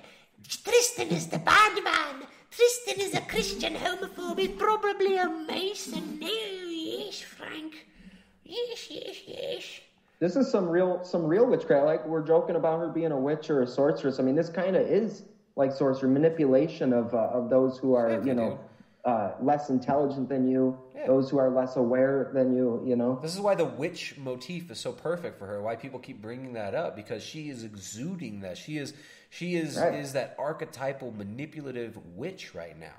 [0.48, 2.27] Tristan is the bad man.
[2.51, 4.40] Tristan is a Christian homophobe.
[4.40, 6.19] He's probably a Mason.
[6.19, 7.85] No, yes, Frank.
[8.43, 9.64] Yes, yes, yes.
[10.19, 11.85] This is some real some real witchcraft.
[11.85, 14.19] Like we're joking about her being a witch or a sorceress.
[14.19, 15.24] I mean, this kind of is
[15.56, 18.59] like sorcery manipulation of uh, of those who are you know
[19.06, 21.08] uh, less intelligent than you, Yeah.
[21.08, 22.84] those who are less aware than you.
[22.85, 23.19] You know.
[23.22, 25.61] This is why the witch motif is so perfect for her.
[25.61, 28.58] Why people keep bringing that up because she is exuding that.
[28.58, 28.93] She is
[29.30, 29.95] she is Right.
[29.95, 32.93] is that archetypal manipulative witch right now.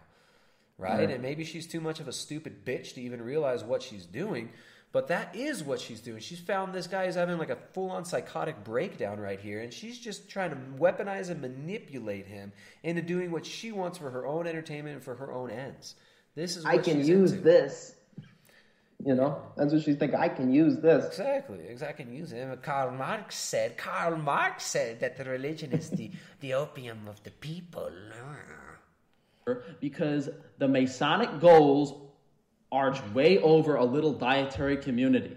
[0.78, 1.00] Right?
[1.00, 1.10] Right.
[1.10, 4.50] And maybe she's too much of a stupid bitch to even realize what she's doing,
[4.92, 6.20] but that is what she's doing.
[6.20, 9.98] She's found this guy is having like a full-on psychotic breakdown right here and she's
[9.98, 12.52] just trying to weaponize and manipulate him
[12.82, 15.94] into doing what she wants for her own entertainment and for her own ends.
[16.34, 17.44] This is what I can use into.
[17.44, 17.94] this.
[19.04, 20.18] You know, that's what she's thinking.
[20.18, 21.06] I can use this.
[21.06, 22.04] Exactly, exactly.
[22.04, 22.62] Can use it.
[22.62, 23.78] Karl Marx said.
[23.78, 27.90] Karl Marx said that the religion is the, the opium of the people.
[29.80, 31.94] because the Masonic goals
[32.70, 35.36] arch way over a little dietary community.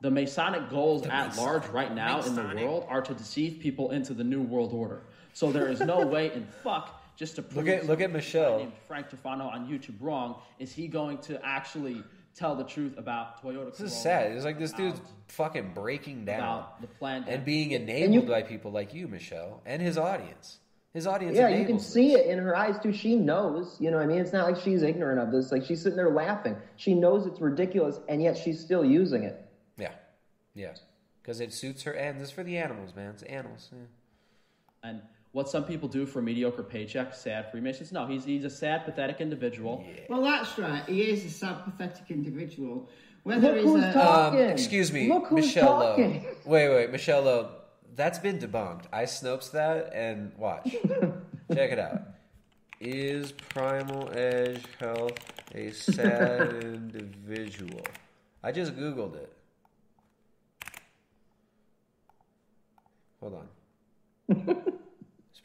[0.00, 4.14] The Masonic goals at large right now in the world are to deceive people into
[4.14, 5.02] the New World Order.
[5.34, 8.58] So there is no way in fuck just to prove Look at look at Michelle.
[8.58, 10.36] named Frank Tufano on YouTube wrong.
[10.60, 12.02] Is he going to actually
[12.34, 13.70] tell the truth about Toyota?
[13.70, 14.32] This is sad.
[14.32, 18.28] It's like this dude's fucking breaking down About the plan and being And enabled you-
[18.28, 20.58] by people like you, Michelle, and his audience.
[20.94, 21.36] His audience.
[21.36, 22.92] Yeah, you can enables see it in her eyes too.
[22.92, 24.18] She knows, you know what I mean?
[24.20, 25.52] It's not like she's ignorant of this.
[25.52, 26.56] Like she's sitting there laughing.
[26.76, 29.38] She knows it's ridiculous and yet she's still using it.
[29.76, 29.92] Yeah,
[30.54, 30.74] yeah,
[31.22, 32.22] because it suits her ends.
[32.22, 33.10] It's for the animals, man.
[33.10, 33.68] It's animals.
[33.70, 33.78] Yeah.
[34.90, 35.02] And
[35.38, 37.92] what some people do for mediocre paychecks, sad Freemasons.
[37.92, 39.84] No, he's he's a sad, pathetic individual.
[40.08, 40.82] Well, that's right.
[40.84, 42.88] He is a sad, pathetic individual.
[43.22, 44.40] Whether Look who's a, talking.
[44.40, 46.24] Um, excuse me, Look who's Michelle talking.
[46.24, 46.30] Lowe.
[46.44, 47.50] Wait, wait, Michelle Lowe.
[47.94, 48.86] That's been debunked.
[48.92, 50.72] I snopes that and watch.
[51.54, 52.02] Check it out.
[52.80, 55.18] Is Primal Edge Health
[55.54, 57.86] a sad individual?
[58.42, 59.32] I just Googled it.
[63.20, 63.46] Hold
[64.28, 64.72] on.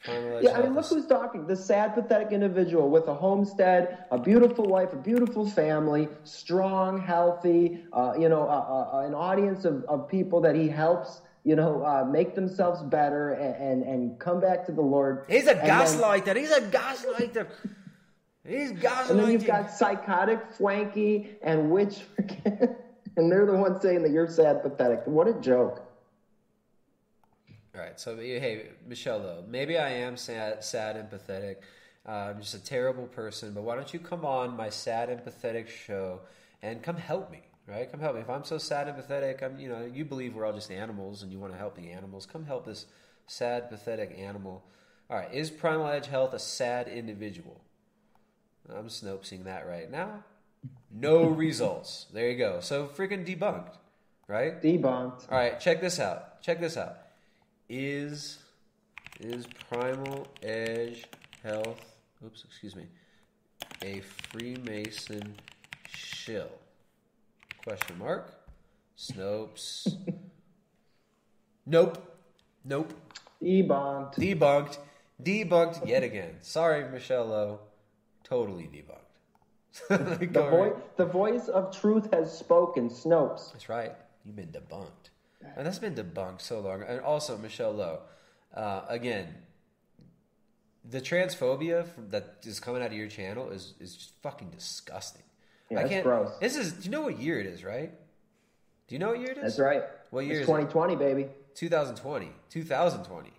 [0.04, 1.46] Is Primal Edge Yeah, I mean, look who's talking.
[1.46, 7.84] The sad, pathetic individual with a homestead, a beautiful wife, a beautiful family, strong, healthy,
[7.92, 11.82] uh, you know, uh, uh, an audience of, of people that he helps, you know,
[11.84, 15.24] uh, make themselves better and, and, and come back to the Lord.
[15.28, 16.36] He's a And then- gaslighter.
[16.36, 17.46] He's a gaslighter.
[18.46, 19.10] He's gaslighting.
[19.10, 22.00] And then you've got psychotic, Fwanky, and witch,
[22.44, 25.00] and they're the ones saying that you're sad, pathetic.
[25.06, 25.83] What a joke.
[27.74, 31.60] All right, so hey, Michelle, though, maybe I am sad, sad and pathetic.
[32.06, 35.24] Uh, I'm just a terrible person, but why don't you come on my sad and
[35.24, 36.20] pathetic show
[36.62, 37.90] and come help me, right?
[37.90, 38.20] Come help me.
[38.20, 41.24] If I'm so sad and pathetic, I'm, you know, you believe we're all just animals
[41.24, 42.26] and you want to help the animals.
[42.26, 42.86] Come help this
[43.26, 44.64] sad, pathetic animal.
[45.10, 47.60] All right, is Primal Edge Health a sad individual?
[48.72, 50.22] I'm snopesing that right now.
[50.92, 52.06] No results.
[52.12, 52.60] There you go.
[52.60, 53.74] So freaking debunked,
[54.28, 54.62] right?
[54.62, 55.30] Debunked.
[55.30, 56.40] All right, check this out.
[56.40, 56.98] Check this out.
[57.68, 58.38] Is
[59.20, 61.04] is Primal Edge
[61.42, 61.94] Health?
[62.24, 62.86] Oops, excuse me.
[63.82, 65.34] A Freemason
[65.88, 66.50] shill?
[67.64, 68.32] Question mark.
[68.98, 69.86] Snopes.
[71.66, 71.98] nope.
[72.64, 72.92] Nope.
[73.42, 74.16] Debunked.
[74.16, 74.78] Debunked.
[75.22, 76.36] Debunked yet again.
[76.40, 77.60] Sorry, Michelle Lowe.
[78.24, 79.00] Totally debunked.
[79.88, 83.52] The, vo- the voice of truth has spoken, Snopes.
[83.52, 83.92] That's right.
[84.24, 85.10] You've been debunked.
[85.56, 86.82] And that's been debunked so long.
[86.82, 88.00] And also, Michelle Lowe,
[88.54, 89.34] uh, again,
[90.88, 95.22] the transphobia from, that is coming out of your channel is, is just fucking disgusting.
[95.70, 96.04] Yeah, I can't.
[96.04, 96.30] gross.
[96.40, 96.72] This is.
[96.72, 97.64] Do you know what year it is?
[97.64, 97.92] Right?
[98.86, 99.42] Do you know what year it is?
[99.42, 99.82] That's right.
[100.10, 101.22] What year It's is 2020, baby.
[101.22, 101.56] it?
[101.56, 102.30] 2020.
[102.50, 103.32] 2020.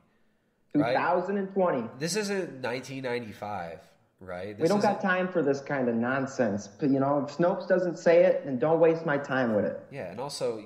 [0.73, 0.93] Right?
[0.93, 1.89] 2020.
[1.99, 3.79] This isn't 1995,
[4.19, 4.59] right?
[4.59, 6.67] we don't got time for this kind of nonsense.
[6.67, 9.79] But, you know, if Snopes doesn't say it, then don't waste my time with it.
[9.91, 10.63] Yeah, and also,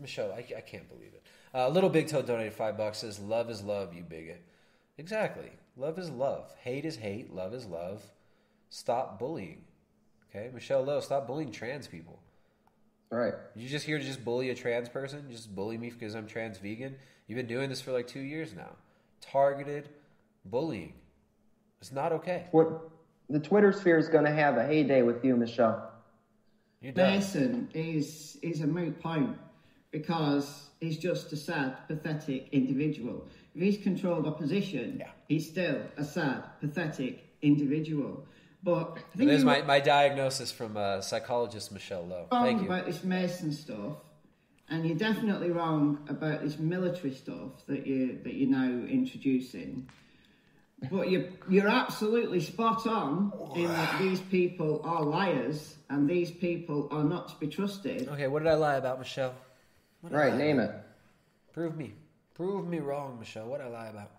[0.00, 1.22] Michelle, I, I can't believe it.
[1.54, 2.98] Uh, Little Big Toe donated five bucks.
[2.98, 4.42] Says, "Love is love, you bigot."
[4.98, 5.50] Exactly.
[5.76, 6.54] Love is love.
[6.62, 7.34] Hate is hate.
[7.34, 8.02] Love is love.
[8.68, 9.64] Stop bullying.
[10.28, 12.20] Okay, Michelle Lowe, stop bullying trans people.
[13.10, 13.34] All right.
[13.56, 15.24] You just here to just bully a trans person?
[15.30, 16.94] Just bully me because I'm trans vegan?
[17.26, 18.76] You've been doing this for like two years now.
[19.20, 19.88] Targeted
[20.44, 20.92] bullying.
[21.80, 22.46] It's not okay.
[22.52, 22.90] What
[23.28, 25.90] the Twitter sphere is going to have a heyday with you, Michelle.
[26.80, 29.36] You Mason is is a moot point
[29.90, 33.26] because he's just a sad, pathetic individual.
[33.54, 38.24] If he's controlled opposition, he's still a sad, pathetic individual.
[38.62, 42.26] But There's my, my diagnosis from uh, psychologist Michelle Lowe.
[42.30, 42.66] wrong Thank you.
[42.66, 43.96] about this Mason stuff,
[44.68, 49.88] and you're definitely wrong about this military stuff that you that you're now introducing.
[50.90, 56.88] But you're you're absolutely spot on in that these people are liars and these people
[56.90, 58.08] are not to be trusted.
[58.08, 59.34] Okay, what did I lie about, Michelle?
[60.00, 60.74] What did Right, name about?
[60.76, 60.80] it.
[61.52, 61.92] Prove me.
[62.34, 63.46] Prove me wrong, Michelle.
[63.46, 64.10] What did I lie about?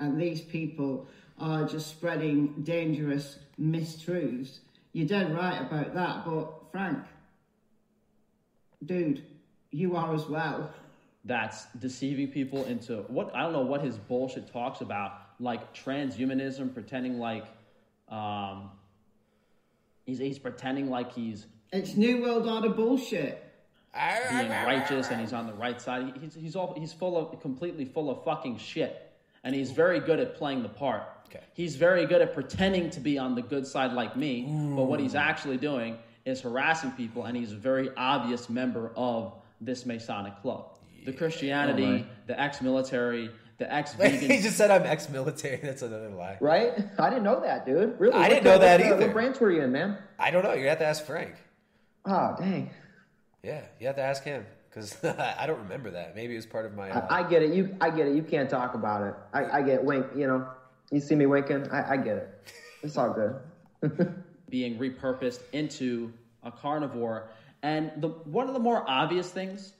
[0.00, 1.06] and these people
[1.38, 4.58] are just spreading dangerous mistruths.
[4.92, 6.98] You're dead right about that, but Frank,
[8.84, 9.22] dude,
[9.70, 10.70] you are as well.
[11.24, 16.74] that's deceiving people into what I don't know what his bullshit talks about, like transhumanism,
[16.74, 17.44] pretending like
[18.08, 18.70] um,
[20.06, 23.44] he's he's pretending like he's It's New World Order bullshit.
[23.94, 26.12] Being righteous and he's on the right side.
[26.20, 29.10] He's he's all he's full of completely full of fucking shit,
[29.44, 31.02] and he's very good at playing the part.
[31.28, 31.40] Okay.
[31.54, 34.42] He's very good at pretending to be on the good side like me,
[34.74, 39.34] but what he's actually doing is harassing people, and he's a very obvious member of
[39.60, 40.78] this Masonic club.
[41.04, 42.04] The Christianity, Oh, my.
[42.26, 44.30] the ex-military, the ex vegan.
[44.30, 45.56] he just said I'm ex-military.
[45.62, 46.36] That's another lie.
[46.40, 46.72] Right?
[46.98, 47.98] I didn't know that, dude.
[47.98, 48.14] Really?
[48.14, 49.06] I What didn't know that what the- either.
[49.06, 49.98] What branch were you in, man?
[50.18, 50.52] I don't know.
[50.52, 51.34] You have to ask Frank.
[52.04, 52.70] Oh, dang.
[53.42, 56.14] Yeah, you have to ask him because I don't remember that.
[56.14, 56.90] Maybe it was part of my.
[56.90, 57.54] Uh, I, I get it.
[57.54, 58.14] You, I get it.
[58.14, 59.14] You can't talk about it.
[59.32, 60.06] I, I get wink.
[60.16, 60.48] You know,
[60.90, 61.68] you see me winking.
[61.70, 62.52] I, I get it.
[62.80, 63.34] It's all good.
[64.50, 66.12] being repurposed into
[66.44, 67.30] a carnivore.
[67.64, 69.72] And the one of the more obvious things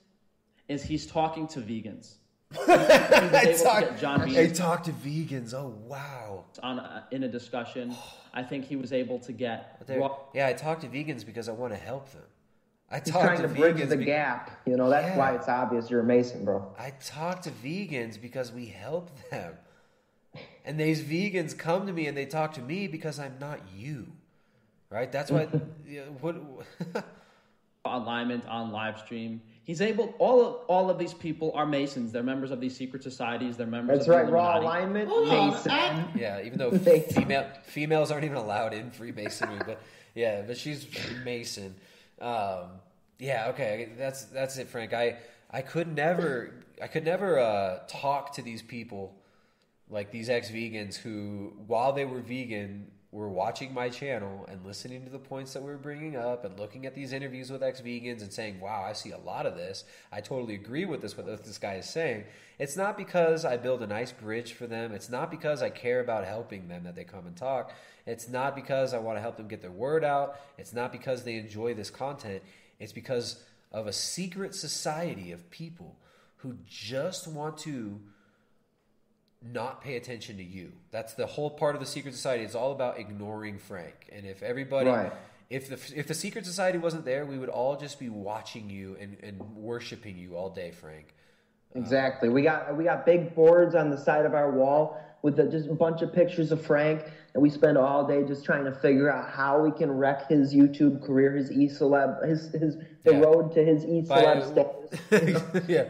[0.69, 2.15] is he's talking to vegans.
[2.53, 5.55] He I able to talk- John I Beans talk to vegans.
[5.55, 6.45] Oh wow!
[6.61, 7.95] on a, in a discussion.
[8.35, 11.49] I think he was able to get They're- raw- yeah, I talk to vegans because
[11.49, 12.23] I want to help them.
[12.91, 14.51] I He's talk trying to to bridge vegans the be- gap.
[14.67, 15.19] You know, that's Yeah.
[15.19, 16.75] why it's obvious you're a Mason, bro.
[16.79, 19.55] I talk to vegans because we help them.
[20.65, 24.07] And these vegans come to me and they talk to me because I'm not you.
[24.91, 25.11] Right?
[25.13, 25.49] That's why
[25.87, 26.37] yeah, what
[27.85, 29.41] alignment on live stream.
[29.65, 30.15] He's able.
[30.19, 32.11] All of all of these people are Masons.
[32.11, 33.57] They're members of these secret societies.
[33.59, 34.07] They're members.
[34.07, 34.33] That's of the right.
[34.33, 35.71] Raw alignment, Hold on, Mason.
[35.71, 39.79] I- Yeah, even though They- female females aren't even allowed in Freemasonry, but
[40.15, 40.87] yeah, but she's
[41.25, 41.75] Mason.
[42.21, 42.81] Um,
[43.19, 44.93] yeah, okay, that's that's it, Frank.
[44.93, 45.17] I
[45.51, 49.15] I could never I could never uh, talk to these people
[49.91, 55.03] like these ex vegans who, while they were vegan, were watching my channel and listening
[55.05, 57.81] to the points that we were bringing up and looking at these interviews with ex
[57.81, 59.85] vegans and saying, "Wow, I see a lot of this.
[60.13, 61.17] I totally agree with this.
[61.17, 62.25] What this guy is saying."
[62.59, 64.93] It's not because I build a nice bridge for them.
[64.93, 67.73] It's not because I care about helping them that they come and talk.
[68.05, 70.39] It's not because I want to help them get their word out.
[70.59, 72.43] It's not because they enjoy this content.
[72.79, 75.97] It's because of a secret society of people
[76.39, 78.01] who just want to
[79.43, 80.73] not pay attention to you.
[80.91, 82.45] That's the whole part of the secret society.
[82.45, 84.09] It's all about ignoring Frank.
[84.13, 85.13] And if everybody, Right.
[85.49, 88.97] if the if the secret society wasn't there, we would all just be watching you
[89.01, 91.15] and, and worshiping you all day, Frank.
[91.75, 92.29] Exactly.
[92.29, 95.69] We got we got big boards on the side of our wall with the, just
[95.69, 97.03] a bunch of pictures of Frank,
[97.35, 100.55] and we spend all day just trying to figure out how we can wreck his
[100.55, 103.21] YouTube career, his e celeb, his his the Yeah.
[103.21, 105.65] road to his e celeb status.
[105.69, 105.85] yeah,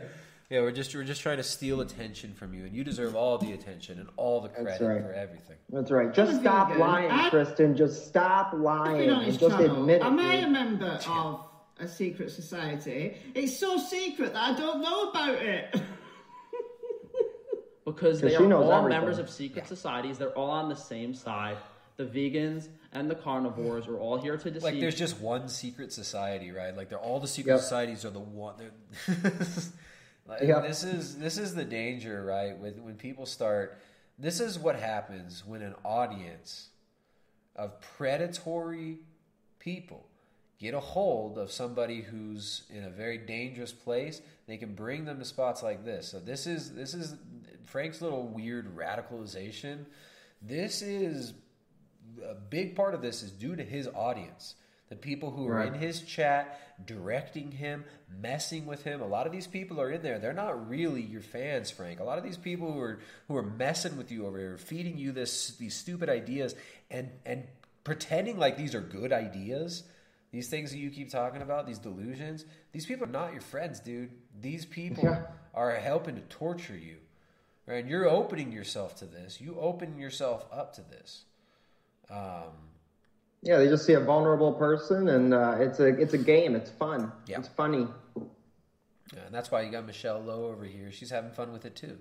[0.51, 0.61] yeah.
[0.61, 3.53] We're just we're just trying to steal attention from you, and you deserve all the
[3.53, 5.03] attention and all the credit right.
[5.03, 5.57] for everything.
[5.71, 6.13] That's right.
[6.13, 7.77] Just I'm stop lying, I- Kristen.
[7.77, 9.81] Just stop I've lying been on and his just channel.
[9.81, 10.05] admit it.
[10.05, 10.45] Am I dude.
[10.45, 11.41] a member of
[11.79, 13.17] a secret society?
[13.35, 15.81] It's so secret that I don't know about it.
[17.85, 18.89] because they are all everything.
[19.01, 20.19] members of secret societies.
[20.19, 21.57] They're all on the same side.
[21.97, 24.63] The vegans and the carnivores are all here to deceive.
[24.63, 26.77] Like there's just one secret society, right?
[26.77, 27.61] Like they're all the secret Yep.
[27.63, 28.55] societies are the one.
[30.41, 30.63] Yep.
[30.63, 32.59] This is this is the danger, right?
[32.59, 33.79] With when people start,
[34.19, 36.69] this is what happens when an audience
[37.57, 38.99] of predatory
[39.59, 40.07] people
[40.59, 44.21] get a hold of somebody who's in a very dangerous place.
[44.47, 46.09] They can bring them to spots like this.
[46.09, 47.15] So this is this is
[47.65, 49.85] Frank's little weird radicalization.
[50.43, 51.35] This is
[52.29, 54.55] a big part of this is due to his audience.
[54.89, 55.69] The people who are Right.
[55.69, 59.01] in his chat, directing him, messing with him.
[59.03, 60.19] A lot of these people are in there.
[60.19, 62.01] They're not really your fans, Frank.
[62.01, 64.97] A lot of these people who are who are messing with you over here, feeding
[64.97, 66.55] you this these stupid ideas
[66.91, 67.47] and and
[67.85, 69.83] pretending like these are good ideas.
[70.31, 73.81] These things that you keep talking about, these delusions, these people are not your friends,
[73.81, 74.11] dude.
[74.41, 75.27] These people Yeah.
[75.55, 76.99] are helping to torture you.
[77.67, 77.81] Right?
[77.81, 79.41] And you're opening yourself to this.
[79.41, 81.25] You open yourself up to this.
[82.11, 82.53] Um,
[83.43, 86.57] Yeah, they just see a vulnerable person, and uh, it's a it's a game.
[86.57, 87.13] It's fun.
[87.27, 87.39] Yeah.
[87.39, 87.87] It's funny.
[89.15, 90.91] Yeah, and that's why you got Michelle Lowe over here.
[90.93, 91.99] She's having fun with it too.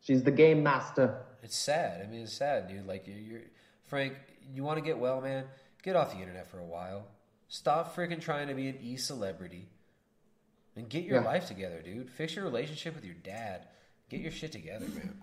[0.00, 1.22] She's the game master.
[1.42, 2.02] It's sad.
[2.02, 2.86] I mean, it's sad, dude.
[2.86, 3.40] Like you're, you're
[3.86, 4.14] Frank.
[4.54, 5.44] You want to get well, man?
[5.82, 7.06] Get off the internet for a while.
[7.48, 9.68] Stop freaking trying to be an e celebrity,
[10.76, 11.26] and get your Yeah.
[11.26, 12.10] life together, dude.
[12.10, 13.66] Fix your relationship with your dad.
[14.08, 15.18] Get your shit together, man.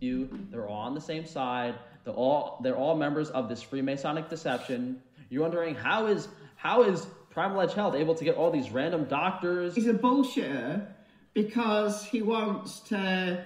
[0.00, 0.28] you.
[0.50, 1.74] They're all on the same side.
[2.08, 5.02] They're all they're all members of this Freemasonic deception.
[5.28, 9.04] You're wondering how is how is Primal Edge Health able to get all these random
[9.04, 9.74] doctors?
[9.74, 10.86] He's a bullshitter
[11.34, 13.44] because he wants to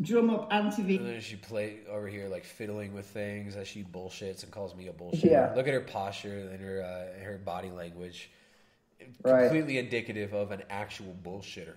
[0.00, 3.82] drum up anti And then she play over here like fiddling with things as she
[3.82, 5.24] bullshits and calls me a bullshitter.
[5.24, 5.52] Yeah.
[5.56, 8.30] Look at her posture and her uh, her body language.
[9.24, 9.48] Right.
[9.48, 11.74] Completely indicative of an actual bullshitter.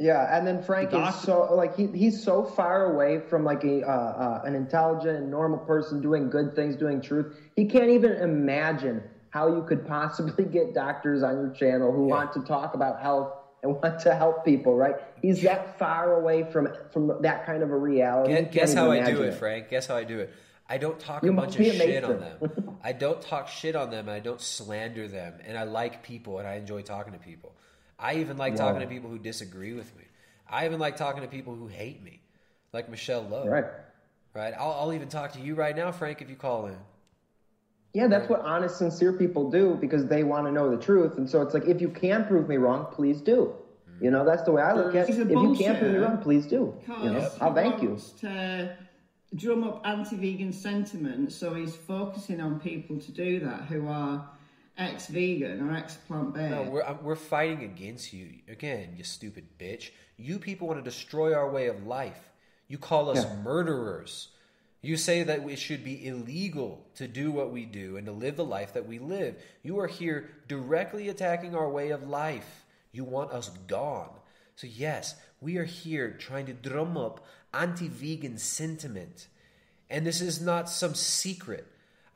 [0.00, 3.82] Yeah, and then Frank is so like he he's so far away from like a
[3.82, 7.36] uh, uh, an intelligent and normal person doing good things, doing truth.
[7.56, 12.32] He can't even imagine how you could possibly get doctors on your channel who want
[12.34, 13.32] to talk about health
[13.64, 14.76] and want to help people.
[14.76, 14.94] Right?
[15.20, 18.34] He's that far away from from that kind of a reality.
[18.34, 19.68] Guess, guess how I do imagine it, Frank.
[19.68, 20.32] Guess how I do it.
[20.68, 22.78] I don't talk You a bunch of shit on them.
[22.84, 24.06] I don't talk shit on them.
[24.06, 25.34] And I don't slander them.
[25.44, 27.56] And I like people, and I enjoy talking to people.
[27.98, 28.66] I even like Wow.
[28.66, 30.04] talking to people who disagree with me.
[30.48, 32.20] I even like talking to people who hate me,
[32.72, 33.46] like Michelle Lowe.
[33.48, 33.64] Right.
[34.34, 34.54] Right.
[34.58, 36.76] I'll, I'll even talk to you right now, Frank, if you call in.
[37.94, 41.16] Yeah, that's what honest, sincere people do because they want to know the truth.
[41.18, 43.54] And so it's like, if you can prove me wrong, please do.
[43.90, 44.04] Mm-hmm.
[44.04, 45.18] You know, that's the way I look at it.
[45.18, 46.74] If you can't prove me wrong, please do.
[47.02, 47.98] You know, I'll thank you.
[48.20, 48.76] to
[49.34, 54.28] drum up anti-vegan sentiment, so he's focusing on people to do that who are
[54.78, 56.50] ex-vegan or ex-plant-based.
[56.50, 59.90] No, we're we're fighting against you again, you stupid bitch.
[60.16, 62.30] You people want to destroy our way of life.
[62.68, 63.36] You call us Yeah.
[63.42, 64.28] murderers.
[64.80, 68.36] You say that it should be illegal to do what we do and to live
[68.36, 69.34] the life that we live.
[69.62, 72.64] You are here directly attacking our way of life.
[72.92, 74.10] You want us gone.
[74.54, 79.26] So yes, we are here trying to drum up anti-vegan sentiment.
[79.90, 81.66] And this is not some secret.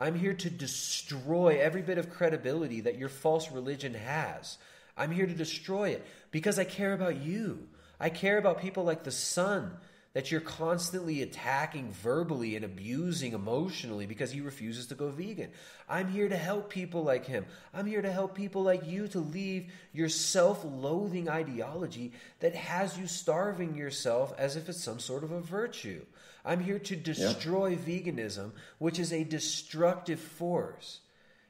[0.02, 4.58] I'm here to destroy every bit of credibility that your false religion has.
[4.96, 7.68] I'm here to destroy it because I care about you.
[8.00, 9.70] I care about people like the sun
[10.12, 15.50] that you're constantly attacking verbally and abusing emotionally because he refuses to go vegan.
[15.88, 17.46] I'm here to help people like him.
[17.72, 22.98] I'm here to help people like you to leave your self loathing ideology that has
[22.98, 26.02] you starving yourself as if it's some sort of a virtue.
[26.44, 31.00] I'm here to destroy veganism, which is a destructive force.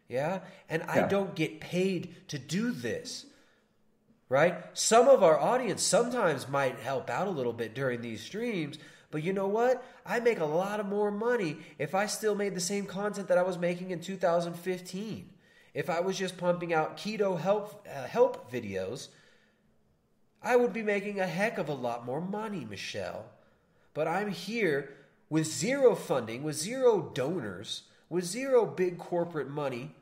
[0.08, 0.40] Yeah?
[0.68, 3.26] And I don't get paid to do this
[4.32, 4.64] right?
[4.72, 8.78] Some of our audience sometimes might help out a little bit during these streams,
[9.10, 9.84] but you know what?
[10.06, 13.36] I make a lot of more money if I still made the same content that
[13.36, 15.28] I was making in 2015.
[15.74, 19.08] If I was just pumping out keto help uh, help videos,
[20.42, 23.26] I would be making a heck of a lot more money, Michelle.
[23.94, 24.94] But I'm here
[25.28, 29.94] with zero funding, with zero donors, with zero big corporate money,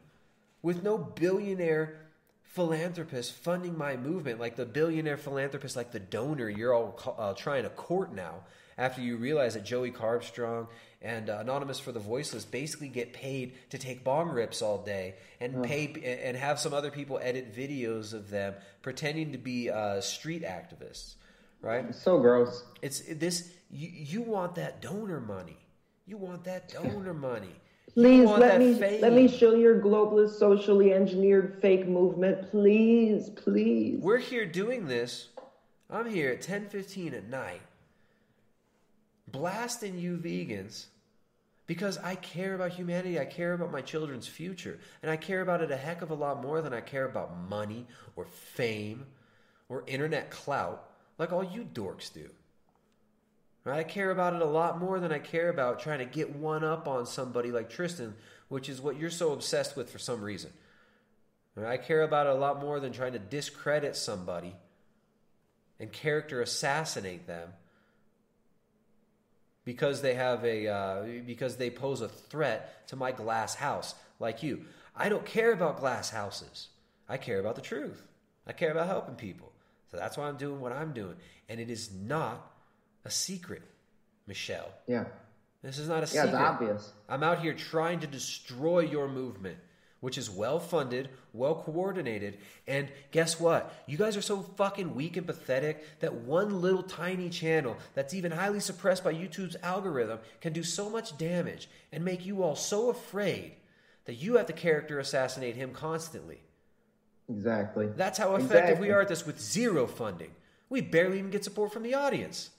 [0.63, 2.01] with no billionaire
[2.43, 7.63] philanthropist funding my movement, like the billionaire philanthropist, like the donor you're all uh, trying
[7.63, 8.41] to court now,
[8.77, 10.67] after you realize that Joey Carbstrong
[11.03, 15.15] and uh, Anonymous for the Voiceless basically get paid to take bong rips all day
[15.41, 15.65] and Ugh.
[15.65, 20.43] pay and have some other people edit videos of them pretending to be uh, street
[20.43, 21.15] activists,
[21.63, 21.95] right?
[21.95, 22.65] so gross.
[22.83, 23.53] It's this.
[23.71, 25.57] You, you want that donor money.
[26.07, 27.55] You want that donor money.
[27.95, 29.01] Please let me fame.
[29.01, 32.51] let me show your globalist, socially engineered fake movement.
[32.51, 34.01] Please, please.
[34.01, 35.29] We're here doing this.
[35.89, 37.63] I'm here at 10:15 at night,
[39.27, 40.87] blasting you vegans
[41.67, 43.19] because I care about humanity.
[43.19, 46.15] I care about my children's future, and I care about it a heck of a
[46.15, 49.07] lot more than I care about money or fame
[49.69, 52.31] or internet clout, like all you dorks do.
[53.67, 56.65] I care about it a lot more than I care about trying to get one
[56.65, 58.15] up on somebody like Tristan,
[58.49, 60.51] which is what you're so obsessed with for some reason.
[61.63, 64.57] I care about it a lot more than trying to discredit somebody
[65.79, 67.51] and character assassinate them
[69.65, 74.43] because they have a uh, because they pose a threat to my glass house like
[74.43, 74.65] you.
[74.97, 76.69] I don't care about glass houses.
[77.09, 78.03] I care about the truth.
[78.47, 79.53] I care about helping people.
[79.91, 81.17] So that's why I'm doing what I'm doing.
[81.49, 82.50] And it is not
[83.05, 83.63] a secret,
[84.27, 84.71] Michelle.
[84.87, 85.05] Yeah.
[85.63, 86.29] This is not a Yeah, secret.
[86.29, 86.93] it's obvious.
[87.09, 89.59] I'm out here trying to destroy your movement,
[90.01, 93.73] which is well funded, well coordinated, and guess what?
[93.87, 98.33] You guys are so fucking weak and pathetic that one little tiny channel that's even
[98.33, 102.89] highly suppressed by YouTube's algorithm can do so much damage and make you all so
[102.89, 103.53] afraid
[104.07, 106.41] that you have to character assassinate him constantly.
[107.29, 107.87] Exactly.
[107.97, 108.89] That's how effective Exactly.
[108.89, 110.31] we are at this with zero funding.
[110.69, 112.51] We barely even get support from the audience.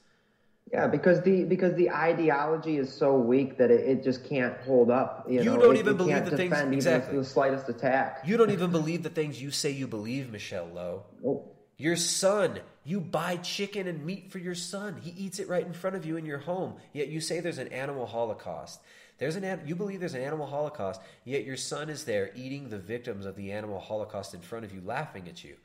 [0.72, 4.90] Yeah, because the because the ideology is so weak that it, it just can't hold
[4.90, 5.26] up.
[5.30, 5.58] You, You know?
[5.60, 7.18] don't It- even it believe the things- exactly.
[7.18, 8.20] the slightest attack.
[8.26, 11.04] You don't even believe the things you say you believe, Michelle Lowe.
[11.78, 14.98] Your son, you buy chicken and meat for your son.
[15.02, 16.76] He eats it right in front of you in your home.
[16.94, 18.80] Yet you say there's an animal holocaust.
[19.18, 22.78] There's an- you believe there's an animal holocaust, yet your son is there eating the
[22.80, 25.58] victims of the animal holocaust in front of you, laughing at you.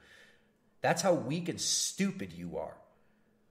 [0.80, 2.76] That's how weak and stupid you are.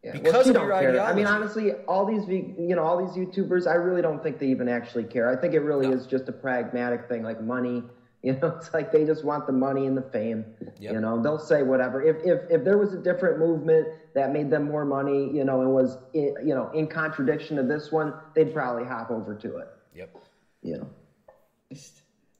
[0.05, 0.89] Yeah, because she of your care.
[0.89, 0.99] ideology.
[0.99, 4.47] I mean, honestly, all these you know all these YouTubers, I really don't think they
[4.47, 5.29] even actually care.
[5.29, 7.83] I think it really is just a pragmatic thing, like money.
[8.25, 10.45] You know, it's like they just want the money and the fame.
[10.79, 12.01] You know, they'll say whatever.
[12.01, 15.61] If if if there was a different movement that made them more money, you know,
[15.61, 19.57] and was i- you know in contradiction to this one, they'd probably hop over to
[19.57, 19.67] it.
[19.93, 20.17] Yep.
[20.63, 20.89] You know.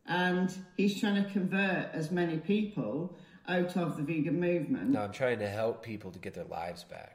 [0.08, 3.16] And he's trying to convert as many people
[3.48, 6.84] out of the vegan movement No, I'm trying to help people to get their lives
[6.84, 7.15] back.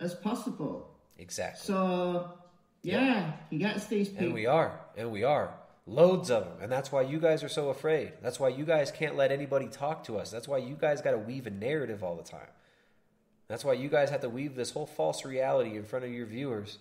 [0.00, 0.88] As possible.
[1.18, 1.60] Exactly.
[1.66, 2.32] So
[2.82, 4.24] Yeah, he gets these people.
[4.26, 4.80] And we are.
[4.96, 5.54] And we are.
[5.86, 6.58] Loads of them.
[6.62, 8.12] And that's why you guys are so afraid.
[8.22, 10.30] That's why you guys can't let anybody talk to us.
[10.30, 12.48] That's why you guys got to weave a narrative all the time.
[13.48, 16.26] That's why you guys have to weave this whole false reality in front of your
[16.26, 16.78] viewers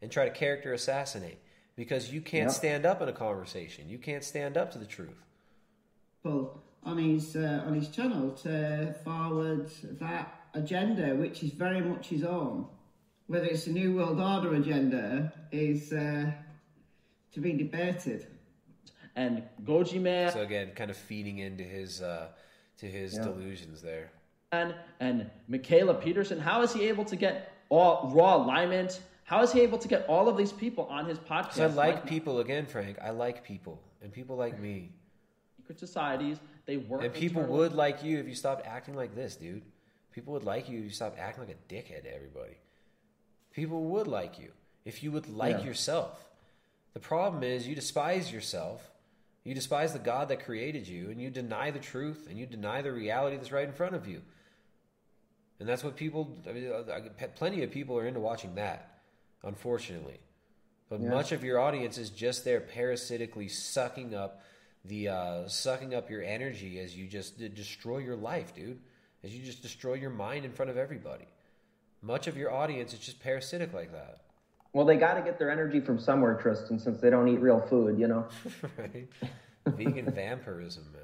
[0.00, 1.38] and try to character assassinate
[1.76, 2.54] because you can't Yeah.
[2.54, 3.88] stand up in a conversation.
[3.88, 5.22] You can't stand up to the truth.
[6.22, 9.70] people on his uh, on his channel to forward
[10.00, 12.66] that agenda, which is very much his own.
[13.26, 16.30] Whether it's a new world order agenda is uh,
[17.32, 18.26] to be debated.
[19.16, 22.28] And Goji Man So again, kind of feeding into his uh,
[22.78, 23.24] to his Yeah.
[23.24, 24.10] delusions there.
[24.52, 29.00] and and Mikhaila Peterson, how is he able to get all raw alignment?
[29.24, 31.56] How is he able to get all of these people on his podcast?
[31.56, 32.96] Because I like people again, Frank.
[33.02, 34.76] I like people, and people like me.
[35.58, 36.38] secret societies.
[36.64, 37.02] They work.
[37.04, 37.58] And people internally.
[37.60, 39.62] would like you if you stopped acting like this, dude.
[40.18, 42.56] People would like you if you stopped acting like a dickhead to everybody.
[43.52, 44.50] People would like you
[44.84, 45.66] if you would like Yeah.
[45.66, 46.28] yourself.
[46.92, 48.90] The problem is you despise yourself.
[49.44, 52.82] You despise the God that created you, and you deny the truth, and you deny
[52.82, 54.22] the reality that's right in front of you.
[55.60, 56.36] And that's what people.
[56.48, 59.00] I mean, uh, plenty of people are into watching that,
[59.44, 60.18] unfortunately.
[60.88, 61.10] But Yeah.
[61.10, 64.42] much of your audience is just there parasitically sucking up
[64.84, 68.82] the uh, sucking up your energy as you just destroy your life, dude.
[69.24, 71.26] As you just destroy your mind in front of everybody.
[72.02, 74.20] Much of your audience is just parasitic like that.
[74.72, 77.60] Well, they got to get their energy from somewhere, Tristan, since they don't eat real
[77.60, 78.26] food, you know.
[78.78, 79.08] right?
[79.66, 81.02] Vegan vampirism, man.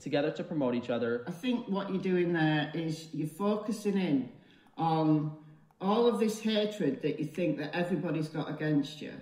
[0.00, 1.24] together to promote each other.
[1.26, 4.28] I think what you're doing there is you're focusing in
[4.76, 5.32] on
[5.80, 9.12] all of this hatred that you think that everybody's got against you,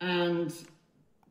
[0.00, 0.52] and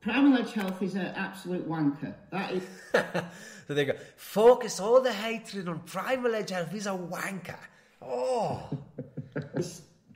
[0.01, 2.13] Primal Edge Health is an absolute wanker.
[2.31, 2.63] That is.
[3.67, 6.71] So they go, focus all the hatred on Primal Edge Health.
[6.71, 7.55] He's a wanker.
[8.01, 8.67] Oh.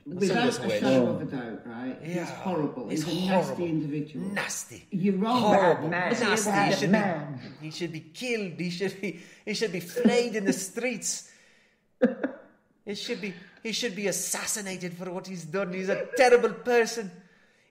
[0.06, 0.80] Without a witch.
[0.80, 1.96] shadow of a doubt, right?
[2.02, 2.24] He's Yeah.
[2.26, 2.88] horrible.
[2.88, 4.26] He's, He's a nasty individual.
[4.26, 4.86] Nasty.
[4.90, 5.40] You're wrong.
[5.40, 5.88] Horrible.
[5.88, 6.12] man.
[6.12, 6.50] Nasty.
[6.50, 7.40] Bad He should, man.
[7.60, 8.52] be, he should be killed.
[8.58, 11.30] He should be he should be flayed in the streets.
[12.86, 13.32] It should be
[13.62, 15.72] he should be assassinated for what he's done.
[15.72, 17.10] He's a terrible person.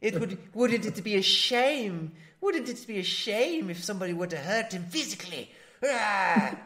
[0.03, 2.11] It would wouldn't it be a shame?
[2.41, 5.49] Wouldn't it be a shame if somebody were to hurt him physically?
[5.83, 6.57] Ah,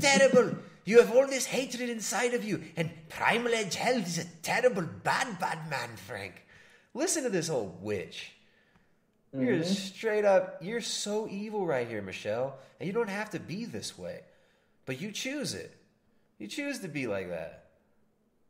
[0.00, 0.56] terrible.
[0.84, 4.82] You have all this hatred inside of you, and Primal Edge Health is a terrible,
[4.82, 6.44] bad, bad man, Frank.
[6.92, 8.32] Listen to this old witch.
[9.32, 9.64] You're Mhm.
[9.64, 12.58] straight up, you're so evil right here, Michelle.
[12.80, 14.22] And you don't have to be this way.
[14.86, 15.72] But you choose it.
[16.38, 17.70] You choose to be like that.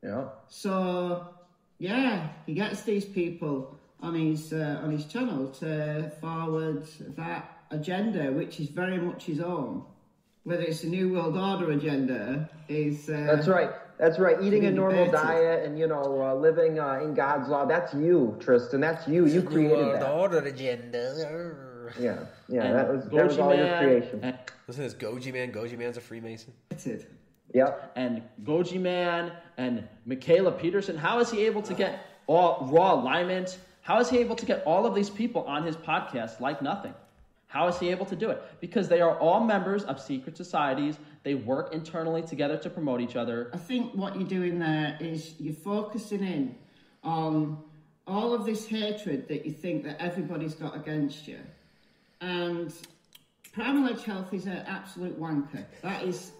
[0.02, 0.30] Yeah.
[0.48, 1.34] So,
[1.78, 6.84] yeah, he gets these people on his uh, on his channel to forward
[7.16, 9.84] that agenda, which is very much his own.
[10.44, 13.70] Whether it's the new world order agenda, is uh, That's right.
[13.98, 14.42] That's right.
[14.42, 15.12] Eating a normal debated.
[15.26, 17.64] diet and you know uh, living uh, in God's law.
[17.64, 18.80] That's you, Tristan.
[18.80, 19.26] That's you.
[19.26, 20.10] You created New World that.
[20.10, 21.92] order agenda.
[22.00, 22.62] Yeah, yeah.
[22.64, 24.20] And That was that was all your creation.
[24.20, 25.52] Man- Listen to this Goji Man.
[25.52, 26.52] Goji Man's a Freemason.
[26.70, 27.08] That's it.
[27.54, 27.92] Yep.
[27.96, 33.58] And Goji Man and Mikhaila Peterson, how is he able to get all raw alignment?
[33.82, 36.94] How is he able to get all of these people on his podcast like nothing?
[37.48, 38.42] How is he able to do it?
[38.60, 40.96] Because they are all members of secret societies.
[41.22, 43.50] They work internally together to promote each other.
[43.52, 46.54] I think what you're doing there is you're focusing in
[47.04, 47.58] on
[48.06, 51.40] all of this hatred that you think that everybody's got against you.
[52.22, 52.72] And
[53.52, 55.66] Primal Edge Health is an absolute wanker.
[55.82, 56.32] That is,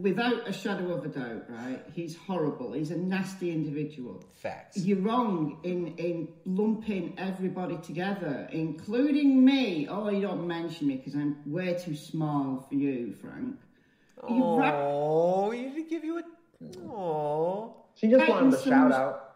[0.00, 1.84] without a shadow of a doubt, right?
[1.92, 2.72] He's horrible.
[2.72, 4.22] He's a nasty individual.
[4.36, 4.78] Facts.
[4.78, 9.88] You're wrong in, in lumping everybody together, including me.
[9.88, 13.56] Oh, you don't mention me because I'm way too small for you, Frank.
[14.28, 14.74] You're right.
[14.74, 16.22] Oh, you didn't give you a.
[16.86, 17.76] Oh.
[17.94, 19.26] She just wanted a shout out.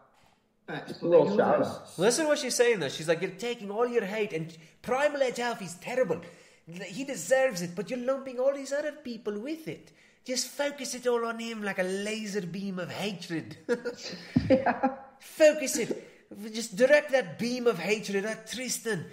[0.87, 1.89] Just a little shout out.
[1.97, 2.89] Listen to what she's saying though.
[2.89, 6.21] She's like, you're taking all your hate, and Primal Edge Alpha is terrible.
[6.67, 9.91] He deserves it, but you're lumping all these other people with it.
[10.25, 13.57] Just focus it all on him like a laser beam of hatred.
[15.19, 16.11] Focus it.
[16.51, 19.05] Just direct that beam of hatred at Tristan.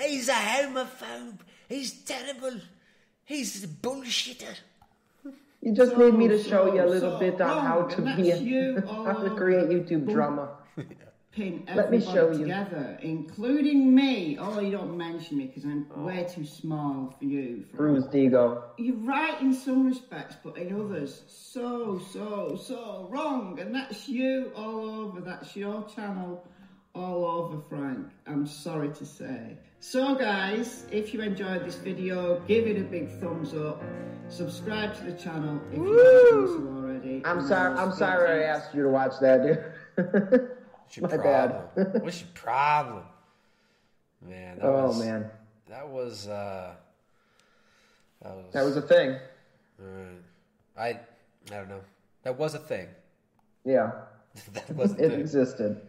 [0.00, 1.40] He's a homophobe.
[1.68, 2.60] He's terrible.
[3.24, 4.56] He's a bullshitter.
[5.60, 8.02] You just need me to So, show you a little so bit on how to
[8.02, 10.48] be that's you how to create YouTube bull- drama.
[11.32, 12.38] Pin Let me everybody show you.
[12.38, 14.36] together, including me.
[14.40, 16.02] Oh, you don't mention me because I'm oh.
[16.02, 17.62] way too small for you.
[17.66, 17.76] Frank.
[17.76, 18.64] Bruised ego.
[18.78, 23.60] You're right in some respects, but in others, so, so, so wrong.
[23.60, 25.20] And that's you all over.
[25.20, 26.44] That's your channel
[26.96, 28.08] all over, Frank.
[28.26, 29.56] I'm sorry to say.
[29.78, 33.80] So, guys, if you enjoyed this video, give it a big thumbs up.
[34.28, 37.22] Subscribe to the channel if you haven't done so already.
[37.24, 37.78] I'm sorry.
[37.78, 40.50] I'll I'm sorry I asked you to watch that, dude.
[40.98, 41.62] What's your My problem?
[41.76, 42.02] bad.
[42.02, 43.04] What's your problem?
[44.26, 45.30] Man, that Oh, was, man.
[45.68, 46.74] that was uh,
[48.22, 49.16] that was That was a thing.
[49.80, 50.18] Alright.
[50.76, 50.98] I I
[51.58, 51.80] don't know.
[52.24, 52.88] That was a thing.
[53.64, 53.92] Yeah.
[54.52, 55.20] that was it thing.
[55.20, 55.80] existed.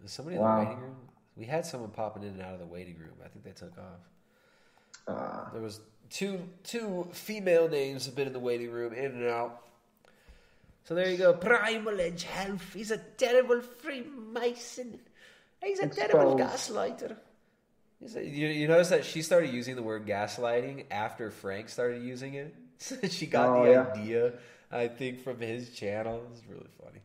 [0.00, 0.58] Was somebody Wow.
[0.60, 0.96] in the waiting room?
[1.36, 3.14] We had someone popping in and out of the waiting room.
[3.24, 4.08] I think they took off.
[5.08, 9.26] Uh, There was two two female names have been in the waiting room, in and
[9.26, 9.60] out.
[10.84, 11.34] So there you go.
[11.34, 12.72] Primal Edge Health.
[12.74, 14.98] He's a terrible Freemason.
[15.62, 16.72] He's a terrible Exposed.
[16.72, 17.16] gaslighter.
[18.16, 22.34] A- you, you notice that she started using the word gaslighting after Frank started using
[22.34, 22.54] it.
[23.10, 23.86] she got Oh, the yeah.
[23.92, 24.32] idea,
[24.72, 26.22] I think, from his channel.
[26.32, 27.00] It's really funny.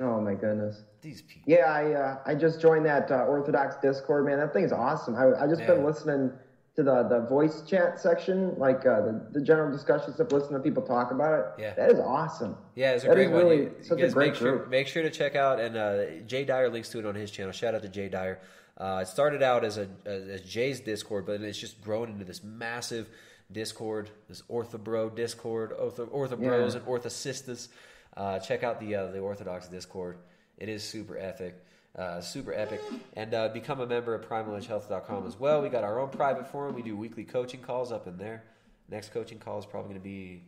[0.00, 0.84] Oh my goodness.
[1.02, 1.42] These people.
[1.52, 4.38] Yeah, I uh, I just joined that uh, Orthodox Discord, man.
[4.38, 5.16] That thing's awesome.
[5.16, 6.30] I I just been listening
[6.78, 10.30] to the the voice chat section, like uh, the the general discussion stuff.
[10.30, 11.46] Listening to people talk about it.
[11.62, 11.74] Yeah.
[11.74, 12.56] that is awesome.
[12.76, 13.42] Yeah, it's a That great one.
[13.42, 14.68] really You- you such a great make sure, group.
[14.70, 17.50] make sure to check out, and uh, Jay Dyer links to it on his channel.
[17.52, 18.38] Shout out to Jay Dyer.
[18.76, 22.44] Uh, it started out as a as Jay's Discord, but it's just grown into this
[22.44, 23.08] massive
[23.50, 26.40] Discord, this Orthobro Discord, Ortho, Orthobros
[26.74, 26.76] Yeah.
[26.78, 27.68] and Orthosistas.
[28.16, 30.18] Uh, check out the uh, the Orthodox Discord.
[30.58, 31.56] It is super epic.
[31.98, 32.80] Uh, super epic.
[33.14, 35.60] And uh, become a member of primaledgehealth.com as well.
[35.60, 36.76] We got our own private forum.
[36.76, 38.44] We do weekly coaching calls up in there.
[38.88, 40.44] Next coaching call is probably going to be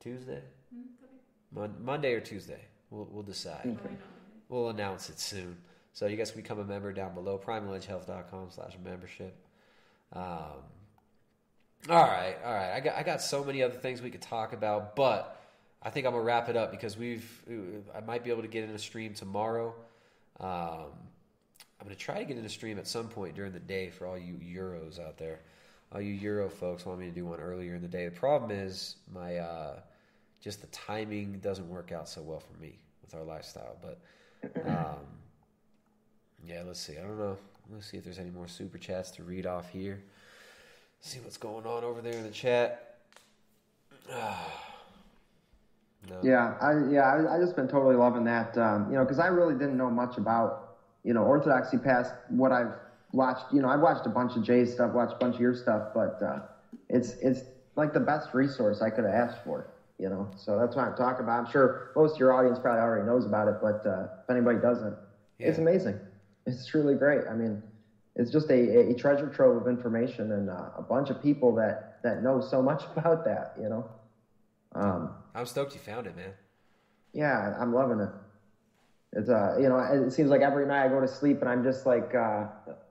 [0.00, 0.42] Tuesday?
[1.52, 2.60] Mon- Monday or Tuesday.
[2.90, 3.78] We'll, we'll decide.
[4.48, 5.56] We'll announce it soon.
[5.92, 9.36] So you guys can become a member down below, primaledgehealth.com slash membership.
[10.12, 10.62] Um,
[11.88, 12.72] all right, all right.
[12.72, 15.40] I got, I got so many other things we could talk about, but
[15.82, 17.28] I think I'm going to wrap it up because we've,
[17.94, 19.74] I might be able to get in a stream tomorrow.
[20.40, 20.92] Um,
[21.80, 23.90] I'm going to try to get in a stream at some point during the day
[23.90, 25.40] for all you Euros out there.
[25.92, 28.04] All you Euro folks want me to do one earlier in the day.
[28.04, 29.80] The problem is my, uh,
[30.40, 33.76] just the timing doesn't work out so well for me with our lifestyle.
[33.80, 34.00] But
[34.66, 34.98] um,
[36.46, 36.98] yeah, let's see.
[36.98, 37.38] I don't know.
[37.72, 40.02] Let's see if there's any more super chats to read off here.
[41.00, 42.98] See what's going on over there in the chat.
[46.00, 46.30] no.
[46.30, 48.56] Yeah, I yeah, I, I just been totally loving that.
[48.56, 50.54] Um, you know, because I really didn't know much about
[51.04, 52.74] you know Orthodoxy past what I've
[53.12, 53.46] watched.
[53.50, 55.84] You know, I've watched a bunch of Jay's stuff, watched a bunch of your stuff,
[55.94, 56.40] but uh,
[56.88, 57.44] it's it's
[57.76, 59.66] like the best resource I could have asked for.
[59.98, 61.38] You know, so that's what I'm talking about.
[61.38, 64.58] I'm sure most of your audience probably already knows about it, but uh, if anybody
[64.58, 64.96] doesn't,
[65.44, 65.98] it's amazing.
[66.46, 67.24] It's truly great.
[67.28, 67.62] I mean,
[68.16, 71.78] it's just a, a treasure trove of information and uh, a bunch of people that
[72.02, 73.48] that know so much about that.
[73.54, 73.86] You know.
[74.74, 76.32] Um, I'm stoked you found it, man.
[77.12, 78.10] yeah, I'm loving it.
[79.14, 81.64] It's uh, you know, it seems like every night I go to sleep and I'm
[81.64, 82.44] just like, uh,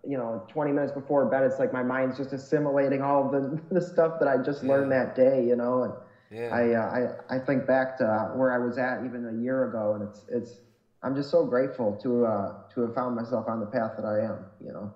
[0.04, 3.82] you know, 20 minutes before bed, it's like my mind's just assimilating all the, the
[3.82, 5.94] stuff that I just learned that day, you know, and
[6.32, 6.50] Yeah.
[6.54, 9.94] I, uh, I I think back to where I was at even a year ago,
[9.94, 10.62] and it's it's
[11.04, 14.22] I'm just so grateful to uh, to have found myself on the path that I
[14.26, 14.92] am, you know,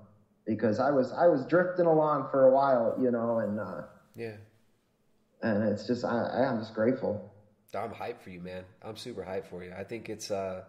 [0.47, 3.81] because I was I was drifting along for a while, you know, and uh,
[4.15, 4.37] Yeah.
[5.43, 7.31] And it's just I, I'm just grateful.
[7.73, 8.63] I'm hyped for you, man.
[8.83, 9.73] I'm super hyped for you.
[9.77, 10.63] I think it's uh,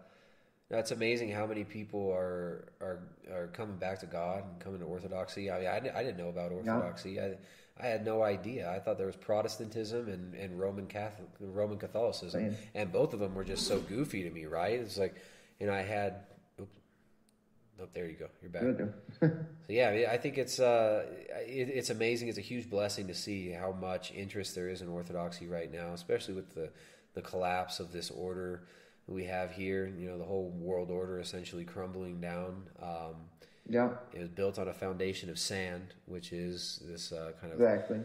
[0.69, 2.99] that's amazing how many people are are
[3.31, 5.51] are coming back to God and coming to Orthodoxy.
[5.51, 7.19] I mean, I, I didn't know about Orthodoxy.
[7.19, 7.35] I
[7.79, 8.69] I had no idea.
[8.71, 12.57] I thought there was Protestantism and, and Roman Catholic Roman Catholicism, Same.
[12.75, 14.45] and both of them were just so goofy to me.
[14.45, 14.79] Right?
[14.79, 15.15] It's like,
[15.59, 16.25] you know, I had.
[17.83, 18.27] Oh, there you go.
[18.41, 18.87] You're back.
[19.65, 21.05] So yeah, I, think it's uh,
[21.47, 22.27] it, it's amazing.
[22.27, 25.93] It's a huge blessing to see how much interest there is in Orthodoxy right now,
[25.93, 26.69] especially with the
[27.13, 28.63] the collapse of this order
[29.07, 29.87] we have here.
[29.87, 32.63] You know, the whole world order essentially crumbling down.
[32.81, 33.15] Um,
[33.69, 33.91] Yeah.
[34.13, 37.99] it was built on a foundation of sand, which is this uh, kind of Exactly.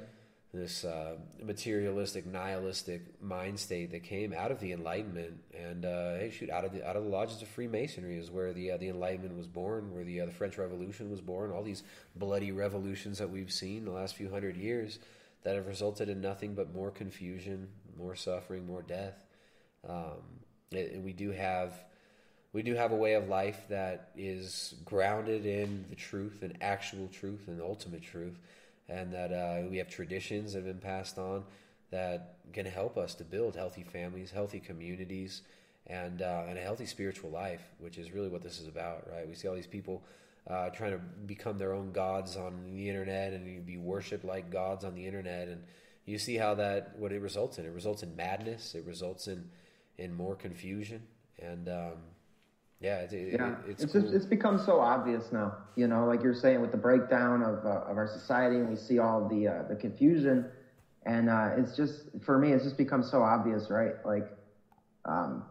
[0.53, 6.33] This uh, materialistic, nihilistic mind state that came out of the Enlightenment, and uh, hey,
[6.35, 8.89] shoot, out of the out of the lodges of Freemasonry is where the uh, the
[8.89, 11.51] Enlightenment was born, where the uh, the French Revolution was born.
[11.51, 11.83] All these
[12.17, 14.99] bloody revolutions that we've seen the last few hundred years
[15.45, 17.69] that have resulted in nothing but more confusion,
[17.99, 19.27] more suffering, more death.
[19.89, 20.23] Um,
[20.73, 21.73] and we do have
[22.53, 27.09] we do have a way of life that is grounded in the truth and actual
[27.09, 28.39] truth and ultimate truth,
[28.89, 31.45] and that uh, we have traditions that have been passed on
[31.91, 35.43] that can help us to build healthy families, healthy communities,
[35.87, 39.27] and uh, and a healthy spiritual life, which is really what this is about, right?
[39.27, 40.03] We see all these people
[40.49, 44.85] uh, trying to become their own gods on the internet and be worshipped like gods
[44.85, 45.63] on the internet, and
[46.05, 47.65] you see how that what it results in.
[47.65, 48.75] It results in madness.
[48.75, 49.51] It results in
[49.97, 51.03] in more confusion,
[51.39, 51.97] and um,
[52.81, 54.03] yeah, it, it, yeah, it's, it's cool.
[54.03, 55.55] just, it's become so obvious now.
[55.77, 58.77] You know, like you're saying with the breakdown of uh, of our society, and we
[58.77, 60.47] see all the uh, the confusion,
[61.07, 63.95] and uh, it's just for me, it's just become so obvious, right?
[64.05, 64.27] Like,
[65.05, 65.45] um,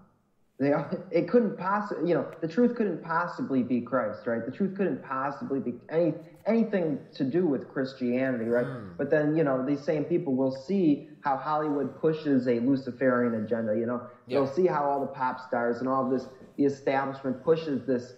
[0.60, 0.74] They
[1.12, 4.44] it couldn't possibly, you know, the truth couldn't possibly be Christ, right?
[4.44, 6.16] The truth couldn't possibly be any
[6.46, 8.68] anything to do with Christianity, right?
[8.68, 8.90] Hmm.
[8.98, 13.78] But then, you know, these same people will see how Hollywood pushes a Luciferian agenda.
[13.78, 14.40] You know, Yeah.
[14.40, 18.14] they'll see how all the pop stars and all this the establishment pushes this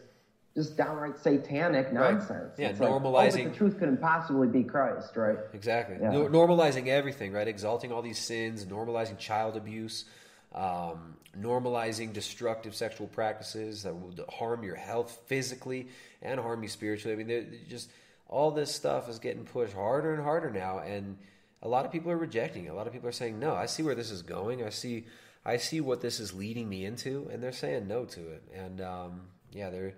[0.55, 1.93] just downright satanic Right.
[2.13, 2.53] nonsense.
[2.57, 5.37] Yeah, It's like, oh, but the truth couldn't possibly be Christ, right?
[5.53, 5.97] Exactly.
[6.01, 6.09] Yeah.
[6.11, 7.47] No- normalizing everything, right?
[7.47, 10.05] Exalting all these sins, normalizing child abuse,
[10.55, 15.87] um, normalizing destructive sexual practices that will harm your health physically
[16.23, 17.13] and harm you spiritually.
[17.13, 17.91] I mean, they're- they're just
[18.27, 21.17] all this stuff is getting pushed harder and harder now, and
[21.61, 22.69] a lot of people are rejecting it.
[22.69, 24.63] A lot of people are saying, "No, I see where this is going.
[24.63, 25.05] I see,
[25.45, 28.43] I see what this is leading me into," and they're saying no to it.
[28.53, 29.93] And um, yeah, they're.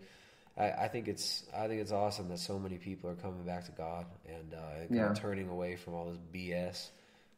[0.57, 3.65] I, I think it's I think it's awesome that so many people are coming back
[3.65, 4.57] to God and uh,
[4.89, 5.13] Yeah.
[5.13, 6.89] turning away from all this BS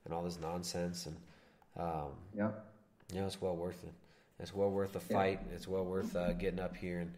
[0.06, 1.16] and all this nonsense and
[1.78, 2.52] um, Yeah.
[3.14, 3.94] you know it's well worth it.
[4.40, 5.16] It's well worth the Yeah.
[5.18, 5.40] fight.
[5.54, 7.14] It's well worth uh, getting up here and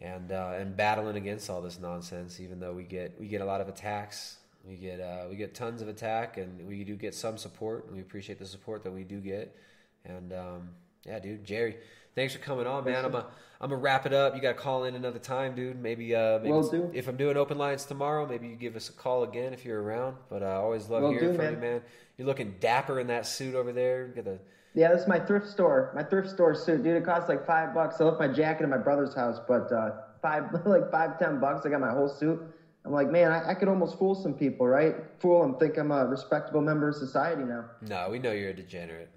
[0.00, 2.40] and uh, and battling against all this nonsense.
[2.40, 5.54] Even though we get we get a lot of attacks, we get uh, we get
[5.54, 8.92] tons of attack, and we do get some support, and we appreciate the support that
[8.92, 9.54] we do get.
[10.04, 10.70] And um,
[11.04, 11.76] yeah, dude, Jerry,
[12.14, 13.04] thanks for coming on, man.
[13.04, 13.26] I'm a
[13.60, 14.34] I'm gonna wrap it up.
[14.34, 15.80] You got to call in another time, dude.
[15.80, 16.90] Maybe uh, maybe do.
[16.94, 19.82] if I'm doing open lines tomorrow, maybe you give us a call again if you're
[19.82, 20.16] around.
[20.30, 21.52] But uh, I always love Will hearing do, from man.
[21.52, 21.82] you, man.
[22.16, 24.06] You're looking dapper in that suit over there.
[24.06, 24.38] You got the
[24.74, 25.92] Yeah, this is my thrift store.
[25.94, 26.96] My thrift store suit, dude.
[26.96, 28.00] It costs like five bucks.
[28.00, 29.90] I left my jacket at my brother's house, but uh,
[30.22, 31.66] five, like five, ten bucks.
[31.66, 32.40] I got my whole suit.
[32.86, 34.94] I'm like, man, I, I could almost fool some people, right?
[35.18, 37.66] Fool them, think I'm a respectable member of society now.
[37.82, 38.08] no.
[38.10, 39.10] We know you're a degenerate.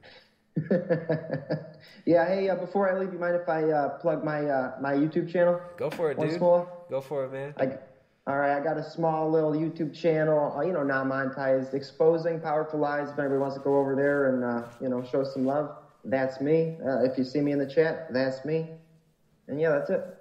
[2.06, 2.27] Yeah.
[2.27, 5.32] Hey, uh, before I leave, you mind if I uh, plug my uh, my YouTube
[5.32, 5.61] channel?
[5.77, 6.41] Go for it, Once dude.
[6.41, 6.67] more.
[6.90, 7.53] Go for it, man.
[7.57, 7.77] I,
[8.25, 12.80] all right, I got a small little YouTube channel, uh, you know, non-monetized, exposing powerful
[12.80, 13.09] lies.
[13.09, 16.41] If anybody wants to go over there and uh, you know show some love, that's
[16.41, 16.77] me.
[16.85, 18.67] Uh, if you see me in the chat, that's me.
[19.48, 20.17] And yeah, that's it.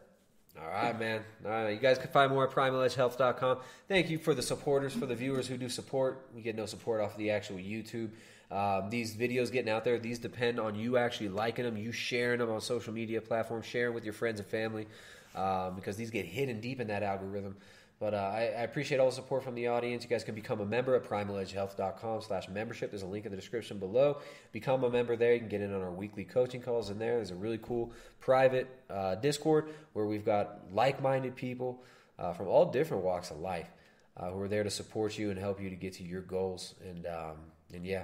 [0.61, 1.23] All right, man.
[1.44, 3.59] All right, you guys can find more at primaledgehealth.com.
[3.89, 6.28] Thank you for the supporters, for the viewers who do support.
[6.35, 8.11] We get no support off of the actual YouTube.
[8.52, 12.39] Um, these videos getting out there, these depend on you actually liking them, you sharing
[12.39, 14.86] them on social media platforms, sharing with your friends and family,
[15.34, 17.56] um, because these get hidden deep in that algorithm.
[17.98, 20.02] But uh, I, I appreciate all the support from the audience.
[20.02, 22.90] You guys can become a member at primaledgehealth.com slash membership.
[22.90, 24.18] There's a link in the description below.
[24.50, 25.32] Become a member there.
[25.32, 27.14] You can get in on our weekly coaching calls in there.
[27.16, 31.84] There's a really cool private uh, Discord where we've got like-minded people
[32.18, 33.68] uh, from all different walks of life
[34.16, 36.74] uh, who are there to support you and help you to get to your goals.
[36.84, 37.36] And, um,
[37.72, 38.02] and yeah,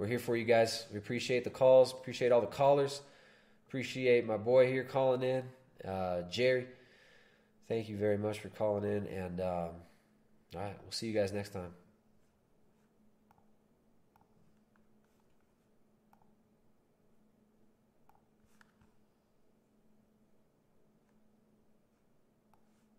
[0.00, 0.86] we're here for you guys.
[0.90, 1.92] We appreciate the calls.
[1.92, 3.02] Appreciate all the callers.
[3.68, 5.44] Appreciate my boy here calling in,
[5.86, 6.68] uh, Jerry.
[7.68, 9.06] Thank you very much for calling in.
[9.06, 9.46] And um,
[10.56, 11.74] all right, we'll see you guys next time.